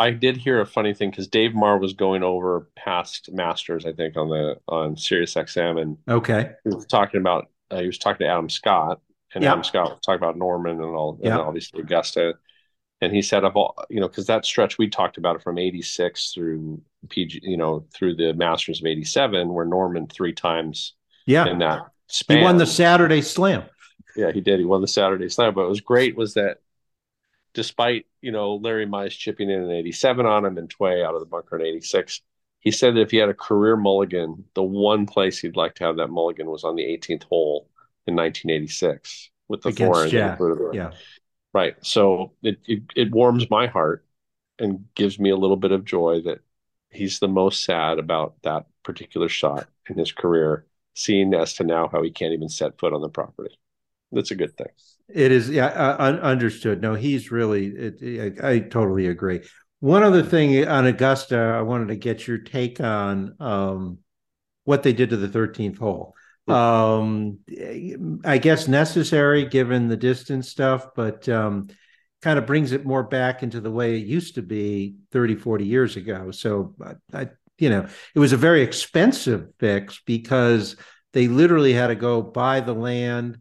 I 0.00 0.10
did 0.10 0.38
hear 0.38 0.62
a 0.62 0.66
funny 0.66 0.94
thing 0.94 1.10
because 1.10 1.28
Dave 1.28 1.54
Marr 1.54 1.78
was 1.78 1.92
going 1.92 2.22
over 2.22 2.68
past 2.74 3.28
Masters, 3.32 3.84
I 3.84 3.92
think, 3.92 4.16
on 4.16 4.30
the 4.30 4.56
on 4.66 4.96
Sirius 4.96 5.34
XM, 5.34 5.80
and 5.80 5.98
okay, 6.08 6.52
he 6.64 6.74
was 6.74 6.86
talking 6.86 7.20
about 7.20 7.48
uh, 7.70 7.80
he 7.80 7.86
was 7.86 7.98
talking 7.98 8.26
to 8.26 8.32
Adam 8.32 8.48
Scott, 8.48 9.00
and 9.34 9.44
Adam 9.44 9.62
Scott 9.62 9.90
was 9.90 10.00
talking 10.00 10.16
about 10.16 10.38
Norman 10.38 10.76
and 10.76 10.96
all, 10.96 11.20
and 11.22 11.34
obviously 11.34 11.82
Augusta, 11.82 12.34
and 13.02 13.14
he 13.14 13.20
said 13.20 13.44
of 13.44 13.56
all 13.56 13.74
you 13.90 14.00
know 14.00 14.08
because 14.08 14.26
that 14.26 14.46
stretch 14.46 14.78
we 14.78 14.88
talked 14.88 15.18
about 15.18 15.36
it 15.36 15.42
from 15.42 15.58
'86 15.58 16.32
through 16.32 16.80
PG, 17.10 17.40
you 17.42 17.58
know, 17.58 17.84
through 17.94 18.16
the 18.16 18.32
Masters 18.32 18.80
of 18.80 18.86
'87, 18.86 19.52
where 19.52 19.66
Norman 19.66 20.06
three 20.06 20.32
times, 20.32 20.94
yeah, 21.26 21.46
in 21.46 21.58
that 21.58 21.82
span, 22.06 22.38
he 22.38 22.42
won 22.42 22.56
the 22.56 22.66
Saturday 22.66 23.20
Slam. 23.20 23.64
Yeah, 24.16 24.32
he 24.32 24.40
did. 24.40 24.60
He 24.60 24.64
won 24.64 24.80
the 24.80 24.88
Saturday 24.88 25.28
Slam, 25.28 25.52
but 25.52 25.66
it 25.66 25.68
was 25.68 25.82
great 25.82 26.16
was 26.16 26.32
that 26.34 26.60
despite 27.54 28.06
you 28.20 28.32
know 28.32 28.56
Larry 28.56 28.86
Mize 28.86 29.16
chipping 29.16 29.50
in 29.50 29.62
an 29.62 29.70
87 29.70 30.26
on 30.26 30.44
him 30.44 30.58
and 30.58 30.68
Tway 30.68 31.04
out 31.04 31.14
of 31.14 31.20
the 31.20 31.26
bunker 31.26 31.56
in 31.58 31.66
86, 31.66 32.20
he 32.60 32.70
said 32.70 32.94
that 32.94 33.02
if 33.02 33.10
he 33.10 33.16
had 33.18 33.28
a 33.28 33.34
career 33.34 33.76
mulligan, 33.76 34.44
the 34.54 34.62
one 34.62 35.06
place 35.06 35.38
he'd 35.38 35.56
like 35.56 35.74
to 35.76 35.84
have 35.84 35.96
that 35.96 36.08
mulligan 36.08 36.50
was 36.50 36.64
on 36.64 36.76
the 36.76 36.84
18th 36.84 37.24
hole 37.24 37.68
in 38.06 38.14
1986 38.16 39.30
with 39.48 39.62
the 39.62 39.70
Against 39.70 39.92
four. 39.92 40.06
Yeah, 40.72 40.92
right. 41.52 41.74
So 41.82 42.32
it, 42.42 42.58
it 42.66 42.82
it 42.96 43.10
warms 43.10 43.50
my 43.50 43.66
heart 43.66 44.04
and 44.58 44.86
gives 44.94 45.18
me 45.18 45.30
a 45.30 45.36
little 45.36 45.56
bit 45.56 45.72
of 45.72 45.84
joy 45.84 46.20
that 46.22 46.40
he's 46.90 47.18
the 47.18 47.28
most 47.28 47.64
sad 47.64 47.98
about 47.98 48.34
that 48.42 48.66
particular 48.82 49.28
shot 49.28 49.68
in 49.88 49.98
his 49.98 50.12
career, 50.12 50.66
seeing 50.94 51.34
as 51.34 51.54
to 51.54 51.64
now 51.64 51.88
how 51.88 52.02
he 52.02 52.10
can't 52.10 52.32
even 52.32 52.48
set 52.48 52.78
foot 52.78 52.92
on 52.92 53.00
the 53.00 53.08
property. 53.08 53.58
That's 54.12 54.30
a 54.30 54.36
good 54.36 54.56
thing. 54.56 54.68
It 55.12 55.32
is, 55.32 55.50
yeah, 55.50 55.66
uh, 55.66 56.18
understood. 56.22 56.82
No, 56.82 56.94
he's 56.94 57.30
really. 57.30 57.66
It, 57.66 58.38
I, 58.42 58.52
I, 58.52 58.58
totally 58.60 59.06
agree. 59.06 59.40
One 59.80 60.02
other 60.02 60.22
thing 60.22 60.66
on 60.66 60.86
Augusta, 60.86 61.38
I 61.38 61.62
wanted 61.62 61.88
to 61.88 61.96
get 61.96 62.26
your 62.26 62.38
take 62.38 62.80
on 62.80 63.34
um, 63.40 63.98
what 64.64 64.82
they 64.82 64.92
did 64.92 65.10
to 65.10 65.16
the 65.16 65.28
13th 65.28 65.78
hole. 65.78 66.14
Um, 66.48 67.38
I 68.24 68.38
guess 68.38 68.66
necessary 68.66 69.46
given 69.46 69.88
the 69.88 69.96
distance 69.96 70.48
stuff, 70.48 70.88
but 70.96 71.28
um, 71.28 71.68
kind 72.22 72.38
of 72.38 72.46
brings 72.46 72.72
it 72.72 72.84
more 72.84 73.04
back 73.04 73.42
into 73.42 73.60
the 73.60 73.70
way 73.70 73.96
it 73.96 74.06
used 74.06 74.34
to 74.34 74.42
be 74.42 74.96
30, 75.12 75.36
40 75.36 75.64
years 75.64 75.96
ago. 75.96 76.30
So, 76.30 76.74
I, 77.12 77.28
you 77.58 77.70
know, 77.70 77.86
it 78.14 78.18
was 78.18 78.32
a 78.32 78.36
very 78.36 78.62
expensive 78.62 79.48
fix 79.58 80.00
because 80.04 80.76
they 81.12 81.28
literally 81.28 81.72
had 81.72 81.88
to 81.88 81.94
go 81.94 82.22
buy 82.22 82.60
the 82.60 82.74
land 82.74 83.38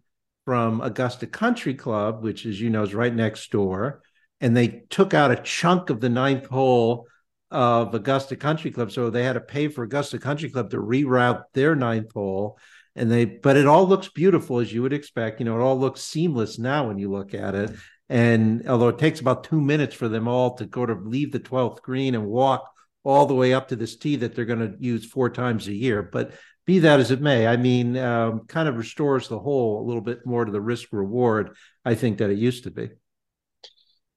from 0.50 0.82
Augusta 0.82 1.28
Country 1.28 1.76
Club, 1.76 2.24
which, 2.24 2.44
as 2.48 2.60
you 2.60 2.72
know, 2.72 2.82
is 2.82 2.96
right 2.96 3.14
next 3.14 3.52
door. 3.52 4.02
And 4.42 4.58
they 4.58 4.82
took 4.90 5.14
out 5.14 5.30
a 5.30 5.36
chunk 5.36 5.92
of 5.92 6.02
the 6.02 6.10
ninth 6.10 6.48
hole 6.48 7.06
of 7.52 7.94
Augusta 7.94 8.36
Country 8.36 8.72
Club. 8.72 8.92
So 8.92 9.12
they 9.12 9.24
had 9.24 9.34
to 9.34 9.42
pay 9.42 9.68
for 9.68 9.84
Augusta 9.84 10.18
Country 10.18 10.50
Club 10.50 10.72
to 10.72 10.78
reroute 10.78 11.44
their 11.54 11.76
ninth 11.76 12.14
hole. 12.14 12.58
And 12.96 13.12
they, 13.12 13.26
but 13.26 13.58
it 13.58 13.68
all 13.68 13.88
looks 13.88 14.08
beautiful 14.08 14.58
as 14.58 14.74
you 14.74 14.82
would 14.82 14.92
expect. 14.92 15.40
You 15.40 15.46
know, 15.46 15.56
it 15.56 15.62
all 15.62 15.80
looks 15.80 16.02
seamless 16.02 16.58
now 16.58 16.88
when 16.88 16.98
you 16.98 17.12
look 17.12 17.36
at 17.36 17.54
it. 17.54 17.70
And 18.10 18.68
although 18.68 18.90
it 18.90 18.98
takes 18.98 19.20
about 19.20 19.44
two 19.44 19.62
minutes 19.62 19.94
for 19.94 20.10
them 20.10 20.28
all 20.28 20.56
to 20.56 20.66
go 20.66 20.84
to 20.84 20.96
leave 20.96 21.32
the 21.32 21.40
12th 21.40 21.84
green 21.84 22.16
and 22.16 22.26
walk 22.26 22.68
all 23.04 23.28
the 23.28 23.36
way 23.36 23.54
up 23.54 23.68
to 23.68 23.76
this 23.76 23.98
tee 23.98 24.16
that 24.16 24.34
they're 24.34 24.46
going 24.46 24.68
to 24.68 24.76
use 24.80 25.06
four 25.06 25.30
times 25.30 25.68
a 25.68 25.74
year. 25.74 26.02
But 26.02 26.32
be 26.69 26.79
that 26.79 26.99
as 26.99 27.10
it 27.10 27.19
may, 27.19 27.47
I 27.47 27.58
mean, 27.58 27.97
um, 27.97 28.41
kind 28.41 28.69
of 28.69 28.77
restores 28.77 29.27
the 29.27 29.39
whole 29.39 29.82
a 29.84 29.86
little 29.88 30.03
bit 30.03 30.23
more 30.23 30.45
to 30.45 30.51
the 30.51 30.62
risk 30.62 30.89
reward, 30.91 31.55
I 31.84 31.95
think, 31.95 32.19
that 32.19 32.29
it 32.29 32.38
used 32.38 32.63
to 32.65 32.69
be. 32.71 32.91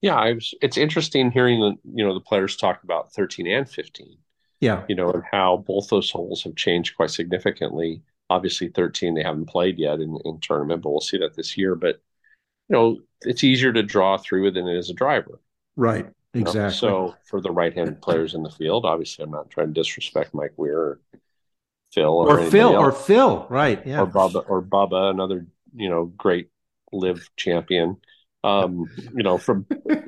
Yeah, 0.01 0.17
I 0.17 0.33
was, 0.33 0.53
it's 0.61 0.77
interesting 0.77 1.31
hearing 1.31 1.59
the 1.61 1.73
you 1.95 2.05
know 2.05 2.13
the 2.13 2.19
players 2.19 2.55
talk 2.55 2.83
about 2.83 3.11
13 3.13 3.47
and 3.47 3.67
15. 3.67 4.17
Yeah, 4.59 4.83
you 4.87 4.95
know, 4.95 5.09
and 5.09 5.23
how 5.31 5.63
both 5.65 5.89
those 5.89 6.11
holes 6.11 6.43
have 6.43 6.55
changed 6.55 6.95
quite 6.95 7.09
significantly. 7.09 8.03
Obviously, 8.29 8.67
13 8.67 9.15
they 9.15 9.23
haven't 9.23 9.49
played 9.49 9.79
yet 9.79 9.99
in, 9.99 10.19
in 10.23 10.39
tournament, 10.39 10.83
but 10.83 10.91
we'll 10.91 11.01
see 11.01 11.17
that 11.17 11.35
this 11.35 11.57
year. 11.57 11.73
But 11.73 12.01
you 12.69 12.75
know, 12.75 12.99
it's 13.21 13.43
easier 13.43 13.73
to 13.73 13.81
draw 13.81 14.17
through 14.17 14.49
it 14.49 14.53
than 14.53 14.67
it 14.67 14.77
is 14.77 14.91
a 14.91 14.93
driver. 14.93 15.41
Right. 15.75 16.05
Exactly. 16.35 16.59
You 16.59 16.65
know? 16.65 16.69
So 16.69 17.15
for 17.25 17.41
the 17.41 17.51
right-handed 17.51 18.01
players 18.01 18.35
in 18.35 18.43
the 18.43 18.51
field, 18.51 18.85
obviously, 18.85 19.23
I'm 19.23 19.31
not 19.31 19.49
trying 19.49 19.73
to 19.73 19.81
disrespect 19.81 20.35
Mike 20.35 20.53
Weir 20.57 20.79
or 20.79 20.99
Phil 21.93 22.05
or, 22.05 22.39
or 22.39 22.49
Phil 22.49 22.75
else. 22.75 22.83
or 22.83 22.91
Phil, 22.91 23.47
right? 23.49 23.85
Yeah. 23.85 24.01
Or 24.01 24.07
Bubba 24.07 24.43
or 24.47 24.61
Bubba, 24.61 25.11
another 25.11 25.45
you 25.75 25.89
know 25.89 26.05
great 26.05 26.49
LIV 26.91 27.29
champion 27.35 27.97
um, 28.43 28.89
you 29.15 29.23
know, 29.23 29.37
from 29.37 29.65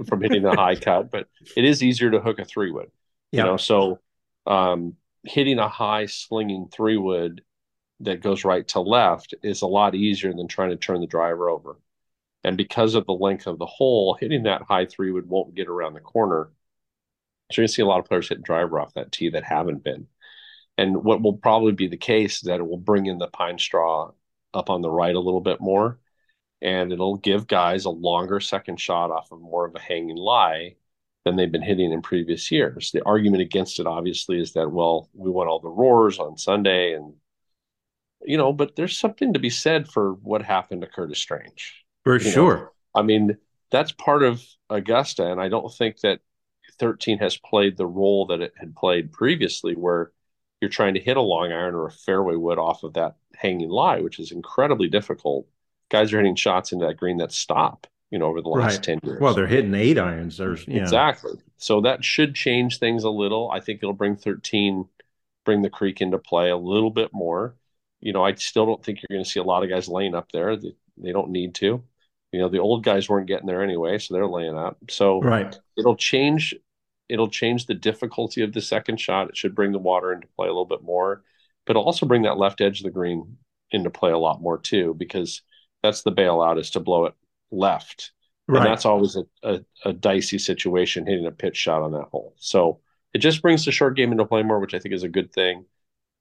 from 0.08 0.22
hitting 0.22 0.44
the 0.44 0.56
high 0.56 0.76
cut, 0.76 1.10
but 1.10 1.28
it 1.56 1.64
is 1.64 1.82
easier 1.82 2.12
to 2.12 2.20
hook 2.20 2.40
a 2.40 2.46
three 2.46 2.72
wood. 2.72 2.92
You 3.32 3.44
know, 3.44 3.58
so 3.58 4.00
um, 4.46 4.96
hitting 5.24 5.60
a 5.60 5.68
high 5.68 6.06
slinging 6.06 6.70
three 6.72 6.98
wood 6.98 7.42
that 8.02 8.22
goes 8.22 8.46
right 8.46 8.66
to 8.70 8.80
left 8.80 9.34
is 9.44 9.62
a 9.62 9.68
lot 9.68 9.96
easier 9.96 10.34
than 10.34 10.48
trying 10.48 10.70
to 10.70 10.78
turn 10.78 11.02
the 11.02 11.08
driver 11.08 11.50
over. 11.50 11.78
And 12.44 12.56
because 12.56 12.96
of 12.96 13.06
the 13.06 13.14
length 13.14 13.48
of 13.48 13.58
the 13.58 13.66
hole, 13.66 14.18
hitting 14.20 14.44
that 14.44 14.62
high 14.62 14.86
three 14.86 15.12
wood 15.12 15.28
won't 15.28 15.56
get 15.56 15.68
around 15.68 15.94
the 15.94 16.00
corner. 16.02 16.50
So 17.52 17.62
you're 17.62 17.64
gonna 17.64 17.74
see 17.74 17.82
a 17.82 17.86
lot 17.86 18.00
of 18.00 18.06
players 18.06 18.30
hitting 18.30 18.44
driver 18.44 18.80
off 18.80 18.94
that 18.94 19.12
tee 19.12 19.30
that 19.30 19.44
haven't 19.44 19.84
been. 19.84 20.08
And 20.78 21.04
what 21.04 21.22
will 21.22 21.38
probably 21.38 21.72
be 21.72 21.88
the 21.88 21.98
case 21.98 22.38
is 22.38 22.42
that 22.42 22.60
it 22.60 22.68
will 22.68 22.78
bring 22.78 23.06
in 23.06 23.18
the 23.18 23.28
pine 23.28 23.58
straw 23.58 24.12
up 24.54 24.70
on 24.70 24.82
the 24.82 24.90
right 24.90 25.16
a 25.16 25.20
little 25.20 25.42
bit 25.42 25.62
more 25.62 26.00
and 26.62 26.92
it'll 26.92 27.18
give 27.18 27.48
guys 27.48 27.86
a 27.86 27.90
longer 27.90 28.40
second 28.40 28.80
shot 28.80 29.12
off 29.12 29.32
of 29.32 29.40
more 29.40 29.66
of 29.66 29.76
a 29.76 29.80
hanging 29.80 30.16
lie 30.16 30.76
than 31.24 31.36
they've 31.36 31.52
been 31.52 31.62
hitting 31.62 31.92
in 31.92 32.02
previous 32.02 32.52
years. 32.52 32.92
The 32.92 33.04
argument 33.06 33.42
against 33.42 33.80
it, 33.80 33.88
obviously, 33.88 34.40
is 34.40 34.54
that, 34.54 34.72
well, 34.72 35.10
we 35.14 35.30
want 35.30 35.50
all 35.50 35.60
the 35.60 35.70
roars 35.70 36.20
on 36.20 36.38
Sunday 36.38 36.94
and, 36.94 37.14
you 38.24 38.38
know, 38.38 38.54
but 38.54 38.76
there's 38.76 38.98
something 38.98 39.34
to 39.34 39.40
be 39.40 39.50
said 39.50 39.88
for 39.88 40.14
what 40.14 40.42
happened 40.42 40.82
to 40.82 40.88
Curtis 40.88 41.20
Strange. 41.20 41.86
For 42.04 42.16
you 42.20 42.32
sure. 42.32 42.56
Know? 42.58 42.70
I 42.96 43.02
mean, 43.04 43.38
that's 43.72 43.92
part 43.92 44.24
of 44.24 44.42
Augusta. 44.70 45.32
And 45.32 45.42
I 45.42 45.50
don't 45.50 45.74
think 45.74 46.00
that 46.02 46.22
13 46.80 47.20
has 47.20 47.38
played 47.38 47.78
the 47.78 47.86
role 47.86 48.28
that 48.28 48.42
it 48.42 48.54
had 48.58 48.76
played 48.76 49.12
previously, 49.12 49.76
where 49.76 50.12
you're 50.66 50.72
trying 50.72 50.96
to 50.96 51.00
hit 51.00 51.18
a 51.18 51.22
long 51.22 51.52
iron 51.52 51.76
or 51.76 51.86
a 51.86 51.92
fairway 51.92 52.36
wood 52.36 52.58
off 52.58 52.84
of 52.84 52.94
that 52.94 53.18
hanging 53.36 53.70
lie, 53.70 54.02
which 54.02 54.20
is 54.20 54.32
incredibly 54.32 54.88
difficult 54.90 55.48
guys 55.90 56.14
are 56.14 56.18
hitting 56.18 56.36
shots 56.36 56.72
into 56.72 56.86
that 56.86 56.98
green 56.98 57.18
that 57.18 57.32
stop, 57.32 57.88
you 58.12 58.20
know, 58.20 58.26
over 58.26 58.42
the 58.42 58.50
last 58.50 58.76
right. 58.76 58.84
10 58.84 59.00
years. 59.04 59.20
Well, 59.20 59.34
they're 59.34 59.48
hitting 59.48 59.74
eight 59.74 59.98
irons. 59.98 60.38
There's 60.38 60.68
yeah. 60.68 60.82
exactly. 60.82 61.34
So 61.58 61.82
that 61.82 62.04
should 62.04 62.36
change 62.36 62.80
things 62.80 63.04
a 63.04 63.10
little. 63.10 63.52
I 63.52 63.60
think 63.60 63.80
it'll 63.82 63.94
bring 63.94 64.16
13, 64.16 64.88
bring 65.44 65.62
the 65.62 65.70
creek 65.70 66.02
into 66.02 66.18
play 66.18 66.50
a 66.50 66.58
little 66.58 66.92
bit 66.92 67.12
more. 67.14 67.56
You 68.02 68.14
know, 68.14 68.24
I 68.24 68.34
still 68.36 68.66
don't 68.66 68.84
think 68.84 69.00
you're 69.00 69.16
going 69.16 69.24
to 69.24 69.30
see 69.30 69.40
a 69.40 69.44
lot 69.44 69.64
of 69.64 69.70
guys 69.70 69.88
laying 69.88 70.16
up 70.16 70.32
there. 70.32 70.56
They, 70.56 70.76
they 70.98 71.12
don't 71.12 71.32
need 71.32 71.56
to. 71.56 71.84
You 72.32 72.40
know, 72.42 72.50
the 72.50 72.60
old 72.60 72.84
guys 72.84 73.08
weren't 73.08 73.28
getting 73.28 73.48
there 73.48 73.64
anyway, 73.64 73.98
so 73.98 74.14
they're 74.14 74.28
laying 74.28 74.58
up. 74.58 74.78
So 74.90 75.22
right. 75.22 75.58
it'll 75.78 75.96
change 75.96 76.54
it'll 77.10 77.30
change 77.30 77.66
the 77.66 77.74
difficulty 77.74 78.42
of 78.42 78.54
the 78.54 78.62
second 78.62 79.00
shot. 79.00 79.30
It 79.30 79.38
should 79.38 79.56
bring 79.56 79.72
the 79.72 79.80
water 79.80 80.12
into 80.14 80.28
play 80.36 80.48
a 80.48 80.52
little 80.52 80.66
bit 80.66 80.84
more, 80.84 81.24
but 81.66 81.76
also 81.76 82.06
bring 82.06 82.24
that 82.24 82.38
left 82.38 82.62
edge 82.62 82.80
of 82.80 82.86
the 82.86 82.92
green 82.92 83.38
into 83.72 83.90
play 83.90 84.12
a 84.12 84.18
lot 84.18 84.42
more 84.42 84.58
too, 84.58 84.94
because 84.98 85.42
that's 85.84 86.02
the 86.02 86.12
bailout 86.12 86.60
is 86.60 86.72
to 86.72 86.80
blow 86.80 87.06
it 87.06 87.14
left. 87.52 88.12
Right. 88.48 88.62
And 88.62 88.68
that's 88.68 88.86
always 88.86 89.16
a, 89.16 89.26
a, 89.44 89.62
a, 89.86 89.94
dicey 89.94 90.38
situation 90.38 91.08
hitting 91.08 91.26
a 91.26 91.32
pitch 91.32 91.58
shot 91.58 91.82
on 91.82 91.94
that 91.94 92.10
hole. 92.12 92.36
So 92.38 92.80
it 93.14 93.18
just 93.18 93.42
brings 93.42 93.66
the 93.66 93.72
short 93.72 93.96
game 93.96 94.12
into 94.12 94.26
play 94.26 94.44
more, 94.44 94.60
which 94.60 94.76
I 94.76 94.80
think 94.80 94.94
is 94.94 95.04
a 95.04 95.10
good 95.10 95.34
thing. 95.34 95.66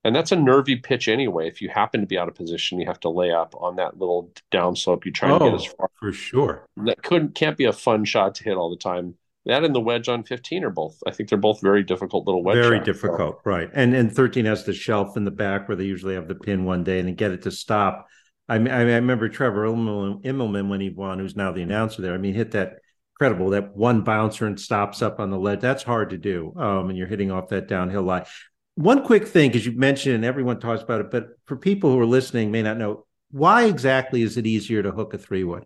And 0.05 0.14
that's 0.14 0.33
a 0.33 0.37
nervy 0.37 0.77
pitch 0.77 1.09
anyway. 1.09 1.49
If 1.49 1.62
you 1.62 1.70
happen 1.70 2.01
to 2.01 2.07
be 2.07 2.18
out 2.18 2.29
of 2.29 2.35
position, 2.35 2.79
you 2.79 2.87
have 2.87 3.01
to 3.01 3.09
lay 3.09 3.31
up 3.31 3.55
on 3.59 3.77
that 3.77 3.99
little 3.99 4.31
downslope. 4.53 5.05
You 5.05 5.12
try 5.12 5.31
oh, 5.31 5.38
to 5.38 5.44
get 5.47 5.53
oh, 5.53 5.57
as 5.57 5.64
far 5.64 5.90
for 5.99 6.12
sure. 6.12 6.66
That 6.77 7.03
couldn't 7.03 7.35
can't 7.35 7.57
be 7.57 7.64
a 7.64 7.73
fun 7.73 8.05
shot 8.05 8.35
to 8.37 8.44
hit 8.44 8.57
all 8.57 8.70
the 8.70 8.77
time. 8.77 9.14
That 9.46 9.64
and 9.64 9.74
the 9.74 9.80
wedge 9.80 10.09
on 10.09 10.24
15 10.24 10.64
are 10.64 10.70
both. 10.70 10.98
I 11.07 11.11
think 11.11 11.28
they're 11.28 11.37
both 11.38 11.61
very 11.61 11.83
difficult 11.83 12.26
little 12.26 12.42
wedge. 12.42 12.57
Very 12.57 12.80
difficult, 12.80 13.37
so. 13.37 13.40
right? 13.44 13.68
And 13.74 13.94
and 13.94 14.11
13 14.11 14.46
has 14.46 14.64
the 14.64 14.72
shelf 14.72 15.16
in 15.16 15.24
the 15.24 15.30
back 15.30 15.68
where 15.68 15.76
they 15.76 15.85
usually 15.85 16.14
have 16.14 16.28
the 16.28 16.35
pin 16.35 16.64
one 16.64 16.83
day 16.85 16.98
and 16.98 17.09
then 17.09 17.14
get 17.14 17.33
it 17.33 17.42
to 17.42 17.50
stop 17.50 18.07
I, 18.48 18.57
I, 18.57 18.83
remember 18.83 19.28
Trevor 19.28 19.66
Immelman 19.66 20.68
when 20.68 20.80
he 20.80 20.90
won, 20.90 21.18
who's 21.18 21.37
now 21.37 21.52
the 21.52 21.62
announcer 21.62 22.02
there. 22.02 22.14
I 22.14 22.18
mean, 22.18 22.35
hit 22.35 22.50
that 22.52 22.74
incredible 23.14 23.50
that 23.50 23.74
one 23.74 24.02
bouncer 24.02 24.46
and 24.46 24.61
stops 24.61 25.00
up 25.00 25.18
on 25.18 25.30
the 25.30 25.38
ledge. 25.38 25.61
That's 25.61 25.83
hard 25.83 26.11
to 26.11 26.18
do. 26.18 26.52
Um, 26.57 26.90
and 26.90 26.98
you're 26.98 27.07
hitting 27.07 27.30
off 27.30 27.48
that 27.48 27.68
downhill 27.68 28.02
lie. 28.02 28.26
One 28.74 29.04
quick 29.04 29.26
thing, 29.26 29.50
because 29.50 29.64
you 29.64 29.72
mentioned 29.72 30.16
and 30.16 30.24
everyone 30.24 30.61
talks 30.61 30.83
about 30.83 31.00
it, 31.00 31.11
but 31.11 31.28
for 31.46 31.57
people 31.57 31.90
who 31.90 32.00
are 32.00 32.07
listening 32.07 32.50
may 32.50 32.62
not 32.62 32.76
know, 32.76 33.07
why 33.30 33.64
exactly 33.64 34.22
is 34.22 34.37
it 34.37 34.46
easier 34.46 34.83
to 34.83 34.90
hook 34.90 35.14
a 35.14 35.18
three 35.18 35.44
wood? 35.44 35.64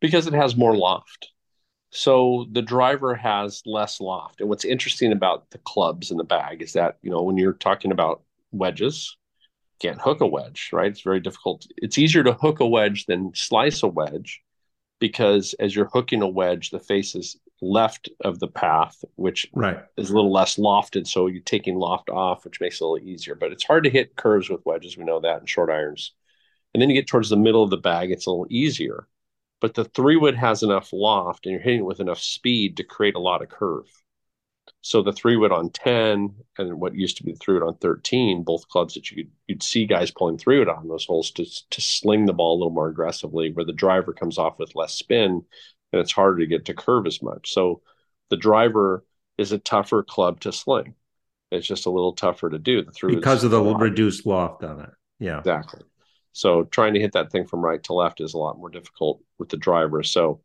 Because 0.00 0.26
it 0.26 0.34
has 0.34 0.56
more 0.56 0.76
loft. 0.76 1.28
So 1.90 2.46
the 2.52 2.62
driver 2.62 3.14
has 3.14 3.62
less 3.64 4.00
loft. 4.00 4.40
And 4.40 4.48
what's 4.48 4.64
interesting 4.64 5.12
about 5.12 5.50
the 5.50 5.58
clubs 5.58 6.10
in 6.10 6.18
the 6.18 6.24
bag 6.24 6.62
is 6.62 6.74
that, 6.74 6.98
you 7.02 7.10
know, 7.10 7.22
when 7.22 7.38
you're 7.38 7.54
talking 7.54 7.92
about 7.92 8.22
wedges, 8.52 9.16
can't 9.80 10.00
hook 10.00 10.20
a 10.20 10.26
wedge, 10.26 10.70
right? 10.72 10.90
It's 10.90 11.00
very 11.00 11.20
difficult. 11.20 11.66
It's 11.76 11.98
easier 11.98 12.24
to 12.24 12.32
hook 12.32 12.60
a 12.60 12.66
wedge 12.66 13.06
than 13.06 13.32
slice 13.34 13.82
a 13.82 13.88
wedge 13.88 14.42
because 14.98 15.54
as 15.60 15.74
you're 15.74 15.90
hooking 15.92 16.22
a 16.22 16.28
wedge, 16.28 16.70
the 16.70 16.80
face 16.80 17.14
is 17.14 17.38
left 17.62 18.08
of 18.20 18.38
the 18.38 18.48
path, 18.48 19.04
which 19.16 19.46
right. 19.54 19.84
is 19.96 20.10
a 20.10 20.14
little 20.14 20.32
less 20.32 20.56
lofted. 20.56 21.06
So 21.06 21.26
you're 21.26 21.42
taking 21.42 21.76
loft 21.76 22.10
off, 22.10 22.44
which 22.44 22.60
makes 22.60 22.80
it 22.80 22.84
a 22.84 22.86
little 22.86 23.08
easier. 23.08 23.34
But 23.34 23.52
it's 23.52 23.64
hard 23.64 23.84
to 23.84 23.90
hit 23.90 24.16
curves 24.16 24.50
with 24.50 24.66
wedges. 24.66 24.96
We 24.96 25.04
know 25.04 25.20
that 25.20 25.40
in 25.40 25.46
short 25.46 25.70
irons. 25.70 26.12
And 26.74 26.82
then 26.82 26.90
you 26.90 26.96
get 26.96 27.06
towards 27.06 27.30
the 27.30 27.36
middle 27.36 27.62
of 27.62 27.70
the 27.70 27.76
bag, 27.76 28.10
it's 28.10 28.26
a 28.26 28.30
little 28.30 28.46
easier. 28.50 29.08
But 29.60 29.74
the 29.74 29.84
three 29.84 30.16
wood 30.16 30.36
has 30.36 30.62
enough 30.62 30.92
loft 30.92 31.46
and 31.46 31.52
you're 31.52 31.62
hitting 31.62 31.80
it 31.80 31.86
with 31.86 32.00
enough 32.00 32.20
speed 32.20 32.76
to 32.76 32.84
create 32.84 33.16
a 33.16 33.20
lot 33.20 33.42
of 33.42 33.48
curve. 33.48 33.86
So 34.80 35.02
the 35.02 35.12
three 35.12 35.36
wood 35.36 35.50
on 35.50 35.70
10 35.70 36.34
and 36.58 36.80
what 36.80 36.94
used 36.94 37.16
to 37.16 37.24
be 37.24 37.32
the 37.32 37.38
three 37.38 37.54
wood 37.54 37.66
on 37.66 37.76
13, 37.76 38.44
both 38.44 38.68
clubs 38.68 38.94
that 38.94 39.10
you 39.10 39.24
could, 39.24 39.32
you'd 39.46 39.62
see 39.62 39.86
guys 39.86 40.10
pulling 40.10 40.38
three 40.38 40.58
wood 40.58 40.68
on 40.68 40.86
those 40.88 41.06
holes 41.06 41.30
to, 41.32 41.44
to 41.70 41.80
sling 41.80 42.26
the 42.26 42.32
ball 42.32 42.54
a 42.54 42.58
little 42.58 42.70
more 42.70 42.88
aggressively, 42.88 43.50
where 43.50 43.64
the 43.64 43.72
driver 43.72 44.12
comes 44.12 44.38
off 44.38 44.58
with 44.58 44.76
less 44.76 44.94
spin 44.94 45.42
and 45.92 46.00
it's 46.00 46.12
harder 46.12 46.38
to 46.38 46.46
get 46.46 46.66
to 46.66 46.74
curve 46.74 47.06
as 47.06 47.22
much. 47.22 47.52
So 47.52 47.82
the 48.30 48.36
driver 48.36 49.04
is 49.36 49.52
a 49.52 49.58
tougher 49.58 50.02
club 50.02 50.40
to 50.40 50.52
sling. 50.52 50.94
It's 51.50 51.66
just 51.66 51.86
a 51.86 51.90
little 51.90 52.12
tougher 52.12 52.50
to 52.50 52.58
do. 52.58 52.82
The 52.82 52.92
three 52.92 53.16
because 53.16 53.42
of 53.42 53.50
the 53.50 53.62
reduced 53.62 54.26
loft 54.26 54.62
on 54.64 54.80
it. 54.80 54.90
Yeah, 55.18 55.38
exactly. 55.38 55.80
So 56.38 56.62
trying 56.62 56.94
to 56.94 57.00
hit 57.00 57.14
that 57.14 57.32
thing 57.32 57.48
from 57.48 57.64
right 57.64 57.82
to 57.82 57.94
left 57.94 58.20
is 58.20 58.32
a 58.32 58.38
lot 58.38 58.58
more 58.58 58.70
difficult 58.70 59.20
with 59.38 59.48
the 59.48 59.56
driver. 59.56 60.04
So 60.04 60.40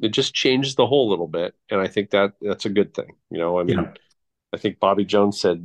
it 0.00 0.08
just 0.08 0.34
changes 0.34 0.74
the 0.74 0.88
whole 0.88 1.08
little 1.08 1.28
bit, 1.28 1.54
and 1.70 1.80
I 1.80 1.86
think 1.86 2.10
that 2.10 2.32
that's 2.40 2.64
a 2.64 2.68
good 2.68 2.94
thing. 2.94 3.12
You 3.30 3.38
know, 3.38 3.60
I 3.60 3.62
mean, 3.62 3.78
yeah. 3.78 3.92
I 4.52 4.56
think 4.56 4.80
Bobby 4.80 5.04
Jones 5.04 5.40
said, 5.40 5.64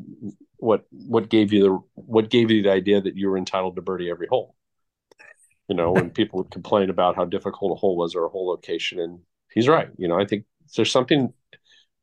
"What 0.57 0.85
what 0.91 1.29
gave 1.29 1.51
you 1.51 1.63
the 1.63 1.79
what 1.95 2.29
gave 2.29 2.51
you 2.51 2.61
the 2.61 2.69
idea 2.69 3.01
that 3.01 3.17
you 3.17 3.27
were 3.27 3.39
entitled 3.39 3.75
to 3.75 3.81
birdie 3.81 4.11
every 4.11 4.27
hole?" 4.27 4.55
You 5.67 5.75
know, 5.75 5.93
when 5.93 6.11
people 6.11 6.37
would 6.37 6.51
complain 6.51 6.91
about 6.91 7.15
how 7.15 7.25
difficult 7.25 7.71
a 7.71 7.79
hole 7.79 7.97
was 7.97 8.13
or 8.13 8.25
a 8.25 8.29
hole 8.29 8.49
location, 8.49 8.99
and 8.99 9.19
he's 9.51 9.67
right. 9.67 9.89
You 9.97 10.07
know, 10.07 10.19
I 10.19 10.25
think 10.25 10.45
there's 10.75 10.91
something 10.91 11.33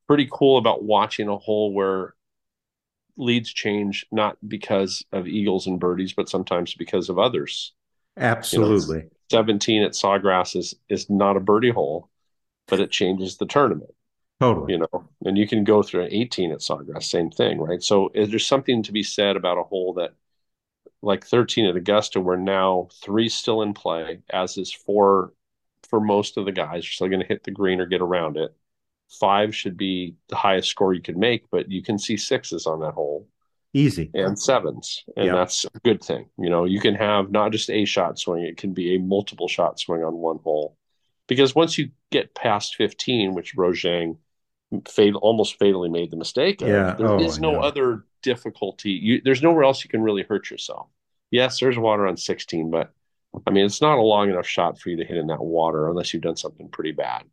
pretty 0.08 0.28
cool 0.32 0.58
about 0.58 0.82
watching 0.82 1.28
a 1.28 1.38
hole 1.38 1.72
where 1.72 2.14
leads 3.18 3.52
change 3.52 4.06
not 4.10 4.38
because 4.46 5.04
of 5.12 5.26
eagles 5.26 5.66
and 5.66 5.78
birdies, 5.78 6.14
but 6.14 6.28
sometimes 6.28 6.74
because 6.74 7.10
of 7.10 7.18
others. 7.18 7.74
Absolutely. 8.16 8.96
You 8.96 9.02
know, 9.02 9.10
17 9.30 9.82
at 9.82 9.92
Sawgrass 9.92 10.56
is 10.56 10.74
is 10.88 11.10
not 11.10 11.36
a 11.36 11.40
birdie 11.40 11.70
hole 11.70 12.08
but 12.68 12.80
it 12.80 12.90
changes 12.90 13.36
the 13.36 13.46
tournament. 13.46 13.90
Totally. 14.40 14.74
You 14.74 14.78
know, 14.78 15.08
and 15.24 15.36
you 15.36 15.48
can 15.48 15.64
go 15.64 15.82
through 15.82 16.04
an 16.04 16.12
18 16.12 16.52
at 16.52 16.60
Sawgrass, 16.60 17.04
same 17.04 17.30
thing, 17.30 17.58
right? 17.58 17.82
So 17.82 18.10
is 18.14 18.30
there 18.30 18.38
something 18.38 18.84
to 18.84 18.92
be 18.92 19.02
said 19.02 19.36
about 19.36 19.58
a 19.58 19.64
hole 19.64 19.94
that 19.94 20.12
like 21.02 21.26
13 21.26 21.66
at 21.66 21.76
Augusta, 21.76 22.20
where 22.20 22.36
now 22.36 22.88
three 23.02 23.28
still 23.28 23.62
in 23.62 23.74
play, 23.74 24.20
as 24.30 24.56
is 24.56 24.72
four 24.72 25.32
for 25.88 26.00
most 26.00 26.36
of 26.36 26.44
the 26.44 26.52
guys 26.52 26.84
are 26.84 26.90
still 26.90 27.08
going 27.08 27.20
to 27.20 27.26
hit 27.26 27.42
the 27.44 27.50
green 27.50 27.80
or 27.80 27.86
get 27.86 28.02
around 28.02 28.36
it. 28.36 28.54
Five 29.08 29.54
should 29.54 29.76
be 29.76 30.16
the 30.28 30.36
highest 30.36 30.68
score 30.68 30.92
you 30.92 31.02
could 31.02 31.16
make, 31.16 31.44
but 31.50 31.70
you 31.70 31.82
can 31.82 31.98
see 31.98 32.16
sixes 32.16 32.66
on 32.66 32.80
that 32.80 32.92
hole. 32.92 33.26
Easy. 33.74 34.10
And 34.14 34.38
sevens. 34.38 35.04
And 35.16 35.26
yep. 35.26 35.34
that's 35.34 35.64
a 35.64 35.78
good 35.84 36.02
thing. 36.02 36.28
You 36.38 36.50
know, 36.50 36.64
you 36.64 36.80
can 36.80 36.94
have 36.94 37.30
not 37.30 37.52
just 37.52 37.70
a 37.70 37.84
shot 37.84 38.18
swing, 38.18 38.44
it 38.44 38.56
can 38.56 38.72
be 38.72 38.94
a 38.94 38.98
multiple 38.98 39.48
shot 39.48 39.78
swing 39.78 40.04
on 40.04 40.14
one 40.14 40.38
hole 40.38 40.76
because 41.28 41.54
once 41.54 41.78
you 41.78 41.90
get 42.10 42.34
past 42.34 42.74
15, 42.76 43.34
which 43.34 43.54
Rose 43.54 43.80
Zhang 43.80 44.16
fatal, 44.88 45.20
almost 45.20 45.58
fatally 45.58 45.88
made 45.88 46.10
the 46.10 46.16
mistake 46.16 46.60
of, 46.62 46.68
yeah. 46.68 46.94
there 46.94 47.08
oh, 47.08 47.20
is 47.20 47.38
no 47.38 47.60
other 47.60 48.04
difficulty. 48.22 48.90
You, 48.90 49.20
there's 49.22 49.42
nowhere 49.42 49.64
else 49.64 49.84
you 49.84 49.90
can 49.90 50.02
really 50.02 50.22
hurt 50.22 50.50
yourself. 50.50 50.88
Yes, 51.30 51.60
there's 51.60 51.78
water 51.78 52.06
on 52.06 52.16
16, 52.16 52.70
but 52.70 52.92
I 53.46 53.50
mean, 53.50 53.66
it's 53.66 53.82
not 53.82 53.98
a 53.98 54.02
long 54.02 54.30
enough 54.30 54.46
shot 54.46 54.80
for 54.80 54.88
you 54.88 54.96
to 54.96 55.04
hit 55.04 55.18
in 55.18 55.28
that 55.28 55.44
water 55.44 55.88
unless 55.88 56.12
you've 56.12 56.22
done 56.22 56.36
something 56.36 56.68
pretty 56.68 56.92
bad. 56.92 57.24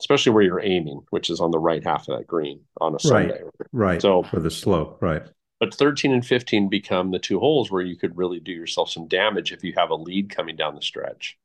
Especially 0.00 0.32
where 0.32 0.42
you're 0.42 0.60
aiming, 0.60 1.00
which 1.10 1.30
is 1.30 1.40
on 1.40 1.50
the 1.50 1.58
right 1.58 1.84
half 1.84 2.08
of 2.08 2.18
that 2.18 2.26
green 2.26 2.60
on 2.80 2.94
a 2.94 3.00
Sunday. 3.00 3.42
Right. 3.42 3.52
right. 3.72 4.02
So 4.02 4.22
for 4.24 4.40
the 4.40 4.50
slope, 4.50 4.98
right. 5.00 5.22
But 5.58 5.74
13 5.74 6.12
and 6.12 6.24
15 6.24 6.68
become 6.68 7.10
the 7.10 7.18
two 7.18 7.40
holes 7.40 7.70
where 7.70 7.82
you 7.82 7.96
could 7.96 8.16
really 8.16 8.40
do 8.40 8.52
yourself 8.52 8.90
some 8.90 9.08
damage 9.08 9.52
if 9.52 9.64
you 9.64 9.72
have 9.76 9.88
a 9.88 9.94
lead 9.94 10.28
coming 10.28 10.54
down 10.54 10.74
the 10.74 10.82
stretch. 10.82 11.38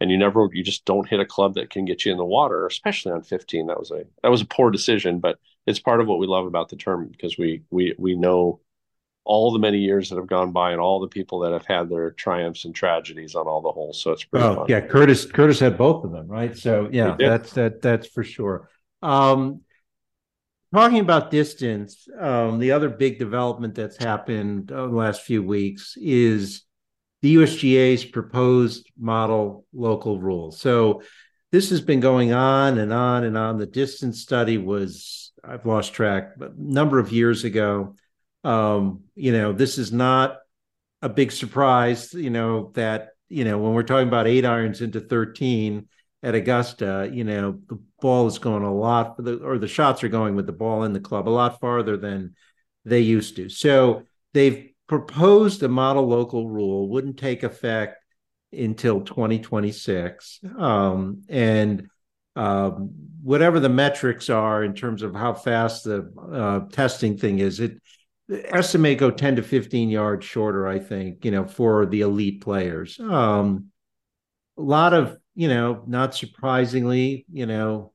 And 0.00 0.12
you 0.12 0.16
never 0.16 0.48
you 0.52 0.62
just 0.62 0.84
don't 0.84 1.08
hit 1.08 1.18
a 1.18 1.26
club 1.26 1.54
that 1.54 1.70
can 1.70 1.84
get 1.84 2.04
you 2.04 2.12
in 2.12 2.18
the 2.18 2.24
water, 2.24 2.66
especially 2.66 3.10
on 3.10 3.22
15. 3.22 3.66
That 3.66 3.80
was 3.80 3.90
a 3.90 4.04
that 4.22 4.30
was 4.30 4.42
a 4.42 4.46
poor 4.46 4.70
decision, 4.70 5.18
but 5.18 5.38
it's 5.66 5.80
part 5.80 6.00
of 6.00 6.06
what 6.06 6.20
we 6.20 6.28
love 6.28 6.46
about 6.46 6.68
the 6.68 6.76
term 6.76 7.08
because 7.08 7.36
we 7.36 7.62
we 7.70 7.94
we 7.98 8.14
know 8.14 8.60
all 9.28 9.52
the 9.52 9.58
many 9.58 9.76
years 9.76 10.08
that 10.08 10.16
have 10.16 10.26
gone 10.26 10.52
by 10.52 10.72
and 10.72 10.80
all 10.80 11.00
the 11.00 11.06
people 11.06 11.40
that 11.40 11.52
have 11.52 11.66
had 11.66 11.90
their 11.90 12.10
triumphs 12.12 12.64
and 12.64 12.74
tragedies 12.74 13.34
on 13.34 13.46
all 13.46 13.60
the 13.60 13.70
holes. 13.70 14.02
So 14.02 14.12
it's 14.12 14.24
pretty 14.24 14.46
oh, 14.46 14.54
fun. 14.54 14.66
yeah. 14.70 14.80
Curtis 14.80 15.26
Curtis 15.26 15.60
had 15.60 15.76
both 15.76 16.02
of 16.02 16.12
them, 16.12 16.26
right? 16.26 16.56
So 16.56 16.88
yeah, 16.90 17.14
that's 17.18 17.52
that 17.52 17.82
that's 17.82 18.06
for 18.08 18.24
sure. 18.24 18.70
Um, 19.02 19.60
talking 20.74 21.00
about 21.00 21.30
distance, 21.30 22.08
um, 22.18 22.58
the 22.58 22.72
other 22.72 22.88
big 22.88 23.18
development 23.18 23.74
that's 23.74 23.98
happened 23.98 24.72
over 24.72 24.88
the 24.88 24.96
last 24.96 25.20
few 25.20 25.42
weeks 25.42 25.94
is 26.00 26.62
the 27.20 27.36
USGA's 27.36 28.06
proposed 28.06 28.90
model 28.98 29.66
local 29.74 30.18
rule. 30.18 30.52
So 30.52 31.02
this 31.52 31.68
has 31.68 31.82
been 31.82 32.00
going 32.00 32.32
on 32.32 32.78
and 32.78 32.94
on 32.94 33.24
and 33.24 33.36
on. 33.36 33.58
The 33.58 33.66
distance 33.66 34.22
study 34.22 34.56
was 34.56 35.32
I've 35.44 35.66
lost 35.66 35.92
track, 35.92 36.38
but 36.38 36.52
a 36.52 36.54
number 36.56 36.98
of 36.98 37.12
years 37.12 37.44
ago. 37.44 37.94
Um, 38.48 39.02
you 39.14 39.32
know, 39.32 39.52
this 39.52 39.76
is 39.76 39.92
not 39.92 40.38
a 41.02 41.08
big 41.08 41.32
surprise, 41.32 42.14
you 42.14 42.30
know, 42.30 42.72
that, 42.74 43.10
you 43.28 43.44
know, 43.44 43.58
when 43.58 43.74
we're 43.74 43.82
talking 43.82 44.08
about 44.08 44.26
eight 44.26 44.46
irons 44.46 44.80
into 44.80 45.00
13 45.00 45.86
at 46.22 46.34
Augusta, 46.34 47.10
you 47.12 47.24
know, 47.24 47.60
the 47.68 47.78
ball 48.00 48.26
is 48.26 48.38
going 48.38 48.62
a 48.62 48.74
lot, 48.74 49.20
or 49.42 49.58
the 49.58 49.68
shots 49.68 50.02
are 50.02 50.08
going 50.08 50.34
with 50.34 50.46
the 50.46 50.52
ball 50.52 50.84
in 50.84 50.94
the 50.94 51.00
club 51.00 51.28
a 51.28 51.30
lot 51.30 51.60
farther 51.60 51.98
than 51.98 52.34
they 52.86 53.00
used 53.00 53.36
to. 53.36 53.50
So 53.50 54.04
they've 54.32 54.70
proposed 54.86 55.62
a 55.62 55.68
model 55.68 56.06
local 56.06 56.48
rule, 56.48 56.88
wouldn't 56.88 57.18
take 57.18 57.42
effect 57.42 58.02
until 58.50 59.02
2026. 59.02 60.40
Um, 60.56 61.22
and 61.28 61.88
um, 62.34 62.92
whatever 63.22 63.60
the 63.60 63.68
metrics 63.68 64.30
are 64.30 64.64
in 64.64 64.72
terms 64.72 65.02
of 65.02 65.14
how 65.14 65.34
fast 65.34 65.84
the 65.84 66.10
uh, 66.32 66.60
testing 66.72 67.18
thing 67.18 67.40
is, 67.40 67.60
it 67.60 67.78
estimate 68.30 68.98
go 68.98 69.10
10 69.10 69.36
to 69.36 69.42
15 69.42 69.90
yards 69.90 70.24
shorter, 70.24 70.66
I 70.66 70.78
think, 70.78 71.24
you 71.24 71.30
know, 71.30 71.46
for 71.46 71.86
the 71.86 72.02
elite 72.02 72.40
players. 72.40 72.98
Um, 73.00 73.66
a 74.56 74.62
lot 74.62 74.92
of, 74.92 75.16
you 75.34 75.48
know, 75.48 75.82
not 75.86 76.14
surprisingly, 76.14 77.24
you 77.32 77.46
know, 77.46 77.92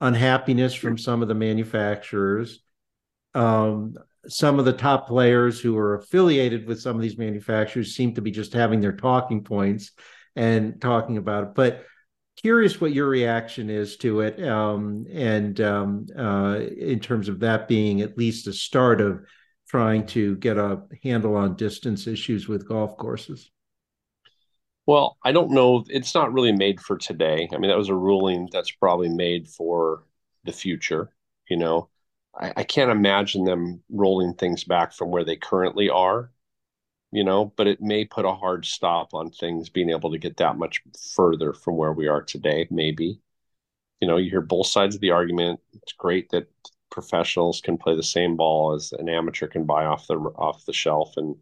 unhappiness 0.00 0.74
from 0.74 0.98
some 0.98 1.22
of 1.22 1.28
the 1.28 1.34
manufacturers. 1.34 2.60
Um, 3.34 3.94
some 4.26 4.58
of 4.58 4.64
the 4.64 4.72
top 4.72 5.06
players 5.06 5.60
who 5.60 5.76
are 5.76 5.94
affiliated 5.94 6.66
with 6.66 6.80
some 6.80 6.96
of 6.96 7.02
these 7.02 7.18
manufacturers 7.18 7.94
seem 7.94 8.14
to 8.14 8.22
be 8.22 8.30
just 8.30 8.52
having 8.52 8.80
their 8.80 8.96
talking 8.96 9.44
points 9.44 9.92
and 10.36 10.80
talking 10.80 11.16
about 11.16 11.44
it. 11.44 11.54
But 11.54 11.84
curious 12.36 12.80
what 12.80 12.92
your 12.92 13.08
reaction 13.08 13.70
is 13.70 13.96
to 13.98 14.20
it, 14.20 14.42
um, 14.46 15.06
and 15.12 15.60
um, 15.60 16.06
uh, 16.16 16.60
in 16.76 17.00
terms 17.00 17.28
of 17.28 17.40
that 17.40 17.68
being 17.68 18.00
at 18.00 18.18
least 18.18 18.46
a 18.46 18.52
start 18.52 19.00
of 19.00 19.24
trying 19.68 20.06
to 20.06 20.36
get 20.36 20.56
a 20.56 20.82
handle 21.02 21.36
on 21.36 21.56
distance 21.56 22.06
issues 22.06 22.48
with 22.48 22.68
golf 22.68 22.96
courses? 22.96 23.50
Well, 24.86 25.18
I 25.22 25.32
don't 25.32 25.50
know. 25.50 25.84
It's 25.88 26.14
not 26.14 26.32
really 26.32 26.52
made 26.52 26.80
for 26.80 26.96
today. 26.96 27.48
I 27.52 27.58
mean, 27.58 27.70
that 27.70 27.76
was 27.76 27.90
a 27.90 27.94
ruling 27.94 28.48
that's 28.50 28.70
probably 28.70 29.10
made 29.10 29.46
for 29.48 30.04
the 30.44 30.52
future. 30.52 31.10
You 31.50 31.58
know, 31.58 31.90
I, 32.38 32.52
I 32.58 32.64
can't 32.64 32.90
imagine 32.90 33.44
them 33.44 33.82
rolling 33.90 34.34
things 34.34 34.64
back 34.64 34.92
from 34.94 35.10
where 35.10 35.24
they 35.24 35.36
currently 35.36 35.90
are, 35.90 36.32
you 37.12 37.24
know, 37.24 37.52
but 37.56 37.66
it 37.66 37.82
may 37.82 38.04
put 38.06 38.24
a 38.24 38.34
hard 38.34 38.64
stop 38.64 39.14
on 39.14 39.30
things 39.30 39.68
being 39.68 39.90
able 39.90 40.10
to 40.12 40.18
get 40.18 40.38
that 40.38 40.56
much 40.58 40.82
further 41.14 41.52
from 41.52 41.76
where 41.76 41.92
we 41.92 42.08
are 42.08 42.22
today, 42.22 42.66
maybe. 42.70 43.20
You 44.00 44.08
know, 44.08 44.16
you 44.16 44.30
hear 44.30 44.40
both 44.40 44.68
sides 44.68 44.94
of 44.94 45.00
the 45.00 45.10
argument. 45.10 45.60
It's 45.74 45.92
great 45.92 46.30
that 46.30 46.48
professionals 46.98 47.60
can 47.60 47.78
play 47.78 47.94
the 47.94 48.02
same 48.02 48.34
ball 48.34 48.74
as 48.74 48.92
an 48.98 49.08
amateur 49.08 49.46
can 49.46 49.62
buy 49.62 49.84
off 49.84 50.08
the 50.08 50.16
off 50.16 50.64
the 50.64 50.72
shelf 50.72 51.16
and 51.16 51.36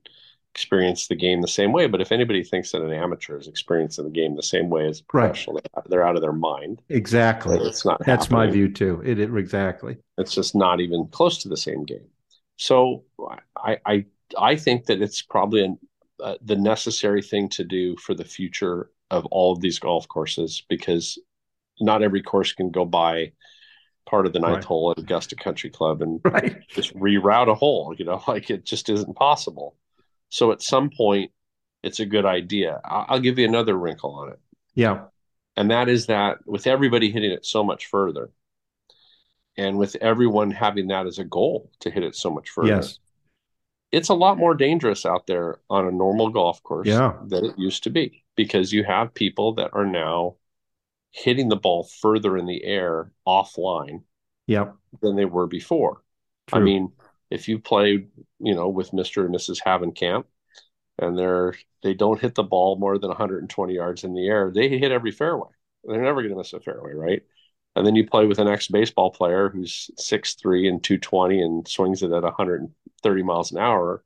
experience 0.55 1.09
the 1.09 1.15
game 1.15 1.41
the 1.41 1.49
same 1.49 1.73
way. 1.73 1.87
But 1.87 2.03
if 2.03 2.13
anybody 2.13 2.45
thinks 2.45 2.73
that 2.73 2.83
an 2.83 2.93
amateur 2.93 3.39
is 3.39 3.49
experiencing 3.49 4.05
the 4.05 4.11
game 4.11 4.37
the 4.37 4.43
same 4.43 4.69
way 4.69 4.87
as 4.87 5.01
a 5.01 5.05
professional, 5.05 5.55
right. 5.55 5.85
they're 5.89 6.07
out 6.07 6.15
of 6.15 6.21
their 6.21 6.35
mind. 6.35 6.83
Exactly. 6.91 7.57
It's 7.59 7.87
not. 7.87 8.05
That's 8.05 8.27
happening. 8.27 8.49
my 8.49 8.53
view 8.53 8.71
too. 8.71 9.01
It, 9.03 9.19
it, 9.19 9.35
exactly. 9.35 9.97
It's 10.19 10.35
just 10.35 10.55
not 10.55 10.81
even 10.81 11.07
close 11.07 11.39
to 11.39 11.49
the 11.49 11.57
same 11.57 11.85
game. 11.85 12.09
So 12.59 13.05
I 13.57 13.79
I 13.87 14.05
I 14.39 14.57
think 14.57 14.85
that 14.87 15.01
it's 15.01 15.23
probably 15.23 15.65
an, 15.65 15.79
uh, 16.23 16.35
the 16.43 16.57
necessary 16.57 17.23
thing 17.23 17.49
to 17.51 17.65
do 17.65 17.97
for 17.97 18.13
the 18.13 18.27
future 18.27 18.91
of 19.11 19.25
all 19.27 19.55
of 19.55 19.63
these 19.63 19.79
golf 19.79 20.07
courses 20.07 20.63
because 20.69 21.19
not 21.81 22.03
every 22.03 22.23
course 22.23 22.53
can 22.53 22.71
go 22.71 22.85
by 22.85 23.33
part 24.07 24.27
of 24.27 24.33
the 24.33 24.39
ninth 24.39 24.55
right. 24.55 24.65
hole 24.65 24.93
at 24.93 24.99
Augusta 24.99 25.37
Country 25.37 25.69
Club 25.69 26.01
and 26.01 26.21
right. 26.25 26.57
just 26.69 26.95
reroute 26.95 27.51
a 27.51 27.55
hole. 27.55 27.95
You 27.97 28.05
know, 28.05 28.23
like 28.29 28.51
it 28.51 28.65
just 28.65 28.89
isn't 28.89 29.15
possible. 29.15 29.77
So 30.29 30.53
at 30.53 30.63
some 30.63 30.91
point, 30.97 31.33
it's 31.83 32.01
a 32.01 32.07
good 32.07 32.25
idea. 32.25 32.81
I'll 32.85 33.21
give 33.21 33.39
you 33.39 33.47
another 33.47 33.75
wrinkle 33.75 34.15
on 34.15 34.31
it. 34.31 34.41
Yeah. 34.75 35.05
And 35.57 35.71
that 35.71 35.89
is 35.89 36.07
that 36.07 36.39
with 36.47 36.67
everybody 36.67 37.11
hitting 37.11 37.31
it 37.31 37.47
so 37.47 37.63
much 37.63 37.87
further, 37.87 38.31
and 39.57 39.79
with 39.79 39.97
everyone 39.97 40.51
having 40.51 40.89
that 40.89 41.07
as 41.07 41.19
a 41.19 41.25
goal 41.25 41.71
to 41.81 41.91
hit 41.91 42.03
it 42.03 42.15
so 42.15 42.31
much 42.31 42.51
further, 42.51 42.69
yes. 42.69 42.99
it's 43.91 44.11
a 44.11 44.15
lot 44.15 44.37
more 44.37 44.55
dangerous 44.55 45.07
out 45.07 45.27
there 45.27 45.61
on 45.71 45.87
a 45.87 45.93
normal 45.93 46.29
golf 46.29 46.63
course 46.63 46.87
yeah. 46.87 47.15
than 47.27 47.47
it 47.47 47.59
used 47.59 47.85
to 47.85 47.91
be 47.91 48.25
because 48.37 48.73
you 48.73 48.85
have 48.85 49.15
people 49.15 49.55
that 49.55 49.71
are 49.73 49.87
now 49.87 50.35
hitting 51.11 51.49
the 51.49 51.57
ball 51.57 51.89
further 52.01 52.37
in 52.37 52.47
the 52.47 52.63
air 52.65 53.11
offline 53.27 54.03
yep. 54.47 54.75
than 55.01 55.17
they 55.17 55.25
were 55.25 55.47
before. 55.47 56.03
True. 56.49 56.61
I 56.61 56.63
mean, 56.63 56.93
if 57.31 57.49
you 57.49 57.59
played, 57.59 58.09
you 58.39 58.55
know, 58.55 58.69
with 58.69 58.93
Mr. 58.93 59.25
and 59.25 59.35
Mrs. 59.35 59.61
Havenkamp 59.63 60.25
and 60.99 61.19
they're 61.19 61.55
they 61.83 61.95
don't 61.95 62.21
hit 62.21 62.35
the 62.35 62.43
ball 62.43 62.77
more 62.77 62.99
than 62.99 63.09
120 63.09 63.75
yards 63.75 64.05
in 64.05 64.15
the 64.15 64.27
air, 64.27 64.51
they 64.55 64.69
hit 64.69 64.93
every 64.93 65.11
fairway. 65.11 65.49
They're 65.85 66.03
never 66.03 66.23
going 66.23 66.33
to 66.33 66.39
miss 66.39 66.53
a 66.53 66.61
fairway, 66.61 66.95
right? 66.95 67.23
And 67.77 67.87
then 67.87 67.95
you 67.95 68.07
play 68.07 68.27
with 68.27 68.39
an 68.39 68.49
ex 68.49 68.69
baseball 68.69 69.11
player 69.11 69.51
who's 69.51 69.91
6'3 69.99 70.69
and 70.69 70.83
220 70.83 71.43
and 71.43 71.69
swings 71.69 72.03
it 72.03 72.11
at 72.11 72.23
130 72.23 73.23
miles 73.23 73.53
an 73.53 73.59
hour. 73.59 74.03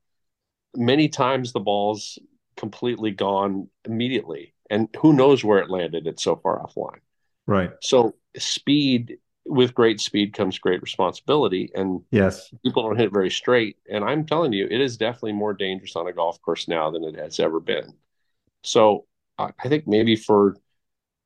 Many 0.74 1.09
times 1.09 1.53
the 1.53 1.61
ball's 1.61 2.18
completely 2.57 3.12
gone 3.12 3.68
immediately 3.84 4.55
and 4.71 4.89
who 5.01 5.12
knows 5.12 5.45
where 5.45 5.59
it 5.59 5.71
landed 5.71 6.07
it's 6.07 6.23
so 6.23 6.37
far 6.37 6.64
offline. 6.64 7.01
Right. 7.47 7.73
So 7.83 8.14
speed 8.37 9.18
with 9.47 9.75
great 9.75 10.01
speed 10.01 10.33
comes 10.33 10.59
great 10.59 10.81
responsibility 10.83 11.71
and 11.75 12.03
yes. 12.11 12.53
people 12.64 12.83
don't 12.83 12.99
hit 12.99 13.12
very 13.12 13.31
straight 13.31 13.79
and 13.91 14.05
i'm 14.05 14.25
telling 14.25 14.53
you 14.53 14.66
it 14.71 14.81
is 14.81 14.99
definitely 14.99 15.33
more 15.33 15.55
dangerous 15.55 15.97
on 15.97 16.07
a 16.07 16.12
golf 16.12 16.41
course 16.43 16.68
now 16.68 16.91
than 16.91 17.03
it 17.03 17.16
has 17.16 17.41
ever 17.41 17.59
been. 17.61 17.93
So 18.62 19.07
i 19.39 19.68
think 19.68 19.87
maybe 19.87 20.16
for 20.16 20.57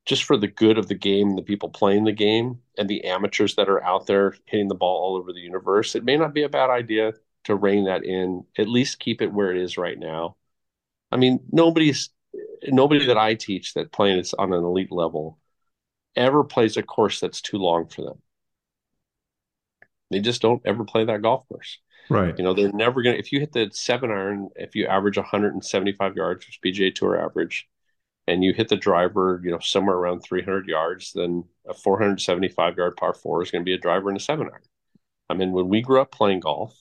just 0.06 0.24
for 0.24 0.36
the 0.36 0.46
good 0.46 0.78
of 0.78 0.86
the 0.86 0.94
game 0.94 1.34
the 1.34 1.42
people 1.42 1.68
playing 1.68 2.04
the 2.04 2.12
game 2.12 2.60
and 2.78 2.88
the 2.88 3.04
amateurs 3.04 3.56
that 3.56 3.68
are 3.68 3.82
out 3.82 4.06
there 4.06 4.36
hitting 4.46 4.68
the 4.68 4.74
ball 4.74 5.02
all 5.02 5.16
over 5.16 5.32
the 5.32 5.40
universe 5.40 5.94
it 5.94 6.04
may 6.04 6.16
not 6.16 6.32
be 6.32 6.44
a 6.44 6.48
bad 6.48 6.70
idea 6.70 7.12
to 7.44 7.54
rein 7.54 7.84
that 7.84 8.04
in 8.04 8.44
at 8.58 8.68
least 8.68 8.98
keep 8.98 9.22
it 9.22 9.32
where 9.32 9.50
it 9.50 9.62
is 9.62 9.78
right 9.78 9.98
now. 9.98 10.36
I 11.10 11.16
mean 11.16 11.40
nobody's 11.52 12.10
nobody 12.68 13.06
that 13.06 13.18
I 13.18 13.34
teach 13.34 13.74
that 13.74 13.92
playing 13.92 14.24
on 14.38 14.52
an 14.52 14.64
elite 14.64 14.92
level 14.92 15.38
ever 16.16 16.44
plays 16.44 16.76
a 16.76 16.82
course 16.82 17.20
that's 17.20 17.40
too 17.40 17.58
long 17.58 17.88
for 17.88 18.02
them. 18.02 18.18
They 20.10 20.20
just 20.20 20.42
don't 20.42 20.62
ever 20.64 20.84
play 20.84 21.04
that 21.04 21.22
golf 21.22 21.48
course. 21.48 21.78
Right. 22.10 22.36
You 22.36 22.44
know, 22.44 22.54
they're 22.54 22.72
never 22.72 23.02
going 23.02 23.14
to, 23.14 23.20
if 23.20 23.32
you 23.32 23.40
hit 23.40 23.52
the 23.52 23.70
seven 23.72 24.10
iron, 24.10 24.50
if 24.56 24.76
you 24.76 24.86
average 24.86 25.16
175 25.16 26.16
yards, 26.16 26.46
which 26.46 26.60
PGA 26.60 26.94
Tour 26.94 27.20
average, 27.20 27.66
and 28.26 28.44
you 28.44 28.52
hit 28.52 28.68
the 28.68 28.76
driver, 28.76 29.40
you 29.44 29.50
know, 29.50 29.58
somewhere 29.58 29.96
around 29.96 30.20
300 30.20 30.66
yards, 30.66 31.12
then 31.14 31.44
a 31.68 31.74
475 31.74 32.76
yard 32.76 32.96
par 32.96 33.14
four 33.14 33.42
is 33.42 33.50
going 33.50 33.62
to 33.62 33.68
be 33.68 33.74
a 33.74 33.78
driver 33.78 34.08
and 34.08 34.18
a 34.18 34.20
seven 34.20 34.48
iron. 34.50 34.62
I 35.28 35.34
mean, 35.34 35.52
when 35.52 35.68
we 35.68 35.82
grew 35.82 36.00
up 36.00 36.12
playing 36.12 36.40
golf, 36.40 36.78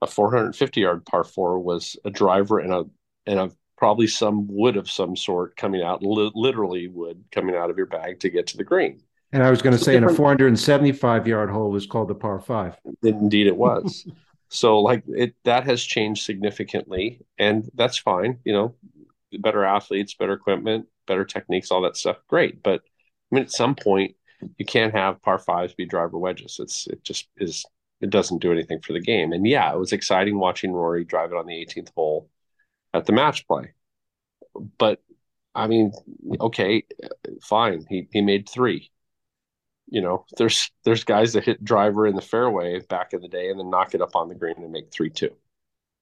a 0.00 0.06
450 0.06 0.80
yard 0.80 1.04
par 1.06 1.24
four 1.24 1.58
was 1.60 1.96
a 2.04 2.10
driver 2.10 2.58
and 2.58 2.72
a 2.72 2.84
and 3.26 3.38
a 3.38 3.50
probably 3.82 4.06
some 4.06 4.46
wood 4.46 4.76
of 4.76 4.88
some 4.88 5.16
sort 5.16 5.56
coming 5.56 5.82
out, 5.82 6.04
li- 6.04 6.30
literally 6.36 6.86
wood 6.86 7.24
coming 7.32 7.56
out 7.56 7.68
of 7.68 7.76
your 7.76 7.86
bag 7.86 8.20
to 8.20 8.30
get 8.30 8.46
to 8.46 8.56
the 8.56 8.62
green. 8.62 9.02
And 9.32 9.42
I 9.42 9.50
was 9.50 9.60
going 9.60 9.76
to 9.76 9.82
say, 9.82 9.96
in 9.96 10.04
a 10.04 10.14
475 10.14 11.26
yard 11.26 11.50
hole 11.50 11.68
was 11.68 11.84
called 11.84 12.06
the 12.06 12.14
par 12.14 12.38
five. 12.38 12.76
Indeed, 13.02 13.48
it 13.48 13.56
was. 13.56 14.06
so, 14.48 14.78
like 14.78 15.02
it, 15.08 15.34
that 15.42 15.64
has 15.64 15.82
changed 15.82 16.24
significantly, 16.24 17.22
and 17.38 17.68
that's 17.74 17.98
fine. 17.98 18.38
You 18.44 18.52
know, 18.52 18.74
better 19.40 19.64
athletes, 19.64 20.14
better 20.14 20.34
equipment, 20.34 20.86
better 21.08 21.24
techniques, 21.24 21.72
all 21.72 21.80
that 21.80 21.96
stuff. 21.96 22.18
Great, 22.28 22.62
but 22.62 22.82
I 23.32 23.34
mean, 23.34 23.42
at 23.42 23.50
some 23.50 23.74
point, 23.74 24.14
you 24.58 24.64
can't 24.64 24.94
have 24.94 25.20
par 25.22 25.40
fives 25.40 25.74
be 25.74 25.86
driver 25.86 26.18
wedges. 26.18 26.58
It's 26.60 26.86
it 26.86 27.02
just 27.02 27.26
is 27.36 27.64
it 28.00 28.10
doesn't 28.10 28.42
do 28.42 28.52
anything 28.52 28.78
for 28.80 28.92
the 28.92 29.00
game. 29.00 29.32
And 29.32 29.44
yeah, 29.44 29.72
it 29.72 29.78
was 29.78 29.92
exciting 29.92 30.38
watching 30.38 30.70
Rory 30.70 31.04
drive 31.04 31.32
it 31.32 31.36
on 31.36 31.46
the 31.46 31.54
18th 31.54 31.90
hole 31.96 32.28
at 32.94 33.06
the 33.06 33.12
match 33.12 33.46
play. 33.46 33.72
But 34.78 35.02
I 35.54 35.66
mean, 35.66 35.92
okay, 36.40 36.84
fine. 37.42 37.84
He 37.88 38.08
he 38.12 38.20
made 38.20 38.48
three. 38.48 38.90
You 39.88 40.00
know, 40.00 40.24
there's 40.38 40.70
there's 40.84 41.04
guys 41.04 41.34
that 41.34 41.44
hit 41.44 41.64
driver 41.64 42.06
in 42.06 42.14
the 42.14 42.22
fairway 42.22 42.80
back 42.80 43.12
in 43.12 43.20
the 43.20 43.28
day 43.28 43.50
and 43.50 43.58
then 43.58 43.70
knock 43.70 43.94
it 43.94 44.00
up 44.00 44.16
on 44.16 44.28
the 44.28 44.34
green 44.34 44.56
and 44.58 44.72
make 44.72 44.90
three 44.90 45.10
two. 45.10 45.36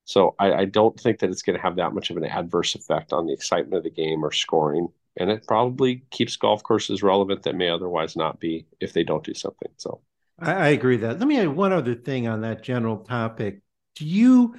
So 0.04 0.34
I, 0.38 0.52
I 0.52 0.64
don't 0.64 0.98
think 0.98 1.20
that 1.20 1.30
it's 1.30 1.42
going 1.42 1.56
to 1.56 1.62
have 1.62 1.76
that 1.76 1.94
much 1.94 2.10
of 2.10 2.16
an 2.16 2.24
adverse 2.24 2.74
effect 2.74 3.12
on 3.12 3.26
the 3.26 3.32
excitement 3.32 3.76
of 3.76 3.84
the 3.84 3.90
game 3.90 4.24
or 4.24 4.32
scoring. 4.32 4.88
And 5.16 5.30
it 5.30 5.46
probably 5.46 6.04
keeps 6.10 6.36
golf 6.36 6.62
courses 6.62 7.02
relevant 7.02 7.42
that 7.42 7.56
may 7.56 7.68
otherwise 7.68 8.16
not 8.16 8.40
be 8.40 8.66
if 8.80 8.92
they 8.92 9.04
don't 9.04 9.24
do 9.24 9.34
something. 9.34 9.70
So 9.76 10.00
I, 10.38 10.52
I 10.52 10.68
agree 10.68 10.96
that. 10.98 11.18
Let 11.18 11.28
me 11.28 11.38
add 11.38 11.48
one 11.48 11.72
other 11.72 11.94
thing 11.94 12.26
on 12.26 12.40
that 12.42 12.62
general 12.62 12.98
topic. 12.98 13.60
Do 13.96 14.06
you 14.06 14.56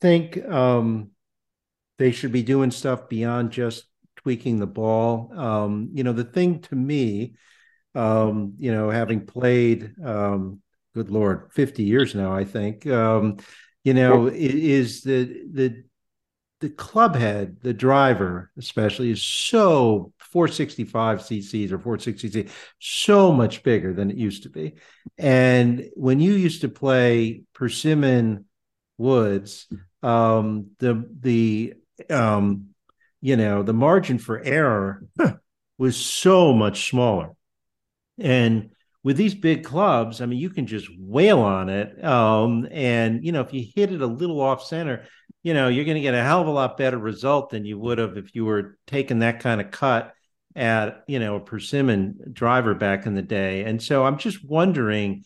think 0.00 0.44
um, 0.44 1.10
they 1.98 2.10
should 2.12 2.32
be 2.32 2.42
doing 2.42 2.70
stuff 2.70 3.08
beyond 3.08 3.50
just 3.50 3.84
tweaking 4.16 4.58
the 4.58 4.66
ball? 4.66 5.32
Um, 5.36 5.90
you 5.92 6.04
know, 6.04 6.12
the 6.12 6.24
thing 6.24 6.60
to 6.62 6.74
me, 6.74 7.34
um, 7.94 8.54
you 8.58 8.72
know, 8.72 8.90
having 8.90 9.26
played, 9.26 9.94
um, 10.04 10.60
good 10.94 11.10
Lord, 11.10 11.50
50 11.52 11.82
years 11.82 12.14
now, 12.14 12.32
I 12.32 12.44
think, 12.44 12.86
um, 12.86 13.38
you 13.82 13.94
know, 13.94 14.28
is 14.28 15.02
the, 15.02 15.24
the, 15.52 15.84
the 16.60 16.70
club 16.70 17.14
head, 17.14 17.58
the 17.60 17.74
driver 17.74 18.50
especially, 18.56 19.10
is 19.10 19.22
so 19.22 20.12
465 20.18 21.18
cc's 21.20 21.72
or 21.72 21.78
460 21.78 22.48
so 22.78 23.32
much 23.32 23.62
bigger 23.62 23.92
than 23.92 24.10
it 24.10 24.16
used 24.16 24.44
to 24.44 24.50
be. 24.50 24.74
And 25.18 25.90
when 25.94 26.20
you 26.20 26.32
used 26.32 26.62
to 26.62 26.68
play 26.68 27.42
persimmon 27.54 28.46
woods, 28.96 29.66
um, 30.02 30.70
the 30.78 31.08
the 31.20 31.74
um, 32.10 32.68
you 33.20 33.36
know 33.36 33.62
the 33.62 33.72
margin 33.72 34.18
for 34.18 34.40
error 34.40 35.04
was 35.78 35.96
so 35.96 36.52
much 36.52 36.88
smaller, 36.88 37.30
and 38.18 38.70
with 39.04 39.18
these 39.18 39.34
big 39.34 39.64
clubs, 39.64 40.20
I 40.22 40.26
mean, 40.26 40.38
you 40.38 40.48
can 40.48 40.66
just 40.66 40.88
wail 40.98 41.40
on 41.40 41.68
it. 41.68 42.02
Um, 42.02 42.66
and, 42.70 43.22
you 43.22 43.32
know, 43.32 43.42
if 43.42 43.52
you 43.52 43.62
hit 43.76 43.92
it 43.92 44.00
a 44.00 44.06
little 44.06 44.40
off 44.40 44.64
center, 44.64 45.04
you 45.42 45.52
know, 45.52 45.68
you're 45.68 45.84
going 45.84 45.96
to 45.96 46.00
get 46.00 46.14
a 46.14 46.22
hell 46.22 46.40
of 46.40 46.46
a 46.46 46.50
lot 46.50 46.78
better 46.78 46.96
result 46.96 47.50
than 47.50 47.66
you 47.66 47.78
would 47.78 47.98
have 47.98 48.16
if 48.16 48.34
you 48.34 48.46
were 48.46 48.78
taking 48.86 49.18
that 49.18 49.40
kind 49.40 49.60
of 49.60 49.70
cut 49.70 50.14
at, 50.56 51.04
you 51.06 51.18
know, 51.18 51.36
a 51.36 51.40
persimmon 51.40 52.18
driver 52.32 52.74
back 52.74 53.04
in 53.04 53.14
the 53.14 53.20
day. 53.20 53.64
And 53.64 53.82
so 53.82 54.06
I'm 54.06 54.16
just 54.16 54.42
wondering, 54.42 55.24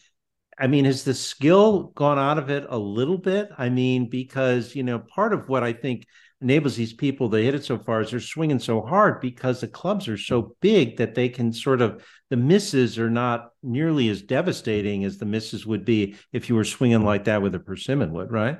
I 0.59 0.67
mean, 0.67 0.85
has 0.85 1.05
the 1.05 1.15
skill 1.15 1.93
gone 1.95 2.19
out 2.19 2.39
of 2.39 2.51
it 2.51 2.67
a 2.69 2.79
little 2.79 3.19
bit? 3.19 3.49
I 3.57 3.69
mean, 3.69 4.11
because, 4.11 4.75
you 4.75 4.83
know, 4.83 4.99
part 4.99 5.33
of 5.33 5.49
what 5.49 5.63
I 5.63 5.73
think 5.73 6.05
enables 6.41 6.77
these 6.77 6.93
people 6.93 7.29
to 7.29 7.37
hit 7.37 7.55
it 7.55 7.65
so 7.65 7.79
far 7.79 8.01
is 8.01 8.11
they're 8.11 8.21
swinging 8.21 8.61
so 8.61 8.81
hard 8.81 9.21
because 9.21 9.61
the 9.61 9.69
clubs 9.69 10.07
are 10.07 10.17
so 10.17 10.55
big 10.61 10.97
that 10.99 11.15
they 11.15 11.29
can 11.29 11.53
sort 11.53 11.83
of 11.83 12.05
the 12.31 12.37
misses 12.37 12.99
are 12.99 13.11
not 13.11 13.51
nearly 13.63 14.09
as 14.09 14.23
devastating 14.23 15.05
as 15.05 15.19
the 15.19 15.27
misses 15.27 15.67
would 15.67 15.85
be 15.85 16.15
if 16.33 16.49
you 16.49 16.55
were 16.55 16.65
swinging 16.65 17.03
like 17.03 17.25
that 17.25 17.43
with 17.43 17.55
a 17.55 17.59
persimmon 17.59 18.13
wood, 18.13 18.31
right? 18.31 18.59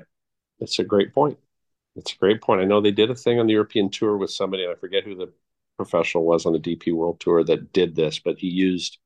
That's 0.59 0.79
a 0.79 0.83
great 0.83 1.13
point. 1.13 1.37
That's 1.95 2.13
a 2.13 2.17
great 2.17 2.41
point. 2.41 2.61
I 2.61 2.65
know 2.65 2.81
they 2.81 2.91
did 2.91 3.09
a 3.09 3.15
thing 3.15 3.39
on 3.39 3.47
the 3.47 3.53
European 3.53 3.89
tour 3.89 4.17
with 4.17 4.31
somebody, 4.31 4.63
and 4.63 4.73
I 4.73 4.75
forget 4.75 5.03
who 5.03 5.15
the 5.15 5.31
professional 5.77 6.25
was 6.25 6.45
on 6.45 6.53
the 6.53 6.59
DP 6.59 6.93
World 6.93 7.19
Tour 7.21 7.43
that 7.45 7.71
did 7.71 7.95
this, 7.95 8.19
but 8.19 8.37
he 8.37 8.47
used 8.47 8.97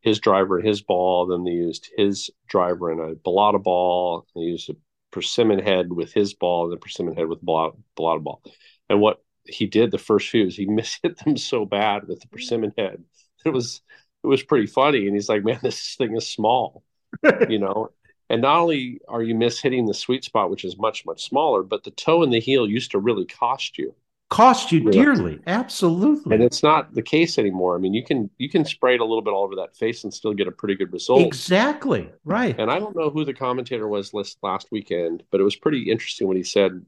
his 0.00 0.18
driver 0.18 0.60
his 0.60 0.82
ball. 0.82 1.26
Then 1.26 1.44
they 1.44 1.52
used 1.52 1.88
his 1.96 2.30
driver 2.48 2.90
and 2.90 3.00
a 3.00 3.14
Balata 3.14 3.62
ball. 3.62 4.26
They 4.34 4.42
used 4.42 4.70
a 4.70 4.76
persimmon 5.10 5.58
head 5.58 5.92
with 5.92 6.12
his 6.12 6.34
ball 6.34 6.64
and 6.64 6.72
the 6.72 6.76
persimmon 6.76 7.14
head 7.14 7.28
with 7.28 7.44
Balata 7.44 7.74
ball. 7.96 8.42
And 8.88 9.00
what 9.00 9.22
he 9.44 9.66
did 9.66 9.90
the 9.90 9.98
first 9.98 10.28
few 10.28 10.46
is 10.46 10.56
he 10.56 10.66
mishit 10.68 11.16
them 11.24 11.36
so 11.36 11.64
bad 11.64 12.06
with 12.06 12.20
the 12.20 12.26
mm-hmm. 12.26 12.36
persimmon 12.36 12.74
head. 12.76 13.02
It 13.44 13.50
was 13.50 13.82
it 14.24 14.26
was 14.26 14.42
pretty 14.42 14.66
funny. 14.66 15.06
And 15.06 15.14
he's 15.14 15.28
like, 15.28 15.44
man, 15.44 15.60
this 15.62 15.94
thing 15.94 16.16
is 16.16 16.28
small, 16.28 16.82
you 17.48 17.58
know. 17.58 17.90
And 18.30 18.42
not 18.42 18.58
only 18.58 19.00
are 19.08 19.22
you 19.22 19.34
mishitting 19.34 19.86
the 19.86 19.94
sweet 19.94 20.24
spot, 20.24 20.50
which 20.50 20.64
is 20.64 20.76
much 20.78 21.06
much 21.06 21.24
smaller, 21.24 21.62
but 21.62 21.84
the 21.84 21.90
toe 21.92 22.22
and 22.22 22.32
the 22.32 22.40
heel 22.40 22.68
used 22.68 22.90
to 22.90 22.98
really 22.98 23.24
cost 23.24 23.78
you 23.78 23.94
cost 24.28 24.72
you 24.72 24.90
dearly. 24.90 25.40
Absolutely. 25.46 26.34
And 26.34 26.44
it's 26.44 26.62
not 26.62 26.94
the 26.94 27.02
case 27.02 27.38
anymore. 27.38 27.74
I 27.74 27.78
mean 27.78 27.94
you 27.94 28.04
can 28.04 28.30
you 28.38 28.48
can 28.48 28.64
spray 28.64 28.94
it 28.94 29.00
a 29.00 29.04
little 29.04 29.22
bit 29.22 29.32
all 29.32 29.44
over 29.44 29.56
that 29.56 29.76
face 29.76 30.04
and 30.04 30.12
still 30.12 30.34
get 30.34 30.46
a 30.46 30.52
pretty 30.52 30.74
good 30.74 30.92
result. 30.92 31.22
Exactly. 31.22 32.10
Right. 32.24 32.58
And 32.58 32.70
i 32.70 32.78
don't 32.78 32.96
know 32.96 33.10
who 33.10 33.24
the 33.24 33.34
commentator 33.34 33.88
was 33.88 34.12
last 34.12 34.38
last 34.42 34.68
weekend 34.70 35.22
but 35.30 35.40
it 35.40 35.44
was 35.44 35.56
pretty 35.56 35.90
interesting 35.90 36.28
when 36.28 36.36
he 36.36 36.42
said 36.42 36.84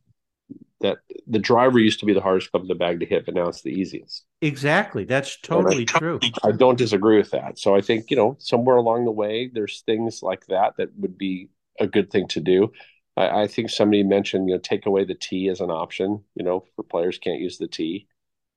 that 0.81 0.99
the 1.27 1.39
driver 1.39 1.79
used 1.79 2.01
to 2.01 2.07
be 2.07 2.15
the 2.15 2.21
hardest 2.21 2.51
club 2.51 2.63
in 2.63 2.69
the 2.69 2.75
bag 2.75 3.01
to 3.01 3.07
hit 3.07 3.25
but 3.25 3.35
now 3.35 3.49
it's 3.49 3.63
the 3.63 3.71
easiest. 3.71 4.25
Exactly. 4.43 5.05
That's 5.05 5.39
totally 5.41 5.87
I, 5.95 5.99
true. 5.99 6.21
I 6.43 6.53
don't 6.53 6.79
disagree 6.79 7.17
with 7.17 7.31
that. 7.31 7.59
So 7.59 7.75
i 7.75 7.81
think 7.81 8.11
you 8.11 8.17
know 8.17 8.37
somewhere 8.39 8.77
along 8.77 9.07
the 9.07 9.11
way 9.13 9.51
there's 9.53 9.83
things 9.87 10.23
like 10.23 10.47
that 10.47 10.77
that 10.77 10.91
would 10.99 11.17
be 11.17 11.49
a 11.79 11.87
good 11.87 12.11
thing 12.11 12.29
to 12.29 12.41
do 12.41 12.71
I, 13.17 13.43
I, 13.43 13.47
think 13.47 13.71
somebody 13.71 14.03
mentioned, 14.03 14.49
you 14.49 14.55
know, 14.55 14.61
take 14.61 14.87
away 14.87 15.05
the 15.05 15.15
tee 15.15 15.49
as 15.49 15.61
an 15.61 15.71
option, 15.71 16.23
you 16.35 16.45
know, 16.45 16.65
for 16.77 16.83
players 16.83 17.19
can't 17.19 17.41
use 17.41 17.59
the 17.59 17.69
tee. 17.69 18.07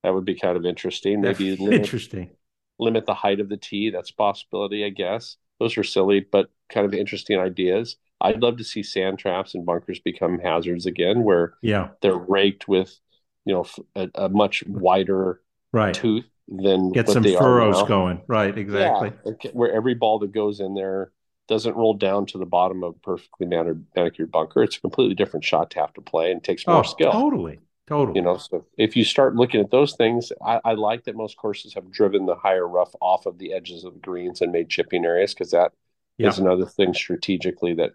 That 0.03 0.13
would 0.13 0.25
be 0.25 0.35
kind 0.35 0.57
of 0.57 0.65
interesting. 0.65 1.21
Maybe 1.21 1.55
limit, 1.55 1.81
interesting. 1.81 2.31
Limit 2.79 3.05
the 3.05 3.13
height 3.13 3.39
of 3.39 3.49
the 3.49 3.57
tee. 3.57 3.89
That's 3.89 4.09
a 4.09 4.15
possibility, 4.15 4.85
I 4.85 4.89
guess. 4.89 5.37
Those 5.59 5.77
are 5.77 5.83
silly, 5.83 6.25
but 6.29 6.49
kind 6.69 6.85
of 6.85 6.93
interesting 6.93 7.39
ideas. 7.39 7.95
I'd 8.19 8.41
love 8.41 8.57
to 8.57 8.63
see 8.63 8.83
sand 8.83 9.19
traps 9.19 9.53
and 9.53 9.65
bunkers 9.65 9.99
become 9.99 10.39
hazards 10.39 10.85
again, 10.85 11.23
where 11.23 11.55
yeah 11.61 11.89
they're 12.01 12.15
raked 12.15 12.67
with, 12.67 12.97
you 13.45 13.53
know, 13.53 13.65
a, 13.95 14.09
a 14.15 14.29
much 14.29 14.63
wider 14.65 15.41
right. 15.73 15.93
tooth 15.93 16.25
than 16.47 16.91
get 16.91 17.09
some 17.09 17.23
furrows 17.23 17.83
going. 17.83 18.21
Right, 18.27 18.57
exactly. 18.57 19.11
Yeah, 19.25 19.51
where 19.51 19.73
every 19.73 19.93
ball 19.93 20.19
that 20.19 20.31
goes 20.31 20.61
in 20.61 20.73
there 20.73 21.11
doesn't 21.47 21.75
roll 21.75 21.93
down 21.93 22.25
to 22.27 22.37
the 22.37 22.45
bottom 22.45 22.83
of 22.83 22.95
a 22.95 22.99
perfectly 22.99 23.45
manicured, 23.45 23.85
manicured 23.95 24.31
bunker. 24.31 24.63
It's 24.63 24.77
a 24.77 24.81
completely 24.81 25.15
different 25.15 25.43
shot 25.43 25.71
to 25.71 25.79
have 25.79 25.93
to 25.93 26.01
play 26.01 26.31
and 26.31 26.43
takes 26.43 26.65
more 26.65 26.79
oh, 26.79 26.83
skill. 26.83 27.11
Totally. 27.11 27.59
Totally. 27.85 28.19
You 28.19 28.23
know, 28.23 28.37
so 28.37 28.65
if 28.77 28.95
you 28.95 29.03
start 29.03 29.35
looking 29.35 29.59
at 29.59 29.69
those 29.69 29.95
things, 29.95 30.31
I, 30.41 30.61
I, 30.63 30.73
like 30.73 31.03
that 31.03 31.17
most 31.17 31.35
courses 31.35 31.73
have 31.73 31.91
driven 31.91 32.25
the 32.25 32.35
higher 32.35 32.65
rough 32.65 32.95
off 33.01 33.25
of 33.25 33.37
the 33.39 33.51
edges 33.51 33.83
of 33.83 33.93
the 33.93 33.99
greens 33.99 34.41
and 34.41 34.53
made 34.53 34.69
chipping 34.69 35.03
areas 35.03 35.33
because 35.33 35.51
that 35.51 35.73
yeah. 36.17 36.29
is 36.29 36.39
another 36.39 36.65
thing 36.65 36.93
strategically 36.93 37.73
that 37.73 37.91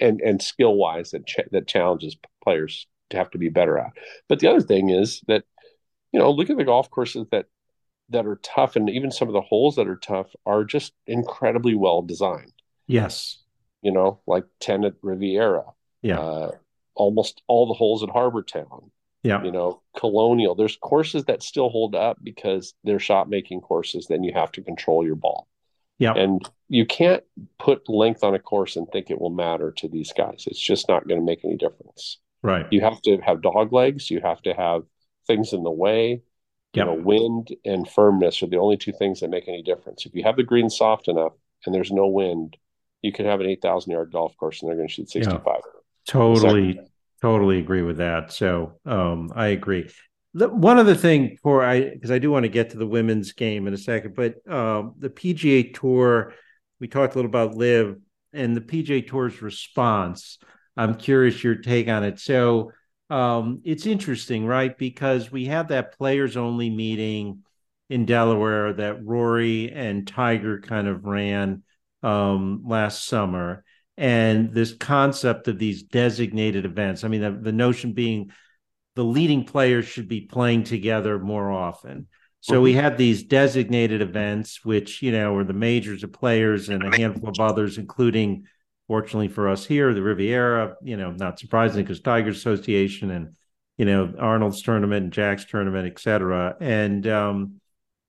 and 0.00 0.20
and 0.22 0.42
skill 0.42 0.74
wise 0.74 1.12
that 1.12 1.24
ch- 1.24 1.48
that 1.52 1.68
challenges 1.68 2.16
players 2.42 2.88
to 3.10 3.16
have 3.16 3.30
to 3.30 3.38
be 3.38 3.48
better 3.48 3.78
at. 3.78 3.92
But 4.28 4.40
the 4.40 4.48
other 4.48 4.60
thing 4.60 4.90
is 4.90 5.20
that 5.28 5.44
you 6.12 6.20
know, 6.20 6.30
look 6.30 6.50
at 6.50 6.56
the 6.56 6.64
golf 6.64 6.90
courses 6.90 7.26
that 7.30 7.46
that 8.10 8.26
are 8.26 8.40
tough 8.42 8.76
and 8.76 8.90
even 8.90 9.10
some 9.10 9.28
of 9.28 9.34
the 9.34 9.40
holes 9.40 9.76
that 9.76 9.88
are 9.88 9.96
tough 9.96 10.26
are 10.44 10.64
just 10.64 10.92
incredibly 11.06 11.74
well 11.74 12.02
designed. 12.02 12.52
Yes. 12.86 13.38
You 13.82 13.92
know, 13.92 14.20
like 14.26 14.44
10 14.60 14.84
at 14.84 14.94
Riviera. 15.02 15.64
Yeah. 16.02 16.18
Uh, 16.18 16.50
almost 16.94 17.42
all 17.46 17.66
the 17.66 17.74
holes 17.74 18.02
at 18.02 18.10
Harbour 18.10 18.42
Town. 18.42 18.90
Yeah. 19.22 19.42
You 19.44 19.52
know, 19.52 19.82
Colonial. 19.96 20.54
There's 20.54 20.76
courses 20.76 21.24
that 21.24 21.42
still 21.42 21.68
hold 21.68 21.94
up 21.94 22.18
because 22.22 22.74
they're 22.84 22.98
shot 22.98 23.28
making 23.28 23.60
courses. 23.60 24.06
Then 24.08 24.24
you 24.24 24.32
have 24.34 24.52
to 24.52 24.62
control 24.62 25.04
your 25.04 25.14
ball. 25.14 25.48
Yeah. 25.98 26.14
And 26.14 26.48
you 26.68 26.84
can't 26.84 27.22
put 27.58 27.88
length 27.88 28.24
on 28.24 28.34
a 28.34 28.38
course 28.38 28.74
and 28.76 28.88
think 28.88 29.10
it 29.10 29.20
will 29.20 29.30
matter 29.30 29.72
to 29.76 29.88
these 29.88 30.12
guys. 30.12 30.44
It's 30.48 30.60
just 30.60 30.88
not 30.88 31.06
going 31.06 31.20
to 31.20 31.24
make 31.24 31.44
any 31.44 31.56
difference. 31.56 32.18
Right. 32.42 32.66
You 32.72 32.80
have 32.80 33.00
to 33.02 33.18
have 33.18 33.42
dog 33.42 33.72
legs. 33.72 34.10
You 34.10 34.20
have 34.20 34.42
to 34.42 34.54
have 34.54 34.82
things 35.26 35.52
in 35.52 35.62
the 35.62 35.70
way. 35.70 36.22
You 36.74 36.84
know, 36.86 36.94
wind 36.94 37.54
and 37.66 37.86
firmness 37.86 38.42
are 38.42 38.46
the 38.46 38.56
only 38.56 38.78
two 38.78 38.92
things 38.92 39.20
that 39.20 39.28
make 39.28 39.46
any 39.46 39.62
difference. 39.62 40.06
If 40.06 40.14
you 40.14 40.22
have 40.22 40.36
the 40.36 40.42
green 40.42 40.70
soft 40.70 41.06
enough 41.06 41.34
and 41.66 41.74
there's 41.74 41.92
no 41.92 42.06
wind, 42.06 42.56
you 43.02 43.12
could 43.12 43.26
have 43.26 43.40
an 43.40 43.46
8,000 43.46 43.92
yard 43.92 44.12
golf 44.12 44.36
course 44.36 44.62
and 44.62 44.68
they're 44.68 44.76
going 44.76 44.88
to 44.88 44.94
shoot 44.94 45.10
65. 45.10 45.42
Yeah, 45.46 45.60
totally, 46.06 46.80
totally 47.20 47.58
agree 47.58 47.82
with 47.82 47.98
that. 47.98 48.32
So 48.32 48.78
um, 48.86 49.32
I 49.34 49.48
agree. 49.48 49.90
One 50.34 50.78
other 50.78 50.94
thing 50.94 51.36
for 51.42 51.62
I, 51.62 51.90
because 51.90 52.10
I 52.10 52.18
do 52.18 52.30
want 52.30 52.44
to 52.44 52.48
get 52.48 52.70
to 52.70 52.78
the 52.78 52.86
women's 52.86 53.32
game 53.32 53.66
in 53.66 53.74
a 53.74 53.78
second, 53.78 54.14
but 54.14 54.36
um, 54.50 54.94
the 54.98 55.10
PGA 55.10 55.74
Tour, 55.74 56.32
we 56.80 56.88
talked 56.88 57.14
a 57.14 57.18
little 57.18 57.28
about 57.28 57.54
LIV 57.54 57.98
and 58.32 58.56
the 58.56 58.62
PGA 58.62 59.06
Tour's 59.06 59.42
response. 59.42 60.38
I'm 60.74 60.94
curious 60.94 61.44
your 61.44 61.56
take 61.56 61.88
on 61.88 62.02
it. 62.02 62.18
So 62.18 62.72
um, 63.10 63.60
it's 63.64 63.84
interesting, 63.84 64.46
right? 64.46 64.76
Because 64.76 65.30
we 65.30 65.44
had 65.44 65.68
that 65.68 65.98
players 65.98 66.38
only 66.38 66.70
meeting 66.70 67.42
in 67.90 68.06
Delaware 68.06 68.72
that 68.72 69.04
Rory 69.04 69.70
and 69.70 70.08
Tiger 70.08 70.60
kind 70.60 70.88
of 70.88 71.04
ran 71.04 71.62
um, 72.02 72.62
last 72.66 73.06
summer, 73.06 73.64
and 73.96 74.52
this 74.52 74.74
concept 74.74 75.48
of 75.48 75.58
these 75.58 75.82
designated 75.82 76.64
events. 76.64 77.04
I 77.04 77.08
mean, 77.08 77.20
the, 77.20 77.30
the 77.30 77.52
notion 77.52 77.92
being 77.92 78.30
the 78.94 79.04
leading 79.04 79.44
players 79.44 79.86
should 79.86 80.08
be 80.08 80.22
playing 80.22 80.64
together 80.64 81.18
more 81.18 81.50
often. 81.50 82.08
So 82.40 82.54
mm-hmm. 82.54 82.62
we 82.62 82.72
had 82.72 82.98
these 82.98 83.22
designated 83.22 84.02
events, 84.02 84.64
which, 84.64 85.00
you 85.00 85.12
know, 85.12 85.32
were 85.32 85.44
the 85.44 85.52
majors 85.52 86.02
of 86.02 86.12
players 86.12 86.68
and 86.68 86.82
a 86.82 86.96
handful 86.96 87.28
of 87.28 87.38
others, 87.38 87.78
including, 87.78 88.46
fortunately 88.88 89.28
for 89.28 89.48
us 89.48 89.64
here, 89.64 89.94
the 89.94 90.02
Riviera, 90.02 90.74
you 90.82 90.96
know, 90.96 91.12
not 91.12 91.38
surprising 91.38 91.84
because 91.84 92.00
Tigers 92.00 92.36
Association 92.36 93.10
and, 93.10 93.36
you 93.78 93.84
know, 93.84 94.12
Arnold's 94.18 94.62
tournament 94.62 95.04
and 95.04 95.12
Jack's 95.12 95.44
tournament, 95.44 95.86
et 95.86 95.98
cetera. 95.98 96.56
And, 96.60 97.06
um, 97.06 97.60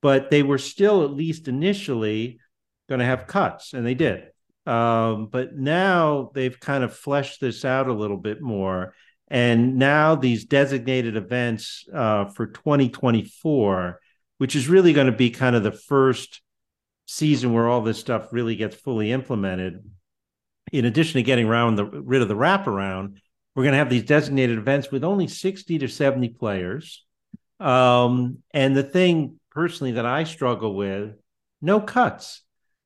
but 0.02 0.32
they 0.32 0.44
were 0.44 0.58
still, 0.58 1.04
at 1.04 1.12
least 1.12 1.48
initially, 1.48 2.40
going 2.90 3.00
to 3.00 3.06
have 3.06 3.28
cuts, 3.28 3.74
and 3.74 3.86
they 3.86 3.94
did. 3.94 4.26
Um, 4.66 5.28
but 5.28 5.56
now 5.56 6.32
they've 6.34 6.58
kind 6.58 6.84
of 6.84 6.96
fleshed 6.96 7.42
this 7.42 7.66
out 7.66 7.88
a 7.88 7.94
little 7.94 8.18
bit 8.18 8.42
more. 8.42 8.94
And 9.28 9.78
now 9.78 10.16
these 10.16 10.46
designated 10.46 11.18
events 11.18 11.86
uh, 11.94 12.26
for 12.26 12.48
2024 12.48 14.00
which 14.44 14.58
is 14.58 14.68
really 14.68 14.92
going 14.92 15.08
to 15.08 15.14
be 15.14 15.30
kind 15.30 15.56
of 15.56 15.64
the 15.64 15.72
first 15.72 16.42
season 17.08 17.54
where 17.54 17.70
all 17.70 17.82
this 17.82 17.98
stuff 17.98 18.28
really 18.34 18.58
gets 18.58 18.76
fully 18.76 19.10
implemented. 19.10 19.82
In 20.74 20.84
addition 20.84 21.14
to 21.14 21.24
getting 21.24 21.48
around 21.48 21.76
the 21.76 21.86
rid 21.86 22.22
of 22.22 22.28
the 22.28 22.36
wraparound, 22.36 23.20
we're 23.56 23.64
going 23.64 23.72
to 23.72 23.78
have 23.78 23.90
these 23.90 24.04
designated 24.04 24.58
events 24.58 24.92
with 24.92 25.06
only 25.06 25.28
60 25.28 25.80
to 25.80 25.88
70 25.88 26.28
players. 26.30 27.06
Um, 27.62 28.40
and 28.52 28.76
the 28.76 28.84
thing 28.84 29.40
personally 29.52 29.94
that 29.94 30.06
I 30.06 30.26
struggle 30.26 30.76
with, 30.76 31.16
no 31.62 31.80
cuts. 31.80 32.43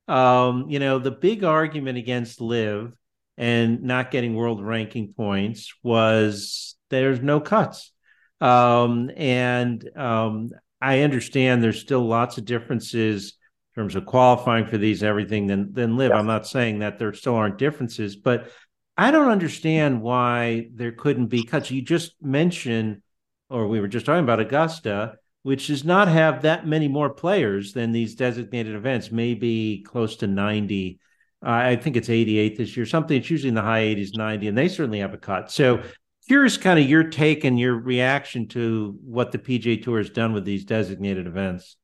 Um, 0.08 0.66
you 0.68 0.78
know, 0.78 0.98
the 0.98 1.10
big 1.10 1.44
argument 1.44 1.98
against 1.98 2.40
LIV 2.40 2.92
and 3.36 3.82
not 3.82 4.10
getting 4.10 4.34
world 4.34 4.64
ranking 4.64 5.12
points 5.12 5.72
was 5.82 6.76
there's 6.90 7.20
no 7.20 7.40
cuts. 7.40 7.92
Um, 8.40 9.10
and 9.16 9.88
um, 9.96 10.50
I 10.80 11.00
understand 11.00 11.62
there's 11.62 11.80
still 11.80 12.06
lots 12.06 12.38
of 12.38 12.44
differences 12.44 13.34
in 13.76 13.82
terms 13.82 13.94
of 13.94 14.06
qualifying 14.06 14.66
for 14.66 14.78
these 14.78 15.02
everything 15.02 15.46
than 15.46 15.72
than 15.72 15.96
LIV. 15.96 16.10
Yeah. 16.10 16.16
I'm 16.16 16.26
not 16.26 16.46
saying 16.46 16.80
that 16.80 16.98
there 16.98 17.12
still 17.12 17.34
aren't 17.34 17.58
differences, 17.58 18.16
but 18.16 18.50
I 18.96 19.10
don't 19.12 19.30
understand 19.30 20.02
why 20.02 20.68
there 20.74 20.92
couldn't 20.92 21.26
be 21.26 21.44
cuts. 21.44 21.70
You 21.70 21.82
just 21.82 22.14
mentioned, 22.20 23.02
or 23.48 23.68
we 23.68 23.80
were 23.80 23.88
just 23.88 24.06
talking 24.06 24.24
about 24.24 24.40
Augusta, 24.40 25.16
which 25.42 25.68
does 25.68 25.84
not 25.84 26.08
have 26.08 26.42
that 26.42 26.66
many 26.66 26.88
more 26.88 27.10
players 27.10 27.72
than 27.72 27.92
these 27.92 28.14
designated 28.14 28.74
events, 28.74 29.10
maybe 29.12 29.84
close 29.86 30.16
to 30.16 30.26
90. 30.26 30.98
Uh, 31.44 31.50
I 31.50 31.76
think 31.76 31.96
it's 31.96 32.10
88 32.10 32.58
this 32.58 32.76
year, 32.76 32.86
something. 32.86 33.16
It's 33.16 33.30
usually 33.30 33.50
in 33.50 33.54
the 33.54 33.62
high 33.62 33.82
80s, 33.82 34.16
90, 34.16 34.48
and 34.48 34.58
they 34.58 34.68
certainly 34.68 34.98
have 34.98 35.14
a 35.14 35.18
cut. 35.18 35.50
So 35.50 35.82
curious 36.26 36.56
kind 36.56 36.78
of 36.78 36.88
your 36.88 37.04
take 37.04 37.44
and 37.44 37.58
your 37.58 37.74
reaction 37.74 38.48
to 38.48 38.98
what 39.02 39.32
the 39.32 39.38
PGA 39.38 39.82
Tour 39.82 39.98
has 39.98 40.10
done 40.10 40.32
with 40.32 40.44
these 40.44 40.64
designated 40.64 41.26
events. 41.26 41.76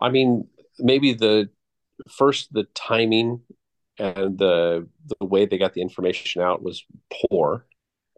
I 0.00 0.10
mean, 0.10 0.48
maybe 0.78 1.14
the 1.14 1.48
first 2.10 2.52
the 2.52 2.64
timing 2.74 3.40
and 3.98 4.38
the 4.38 4.88
the 5.20 5.26
way 5.26 5.46
they 5.46 5.58
got 5.58 5.74
the 5.74 5.82
information 5.82 6.42
out 6.42 6.62
was 6.62 6.84
poor, 7.30 7.66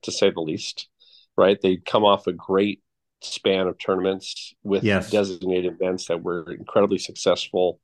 to 0.03 0.13
say 0.13 0.31
the 0.31 0.41
least. 0.41 0.89
Right? 1.37 1.59
They'd 1.61 1.85
come 1.85 2.05
off 2.05 2.27
a 2.27 2.33
great 2.33 2.83
span 3.23 3.67
of 3.67 3.79
tournaments 3.79 4.55
with 4.63 4.85
yes. 4.85 5.11
designated 5.11 5.73
events 5.73 6.07
that 6.07 6.23
were 6.23 6.51
incredibly 6.53 6.99
successful, 6.99 7.81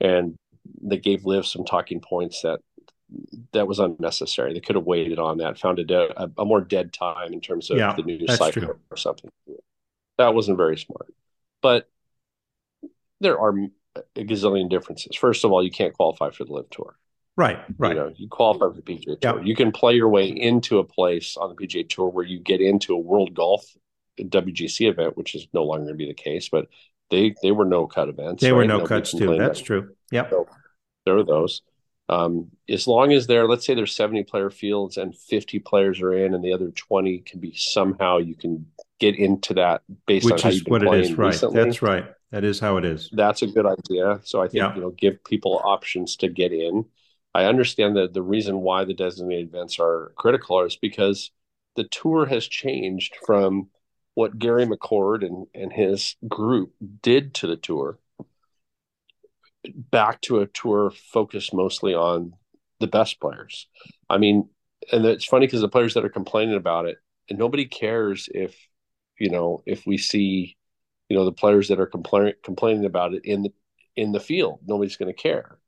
and 0.00 0.36
they 0.82 0.98
gave 0.98 1.24
LIV 1.24 1.46
some 1.46 1.64
talking 1.64 2.00
points 2.00 2.42
that 2.42 2.60
that 3.52 3.68
was 3.68 3.78
unnecessary. 3.78 4.52
They 4.52 4.60
could 4.60 4.76
have 4.76 4.84
waited 4.84 5.18
on 5.18 5.38
that, 5.38 5.58
found 5.58 5.78
a, 5.78 5.84
de- 5.84 6.22
a, 6.22 6.30
a 6.38 6.44
more 6.44 6.60
dead 6.60 6.92
time 6.92 7.32
in 7.32 7.40
terms 7.40 7.70
of 7.70 7.78
yeah, 7.78 7.94
the 7.94 8.02
news 8.02 8.36
cycle 8.36 8.62
true. 8.62 8.78
or 8.90 8.96
something. 8.96 9.30
That 10.18 10.34
wasn't 10.34 10.56
very 10.56 10.76
smart. 10.76 11.14
But 11.62 11.88
there 13.20 13.38
are 13.38 13.54
a 13.94 14.24
gazillion 14.24 14.68
differences. 14.68 15.16
First 15.16 15.44
of 15.44 15.52
all, 15.52 15.62
you 15.62 15.70
can't 15.70 15.94
qualify 15.94 16.30
for 16.30 16.44
the 16.44 16.52
LIV 16.52 16.70
Tour. 16.70 16.96
Right, 17.36 17.58
right. 17.76 17.94
You 17.94 18.02
know, 18.02 18.12
you 18.16 18.28
qualify 18.28 18.66
for 18.66 18.74
the 18.74 18.82
PGA 18.82 19.20
Tour. 19.20 19.38
Yep. 19.38 19.46
You 19.46 19.54
can 19.54 19.70
play 19.70 19.94
your 19.94 20.08
way 20.08 20.28
into 20.28 20.78
a 20.78 20.84
place 20.84 21.36
on 21.36 21.54
the 21.54 21.54
PGA 21.54 21.88
Tour 21.88 22.08
where 22.08 22.24
you 22.24 22.38
get 22.38 22.60
into 22.60 22.94
a 22.94 22.98
World 22.98 23.34
Golf 23.34 23.64
WGC 24.18 24.88
event, 24.88 25.16
which 25.16 25.34
is 25.34 25.46
no 25.52 25.64
longer 25.64 25.84
going 25.84 25.94
to 25.94 25.98
be 25.98 26.08
the 26.08 26.14
case. 26.14 26.48
But 26.48 26.68
they 27.10 27.34
they 27.42 27.52
were 27.52 27.64
no 27.64 27.86
cut 27.86 28.08
events. 28.08 28.42
They 28.42 28.52
right? 28.52 28.58
were 28.58 28.64
no 28.64 28.78
Nobody 28.78 28.88
cuts 28.88 29.12
too. 29.12 29.36
That's 29.36 29.60
true. 29.60 29.94
Yep. 30.10 30.30
So 30.30 30.48
there 31.04 31.16
are 31.16 31.24
those. 31.24 31.62
Um, 32.08 32.50
as 32.68 32.86
long 32.86 33.12
as 33.12 33.26
there, 33.26 33.48
let's 33.48 33.66
say 33.66 33.74
there's 33.74 33.94
70 33.94 34.24
player 34.24 34.48
fields 34.48 34.96
and 34.96 35.16
50 35.16 35.58
players 35.60 36.00
are 36.00 36.12
in, 36.12 36.34
and 36.34 36.44
the 36.44 36.52
other 36.52 36.70
20 36.70 37.18
can 37.20 37.40
be 37.40 37.52
somehow 37.56 38.18
you 38.18 38.36
can 38.36 38.66
get 39.00 39.16
into 39.16 39.54
that 39.54 39.82
based 40.06 40.24
Which 40.24 40.34
on 40.34 40.40
how 40.40 40.48
you've 40.50 40.66
what 40.68 40.82
it 40.82 40.94
is, 40.94 41.14
right? 41.14 41.28
Recently. 41.28 41.64
That's 41.64 41.82
right. 41.82 42.06
That 42.30 42.44
is 42.44 42.60
how 42.60 42.76
it 42.76 42.84
is. 42.84 43.08
That's 43.12 43.42
a 43.42 43.46
good 43.46 43.66
idea. 43.66 44.20
So 44.24 44.40
I 44.40 44.46
think 44.46 44.62
yeah. 44.62 44.74
you 44.74 44.80
know 44.80 44.90
give 44.90 45.22
people 45.24 45.60
options 45.64 46.16
to 46.16 46.28
get 46.28 46.52
in. 46.52 46.84
I 47.34 47.44
understand 47.44 47.96
that 47.96 48.14
the 48.14 48.22
reason 48.22 48.60
why 48.60 48.84
the 48.84 48.94
designated 48.94 49.48
events 49.48 49.78
are 49.78 50.12
critical 50.16 50.62
is 50.62 50.76
because 50.76 51.30
the 51.76 51.84
tour 51.84 52.24
has 52.26 52.46
changed 52.46 53.14
from 53.26 53.68
what 54.16 54.38
Gary 54.38 54.64
McCord 54.64 55.22
and, 55.22 55.46
and 55.54 55.70
his 55.70 56.16
group 56.26 56.72
did 57.02 57.34
to 57.34 57.46
the 57.46 57.56
tour 57.56 57.98
back 59.74 60.22
to 60.22 60.40
a 60.40 60.46
tour 60.46 60.90
focused 61.12 61.52
mostly 61.52 61.94
on 61.94 62.32
the 62.80 62.86
best 62.86 63.20
players. 63.20 63.68
I 64.08 64.16
mean, 64.16 64.48
and 64.90 65.04
it's 65.04 65.26
funny 65.26 65.46
because 65.46 65.60
the 65.60 65.68
players 65.68 65.92
that 65.94 66.04
are 66.06 66.08
complaining 66.08 66.56
about 66.56 66.86
it, 66.86 66.96
and 67.28 67.38
nobody 67.38 67.66
cares 67.66 68.26
if, 68.32 68.56
you 69.20 69.28
know, 69.28 69.62
if 69.66 69.86
we 69.86 69.98
see, 69.98 70.56
you 71.10 71.16
know, 71.18 71.26
the 71.26 71.32
players 71.32 71.68
that 71.68 71.78
are 71.78 71.86
complaining 71.86 72.34
complaining 72.42 72.86
about 72.86 73.12
it 73.12 73.26
in 73.26 73.42
the 73.42 73.52
in 73.96 74.12
the 74.12 74.20
field, 74.20 74.60
nobody's 74.66 74.96
going 74.96 75.14
to 75.14 75.22
care. 75.22 75.58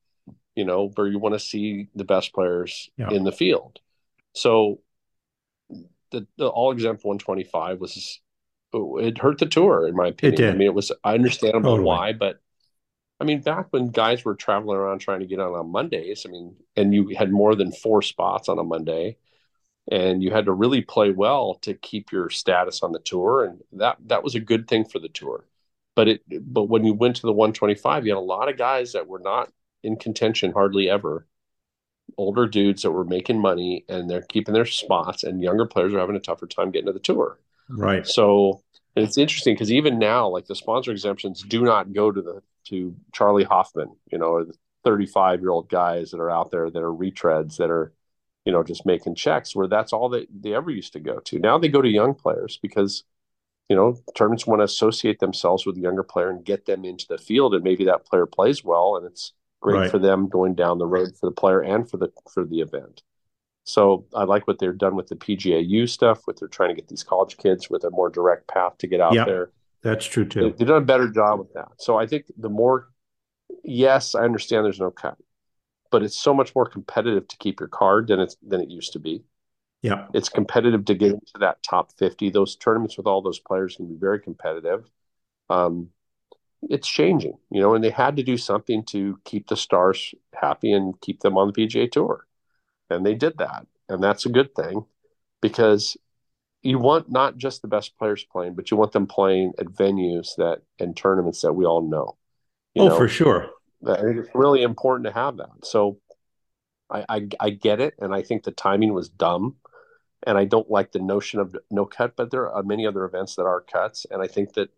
You 0.56 0.64
know, 0.64 0.90
where 0.94 1.06
you 1.06 1.18
want 1.18 1.34
to 1.34 1.38
see 1.38 1.88
the 1.94 2.04
best 2.04 2.32
players 2.32 2.88
yeah. 2.96 3.10
in 3.10 3.24
the 3.24 3.32
field. 3.32 3.78
So, 4.34 4.80
the, 6.10 6.26
the 6.38 6.48
all 6.48 6.72
exempt 6.72 7.04
125 7.04 7.78
was 7.78 8.20
it 8.72 9.18
hurt 9.18 9.38
the 9.38 9.46
tour 9.46 9.86
in 9.88 9.96
my 9.96 10.08
opinion. 10.08 10.48
I 10.48 10.54
mean, 10.54 10.66
it 10.66 10.74
was 10.74 10.92
I 11.04 11.14
understandable 11.14 11.70
totally. 11.72 11.86
why, 11.86 12.12
but 12.12 12.40
I 13.20 13.24
mean, 13.24 13.40
back 13.42 13.68
when 13.70 13.90
guys 13.90 14.24
were 14.24 14.34
traveling 14.36 14.78
around 14.78 15.00
trying 15.00 15.20
to 15.20 15.26
get 15.26 15.40
on 15.40 15.52
on 15.54 15.70
Mondays, 15.72 16.24
I 16.26 16.30
mean, 16.30 16.56
and 16.76 16.94
you 16.94 17.14
had 17.16 17.32
more 17.32 17.54
than 17.54 17.72
four 17.72 18.02
spots 18.02 18.48
on 18.48 18.58
a 18.58 18.64
Monday, 18.64 19.16
and 19.90 20.22
you 20.22 20.30
had 20.32 20.46
to 20.46 20.52
really 20.52 20.82
play 20.82 21.10
well 21.10 21.56
to 21.62 21.74
keep 21.74 22.12
your 22.12 22.30
status 22.30 22.82
on 22.82 22.92
the 22.92 23.00
tour, 23.00 23.44
and 23.44 23.60
that 23.72 23.98
that 24.06 24.22
was 24.24 24.34
a 24.34 24.40
good 24.40 24.68
thing 24.68 24.84
for 24.84 24.98
the 24.98 25.08
tour. 25.08 25.46
But 25.96 26.08
it, 26.08 26.22
but 26.52 26.64
when 26.64 26.84
you 26.84 26.94
went 26.94 27.16
to 27.16 27.22
the 27.22 27.32
125, 27.32 28.06
you 28.06 28.12
had 28.14 28.18
a 28.18 28.20
lot 28.20 28.48
of 28.48 28.56
guys 28.58 28.92
that 28.92 29.08
were 29.08 29.18
not 29.18 29.52
in 29.82 29.96
contention 29.96 30.52
hardly 30.52 30.88
ever. 30.90 31.26
Older 32.16 32.46
dudes 32.46 32.82
that 32.82 32.92
were 32.92 33.04
making 33.04 33.40
money 33.40 33.84
and 33.88 34.08
they're 34.10 34.22
keeping 34.22 34.54
their 34.54 34.66
spots, 34.66 35.24
and 35.24 35.42
younger 35.42 35.66
players 35.66 35.94
are 35.94 35.98
having 36.00 36.16
a 36.16 36.20
tougher 36.20 36.46
time 36.46 36.70
getting 36.70 36.86
to 36.86 36.92
the 36.92 36.98
tour. 37.00 37.38
Right. 37.68 38.06
So 38.06 38.62
it's 38.96 39.18
interesting 39.18 39.54
because 39.54 39.72
even 39.72 39.98
now, 39.98 40.28
like 40.28 40.46
the 40.46 40.54
sponsor 40.54 40.90
exemptions 40.90 41.42
do 41.42 41.62
not 41.62 41.92
go 41.92 42.10
to 42.10 42.20
the 42.20 42.42
to 42.68 42.94
Charlie 43.12 43.44
Hoffman, 43.44 43.96
you 44.10 44.18
know, 44.18 44.26
or 44.26 44.44
the 44.44 44.54
35 44.84 45.40
year 45.40 45.50
old 45.50 45.68
guys 45.68 46.10
that 46.10 46.20
are 46.20 46.30
out 46.30 46.50
there 46.50 46.70
that 46.70 46.82
are 46.82 46.92
retreads 46.92 47.56
that 47.56 47.70
are, 47.70 47.92
you 48.44 48.52
know, 48.52 48.62
just 48.62 48.86
making 48.86 49.14
checks 49.14 49.54
where 49.54 49.68
that's 49.68 49.92
all 49.92 50.08
they, 50.08 50.26
they 50.30 50.54
ever 50.54 50.70
used 50.70 50.92
to 50.92 51.00
go 51.00 51.18
to. 51.20 51.38
Now 51.38 51.58
they 51.58 51.68
go 51.68 51.82
to 51.82 51.88
young 51.88 52.14
players 52.14 52.58
because, 52.60 53.04
you 53.68 53.76
know, 53.76 53.98
tournaments 54.14 54.46
want 54.46 54.60
to 54.60 54.64
associate 54.64 55.18
themselves 55.18 55.66
with 55.66 55.76
a 55.76 55.80
younger 55.80 56.02
player 56.02 56.30
and 56.30 56.44
get 56.44 56.66
them 56.66 56.84
into 56.84 57.06
the 57.08 57.18
field. 57.18 57.54
And 57.54 57.64
maybe 57.64 57.84
that 57.86 58.06
player 58.06 58.26
plays 58.26 58.62
well 58.64 58.96
and 58.96 59.06
it's 59.06 59.32
great 59.60 59.78
right. 59.78 59.90
for 59.90 59.98
them 59.98 60.28
going 60.28 60.54
down 60.54 60.78
the 60.78 60.86
road 60.86 61.16
for 61.18 61.26
the 61.26 61.34
player 61.34 61.60
and 61.60 61.88
for 61.88 61.96
the, 61.96 62.10
for 62.32 62.44
the 62.44 62.60
event. 62.60 63.02
So 63.68 64.06
I 64.14 64.24
like 64.24 64.46
what 64.46 64.58
they've 64.58 64.76
done 64.76 64.96
with 64.96 65.08
the 65.08 65.16
PGAU 65.16 65.86
stuff, 65.86 66.26
with 66.26 66.38
they're 66.38 66.48
trying 66.48 66.70
to 66.70 66.74
get 66.74 66.88
these 66.88 67.02
college 67.02 67.36
kids 67.36 67.68
with 67.68 67.84
a 67.84 67.90
more 67.90 68.08
direct 68.08 68.48
path 68.48 68.78
to 68.78 68.86
get 68.86 69.00
out 69.00 69.14
there. 69.26 69.50
That's 69.82 70.06
true 70.06 70.24
too. 70.24 70.54
They've 70.56 70.66
done 70.66 70.82
a 70.82 70.86
better 70.86 71.08
job 71.08 71.40
with 71.40 71.52
that. 71.52 71.68
So 71.76 71.98
I 71.98 72.06
think 72.06 72.24
the 72.38 72.48
more, 72.48 72.88
yes, 73.62 74.14
I 74.14 74.24
understand 74.24 74.64
there's 74.64 74.80
no 74.80 74.90
cut, 74.90 75.18
but 75.90 76.02
it's 76.02 76.18
so 76.18 76.32
much 76.32 76.54
more 76.54 76.64
competitive 76.64 77.28
to 77.28 77.36
keep 77.36 77.60
your 77.60 77.68
card 77.68 78.08
than 78.08 78.20
it's 78.20 78.36
than 78.42 78.62
it 78.62 78.70
used 78.70 78.94
to 78.94 78.98
be. 78.98 79.24
Yeah, 79.82 80.06
it's 80.14 80.30
competitive 80.30 80.86
to 80.86 80.94
get 80.94 81.12
into 81.12 81.38
that 81.40 81.62
top 81.62 81.92
fifty. 81.98 82.30
Those 82.30 82.56
tournaments 82.56 82.96
with 82.96 83.06
all 83.06 83.20
those 83.20 83.38
players 83.38 83.76
can 83.76 83.86
be 83.86 83.96
very 83.96 84.18
competitive. 84.18 84.84
Um, 85.50 85.90
it's 86.62 86.88
changing, 86.88 87.38
you 87.50 87.60
know, 87.60 87.74
and 87.74 87.84
they 87.84 87.90
had 87.90 88.16
to 88.16 88.22
do 88.22 88.36
something 88.36 88.82
to 88.86 89.18
keep 89.24 89.48
the 89.48 89.56
stars 89.56 90.14
happy 90.34 90.72
and 90.72 91.00
keep 91.00 91.20
them 91.20 91.36
on 91.38 91.48
the 91.48 91.52
PGA 91.52 91.86
Tour, 91.86 92.26
and 92.90 93.04
they 93.04 93.14
did 93.14 93.38
that, 93.38 93.66
and 93.88 94.02
that's 94.02 94.26
a 94.26 94.30
good 94.30 94.54
thing 94.54 94.84
because 95.40 95.96
you 96.62 96.78
want 96.78 97.10
not 97.10 97.36
just 97.36 97.62
the 97.62 97.68
best 97.68 97.96
players 97.98 98.24
playing, 98.24 98.54
but 98.54 98.70
you 98.70 98.76
want 98.76 98.92
them 98.92 99.06
playing 99.06 99.52
at 99.58 99.66
venues 99.66 100.34
that 100.36 100.62
and 100.78 100.96
tournaments 100.96 101.42
that 101.42 101.52
we 101.52 101.64
all 101.64 101.82
know. 101.82 102.16
oh, 102.76 102.88
know, 102.88 102.96
for 102.96 103.08
sure. 103.08 103.50
I 103.86 103.96
think 103.96 104.16
it's 104.18 104.34
really 104.34 104.62
important 104.62 105.06
to 105.06 105.12
have 105.12 105.36
that. 105.36 105.50
So 105.64 106.00
I, 106.90 107.04
I, 107.08 107.28
I 107.38 107.50
get 107.50 107.80
it, 107.80 107.94
and 107.98 108.14
I 108.14 108.22
think 108.22 108.42
the 108.42 108.50
timing 108.50 108.92
was 108.92 109.08
dumb, 109.08 109.56
and 110.26 110.36
I 110.36 110.44
don't 110.44 110.70
like 110.70 110.92
the 110.92 110.98
notion 110.98 111.38
of 111.38 111.56
no 111.70 111.84
cut. 111.84 112.16
But 112.16 112.30
there 112.30 112.50
are 112.50 112.62
many 112.62 112.86
other 112.86 113.04
events 113.04 113.36
that 113.36 113.44
are 113.44 113.60
cuts, 113.60 114.06
and 114.10 114.20
I 114.20 114.26
think 114.26 114.54
that 114.54 114.70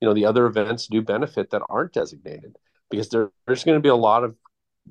you 0.00 0.08
know 0.08 0.14
the 0.14 0.26
other 0.26 0.46
events 0.46 0.88
do 0.88 1.02
benefit 1.02 1.50
that 1.50 1.62
aren't 1.68 1.92
designated 1.92 2.56
because 2.90 3.08
there, 3.10 3.30
there's 3.46 3.64
going 3.64 3.78
to 3.78 3.82
be 3.82 3.88
a 3.88 3.96
lot 3.96 4.24
of 4.24 4.34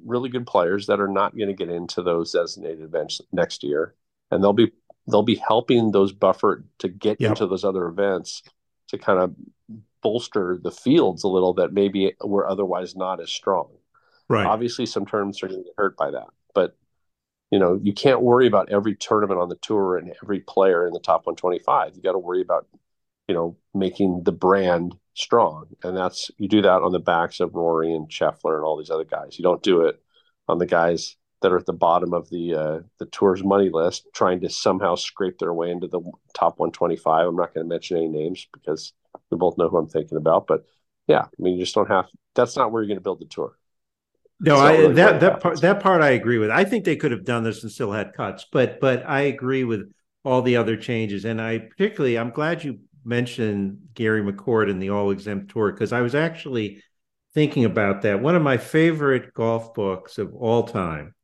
really 0.05 0.29
good 0.29 0.47
players 0.47 0.87
that 0.87 0.99
are 0.99 1.07
not 1.07 1.35
going 1.35 1.47
to 1.47 1.53
get 1.53 1.69
into 1.69 2.01
those 2.01 2.31
designated 2.31 2.81
events 2.81 3.21
next 3.31 3.63
year, 3.63 3.95
and 4.29 4.43
they'll 4.43 4.53
be 4.53 4.71
they'll 5.09 5.23
be 5.23 5.35
helping 5.35 5.91
those 5.91 6.11
buffer 6.11 6.65
to 6.79 6.87
get 6.87 7.19
yep. 7.19 7.29
into 7.29 7.47
those 7.47 7.63
other 7.63 7.87
events 7.87 8.43
to 8.87 8.97
kind 8.97 9.19
of 9.19 9.35
bolster 10.01 10.59
the 10.61 10.71
fields 10.71 11.23
a 11.23 11.27
little 11.27 11.53
that 11.53 11.73
maybe 11.73 12.13
were 12.23 12.47
otherwise 12.47 12.95
not 12.95 13.21
as 13.21 13.31
strong. 13.31 13.69
Right. 14.27 14.45
Obviously, 14.45 14.85
some 14.85 15.05
tournaments 15.05 15.43
are 15.43 15.47
going 15.47 15.59
to 15.59 15.65
get 15.65 15.73
hurt 15.77 15.97
by 15.97 16.11
that, 16.11 16.27
but 16.53 16.77
you 17.51 17.59
know 17.59 17.79
you 17.81 17.93
can't 17.93 18.21
worry 18.21 18.47
about 18.47 18.71
every 18.71 18.95
tournament 18.95 19.39
on 19.39 19.49
the 19.49 19.57
tour 19.57 19.97
and 19.97 20.13
every 20.23 20.39
player 20.39 20.87
in 20.87 20.93
the 20.93 20.99
top 20.99 21.25
125. 21.25 21.95
You 21.95 22.01
got 22.01 22.13
to 22.13 22.19
worry 22.19 22.41
about 22.41 22.67
you 23.27 23.35
know 23.35 23.57
making 23.73 24.23
the 24.23 24.31
brand 24.31 24.95
strong, 25.13 25.67
and 25.83 25.95
that's 25.95 26.31
you 26.37 26.47
do 26.47 26.61
that 26.61 26.81
on 26.81 26.91
the 26.91 26.99
backs 26.99 27.39
of 27.39 27.55
Rory 27.55 27.93
and 27.93 28.09
Scheffler 28.09 28.55
and 28.55 28.63
all 28.63 28.77
these 28.77 28.89
other 28.89 29.05
guys. 29.05 29.37
You 29.37 29.43
don't 29.43 29.63
do 29.63 29.81
it 29.81 30.01
on 30.47 30.57
the 30.57 30.65
guys 30.65 31.15
that 31.41 31.51
are 31.51 31.57
at 31.57 31.65
the 31.65 31.73
bottom 31.73 32.13
of 32.13 32.29
the 32.29 32.55
uh, 32.55 32.79
the 32.99 33.05
tour's 33.07 33.43
money 33.43 33.69
list, 33.71 34.07
trying 34.13 34.41
to 34.41 34.49
somehow 34.49 34.95
scrape 34.95 35.39
their 35.39 35.53
way 35.53 35.71
into 35.71 35.87
the 35.87 36.01
top 36.33 36.59
125. 36.59 37.27
I'm 37.27 37.35
not 37.35 37.53
going 37.53 37.65
to 37.65 37.69
mention 37.69 37.97
any 37.97 38.07
names 38.07 38.47
because 38.53 38.93
we 39.29 39.37
both 39.37 39.57
know 39.57 39.69
who 39.69 39.77
I'm 39.77 39.87
thinking 39.87 40.17
about. 40.17 40.47
But 40.47 40.65
yeah, 41.07 41.23
I 41.23 41.41
mean, 41.41 41.55
you 41.55 41.63
just 41.63 41.75
don't 41.75 41.89
have. 41.89 42.05
That's 42.35 42.55
not 42.55 42.71
where 42.71 42.81
you're 42.81 42.87
going 42.87 42.97
to 42.97 43.03
build 43.03 43.19
the 43.19 43.25
tour. 43.25 43.57
No, 44.39 44.55
I, 44.55 44.77
really 44.77 44.93
that 44.95 45.19
that 45.19 45.39
part 45.39 45.61
that 45.61 45.79
part 45.81 46.01
I 46.01 46.11
agree 46.11 46.39
with. 46.39 46.49
I 46.49 46.63
think 46.63 46.83
they 46.83 46.95
could 46.95 47.11
have 47.11 47.25
done 47.25 47.43
this 47.43 47.61
and 47.61 47.71
still 47.71 47.91
had 47.91 48.13
cuts, 48.13 48.45
but 48.51 48.79
but 48.79 49.07
I 49.07 49.21
agree 49.21 49.63
with 49.63 49.91
all 50.23 50.41
the 50.41 50.57
other 50.57 50.77
changes, 50.77 51.25
and 51.25 51.41
I 51.41 51.59
particularly 51.59 52.17
I'm 52.17 52.31
glad 52.31 52.63
you 52.63 52.79
mentioned 53.03 53.79
Gary 53.93 54.21
McCord 54.21 54.69
and 54.69 54.81
the 54.81 54.89
All 54.89 55.11
Exempt 55.11 55.51
Tour 55.51 55.71
because 55.71 55.93
I 55.93 56.01
was 56.01 56.15
actually 56.15 56.83
thinking 57.33 57.65
about 57.65 58.01
that. 58.01 58.21
One 58.21 58.35
of 58.35 58.41
my 58.41 58.57
favorite 58.57 59.33
golf 59.33 59.73
books 59.73 60.17
of 60.17 60.33
all 60.33 60.63
time 60.63 61.15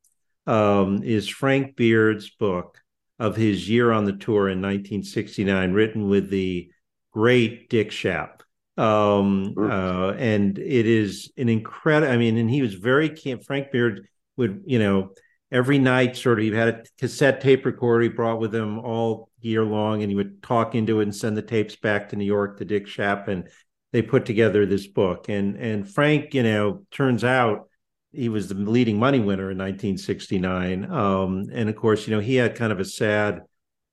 um, 0.46 1.02
is 1.02 1.28
Frank 1.28 1.76
Beard's 1.76 2.30
book 2.30 2.78
of 3.18 3.36
his 3.36 3.68
year 3.68 3.92
on 3.92 4.04
the 4.04 4.12
tour 4.12 4.48
in 4.48 4.62
1969, 4.62 5.72
written 5.72 6.08
with 6.08 6.30
the 6.30 6.70
great 7.12 7.68
Dick 7.68 7.90
Schaap 7.90 8.42
um 8.78 9.54
uh 9.58 10.12
and 10.18 10.56
it 10.56 10.86
is 10.86 11.32
an 11.36 11.48
incredible 11.48 12.12
i 12.12 12.16
mean 12.16 12.36
and 12.36 12.48
he 12.48 12.62
was 12.62 12.74
very 12.74 13.12
frank 13.44 13.72
beard 13.72 14.06
would 14.36 14.62
you 14.66 14.78
know 14.78 15.10
every 15.50 15.78
night 15.78 16.16
sort 16.16 16.38
of 16.38 16.44
he 16.44 16.50
had 16.50 16.68
a 16.68 16.82
cassette 16.98 17.40
tape 17.40 17.64
recorder 17.64 18.02
he 18.02 18.08
brought 18.08 18.40
with 18.40 18.54
him 18.54 18.78
all 18.78 19.30
year 19.40 19.64
long 19.64 20.02
and 20.02 20.10
he 20.10 20.16
would 20.16 20.42
talk 20.42 20.74
into 20.74 21.00
it 21.00 21.04
and 21.04 21.14
send 21.14 21.36
the 21.36 21.42
tapes 21.42 21.76
back 21.76 22.08
to 22.08 22.16
new 22.16 22.24
york 22.24 22.58
to 22.58 22.64
dick 22.64 22.86
schaap 22.86 23.28
and 23.28 23.48
they 23.92 24.02
put 24.02 24.26
together 24.26 24.66
this 24.66 24.86
book 24.86 25.28
and 25.28 25.56
and 25.56 25.92
frank 25.92 26.34
you 26.34 26.42
know 26.42 26.84
turns 26.90 27.24
out 27.24 27.68
he 28.12 28.28
was 28.28 28.48
the 28.48 28.54
leading 28.54 28.98
money 28.98 29.20
winner 29.20 29.50
in 29.50 29.58
1969 29.58 30.90
um 30.90 31.46
and 31.52 31.68
of 31.68 31.76
course 31.76 32.06
you 32.06 32.14
know 32.14 32.20
he 32.20 32.36
had 32.36 32.54
kind 32.54 32.72
of 32.72 32.80
a 32.80 32.84
sad 32.84 33.42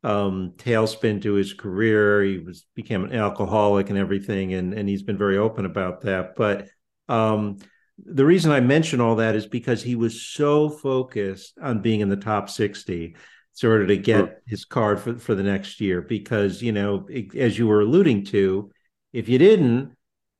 um, 0.05 0.53
tailspin 0.57 1.23
to 1.23 1.33
his 1.33 1.53
career. 1.53 2.23
He 2.23 2.37
was 2.37 2.65
became 2.75 3.03
an 3.03 3.13
alcoholic 3.13 3.89
and 3.89 3.97
everything, 3.97 4.53
and 4.53 4.73
and 4.73 4.87
he's 4.87 5.01
been 5.01 5.17
very 5.17 5.37
open 5.37 5.65
about 5.65 6.01
that. 6.01 6.35
But 6.35 6.67
um, 7.09 7.57
the 8.03 8.25
reason 8.25 8.51
I 8.51 8.59
mention 8.59 9.01
all 9.01 9.17
that 9.17 9.35
is 9.35 9.47
because 9.47 9.81
he 9.81 9.95
was 9.95 10.21
so 10.21 10.69
focused 10.69 11.57
on 11.61 11.81
being 11.81 12.01
in 12.01 12.09
the 12.09 12.17
top 12.17 12.49
sixty, 12.49 13.15
sort 13.53 13.81
of 13.81 13.87
to 13.87 13.97
get 13.97 14.17
sure. 14.17 14.41
his 14.45 14.65
card 14.65 14.99
for 14.99 15.17
for 15.17 15.35
the 15.35 15.43
next 15.43 15.79
year. 15.81 16.01
Because 16.01 16.61
you 16.61 16.71
know, 16.71 17.05
it, 17.09 17.35
as 17.35 17.57
you 17.57 17.67
were 17.67 17.81
alluding 17.81 18.25
to, 18.25 18.71
if 19.13 19.29
you 19.29 19.37
didn't. 19.37 19.93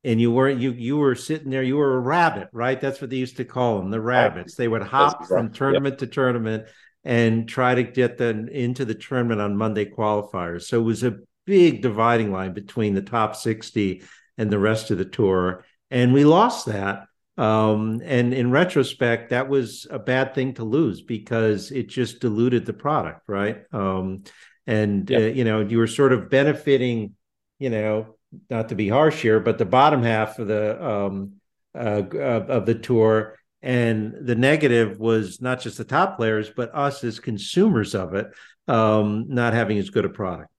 And 0.03 0.22
you 0.22 0.32
weren't 0.32 0.62
you 0.62 0.72
you 0.72 0.97
were 0.97 1.16
sitting 1.16 1.49
there. 1.49 1.64
You 1.64 1.78
were 1.78 1.95
a 1.95 1.99
rabbit, 1.99 2.49
right? 2.53 2.80
That's 2.80 3.01
what 3.01 3.10
they 3.10 3.16
used 3.16 3.38
to 3.38 3.43
call 3.43 3.80
them, 3.80 3.89
the 3.89 3.99
rabbits. 3.99 4.53
They 4.53 4.68
would 4.68 4.84
hop 4.84 5.14
exactly. 5.14 5.28
from 5.36 5.51
tournament 5.51 5.93
yep. 5.93 5.97
to 5.97 6.06
tournament, 6.06 6.68
and 7.03 7.47
try 7.47 7.76
to 7.76 7.84
get 7.84 8.18
them 8.18 8.47
into 8.47 8.84
the 8.84 8.95
tournament 8.95 9.39
on 9.39 9.56
Monday 9.56 9.86
qualifiers. 9.86 10.64
So 10.64 10.80
it 10.80 10.84
was 10.84 11.03
a 11.03 11.18
big 11.45 11.82
dividing 11.82 12.32
line 12.32 12.53
between 12.53 12.95
the 12.95 13.01
top 13.01 13.36
60 13.36 14.03
and 14.38 14.49
the 14.49 14.60
rest 14.60 14.91
of 14.91 14.97
the 14.97 15.06
tour. 15.06 15.64
And 15.91 16.14
we 16.14 16.26
lost 16.26 16.66
that. 16.66 17.08
Um, 17.38 18.02
and 18.04 18.34
in 18.34 18.52
retrospect, 18.52 19.30
that 19.32 19.50
was 19.50 19.88
a 19.90 20.00
bad 20.00 20.34
thing 20.34 20.54
to 20.54 20.64
lose 20.64 21.02
because 21.02 21.72
it 21.72 21.90
just 21.90 22.22
diluted 22.22 22.66
the 22.66 22.74
product, 22.74 23.22
right? 23.28 23.64
Um, 23.74 24.24
and, 24.66 25.10
yep. 25.10 25.22
uh, 25.22 25.26
you 25.26 25.44
know, 25.44 25.62
you 25.62 25.78
were 25.78 25.88
sort 25.88 26.14
of 26.14 26.30
benefiting, 26.30 27.16
you 27.60 27.70
know, 27.70 28.16
not 28.50 28.70
to 28.70 28.76
be 28.76 28.88
harsh 28.88 29.22
here, 29.22 29.40
but 29.40 29.58
the 29.58 29.66
bottom 29.66 30.02
half 30.02 30.40
of 30.40 30.48
the, 30.48 30.84
um, 30.86 31.34
uh, 31.78 32.04
of 32.10 32.66
the 32.66 32.76
tour 32.76 33.38
and 33.62 34.14
the 34.22 34.36
negative 34.36 35.00
was 35.00 35.42
not 35.42 35.60
just 35.60 35.78
the 35.78 35.84
top 35.84 36.18
players, 36.18 36.50
but 36.50 36.74
us 36.74 37.04
as 37.04 37.20
consumers 37.20 37.96
of 37.96 38.14
it, 38.14 38.28
um, 38.68 39.26
not 39.28 39.54
having 39.54 39.78
as 39.78 39.90
good 39.90 40.06
a 40.06 40.10
product. 40.10 40.50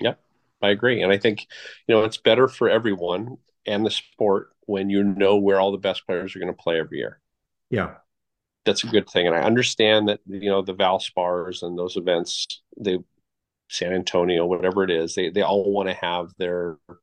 Yep, 0.00 0.20
I 0.62 0.70
agree. 0.70 1.02
And 1.02 1.12
I 1.12 1.18
think, 1.18 1.46
you 1.86 1.94
know, 1.94 2.04
it's 2.04 2.16
better 2.16 2.48
for 2.48 2.70
everyone 2.70 3.36
and 3.66 3.84
the 3.84 3.90
sport 3.90 4.50
when 4.70 4.88
you 4.88 5.02
know 5.02 5.36
where 5.36 5.58
all 5.58 5.72
the 5.72 5.78
best 5.78 6.06
players 6.06 6.34
are 6.34 6.38
going 6.38 6.52
to 6.52 6.62
play 6.62 6.78
every 6.78 6.98
year. 6.98 7.20
Yeah. 7.70 7.94
That's 8.64 8.84
a 8.84 8.86
good 8.86 9.08
thing. 9.08 9.26
And 9.26 9.34
I 9.34 9.40
understand 9.40 10.08
that, 10.08 10.20
you 10.26 10.48
know, 10.48 10.62
the 10.62 10.74
Valspars 10.74 11.62
and 11.64 11.76
those 11.76 11.96
events, 11.96 12.62
they, 12.78 12.98
San 13.68 13.92
Antonio, 13.92 14.46
whatever 14.46 14.84
it 14.84 14.90
is, 14.90 15.16
they, 15.16 15.28
they 15.30 15.42
all 15.42 15.72
want 15.72 15.88
to 15.88 15.94
have 15.94 16.30
their, 16.38 16.76
you 16.88 16.96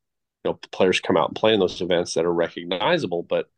know, 0.45 0.53
players 0.71 1.01
come 1.01 1.17
out 1.17 1.29
and 1.29 1.35
play 1.35 1.53
in 1.53 1.59
those 1.59 1.81
events 1.81 2.13
that 2.13 2.25
are 2.25 2.33
recognizable. 2.33 3.23
But 3.23 3.49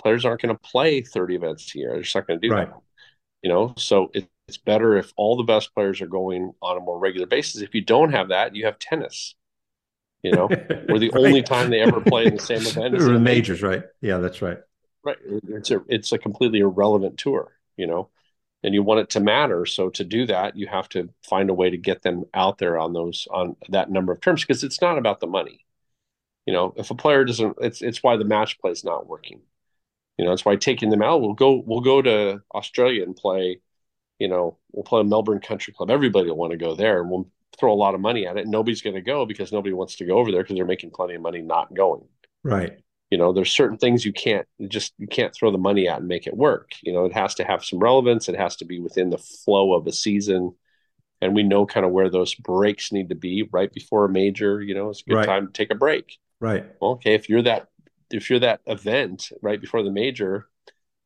players 0.00 0.24
aren't 0.24 0.42
going 0.42 0.54
to 0.54 0.60
play 0.60 1.02
30 1.02 1.36
events 1.36 1.72
a 1.74 1.78
year. 1.78 1.92
They're 1.92 2.02
just 2.02 2.16
not 2.16 2.26
going 2.26 2.40
to 2.40 2.48
do 2.48 2.52
right. 2.52 2.68
that. 2.68 2.80
You 3.42 3.50
know, 3.50 3.74
so 3.76 4.10
it, 4.14 4.28
it's 4.48 4.58
better 4.58 4.96
if 4.96 5.12
all 5.16 5.36
the 5.36 5.44
best 5.44 5.72
players 5.74 6.00
are 6.00 6.08
going 6.08 6.52
on 6.60 6.76
a 6.76 6.80
more 6.80 6.98
regular 6.98 7.26
basis. 7.26 7.62
If 7.62 7.72
you 7.72 7.82
don't 7.82 8.10
have 8.10 8.30
that, 8.30 8.56
you 8.56 8.64
have 8.64 8.80
tennis. 8.80 9.36
You 10.22 10.32
know, 10.32 10.46
where 10.86 10.98
the 10.98 11.10
right. 11.10 11.24
only 11.24 11.42
time 11.42 11.70
they 11.70 11.80
ever 11.80 12.00
play 12.00 12.26
in 12.26 12.36
the 12.36 12.42
same 12.42 12.62
event 12.62 12.96
is 12.96 13.04
the 13.04 13.18
majors, 13.18 13.62
right? 13.62 13.84
Yeah, 14.00 14.18
that's 14.18 14.42
right. 14.42 14.58
Right. 15.04 15.16
It's 15.24 15.70
a 15.70 15.80
it's 15.88 16.12
a 16.12 16.18
completely 16.18 16.58
irrelevant 16.60 17.18
tour, 17.18 17.52
you 17.76 17.86
know, 17.86 18.08
and 18.62 18.74
you 18.74 18.82
want 18.82 19.00
it 19.00 19.10
to 19.10 19.20
matter. 19.20 19.64
So 19.64 19.90
to 19.90 20.04
do 20.04 20.26
that, 20.26 20.56
you 20.56 20.66
have 20.66 20.88
to 20.90 21.08
find 21.22 21.50
a 21.50 21.54
way 21.54 21.70
to 21.70 21.76
get 21.76 22.02
them 22.02 22.24
out 22.34 22.58
there 22.58 22.78
on 22.78 22.92
those 22.92 23.28
on 23.30 23.56
that 23.68 23.90
number 23.90 24.12
of 24.12 24.20
terms 24.20 24.44
because 24.44 24.64
it's 24.64 24.80
not 24.80 24.98
about 24.98 25.20
the 25.20 25.26
money. 25.28 25.64
You 26.46 26.52
know, 26.52 26.74
if 26.76 26.90
a 26.90 26.94
player 26.94 27.24
doesn't, 27.24 27.56
it's 27.60 27.80
it's 27.80 28.02
why 28.02 28.16
the 28.16 28.24
match 28.24 28.58
play 28.58 28.72
is 28.72 28.84
not 28.84 29.06
working 29.06 29.42
you 30.18 30.24
know, 30.24 30.32
that's 30.32 30.44
why 30.44 30.56
taking 30.56 30.90
them 30.90 31.02
out, 31.02 31.20
we'll 31.20 31.32
go 31.32 31.62
we'll 31.64 31.80
go 31.80 32.02
to 32.02 32.42
Australia 32.52 33.04
and 33.04 33.16
play, 33.16 33.60
you 34.18 34.28
know, 34.28 34.58
we'll 34.72 34.82
play 34.82 35.00
a 35.00 35.04
Melbourne 35.04 35.40
Country 35.40 35.72
Club. 35.72 35.90
Everybody 35.90 36.28
will 36.28 36.36
want 36.36 36.50
to 36.50 36.58
go 36.58 36.74
there 36.74 37.00
and 37.00 37.08
we'll 37.08 37.28
throw 37.58 37.72
a 37.72 37.74
lot 37.74 37.94
of 37.94 38.00
money 38.00 38.26
at 38.26 38.36
it. 38.36 38.46
Nobody's 38.46 38.82
going 38.82 38.96
to 38.96 39.02
go 39.02 39.26
because 39.26 39.52
nobody 39.52 39.72
wants 39.72 39.96
to 39.96 40.04
go 40.04 40.18
over 40.18 40.30
there 40.30 40.42
because 40.42 40.56
they're 40.56 40.64
making 40.64 40.90
plenty 40.90 41.14
of 41.14 41.22
money 41.22 41.42
not 41.42 41.74
going. 41.74 42.04
Right. 42.42 42.78
You 43.10 43.18
know, 43.18 43.32
there's 43.32 43.50
certain 43.50 43.78
things 43.78 44.04
you 44.04 44.12
can't 44.12 44.46
just 44.68 44.92
you 44.98 45.06
can't 45.06 45.34
throw 45.34 45.50
the 45.50 45.58
money 45.58 45.88
at 45.88 45.98
and 45.98 46.08
make 46.08 46.26
it 46.26 46.36
work. 46.36 46.72
You 46.82 46.92
know, 46.92 47.06
it 47.06 47.12
has 47.14 47.34
to 47.36 47.44
have 47.44 47.64
some 47.64 47.78
relevance. 47.78 48.28
It 48.28 48.36
has 48.36 48.56
to 48.56 48.64
be 48.64 48.80
within 48.80 49.10
the 49.10 49.18
flow 49.18 49.74
of 49.74 49.86
a 49.86 49.92
season. 49.92 50.54
And 51.20 51.34
we 51.34 51.42
know 51.42 51.66
kind 51.66 51.84
of 51.84 51.92
where 51.92 52.10
those 52.10 52.34
breaks 52.34 52.92
need 52.92 53.08
to 53.08 53.14
be 53.14 53.48
right 53.50 53.72
before 53.72 54.04
a 54.04 54.08
major, 54.08 54.62
you 54.62 54.74
know, 54.74 54.90
it's 54.90 55.00
a 55.00 55.08
good 55.08 55.16
right. 55.16 55.26
time 55.26 55.46
to 55.46 55.52
take 55.52 55.70
a 55.70 55.74
break. 55.74 56.18
Right. 56.38 56.66
Well, 56.80 56.92
okay, 56.92 57.14
if 57.14 57.28
you're 57.28 57.42
that 57.42 57.68
if 58.10 58.30
you're 58.30 58.38
that 58.40 58.60
event 58.66 59.32
right 59.42 59.60
before 59.60 59.82
the 59.82 59.90
major, 59.90 60.48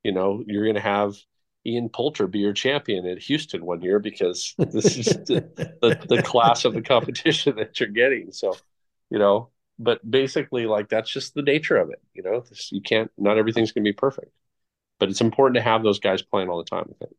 you 0.02 0.12
know, 0.12 0.42
you're 0.46 0.64
going 0.64 0.74
to 0.74 0.80
have 0.80 1.14
Ian 1.66 1.88
Poulter 1.88 2.26
be 2.26 2.40
your 2.40 2.52
champion 2.52 3.06
at 3.06 3.18
Houston 3.18 3.64
one 3.64 3.82
year 3.82 3.98
because 3.98 4.54
this 4.58 4.96
is 4.96 5.06
the, 5.06 5.76
the, 5.80 6.06
the, 6.08 6.22
class 6.22 6.64
of 6.64 6.74
the 6.74 6.82
competition 6.82 7.54
that 7.58 7.78
you're 7.78 7.88
getting. 7.88 8.32
So, 8.32 8.56
you 9.10 9.18
know, 9.18 9.50
but 9.78 10.08
basically, 10.08 10.66
like 10.66 10.88
that's 10.88 11.10
just 11.10 11.34
the 11.34 11.42
nature 11.42 11.76
of 11.76 11.90
it. 11.90 12.00
You 12.14 12.22
know, 12.22 12.40
this, 12.40 12.70
you 12.72 12.82
can't. 12.82 13.10
Not 13.16 13.38
everything's 13.38 13.72
going 13.72 13.84
to 13.84 13.88
be 13.88 13.94
perfect, 13.94 14.32
but 14.98 15.08
it's 15.08 15.20
important 15.20 15.56
to 15.56 15.62
have 15.62 15.82
those 15.82 16.00
guys 16.00 16.22
playing 16.22 16.48
all 16.48 16.58
the 16.58 16.64
time. 16.64 16.84
I 16.90 17.04
think. 17.04 17.16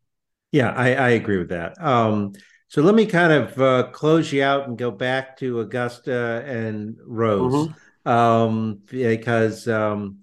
Yeah, 0.52 0.70
I, 0.70 0.94
I 0.94 1.08
agree 1.10 1.38
with 1.38 1.48
that. 1.48 1.80
Um, 1.82 2.32
so 2.68 2.82
let 2.82 2.94
me 2.94 3.06
kind 3.06 3.32
of 3.32 3.60
uh, 3.60 3.82
close 3.90 4.32
you 4.32 4.42
out 4.42 4.68
and 4.68 4.78
go 4.78 4.90
back 4.90 5.36
to 5.38 5.60
Augusta 5.60 6.44
and 6.46 6.96
Rose. 7.04 7.52
Mm-hmm 7.52 7.72
um, 8.06 8.82
because 8.86 9.66
um, 9.68 10.18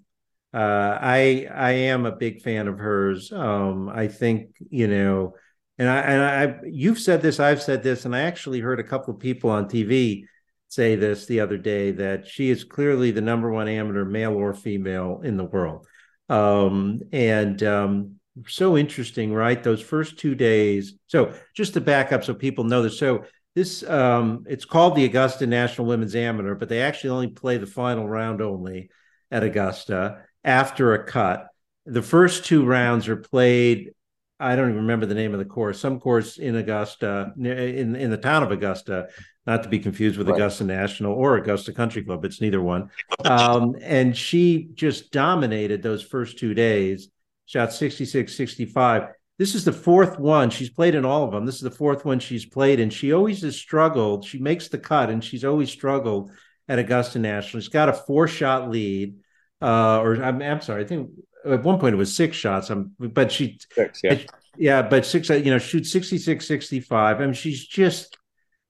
uh, 0.53 0.97
I 1.01 1.47
I 1.53 1.71
am 1.71 2.05
a 2.05 2.15
big 2.15 2.41
fan 2.41 2.67
of 2.67 2.77
hers. 2.77 3.31
Um, 3.31 3.89
I 3.89 4.07
think 4.07 4.55
you 4.69 4.87
know, 4.87 5.35
and 5.77 5.89
I 5.89 5.99
and 5.99 6.21
I 6.21 6.59
you've 6.65 6.99
said 6.99 7.21
this, 7.21 7.39
I've 7.39 7.61
said 7.61 7.83
this, 7.83 8.05
and 8.05 8.15
I 8.15 8.21
actually 8.21 8.59
heard 8.59 8.79
a 8.79 8.83
couple 8.83 9.13
of 9.13 9.19
people 9.19 9.49
on 9.49 9.69
TV 9.69 10.25
say 10.67 10.95
this 10.95 11.25
the 11.25 11.39
other 11.39 11.57
day 11.57 11.91
that 11.91 12.27
she 12.27 12.49
is 12.49 12.63
clearly 12.63 13.11
the 13.11 13.21
number 13.21 13.51
one 13.51 13.67
amateur, 13.67 14.05
male 14.05 14.33
or 14.33 14.53
female, 14.53 15.21
in 15.23 15.37
the 15.37 15.43
world. 15.43 15.85
Um, 16.29 17.01
and 17.11 17.61
um, 17.63 18.15
so 18.47 18.77
interesting, 18.77 19.33
right? 19.33 19.61
Those 19.61 19.81
first 19.81 20.17
two 20.17 20.35
days. 20.35 20.93
So 21.07 21.33
just 21.55 21.73
to 21.73 21.81
back 21.81 22.11
up, 22.11 22.23
so 22.23 22.33
people 22.33 22.63
know 22.65 22.83
this. 22.83 22.99
So 22.99 23.25
this 23.55 23.83
um, 23.83 24.45
it's 24.49 24.65
called 24.65 24.95
the 24.95 25.05
Augusta 25.05 25.47
National 25.47 25.87
Women's 25.87 26.15
Amateur, 26.15 26.55
but 26.55 26.67
they 26.67 26.81
actually 26.81 27.11
only 27.11 27.27
play 27.27 27.57
the 27.57 27.67
final 27.67 28.07
round 28.07 28.41
only 28.41 28.89
at 29.29 29.43
Augusta 29.43 30.25
after 30.43 30.93
a 30.93 31.03
cut. 31.03 31.47
The 31.85 32.01
first 32.01 32.45
two 32.45 32.65
rounds 32.65 33.07
are 33.07 33.17
played. 33.17 33.93
I 34.39 34.55
don't 34.55 34.69
even 34.69 34.81
remember 34.81 35.05
the 35.05 35.15
name 35.15 35.33
of 35.33 35.39
the 35.39 35.45
course. 35.45 35.79
Some 35.79 35.99
course 35.99 36.37
in 36.37 36.55
Augusta, 36.55 37.33
in 37.37 37.95
in 37.95 38.09
the 38.09 38.17
town 38.17 38.43
of 38.43 38.51
Augusta, 38.51 39.07
not 39.45 39.63
to 39.63 39.69
be 39.69 39.79
confused 39.79 40.17
with 40.17 40.27
right. 40.27 40.35
Augusta 40.35 40.63
National 40.63 41.13
or 41.13 41.37
Augusta 41.37 41.73
Country 41.73 42.03
Club. 42.03 42.25
It's 42.25 42.41
neither 42.41 42.61
one. 42.61 42.89
Um, 43.23 43.75
and 43.81 44.17
she 44.17 44.69
just 44.73 45.11
dominated 45.11 45.81
those 45.83 46.01
first 46.01 46.39
two 46.39 46.53
days. 46.53 47.09
Shot 47.45 47.73
66, 47.73 48.33
65 48.35 49.09
this 49.41 49.55
is 49.55 49.65
the 49.65 49.73
fourth 49.73 50.19
one 50.19 50.51
she's 50.51 50.69
played 50.69 50.93
in 50.93 51.03
all 51.03 51.23
of 51.23 51.31
them. 51.31 51.47
This 51.47 51.55
is 51.55 51.61
the 51.61 51.71
fourth 51.71 52.05
one 52.05 52.19
she's 52.19 52.45
played, 52.45 52.79
and 52.79 52.93
she 52.93 53.11
always 53.11 53.41
has 53.41 53.55
struggled. 53.55 54.23
She 54.23 54.37
makes 54.37 54.67
the 54.67 54.77
cut, 54.77 55.09
and 55.09 55.23
she's 55.23 55.43
always 55.43 55.71
struggled 55.71 56.29
at 56.69 56.77
Augusta 56.77 57.17
National. 57.17 57.59
She's 57.59 57.67
got 57.67 57.89
a 57.89 57.93
four 57.93 58.27
shot 58.27 58.69
lead, 58.69 59.15
uh, 59.61 59.99
or 59.99 60.21
I'm, 60.23 60.41
I'm, 60.41 60.61
sorry, 60.61 60.83
I 60.83 60.87
think 60.87 61.09
at 61.45 61.63
one 61.63 61.79
point 61.79 61.93
it 61.93 61.97
was 61.97 62.15
six 62.15 62.35
shots. 62.37 62.69
I'm, 62.69 62.91
but 62.99 63.31
she, 63.31 63.59
six, 63.73 64.01
yeah, 64.03 64.17
yeah, 64.57 64.81
but 64.81 65.05
six, 65.05 65.29
you 65.29 65.51
know, 65.51 65.59
shoots 65.59 65.91
66, 65.91 66.45
65. 66.45 67.17
I 67.17 67.25
mean, 67.25 67.33
she's 67.33 67.65
just, 67.65 68.17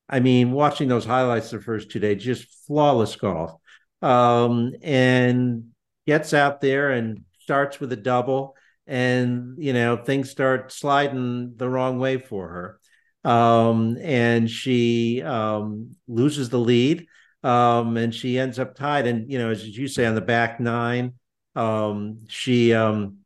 I 0.09 0.19
mean, 0.19 0.51
watching 0.51 0.87
those 0.87 1.05
highlights 1.05 1.51
the 1.51 1.61
first 1.61 1.91
two 1.91 1.99
days, 1.99 2.23
just 2.23 2.47
flawless 2.67 3.15
golf, 3.15 3.53
um, 4.01 4.73
and 4.81 5.71
gets 6.07 6.33
out 6.33 6.61
there 6.61 6.91
and 6.91 7.23
starts 7.39 7.79
with 7.79 7.91
a 7.91 7.97
double 7.97 8.55
and 8.87 9.55
you 9.57 9.73
know 9.73 9.97
things 9.97 10.29
start 10.29 10.71
sliding 10.71 11.53
the 11.55 11.69
wrong 11.69 11.99
way 11.99 12.17
for 12.17 12.47
her 12.49 13.31
um, 13.31 13.97
and 14.01 14.49
she 14.49 15.21
um, 15.21 15.95
loses 16.07 16.49
the 16.49 16.59
lead 16.59 17.07
um, 17.43 17.97
and 17.97 18.13
she 18.13 18.37
ends 18.37 18.59
up 18.59 18.75
tied. 18.75 19.07
And 19.07 19.31
you 19.31 19.37
know 19.37 19.49
as 19.49 19.65
you 19.65 19.87
say 19.87 20.05
on 20.05 20.15
the 20.15 20.21
back 20.21 20.59
nine 20.59 21.13
um, 21.55 22.19
she 22.27 22.73
um, 22.73 23.17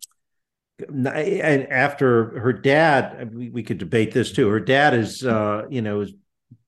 and 0.79 1.71
after 1.71 2.39
her 2.39 2.53
dad 2.53 3.33
we, 3.33 3.49
we, 3.49 3.63
could 3.63 3.77
debate 3.77 4.11
this 4.11 4.31
too. 4.31 4.49
Her 4.49 4.59
dad 4.59 4.93
is 4.93 5.23
uh, 5.23 5.63
you 5.69 5.81
know 5.81 6.01
is 6.01 6.13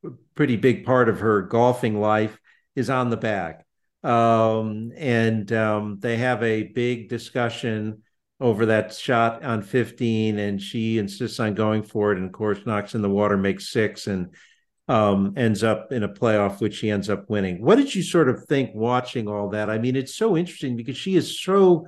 a 0.05 0.11
pretty 0.35 0.55
big 0.55 0.85
part 0.85 1.09
of 1.09 1.19
her 1.19 1.41
golfing 1.41 1.99
life 1.99 2.37
is 2.75 2.89
on 2.89 3.09
the 3.09 3.17
back. 3.17 3.65
Um, 4.03 4.93
and 4.95 5.47
they 5.99 6.17
have 6.17 6.43
a 6.43 6.63
big 6.63 7.09
discussion 7.09 8.03
over 8.39 8.67
that 8.67 8.93
shot 8.93 9.43
on 9.43 9.63
15 9.63 10.37
and 10.37 10.61
she 10.61 10.99
insists 10.99 11.39
on 11.39 11.55
going 11.55 11.83
for 11.83 12.11
it. 12.11 12.17
And 12.17 12.27
of 12.27 12.31
course 12.31 12.65
knocks 12.65 12.93
in 12.93 13.01
the 13.01 13.09
water 13.09 13.35
makes 13.35 13.71
six 13.71 14.07
and 14.07 14.29
um, 14.87 15.33
ends 15.35 15.63
up 15.63 15.91
in 15.91 16.03
a 16.03 16.09
playoff 16.09 16.61
which 16.61 16.75
she 16.75 16.89
ends 16.89 17.09
up 17.09 17.29
winning 17.29 17.61
what 17.61 17.75
did 17.75 17.93
you 17.93 18.01
sort 18.01 18.29
of 18.29 18.43
think 18.45 18.71
watching 18.73 19.27
all 19.27 19.49
that 19.49 19.69
i 19.69 19.77
mean 19.77 19.95
it's 19.95 20.15
so 20.15 20.37
interesting 20.37 20.75
because 20.75 20.97
she 20.97 21.15
is 21.15 21.39
so 21.41 21.87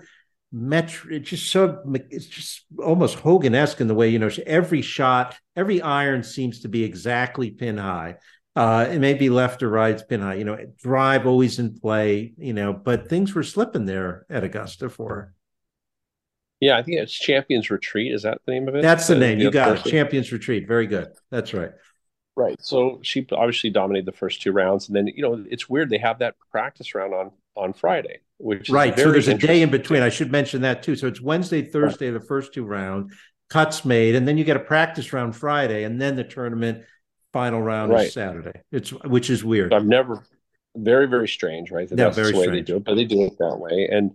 metro 0.52 1.14
it's 1.14 1.30
just 1.30 1.52
so 1.52 1.82
it's 2.10 2.26
just 2.26 2.66
almost 2.84 3.20
hogan-esque 3.20 3.82
in 3.82 3.88
the 3.88 3.94
way 3.94 4.10
you 4.10 4.20
know 4.20 4.30
every 4.48 4.82
shot 4.82 5.38
every 5.56 5.82
iron 5.82 6.24
seems 6.24 6.62
to 6.62 6.68
be 6.68 6.84
exactly 6.84 7.52
pin 7.52 7.78
high 7.78 8.16
uh, 8.56 8.88
it 8.92 9.00
may 9.00 9.14
be 9.14 9.30
left 9.30 9.64
or 9.64 9.70
right, 9.70 10.02
pin 10.10 10.22
high, 10.22 10.34
you 10.34 10.44
know, 10.44 10.58
drive 10.80 11.26
always 11.26 11.60
in 11.60 11.80
play, 11.80 12.34
you 12.38 12.52
know, 12.52 12.74
but 12.74 13.08
things 13.08 13.34
were 13.34 13.44
slipping 13.44 13.86
there 13.86 14.26
at 14.30 14.44
Augusta 14.44 14.90
for 14.90 15.10
her. 15.16 15.34
Yeah, 16.60 16.78
I 16.78 16.84
think 16.84 17.00
it's 17.00 17.14
Champions 17.14 17.70
Retreat. 17.70 18.12
Is 18.12 18.24
that 18.24 18.40
the 18.46 18.52
name 18.52 18.68
of 18.68 18.76
it? 18.76 18.82
That's 18.82 19.08
the 19.08 19.16
name. 19.16 19.40
You 19.40 19.50
got 19.50 19.78
it. 19.78 19.90
Champions 19.90 20.32
Retreat. 20.34 20.68
Very 20.68 20.88
good. 20.88 21.08
That's 21.32 21.54
right. 21.54 21.72
Right. 22.40 22.56
So 22.62 23.00
she 23.02 23.28
obviously 23.34 23.70
dominated 23.70 24.06
the 24.06 24.14
first 24.14 24.42
two 24.42 24.54
rounds, 24.54 24.88
and 24.88 24.96
then 24.96 25.08
you 25.08 25.22
know 25.22 25.44
it's 25.50 25.68
weird 25.68 25.90
they 25.90 25.98
have 25.98 26.20
that 26.20 26.36
practice 26.52 26.96
round 26.96 27.14
on 27.14 27.32
on 27.58 27.74
Friday, 27.74 28.20
which 28.38 28.70
right. 28.70 28.98
so 28.98 29.12
there's 29.12 29.28
a 29.28 29.38
day 29.38 29.62
in 29.62 29.70
between. 29.70 30.02
I 30.04 30.08
should 30.08 30.32
mention 30.32 30.62
that 30.62 30.82
too. 30.82 30.96
So 30.96 31.08
it's 31.08 31.20
Wednesday, 31.20 31.62
Thursday, 31.62 32.10
right. 32.10 32.18
the 32.18 32.26
first 32.26 32.54
two 32.54 32.64
rounds, 32.64 33.14
cuts 33.50 33.84
made, 33.84 34.16
and 34.16 34.26
then 34.26 34.38
you 34.38 34.46
get 34.46 34.56
a 34.56 34.62
practice 34.62 35.12
round 35.12 35.36
Friday, 35.36 35.84
and 35.84 36.02
then 36.02 36.16
the 36.16 36.24
tournament 36.24 36.86
final 37.34 37.62
round 37.62 37.92
right. 37.92 38.08
is 38.08 38.14
Saturday. 38.14 38.62
It's 38.72 38.92
which 38.92 39.30
is 39.30 39.44
weird. 39.44 39.74
I've 39.74 39.86
never 39.86 40.24
very 40.78 41.08
very 41.08 41.28
strange, 41.28 41.72
right? 41.72 41.90
That 41.90 41.98
yeah, 41.98 42.06
that's 42.06 42.16
very 42.16 42.32
the 42.32 42.38
way 42.38 42.44
strange. 42.46 42.68
they 42.68 42.72
do 42.72 42.78
it, 42.78 42.86
but 42.86 42.96
they 42.96 43.04
do 43.04 43.26
it 43.26 43.38
that 43.40 43.58
way, 43.58 43.90
and 43.92 44.14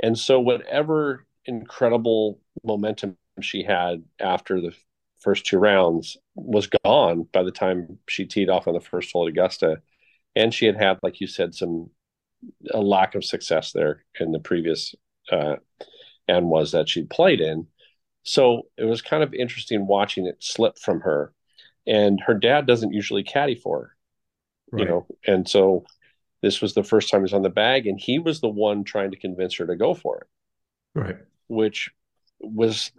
and 0.00 0.18
so 0.18 0.40
whatever 0.40 1.24
incredible 1.46 2.38
momentum 2.62 3.16
she 3.40 3.62
had 3.62 4.02
after 4.20 4.60
the 4.60 4.74
first 5.26 5.44
two 5.44 5.58
rounds 5.58 6.16
was 6.34 6.68
gone 6.84 7.26
by 7.32 7.42
the 7.42 7.50
time 7.50 7.98
she 8.08 8.24
teed 8.24 8.48
off 8.48 8.68
on 8.68 8.74
the 8.74 8.80
first 8.80 9.12
hole 9.12 9.26
at 9.26 9.30
Augusta. 9.30 9.80
And 10.34 10.52
she 10.52 10.66
had 10.66 10.76
had, 10.76 10.98
like 11.02 11.20
you 11.20 11.26
said, 11.26 11.54
some 11.54 11.90
a 12.70 12.80
lack 12.80 13.14
of 13.14 13.24
success 13.24 13.72
there 13.72 14.04
in 14.20 14.30
the 14.30 14.38
previous 14.38 14.94
uh, 15.32 15.56
and 16.28 16.48
was 16.48 16.72
that 16.72 16.88
she 16.88 17.02
played 17.02 17.40
in. 17.40 17.66
So 18.22 18.68
it 18.76 18.84
was 18.84 19.02
kind 19.02 19.22
of 19.22 19.34
interesting 19.34 19.86
watching 19.86 20.26
it 20.26 20.36
slip 20.40 20.78
from 20.78 21.00
her. 21.00 21.32
And 21.86 22.20
her 22.26 22.34
dad 22.34 22.66
doesn't 22.66 22.92
usually 22.92 23.22
caddy 23.22 23.54
for 23.54 23.80
her, 23.80 23.96
right. 24.72 24.82
you 24.82 24.88
know. 24.88 25.06
And 25.26 25.48
so 25.48 25.86
this 26.42 26.60
was 26.60 26.74
the 26.74 26.84
first 26.84 27.10
time 27.10 27.22
he's 27.22 27.32
on 27.32 27.42
the 27.42 27.48
bag, 27.48 27.86
and 27.86 27.98
he 27.98 28.18
was 28.18 28.40
the 28.40 28.48
one 28.48 28.84
trying 28.84 29.12
to 29.12 29.16
convince 29.16 29.54
her 29.56 29.66
to 29.66 29.76
go 29.76 29.94
for 29.94 30.18
it. 30.18 30.26
Right 30.98 31.16
which 31.48 31.90
was, 32.40 32.90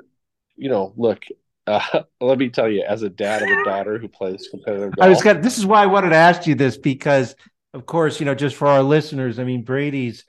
you 0.56 0.70
know, 0.70 0.94
look, 0.98 1.24
uh, 1.68 2.04
let 2.22 2.38
me 2.38 2.50
tell 2.50 2.70
you, 2.70 2.84
as 2.88 3.04
a 3.04 3.10
dad 3.10 3.44
of 3.44 3.50
a 3.50 3.64
daughter 3.64 3.98
who 3.98 4.08
plays 4.08 4.48
competitive 4.50 4.96
golf, 4.96 5.06
I 5.06 5.10
was 5.10 5.22
got. 5.22 5.42
This 5.42 5.58
is 5.58 5.66
why 5.66 5.84
I 5.84 5.88
wanted 5.88 6.10
to 6.10 6.16
ask 6.16 6.48
you 6.48 6.56
this 6.56 6.78
because, 6.78 7.36
of 7.74 7.86
course, 7.86 8.20
you 8.20 8.26
know, 8.26 8.36
just 8.36 8.56
for 8.56 8.68
our 8.68 8.82
listeners, 8.82 9.40
I 9.40 9.44
mean, 9.44 9.64
Brady's 9.64 10.26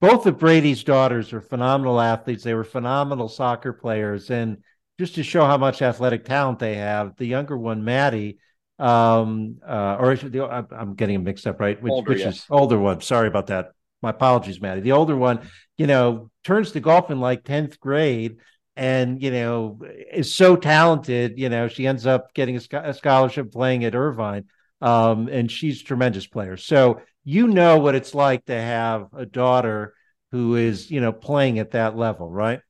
both 0.00 0.26
of 0.26 0.38
Brady's 0.38 0.84
daughters 0.84 1.32
are 1.32 1.40
phenomenal 1.40 2.00
athletes. 2.00 2.44
They 2.44 2.54
were 2.54 2.64
phenomenal 2.64 3.28
soccer 3.28 3.72
players, 3.72 4.30
and 4.30 4.58
just 4.98 5.16
to 5.16 5.22
show 5.22 5.44
how 5.44 5.58
much 5.58 5.82
athletic 5.82 6.24
talent 6.24 6.58
they 6.58 6.76
have, 6.76 7.16
the 7.16 7.26
younger 7.26 7.56
one, 7.56 7.84
Maddie, 7.84 8.38
um, 8.78 9.58
uh, 9.66 9.96
or 9.98 10.16
the, 10.16 10.66
I'm 10.70 10.94
getting 10.94 11.16
them 11.16 11.24
mixed 11.24 11.46
up, 11.46 11.60
right? 11.60 11.80
Which, 11.82 11.90
older, 11.90 12.10
which 12.10 12.20
yes. 12.20 12.36
is 12.36 12.46
older 12.50 12.78
one. 12.78 13.00
Sorry 13.00 13.28
about 13.28 13.48
that. 13.48 13.72
My 14.02 14.10
apologies, 14.10 14.60
Maddie. 14.60 14.80
The 14.80 14.92
older 14.92 15.16
one, 15.16 15.40
you 15.76 15.88
know, 15.88 16.30
turns 16.44 16.72
to 16.72 16.80
golf 16.80 17.10
in 17.10 17.20
like 17.20 17.42
10th 17.42 17.80
grade 17.80 18.36
and, 18.78 19.20
you 19.20 19.32
know, 19.32 19.80
is 20.12 20.32
so 20.32 20.54
talented. 20.54 21.36
You 21.36 21.48
know, 21.48 21.66
she 21.66 21.84
ends 21.84 22.06
up 22.06 22.32
getting 22.32 22.56
a, 22.72 22.94
scholarship 22.94 23.50
playing 23.50 23.84
at 23.84 23.96
Irvine. 23.96 24.44
Um, 24.80 25.26
and 25.28 25.50
she's 25.50 25.80
a 25.80 25.84
tremendous 25.84 26.28
player. 26.28 26.56
So 26.56 27.00
you 27.24 27.48
know 27.48 27.78
what 27.78 27.96
it's 27.96 28.14
like 28.14 28.44
to 28.44 28.58
have 28.58 29.08
a 29.12 29.26
daughter 29.26 29.94
who 30.30 30.54
is, 30.54 30.92
you 30.92 31.00
know, 31.00 31.12
playing 31.12 31.58
at 31.58 31.72
that 31.72 31.96
level, 31.96 32.30
right? 32.30 32.60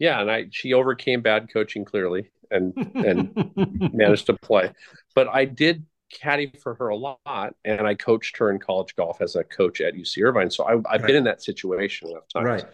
Yeah, 0.00 0.20
and 0.20 0.30
I 0.30 0.46
she 0.50 0.74
overcame 0.74 1.22
bad 1.22 1.48
coaching 1.50 1.84
clearly 1.84 2.30
and 2.50 2.74
and 2.94 3.52
managed 3.94 4.26
to 4.26 4.34
play. 4.34 4.72
But 5.14 5.28
I 5.28 5.44
did 5.44 5.86
caddy 6.12 6.52
for 6.60 6.74
her 6.74 6.88
a 6.88 6.96
lot, 6.96 7.54
and 7.64 7.86
I 7.86 7.94
coached 7.94 8.36
her 8.38 8.50
in 8.50 8.58
college 8.58 8.96
golf 8.96 9.20
as 9.20 9.36
a 9.36 9.44
coach 9.44 9.80
at 9.80 9.94
UC 9.94 10.22
Irvine. 10.24 10.50
So 10.50 10.64
I, 10.64 10.72
have 10.72 10.84
right. 10.84 11.02
been 11.02 11.16
in 11.16 11.24
that 11.24 11.42
situation 11.42 12.10
enough 12.10 12.28
times, 12.28 12.44
right. 12.44 12.64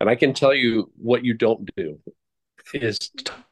And 0.00 0.08
I 0.08 0.14
can 0.14 0.34
tell 0.34 0.54
you 0.54 0.90
what 0.96 1.24
you 1.24 1.34
don't 1.34 1.68
do 1.76 1.98
is 2.74 2.98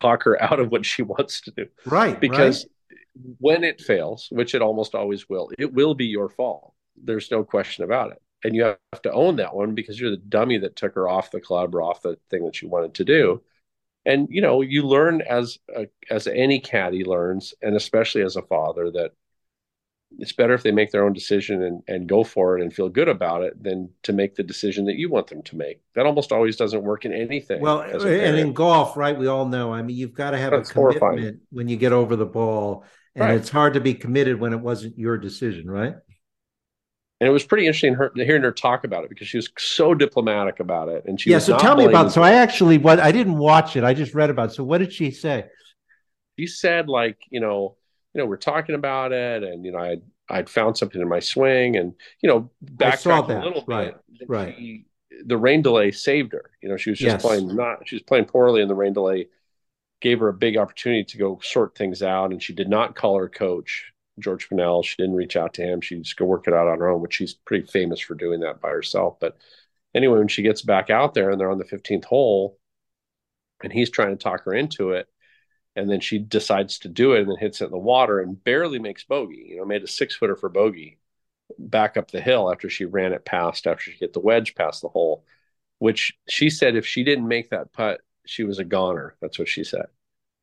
talk 0.01 0.23
her 0.25 0.41
out 0.43 0.61
of 0.61 0.71
what 0.71 0.87
she 0.87 1.03
wants 1.15 1.41
to 1.43 1.51
do, 1.53 1.67
right? 1.87 2.19
Because 2.19 2.67
right. 2.91 3.35
when 3.39 3.65
it 3.65 3.81
fails, 3.81 4.29
which 4.31 4.55
it 4.55 4.63
almost 4.63 4.95
always 4.95 5.29
will, 5.29 5.51
it 5.59 5.73
will 5.73 5.95
be 5.95 6.07
your 6.07 6.29
fault. 6.29 6.75
There's 6.97 7.31
no 7.31 7.45
question 7.45 7.85
about 7.85 8.13
it, 8.13 8.23
and 8.45 8.55
you 8.55 8.65
have 8.65 9.03
to 9.03 9.13
own 9.13 9.37
that 9.37 9.55
one 9.55 9.75
because 9.75 10.01
you're 10.01 10.11
the 10.11 10.17
dummy 10.17 10.59
that 10.59 10.77
took 10.77 10.95
her 10.95 11.09
off 11.09 11.31
the 11.31 11.41
club 11.41 11.75
or 11.75 11.83
off 11.83 12.03
the 12.03 12.19
thing 12.31 12.45
that 12.45 12.57
she 12.57 12.67
wanted 12.67 12.95
to 12.95 13.05
do 13.05 13.43
and 14.09 14.27
you 14.31 14.41
know 14.41 14.63
you 14.63 14.83
learn 14.83 15.21
as 15.21 15.59
a, 15.77 15.87
as 16.11 16.27
any 16.27 16.59
caddy 16.59 17.05
learns 17.05 17.55
and 17.63 17.77
especially 17.77 18.23
as 18.23 18.37
a 18.37 18.43
father 18.43 18.91
that 18.91 19.13
it's 20.17 20.33
better 20.33 20.55
if 20.55 20.63
they 20.63 20.73
make 20.73 20.91
their 20.91 21.05
own 21.05 21.13
decision 21.13 21.63
and, 21.63 21.83
and 21.87 22.09
go 22.09 22.25
for 22.25 22.59
it 22.59 22.63
and 22.63 22.73
feel 22.73 22.89
good 22.89 23.09
about 23.09 23.43
it 23.43 23.63
than 23.63 23.91
to 24.05 24.13
make 24.13 24.35
the 24.35 24.43
decision 24.43 24.87
that 24.87 24.97
you 24.97 25.11
want 25.11 25.27
them 25.27 25.43
to 25.43 25.57
make. 25.57 25.81
That 25.95 26.07
almost 26.07 26.33
always 26.33 26.57
doesn't 26.57 26.83
work 26.83 27.05
in 27.05 27.13
anything. 27.13 27.61
Well, 27.61 27.81
and 27.81 28.39
in 28.39 28.53
golf, 28.55 28.97
right? 28.97 29.17
We 29.17 29.27
all 29.27 29.47
know. 29.47 29.73
I 29.73 29.83
mean, 29.83 29.97
you've 29.97 30.15
got 30.15 30.31
to 30.31 30.39
have 30.39 30.53
That's 30.53 30.71
a 30.71 30.73
commitment 30.73 31.01
horrifying. 31.01 31.41
when 31.51 31.69
you 31.69 31.77
get 31.77 31.93
over 31.93 32.17
the 32.17 32.27
ball, 32.27 32.85
and 33.15 33.25
right. 33.25 33.37
it's 33.37 33.51
hard 33.51 33.75
to 33.75 33.81
be 33.81 33.95
committed 33.95 34.41
when 34.41 34.53
it 34.53 34.61
wasn't 34.61 34.99
your 34.99 35.19
decision, 35.19 35.71
right? 35.71 35.95
And 37.21 37.29
it 37.29 37.33
was 37.33 37.45
pretty 37.45 37.67
interesting 37.67 37.95
her, 37.95 38.13
hearing 38.15 38.43
her 38.43 38.53
talk 38.53 38.85
about 38.85 39.03
it 39.03 39.11
because 39.11 39.27
she 39.27 39.39
was 39.39 39.51
so 39.59 39.93
diplomatic 39.93 40.61
about 40.61 40.89
it. 40.89 41.05
And 41.07 41.21
she 41.21 41.31
yeah. 41.31 41.41
so 41.41 41.59
tell 41.59 41.75
me 41.75 41.85
about. 41.85 42.07
It. 42.07 42.11
So 42.11 42.23
I 42.23 42.35
actually 42.35 42.79
what 42.79 43.01
I 43.01 43.11
didn't 43.11 43.39
watch 43.39 43.77
it. 43.77 43.83
I 43.83 43.93
just 43.93 44.15
read 44.15 44.31
about. 44.31 44.51
it. 44.51 44.55
So 44.55 44.63
what 44.63 44.79
did 44.79 44.93
she 44.93 45.11
say? 45.11 45.47
She 46.39 46.47
said 46.47 46.89
like 46.89 47.19
you 47.31 47.41
know 47.41 47.77
you 48.19 48.25
know, 48.25 48.29
we're 48.29 48.37
talking 48.37 48.75
about 48.75 49.13
it, 49.13 49.45
and 49.45 49.65
you 49.65 49.71
know, 49.71 49.79
I'd 49.79 50.03
I'd 50.29 50.51
found 50.51 50.77
something 50.77 51.01
in 51.01 51.09
my 51.09 51.21
swing, 51.21 51.77
and 51.77 51.95
you 52.21 52.29
know, 52.29 52.51
backtrack 52.65 53.29
a 53.29 53.45
little 53.45 53.65
right, 53.69 53.95
bit. 54.19 54.29
Right. 54.29 54.57
She, 54.59 54.87
the 55.25 55.37
rain 55.37 55.63
delay 55.63 55.93
saved 55.93 56.33
her. 56.33 56.51
You 56.61 56.69
know, 56.69 56.77
she 56.77 56.91
was 56.91 56.99
just 56.99 57.15
yes. 57.15 57.23
playing 57.23 57.55
not. 57.55 57.87
She 57.87 57.95
was 57.95 58.03
playing 58.03 58.25
poorly, 58.25 58.61
and 58.61 58.69
the 58.69 58.75
rain 58.75 58.93
delay 58.93 59.29
gave 60.01 60.19
her 60.19 60.29
a 60.29 60.33
big 60.35 60.57
opportunity 60.57 61.05
to 61.05 61.17
go 61.17 61.39
sort 61.45 61.77
things 61.77 62.03
out, 62.03 62.33
and 62.33 62.43
she 62.43 62.53
did 62.53 62.69
not 62.69 62.97
call 62.97 63.17
her 63.19 63.29
coach 63.29 63.93
George 64.19 64.49
Pinnell. 64.49 64.85
She 64.85 64.97
didn't 64.99 65.15
reach 65.15 65.37
out 65.37 65.55
to 65.55 65.63
him. 65.63 65.81
She 65.81 66.01
just 66.01 66.17
go 66.17 66.25
work 66.25 66.49
it 66.49 66.55
out 66.55 66.67
on 66.67 66.79
her 66.81 66.89
own, 66.89 67.01
which 67.01 67.15
she's 67.15 67.35
pretty 67.35 67.69
famous 67.69 68.01
for 68.01 68.17
doing 68.17 68.41
that 68.41 68.61
by 68.61 68.71
herself. 68.71 69.21
But 69.21 69.37
anyway, 69.95 70.19
when 70.19 70.27
she 70.27 70.43
gets 70.43 70.63
back 70.63 70.91
out 70.91 71.15
there 71.15 71.31
and 71.31 71.39
they're 71.41 71.53
on 71.53 71.59
the 71.59 71.65
15th 71.65 72.07
hole, 72.07 72.59
and 73.63 73.73
he's 73.73 73.91
trying 73.91 74.11
to 74.11 74.23
talk 74.23 74.43
her 74.43 74.55
into 74.55 74.91
it, 74.91 75.07
and 75.79 75.89
then 75.89 76.01
she 76.01 76.19
decides 76.19 76.79
to 76.81 76.89
do 76.89 77.13
it 77.13 77.21
and 77.21 77.31
then 77.31 77.39
hits 77.39 77.61
it 77.61 77.67
in 77.67 77.71
the 77.71 77.79
water 77.79 78.21
and 78.21 78.43
barely 78.43 78.79
makes 78.79 79.05
bogey. 79.05 79.47
You 79.51 79.59
know, 79.59 79.65
made 79.65 79.83
a 79.83 79.89
six 79.89 80.17
footer 80.17 80.37
for 80.37 80.49
bogey 80.49 80.99
back 81.59 81.97
up 81.97 82.11
the 82.11 82.21
hill 82.21 82.51
after 82.51 82.69
she 82.69 82.85
ran 82.85 83.13
it 83.13 83.25
past 83.25 83.67
after 83.67 83.85
she 83.85 83.97
hit 83.99 84.13
the 84.13 84.21
wedge 84.21 84.55
past 84.55 84.83
the 84.83 84.89
hole, 84.89 85.25
which 85.79 86.13
she 86.29 86.51
said 86.51 86.77
if 86.77 86.87
she 86.87 87.05
didn't 87.05 87.29
make 87.29 87.51
that 87.51 87.73
putt, 87.73 88.01
she 88.27 88.45
was 88.45 88.59
a 88.59 88.65
goner. 88.65 89.17
That's 89.21 89.39
what 89.39 89.49
she 89.49 89.65
said. 89.65 89.87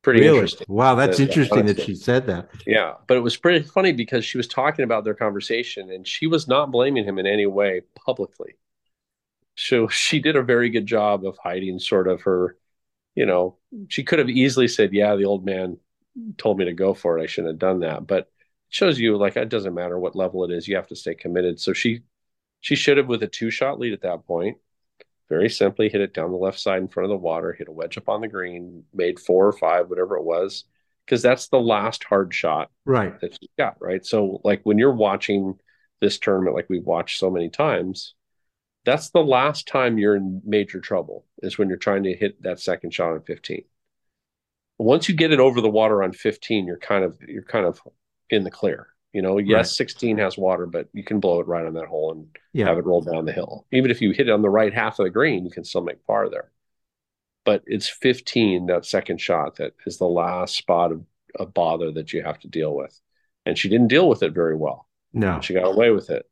Pretty 0.02 0.20
really? 0.20 0.34
interesting. 0.34 0.66
Wow, 0.68 0.94
that's 0.94 1.18
that, 1.18 1.28
interesting 1.28 1.66
that, 1.66 1.76
that 1.76 1.84
she 1.84 1.94
said 1.94 2.26
that. 2.26 2.48
Yeah, 2.66 2.94
but 3.06 3.16
it 3.16 3.20
was 3.20 3.36
pretty 3.36 3.66
funny 3.66 3.92
because 3.92 4.24
she 4.24 4.38
was 4.38 4.46
talking 4.46 4.84
about 4.84 5.04
their 5.04 5.14
conversation 5.14 5.90
and 5.90 6.06
she 6.06 6.26
was 6.26 6.46
not 6.46 6.70
blaming 6.70 7.04
him 7.04 7.18
in 7.18 7.26
any 7.26 7.46
way 7.46 7.82
publicly. 7.94 8.56
So 9.56 9.88
she 9.88 10.20
did 10.20 10.36
a 10.36 10.42
very 10.42 10.70
good 10.70 10.86
job 10.86 11.24
of 11.26 11.38
hiding 11.42 11.78
sort 11.78 12.08
of 12.08 12.22
her, 12.22 12.56
you 13.16 13.26
know, 13.26 13.58
she 13.88 14.04
could 14.04 14.20
have 14.20 14.30
easily 14.30 14.68
said, 14.68 14.92
"Yeah, 14.92 15.16
the 15.16 15.24
old 15.24 15.44
man 15.44 15.78
told 16.38 16.58
me 16.58 16.66
to 16.66 16.72
go 16.72 16.94
for 16.94 17.18
it. 17.18 17.22
I 17.22 17.26
shouldn't 17.26 17.54
have 17.54 17.58
done 17.58 17.80
that." 17.80 18.06
But 18.06 18.20
it 18.20 18.28
shows 18.68 18.98
you 19.00 19.16
like 19.16 19.36
it 19.36 19.48
doesn't 19.48 19.74
matter 19.74 19.98
what 19.98 20.14
level 20.14 20.44
it 20.44 20.52
is, 20.52 20.68
you 20.68 20.76
have 20.76 20.88
to 20.88 20.96
stay 20.96 21.14
committed. 21.16 21.58
So 21.58 21.72
she 21.72 22.02
she 22.60 22.76
should 22.76 22.98
have 22.98 23.08
with 23.08 23.22
a 23.24 23.28
two 23.28 23.50
shot 23.50 23.80
lead 23.80 23.92
at 23.92 24.02
that 24.02 24.26
point 24.26 24.58
very 25.28 25.48
simply 25.48 25.88
hit 25.88 26.00
it 26.00 26.14
down 26.14 26.30
the 26.30 26.36
left 26.36 26.58
side 26.58 26.80
in 26.80 26.88
front 26.88 27.04
of 27.04 27.10
the 27.10 27.16
water, 27.16 27.52
hit 27.52 27.68
a 27.68 27.72
wedge 27.72 27.98
up 27.98 28.08
on 28.08 28.20
the 28.20 28.28
green, 28.28 28.84
made 28.94 29.18
four 29.18 29.46
or 29.46 29.52
five, 29.52 29.88
whatever 29.88 30.16
it 30.16 30.24
was, 30.24 30.64
because 31.04 31.22
that's 31.22 31.48
the 31.48 31.60
last 31.60 32.04
hard 32.04 32.32
shot 32.32 32.70
right 32.84 33.20
that 33.20 33.36
you 33.40 33.48
got, 33.58 33.76
right? 33.80 34.04
So 34.04 34.40
like 34.44 34.60
when 34.62 34.78
you're 34.78 34.92
watching 34.92 35.58
this 36.00 36.18
tournament, 36.18 36.54
like 36.54 36.66
we've 36.68 36.86
watched 36.86 37.18
so 37.18 37.30
many 37.30 37.48
times, 37.48 38.14
that's 38.86 39.10
the 39.10 39.22
last 39.22 39.66
time 39.66 39.98
you're 39.98 40.16
in 40.16 40.40
major 40.44 40.80
trouble 40.80 41.26
is 41.42 41.58
when 41.58 41.68
you're 41.68 41.76
trying 41.76 42.04
to 42.04 42.14
hit 42.14 42.40
that 42.42 42.60
second 42.60 42.94
shot 42.94 43.12
on 43.12 43.20
15. 43.22 43.64
Once 44.78 45.08
you 45.08 45.14
get 45.14 45.32
it 45.32 45.40
over 45.40 45.60
the 45.60 45.68
water 45.68 46.02
on 46.02 46.12
15, 46.12 46.66
you're 46.66 46.78
kind 46.78 47.04
of 47.04 47.18
you're 47.26 47.42
kind 47.42 47.66
of 47.66 47.80
in 48.30 48.44
the 48.44 48.50
clear. 48.50 48.88
You 49.12 49.22
know, 49.22 49.38
yes, 49.38 49.56
right. 49.56 49.66
16 49.66 50.18
has 50.18 50.38
water, 50.38 50.66
but 50.66 50.88
you 50.92 51.02
can 51.02 51.20
blow 51.20 51.40
it 51.40 51.46
right 51.46 51.66
on 51.66 51.74
that 51.74 51.86
hole 51.86 52.12
and 52.12 52.28
yeah. 52.52 52.66
have 52.66 52.78
it 52.78 52.84
roll 52.84 53.00
down 53.00 53.24
the 53.24 53.32
hill. 53.32 53.66
Even 53.72 53.90
if 53.90 54.00
you 54.00 54.10
hit 54.10 54.28
it 54.28 54.32
on 54.32 54.42
the 54.42 54.50
right 54.50 54.72
half 54.72 54.98
of 54.98 55.04
the 55.04 55.10
green, 55.10 55.44
you 55.44 55.50
can 55.50 55.64
still 55.64 55.82
make 55.82 56.06
par 56.06 56.28
there. 56.28 56.52
But 57.44 57.62
it's 57.66 57.88
15, 57.88 58.66
that 58.66 58.84
second 58.84 59.20
shot, 59.20 59.56
that 59.56 59.72
is 59.86 59.96
the 59.96 60.04
last 60.04 60.56
spot 60.56 60.92
of, 60.92 61.02
of 61.34 61.54
bother 61.54 61.92
that 61.92 62.12
you 62.12 62.22
have 62.22 62.38
to 62.40 62.48
deal 62.48 62.74
with. 62.74 63.00
And 63.46 63.56
she 63.56 63.70
didn't 63.70 63.88
deal 63.88 64.08
with 64.08 64.22
it 64.22 64.34
very 64.34 64.54
well. 64.54 64.86
No. 65.14 65.40
She 65.40 65.54
got 65.54 65.64
away 65.64 65.90
with 65.90 66.10
it. 66.10 66.28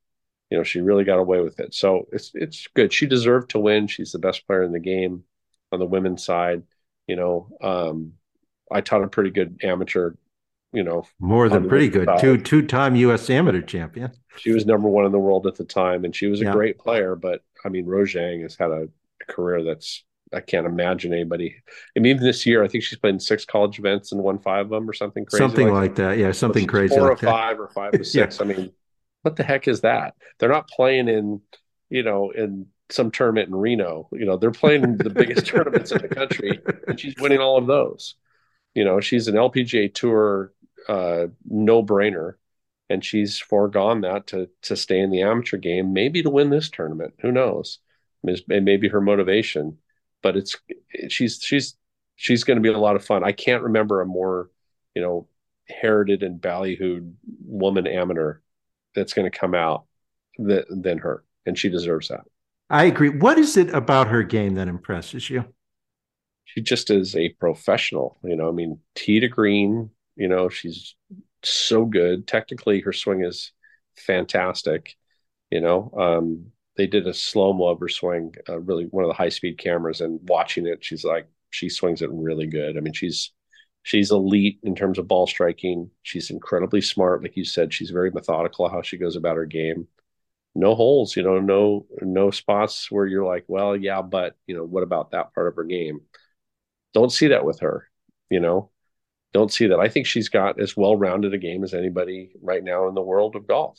You 0.51 0.59
know, 0.59 0.65
she 0.65 0.81
really 0.81 1.05
got 1.05 1.19
away 1.19 1.41
with 1.41 1.59
it. 1.59 1.75
So 1.75 2.07
it's 2.13 2.31
it's 2.35 2.67
good. 2.75 2.93
She 2.93 3.07
deserved 3.07 3.51
to 3.51 3.59
win. 3.59 3.87
She's 3.87 4.13
the 4.13 4.19
best 4.19 4.47
player 4.47 4.63
in 4.63 4.73
the 4.73 4.79
game 4.79 5.25
on 5.73 5.79
the 5.79 5.87
women's 5.87 6.25
side. 6.25 6.63
You 7.07 7.17
know, 7.17 7.49
um, 7.61 8.13
I 8.71 8.81
taught 8.81 9.03
a 9.03 9.09
pretty 9.09 9.31
good 9.31 9.61
amateur 9.63 10.13
you 10.75 10.83
know 10.83 11.07
more 11.21 11.49
than 11.49 11.69
pretty 11.69 11.89
good 11.89 12.09
two 12.21 12.37
two 12.37 12.67
time 12.67 12.97
us 12.97 13.31
amateur 13.31 13.63
champion 13.63 14.11
she 14.37 14.51
was 14.51 14.67
number 14.67 14.89
one 14.89 15.07
in 15.07 15.13
the 15.13 15.19
world 15.19 15.47
at 15.47 15.55
the 15.55 15.65
time 15.65 16.05
and 16.05 16.15
she 16.15 16.27
was 16.27 16.41
a 16.43 16.45
yeah. 16.45 16.53
great 16.53 16.79
player 16.79 17.15
but 17.15 17.43
i 17.65 17.69
mean 17.69 17.87
Rose 17.87 18.13
Zhang 18.13 18.43
has 18.43 18.57
had 18.57 18.73
a 18.73 18.89
career 19.29 19.63
that's 19.63 20.03
i 20.33 20.41
can't 20.41 20.67
imagine 20.67 21.15
anybody 21.15 21.55
I 21.97 22.01
mean, 22.01 22.17
even 22.17 22.25
this 22.25 22.45
year 22.45 22.65
i 22.65 22.69
think 22.69 22.83
she's 22.83 22.99
played 22.99 23.15
in 23.15 23.21
six 23.21 23.45
college 23.45 23.79
events 23.79 24.11
and 24.11 24.21
won 24.21 24.41
five 24.41 24.67
of 24.67 24.71
them 24.71 24.91
or 24.91 24.93
something 24.93 25.25
crazy 25.25 25.43
something 25.43 25.69
like, 25.69 25.91
like 25.91 25.95
that. 25.95 26.19
yeah 26.19 26.33
something 26.33 26.67
crazy 26.67 26.95
four 26.95 27.11
like 27.11 27.23
or 27.23 27.27
five 27.27 27.61
or 27.61 27.69
five 27.69 27.95
or 27.95 28.05
six 28.05 28.39
yeah. 28.39 28.45
i 28.45 28.49
mean 28.49 28.73
what 29.25 29.37
the 29.37 29.45
heck 29.45 29.69
is 29.69 29.81
that 29.83 30.15
they're 30.39 30.49
not 30.49 30.69
playing 30.69 31.09
in 31.09 31.41
you 31.91 32.03
know 32.03 32.31
in 32.31 32.67
some 32.91 33.11
tournament 33.11 33.49
in 33.49 33.55
reno 33.55 34.09
you 34.13 34.25
know 34.25 34.37
they're 34.37 34.51
playing 34.51 34.97
the 34.99 35.11
biggest 35.11 35.47
tournaments 35.49 35.91
in 35.91 36.03
the 36.03 36.09
country 36.09 36.61
and 36.87 37.01
she's 37.01 37.15
winning 37.19 37.39
all 37.41 37.57
of 37.57 37.67
those 37.67 38.15
you 38.75 38.85
know 38.85 39.01
she's 39.01 39.27
an 39.29 39.35
lpga 39.35 39.93
tour 39.93 40.53
uh, 40.89 41.27
no 41.49 41.83
brainer, 41.83 42.35
and 42.89 43.05
she's 43.05 43.39
foregone 43.39 44.03
that 44.03 44.27
to 44.29 44.49
to 44.63 44.77
stay 44.77 45.01
in 45.01 45.11
the 45.11 45.23
amateur 45.23 45.57
game, 45.57 45.93
maybe 45.93 46.23
to 46.23 46.31
win 46.31 46.51
this 46.51 46.71
tournament. 46.71 47.15
Who 47.21 47.33
knows? 47.33 47.79
It 48.25 48.63
may 48.63 48.77
be 48.77 48.89
her 48.89 49.01
motivation, 49.01 49.79
but 50.23 50.37
it's 50.37 50.57
she's 51.09 51.41
she's 51.43 51.75
she's 52.17 52.45
going 52.45 52.57
to 52.57 52.63
be 52.63 52.69
a 52.69 52.79
lot 52.79 52.97
of 52.97 53.05
fun. 53.05 53.25
I 53.25 53.33
can't 53.33 53.63
remember 53.63 54.01
a 54.01 54.07
more 54.07 54.51
you 54.95 55.03
know 55.03 55.29
herited 55.69 56.23
and 56.23 56.41
ballyhooed 56.41 57.15
woman 57.45 57.87
amateur 57.87 58.41
that's 58.95 59.13
going 59.13 59.31
to 59.31 59.37
come 59.37 59.55
out 59.55 59.85
th- 60.37 60.67
than 60.69 60.99
her, 60.99 61.25
and 61.47 61.59
she 61.59 61.69
deserves 61.69 62.09
that. 62.09 62.23
I 62.71 62.85
agree. 62.85 63.11
What 63.11 63.39
is 63.39 63.57
it 63.57 63.75
about 63.75 64.09
her 64.09 64.23
game 64.23 64.55
that 64.55 64.69
impresses 64.69 65.29
you? 65.29 65.45
She 66.45 66.61
just 66.61 66.91
is 66.91 67.15
a 67.17 67.31
professional. 67.31 68.19
You 68.25 68.37
know, 68.37 68.49
I 68.49 68.53
mean, 68.53 68.79
tee 68.95 69.21
to 69.21 69.29
green, 69.29 69.91
you 70.17 70.29
know, 70.29 70.49
she's 70.49 70.95
so 71.43 71.85
good. 71.85 72.27
Technically, 72.27 72.81
her 72.81 72.93
swing 72.93 73.25
is 73.25 73.53
fantastic. 73.97 74.97
You 75.51 75.61
know, 75.61 75.93
um, 75.97 76.47
they 76.77 76.87
did 76.87 77.07
a 77.07 77.15
slow 77.15 77.53
mo 77.53 77.67
of 77.67 77.81
her 77.81 77.89
swing, 77.89 78.35
uh, 78.49 78.59
really 78.59 78.85
one 78.87 79.05
of 79.05 79.09
the 79.09 79.15
high 79.15 79.29
speed 79.29 79.59
cameras, 79.59 80.01
and 80.01 80.19
watching 80.25 80.67
it, 80.67 80.85
she's 80.85 81.05
like, 81.05 81.29
she 81.51 81.69
swings 81.69 82.03
it 82.03 82.11
really 82.13 82.47
good. 82.47 82.77
I 82.77 82.81
mean, 82.81 82.93
she's 82.93 83.33
she's 83.85 84.11
elite 84.11 84.59
in 84.65 84.75
terms 84.75 84.99
of 84.99 85.07
ball 85.07 85.29
striking. 85.29 85.91
She's 86.03 86.31
incredibly 86.31 86.81
smart, 86.81 87.23
like 87.23 87.37
you 87.37 87.45
said. 87.45 87.73
She's 87.73 87.91
very 87.91 88.11
methodical 88.11 88.69
how 88.69 88.83
she 88.83 88.99
goes 88.99 89.15
about 89.15 89.37
her 89.37 89.47
game. 89.47 89.87
No 90.57 90.75
holes, 90.75 91.17
you 91.17 91.23
know, 91.23 91.39
no 91.39 91.87
no 92.01 92.33
spots 92.33 92.91
where 92.91 93.07
you're 93.07 93.25
like, 93.25 93.45
well, 93.47 93.77
yeah, 93.77 94.03
but 94.03 94.37
you 94.47 94.57
know, 94.57 94.65
what 94.65 94.83
about 94.83 95.13
that 95.13 95.33
part 95.35 95.47
of 95.47 95.57
her 95.57 95.65
game? 95.65 96.01
Don't 96.93 97.13
see 97.13 97.29
that 97.29 97.45
with 97.45 97.61
her, 97.61 97.89
you 98.31 98.41
know 98.41 98.71
don't 99.35 99.53
see 99.53 99.67
that. 99.67 99.81
I 99.81 99.89
think 99.89 100.07
she's 100.07 100.29
got 100.29 100.61
as 100.61 100.77
well 100.77 100.97
rounded 100.97 101.35
a 101.35 101.39
game 101.39 101.65
as 101.65 101.75
anybody 101.75 102.31
right 102.41 102.63
now 102.63 102.89
in 102.89 102.95
the 102.95 103.03
world 103.03 103.35
of 103.35 103.49
golf. 103.49 103.79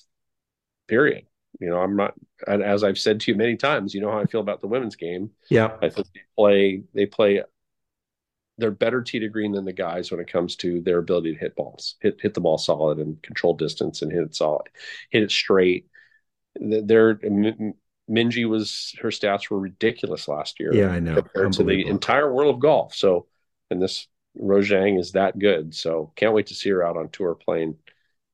Period. 0.87 1.25
You 1.61 1.69
know, 1.69 1.79
I'm 1.79 1.95
not, 1.95 2.13
as 2.45 2.83
I've 2.83 2.99
said 2.99 3.21
to 3.21 3.31
you 3.31 3.37
many 3.37 3.55
times, 3.55 3.95
you 3.95 4.01
know 4.01 4.11
how 4.11 4.19
I 4.19 4.25
feel 4.25 4.41
about 4.41 4.59
the 4.59 4.67
women's 4.67 4.97
game. 4.97 5.31
Yeah. 5.49 5.71
I 5.81 5.89
think 5.89 6.07
they 6.13 6.21
play, 6.37 6.83
they 6.93 7.05
play, 7.05 7.41
they're 8.57 8.71
better 8.71 9.01
tee 9.01 9.19
to 9.19 9.27
green 9.27 9.51
than 9.51 9.65
the 9.65 9.73
guys 9.73 10.11
when 10.11 10.19
it 10.19 10.31
comes 10.31 10.55
to 10.57 10.81
their 10.81 10.99
ability 10.99 11.33
to 11.33 11.39
hit 11.39 11.55
balls, 11.55 11.95
hit, 11.99 12.19
hit 12.21 12.33
the 12.33 12.41
ball 12.41 12.57
solid 12.57 12.99
and 12.99 13.21
control 13.21 13.53
distance 13.53 14.01
and 14.01 14.11
hit 14.11 14.23
it 14.23 14.35
solid, 14.35 14.67
hit 15.09 15.23
it 15.23 15.31
straight. 15.31 15.87
They're, 16.55 17.15
Minjee 18.09 18.47
was, 18.47 18.95
her 19.01 19.09
stats 19.09 19.49
were 19.49 19.59
ridiculous 19.59 20.27
last 20.27 20.59
year. 20.59 20.73
Yeah, 20.73 20.89
I 20.89 20.99
know. 20.99 21.15
Compared 21.15 21.53
to 21.53 21.63
the 21.63 21.85
entire 21.85 22.31
world 22.31 22.55
of 22.55 22.61
golf. 22.61 22.95
So, 22.95 23.27
and 23.69 23.81
this 23.81 24.07
Rose 24.37 24.69
Zhang 24.69 24.99
is 24.99 25.13
that 25.13 25.37
good. 25.37 25.73
So 25.75 26.13
can't 26.15 26.33
wait 26.33 26.47
to 26.47 26.55
see 26.55 26.69
her 26.69 26.83
out 26.83 26.97
on 26.97 27.09
tour 27.09 27.35
playing, 27.35 27.75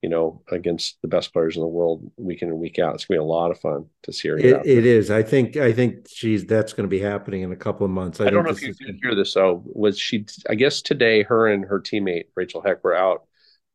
you 0.02 0.10
know, 0.10 0.42
against 0.52 1.00
the 1.02 1.08
best 1.08 1.32
players 1.32 1.56
in 1.56 1.62
the 1.62 1.68
world 1.68 2.12
week 2.18 2.42
in 2.42 2.50
and 2.50 2.58
week 2.58 2.80
out. 2.80 2.96
It's 2.96 3.06
gonna 3.06 3.20
be 3.20 3.24
a 3.24 3.28
lot 3.28 3.52
of 3.52 3.60
fun 3.60 3.86
to 4.04 4.12
see 4.14 4.30
her. 4.30 4.38
It, 4.38 4.66
it 4.66 4.86
is. 4.86 5.12
I 5.12 5.22
think. 5.22 5.58
I 5.58 5.72
think 5.72 6.08
she's 6.10 6.46
that's 6.46 6.74
going 6.74 6.86
to 6.86 6.90
be 6.90 7.00
happening 7.00 7.44
in 7.44 7.52
a 7.52 7.56
couple 7.56 7.86
of 7.86 7.92
months. 7.92 8.20
I, 8.20 8.26
I 8.26 8.30
don't 8.32 8.44
know 8.44 8.52
if 8.52 8.62
you 8.64 8.74
did 8.74 9.00
hear 9.02 9.14
this. 9.14 9.36
though. 9.36 9.62
was 9.66 10.00
she? 10.00 10.26
I 10.50 10.56
guess 10.56 10.82
today, 10.82 11.22
her 11.24 11.48
and 11.48 11.66
her 11.66 11.80
teammate 11.80 12.26
Rachel 12.36 12.62
Heck 12.62 12.84
were 12.84 12.96
out 12.96 13.26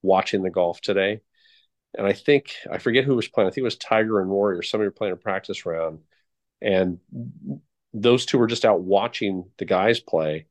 watching 0.02 0.42
the 0.42 0.50
golf 0.50 0.80
today, 0.80 1.20
and 1.96 2.06
I 2.06 2.12
think 2.12 2.54
I 2.70 2.78
forget 2.78 3.04
who 3.04 3.14
was 3.14 3.28
playing. 3.28 3.46
I 3.46 3.50
think 3.50 3.62
it 3.62 3.64
was 3.64 3.76
Tiger 3.76 4.20
and 4.20 4.28
Rory 4.28 4.58
or 4.58 4.62
somebody 4.62 4.88
were 4.88 4.92
playing 4.92 5.14
a 5.14 5.16
practice 5.16 5.64
round, 5.64 6.00
and 6.60 6.98
those 7.94 8.26
two 8.26 8.38
were 8.38 8.48
just 8.48 8.64
out 8.64 8.80
watching 8.80 9.44
the 9.58 9.64
guys 9.64 10.00
play 10.00 10.46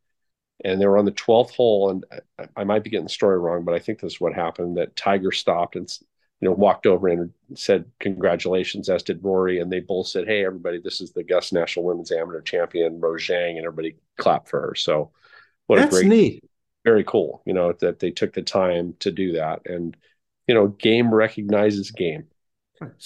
and 0.64 0.80
they 0.80 0.86
were 0.86 0.98
on 0.98 1.06
the 1.06 1.12
12th 1.12 1.52
hole 1.52 1.90
and 1.90 2.06
I, 2.40 2.48
I, 2.58 2.64
might 2.64 2.84
be 2.84 2.90
getting 2.90 3.06
the 3.06 3.10
story 3.10 3.38
wrong 3.38 3.66
but 3.66 3.74
i 3.74 3.80
think 3.80 4.00
this 4.00 4.14
is 4.14 4.22
what 4.22 4.34
happened 4.34 4.78
that 4.78 4.96
tiger 4.96 5.32
stopped 5.32 5.76
and 5.76 5.90
you 6.40 6.48
know 6.48 6.56
walked 6.56 6.86
over 6.86 7.08
and 7.08 7.32
said 7.56 7.86
congratulations 8.00 8.90
as 8.90 9.04
did 9.04 9.24
rory 9.24 9.60
and 9.60 9.72
they 9.72 9.80
both 9.80 10.08
said 10.08 10.28
hey 10.28 10.46
everybody 10.46 10.80
this 10.80 11.02
is 11.02 11.12
the 11.12 11.22
Augusta 11.22 11.56
National 11.56 11.86
women's 11.86 12.12
amateur 12.12 12.42
champion 12.42 13.00
rose 13.00 13.22
zhang 13.22 13.58
and 13.58 13.66
everybody 13.66 13.96
clapped 14.18 14.50
for 14.50 14.62
her. 14.62 14.76
So 14.76 15.12
what 15.68 15.78
That's 15.78 15.96
a 15.96 16.00
great 16.00 16.08
neat. 16.08 16.44
very 16.84 17.04
cool 17.04 17.42
you 17.46 17.54
know 17.54 17.74
that 17.80 18.00
they 18.00 18.12
took 18.12 18.34
the 18.34 18.42
time 18.42 18.96
to 19.00 19.12
do 19.12 19.34
that 19.34 19.62
and 19.66 19.96
you 20.48 20.56
know 20.56 20.68
game 20.68 21.14
recognizes 21.14 21.92
game. 21.92 22.26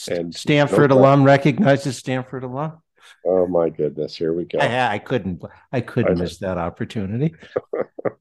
And 0.09 0.33
stanford 0.35 0.89
no 0.89 0.97
alum 0.97 1.23
recognizes 1.23 1.97
stanford 1.97 2.43
alum 2.43 2.81
Oh 3.26 3.47
my 3.47 3.70
goodness, 3.70 4.16
here 4.16 4.34
we 4.34 4.45
go. 4.45 4.60
I, 4.60 4.93
I 4.93 4.99
couldn't 4.99 5.41
I 5.72 5.82
couldn't 5.82 6.18
I 6.18 6.22
miss 6.22 6.38
that 6.39 6.57
opportunity. 6.57 7.36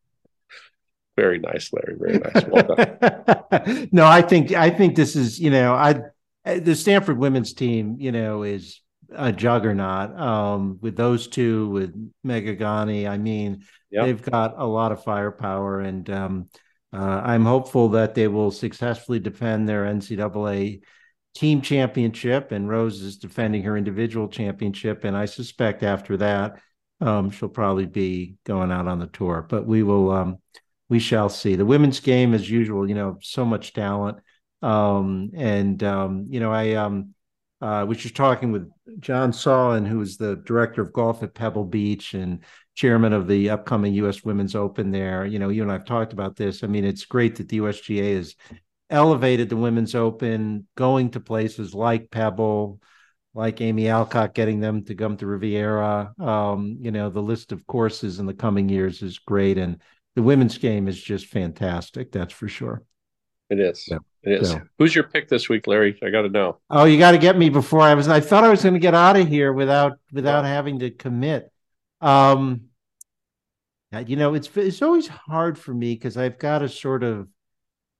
very 1.17 1.39
nice, 1.39 1.71
Larry. 1.73 1.97
Very 1.99 2.19
nice. 2.19 2.45
Well 2.47 3.87
no, 3.93 4.07
I 4.07 4.23
think 4.23 4.53
I 4.53 4.71
think 4.71 4.97
this 4.97 5.17
is, 5.17 5.41
you 5.41 5.51
know, 5.51 5.75
I 5.75 6.03
the 6.45 6.75
Stanford 6.75 7.19
women's 7.19 7.53
team, 7.53 7.97
you 7.99 8.13
know, 8.13 8.43
is 8.43 8.81
a 9.11 9.33
juggernaut. 9.33 10.19
Um, 10.19 10.79
with 10.81 10.97
those 10.97 11.27
two, 11.29 11.69
with 11.71 12.13
Megha 12.27 12.59
Ganne, 12.59 13.09
I 13.09 13.19
mean, 13.19 13.65
yep. 13.91 14.07
they've 14.07 14.23
got 14.23 14.55
a 14.57 14.67
lot 14.67 14.93
of 14.93 15.03
firepower, 15.03 15.81
and 15.81 16.09
um, 16.11 16.49
uh, 16.93 17.23
I'm 17.25 17.45
hopeful 17.45 17.91
that 17.91 18.15
they 18.15 18.29
will 18.29 18.51
successfully 18.51 19.19
defend 19.19 19.69
their 19.69 19.85
NCAA 19.85 20.81
team 21.39 21.61
championship, 21.61 22.51
and 22.51 22.69
Rose 22.69 23.01
is 23.01 23.17
defending 23.17 23.63
her 23.63 23.77
individual 23.77 24.27
championship. 24.27 25.05
And 25.05 25.17
I 25.17 25.27
suspect 25.27 25.85
after 25.85 26.17
that, 26.17 26.61
um, 27.01 27.31
she'll 27.31 27.49
probably 27.49 27.87
be 27.87 28.35
going 28.45 28.73
out 28.73 28.89
on 28.89 28.99
the 28.99 29.07
tour. 29.07 29.47
But 29.49 29.65
we 29.65 29.85
will, 29.85 30.11
um, 30.11 30.39
we 30.89 30.99
shall 30.99 31.29
see. 31.29 31.55
The 31.55 31.65
women's 31.65 32.01
game, 32.01 32.35
as 32.35 32.51
usual, 32.51 32.89
you 32.89 32.97
know, 32.97 33.19
so 33.23 33.45
much 33.45 33.73
talent. 33.73 34.19
Um, 34.63 35.31
and 35.37 35.81
um, 35.85 36.27
you 36.29 36.41
know, 36.41 36.53
I 36.53 36.73
um, 36.73 37.15
uh, 37.61 37.87
was 37.89 37.99
just 37.99 38.17
talking 38.17 38.51
with 38.51 38.69
John 38.99 39.33
Sawin, 39.33 39.87
who 39.87 40.01
is 40.01 40.17
the 40.17 40.43
director 40.45 40.83
of 40.83 40.93
golf 40.93 41.23
at 41.23 41.35
Pebble 41.35 41.67
Beach 41.67 42.15
and 42.15 42.41
chairman 42.75 43.13
of 43.13 43.29
the 43.29 43.51
upcoming 43.51 43.95
U.S. 43.95 44.25
Women's 44.25 44.57
Open. 44.57 44.91
There, 44.91 45.25
you 45.25 45.39
know, 45.39 45.51
you 45.51 45.63
and 45.63 45.71
I've 45.71 45.85
talked 45.85 46.13
about 46.13 46.35
this. 46.35 46.65
I 46.65 46.67
mean, 46.67 46.85
it's 46.85 47.05
great 47.05 47.37
that 47.37 47.49
the 47.49 47.59
USGA 47.59 48.01
is 48.01 48.35
elevated 48.91 49.49
the 49.49 49.57
women's 49.57 49.95
open, 49.95 50.67
going 50.77 51.11
to 51.11 51.21
places 51.21 51.75
like 51.75 52.11
Pebble, 52.11 52.81
like 53.35 53.61
Amy 53.61 53.89
Alcott, 53.89 54.35
getting 54.35 54.61
them 54.61 54.85
to 54.85 54.95
come 54.95 55.17
to 55.19 55.27
Riviera. 55.27 56.13
Um, 56.19 56.79
you 56.81 56.91
know, 56.91 57.11
the 57.11 57.23
list 57.23 57.53
of 57.53 57.67
courses 57.67 58.19
in 58.19 58.27
the 58.27 58.35
coming 58.35 58.69
years 58.69 59.03
is 59.03 59.19
great, 59.19 59.59
and 59.59 59.81
the 60.17 60.23
women's 60.23 60.59
game 60.59 60.89
is 60.89 61.01
just 61.01 61.27
fantastic. 61.27 62.11
That's 62.11 62.33
for 62.33 62.49
sure. 62.49 62.83
It 63.51 63.61
is. 63.61 63.87
Yeah. 63.89 63.99
It 64.23 64.43
is. 64.43 64.51
So. 64.51 64.61
Who's 64.79 64.95
your 64.95 65.05
pick 65.05 65.29
this 65.29 65.49
week, 65.49 65.67
Larry? 65.67 65.99
I 66.03 66.11
got 66.11 66.23
to 66.23 66.29
know. 66.29 66.59
Oh, 66.69 66.85
you 66.85 66.99
got 66.99 67.13
to 67.13 67.19
get 67.19 67.39
me 67.39 67.49
before 67.49 67.81
I 67.81 67.95
was. 67.95 68.09
I 68.09 68.21
thought 68.21 68.45
I 68.45 68.49
was 68.49 68.63
going 68.63 68.75
to 68.75 68.81
get 68.81 68.95
out 68.95 69.17
of 69.17 69.29
here 69.29 69.53
without 69.53 69.99
without 70.13 70.45
having 70.45 70.81
to 70.81 70.91
commit. 70.91 71.51
Um, 72.01 72.63
you 74.07 74.17
know, 74.17 74.35
it's 74.35 74.51
it's 74.55 74.83
always 74.83 75.09
hard 75.09 75.59
for 75.59 75.73
me 75.73 75.95
because 75.95 76.17
I've 76.17 76.39
got 76.39 76.59
to 76.59 76.69
sort 76.69 77.03
of 77.03 77.29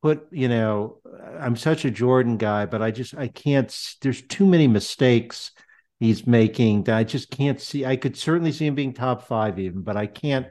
put 0.03 0.27
you 0.31 0.49
know 0.49 0.99
i'm 1.41 1.57
such 1.57 1.85
a 1.85 1.91
jordan 1.91 2.37
guy 2.37 2.67
but 2.67 2.83
i 2.83 2.91
just 2.91 3.17
i 3.17 3.29
can't 3.29 3.77
there's 4.01 4.23
too 4.23 4.47
many 4.47 4.69
mistakes 4.69 5.51
he's 5.99 6.27
making 6.27 6.85
that 6.85 6.97
i 6.97 7.05
just 7.05 7.31
can't 7.31 7.61
see 7.61 7.85
i 7.85 7.97
could 7.97 8.17
certainly 8.17 8.53
see 8.53 8.67
him 8.67 8.75
being 8.75 8.93
top 8.93 9.27
five 9.27 9.59
even 9.59 9.83
but 9.83 9.97
i 9.97 10.07
can't 10.07 10.47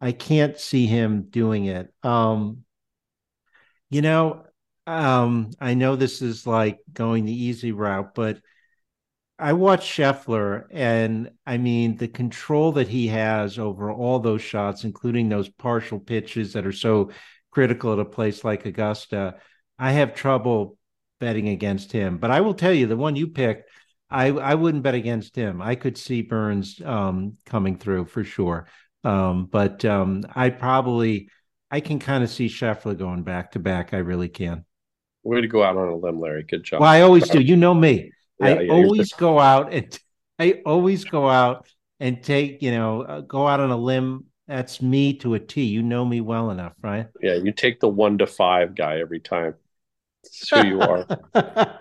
i 0.00 0.12
can't 0.12 0.58
see 0.58 0.86
him 0.86 1.22
doing 1.30 1.64
it. 1.66 1.92
Um 2.02 2.64
you 3.90 4.02
know 4.02 4.44
um 4.86 5.50
i 5.60 5.74
know 5.74 5.96
this 5.96 6.20
is 6.20 6.46
like 6.46 6.78
going 6.92 7.24
the 7.24 7.44
easy 7.44 7.72
route 7.72 8.14
but 8.14 8.38
i 9.38 9.52
watched 9.52 9.90
scheffler 9.90 10.64
and 10.70 11.30
i 11.46 11.56
mean 11.56 11.96
the 11.96 12.08
control 12.08 12.72
that 12.72 12.88
he 12.88 13.06
has 13.06 13.58
over 13.58 13.90
all 13.90 14.18
those 14.18 14.42
shots 14.42 14.84
including 14.84 15.28
those 15.28 15.48
partial 15.48 15.98
pitches 15.98 16.52
that 16.52 16.66
are 16.66 16.72
so 16.72 17.10
critical 17.54 17.92
at 17.92 17.98
a 18.00 18.04
place 18.04 18.44
like 18.44 18.66
Augusta. 18.66 19.36
I 19.78 19.92
have 19.92 20.14
trouble 20.14 20.76
betting 21.20 21.48
against 21.48 21.92
him, 21.92 22.18
but 22.18 22.30
I 22.30 22.40
will 22.40 22.54
tell 22.54 22.72
you 22.72 22.86
the 22.86 22.96
one 22.96 23.16
you 23.16 23.28
picked, 23.28 23.70
I 24.10 24.28
I 24.28 24.54
wouldn't 24.54 24.82
bet 24.82 24.94
against 24.94 25.36
him. 25.36 25.62
I 25.62 25.76
could 25.76 25.96
see 25.96 26.22
Burns 26.22 26.80
um, 26.84 27.36
coming 27.46 27.76
through 27.78 28.06
for 28.06 28.24
sure, 28.24 28.68
um, 29.02 29.46
but 29.46 29.84
um, 29.84 30.24
I 30.34 30.50
probably 30.50 31.30
I 31.70 31.80
can 31.80 31.98
kind 31.98 32.22
of 32.22 32.30
see 32.30 32.48
Scheffler 32.48 32.98
going 32.98 33.22
back 33.22 33.52
to 33.52 33.58
back. 33.58 33.94
I 33.94 33.98
really 33.98 34.28
can. 34.28 34.64
Way 35.22 35.40
to 35.40 35.48
go 35.48 35.62
out 35.62 35.76
on 35.76 35.88
a 35.88 35.96
limb, 35.96 36.20
Larry. 36.20 36.42
Good 36.42 36.64
job. 36.64 36.80
Well, 36.80 36.90
I 36.90 37.00
always 37.00 37.28
do. 37.28 37.40
You 37.40 37.56
know 37.56 37.74
me. 37.74 38.12
Yeah, 38.40 38.46
I 38.46 38.60
yeah, 38.60 38.72
always 38.72 39.12
go 39.12 39.38
out 39.38 39.72
and 39.72 39.98
I 40.38 40.62
always 40.66 41.04
go 41.04 41.28
out 41.28 41.66
and 42.00 42.22
take 42.22 42.62
you 42.62 42.72
know 42.72 43.02
uh, 43.02 43.20
go 43.20 43.46
out 43.46 43.60
on 43.60 43.70
a 43.70 43.76
limb 43.76 44.26
that's 44.46 44.82
me 44.82 45.14
to 45.14 45.34
a 45.34 45.40
T. 45.40 45.64
You 45.64 45.82
know 45.82 46.04
me 46.04 46.20
well 46.20 46.50
enough, 46.50 46.74
right? 46.82 47.06
Yeah, 47.20 47.34
you 47.34 47.52
take 47.52 47.80
the 47.80 47.88
one 47.88 48.18
to 48.18 48.26
five 48.26 48.74
guy 48.74 49.00
every 49.00 49.20
time. 49.20 49.54
That's 50.22 50.50
who 50.50 50.66
you 50.66 50.80
are. 50.80 51.06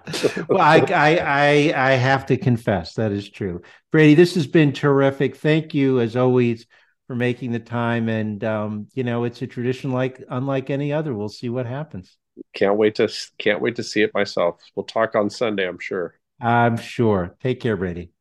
well, 0.50 0.60
I, 0.60 0.86
I, 0.90 1.18
I, 1.18 1.74
I 1.76 1.92
have 1.94 2.26
to 2.28 2.38
confess 2.38 2.94
that 2.96 3.12
is 3.12 3.30
true. 3.30 3.62
Brady, 3.92 4.16
this 4.16 4.36
has 4.36 4.48
been 4.48 4.74
terrific. 4.74 5.36
Thank 5.36 5.74
you, 5.74 6.00
as 6.00 6.16
always, 6.16 6.66
for 7.08 7.16
making 7.16 7.52
the 7.52 7.60
time. 7.60 8.10
And 8.10 8.44
um, 8.44 8.88
you 8.94 9.04
know, 9.04 9.24
it's 9.24 9.42
a 9.42 9.48
tradition 9.48 9.92
like 9.92 10.24
unlike 10.30 10.70
any 10.70 10.94
other. 10.94 11.14
We'll 11.14 11.30
see 11.30 11.50
what 11.50 11.66
happens. 11.66 12.18
Can't 12.54 12.78
wait 12.78 12.96
to 12.96 13.12
can't 13.38 13.62
wait 13.62 13.76
to 13.76 13.84
see 13.84 14.02
it 14.02 14.14
myself. 14.14 14.62
We'll 14.76 14.86
talk 14.86 15.16
on 15.16 15.30
Sunday, 15.30 15.68
I'm 15.68 15.80
sure. 15.80 16.16
I'm 16.42 16.78
sure. 16.78 17.36
Take 17.42 17.60
care, 17.60 17.78
Brady. 17.78 18.13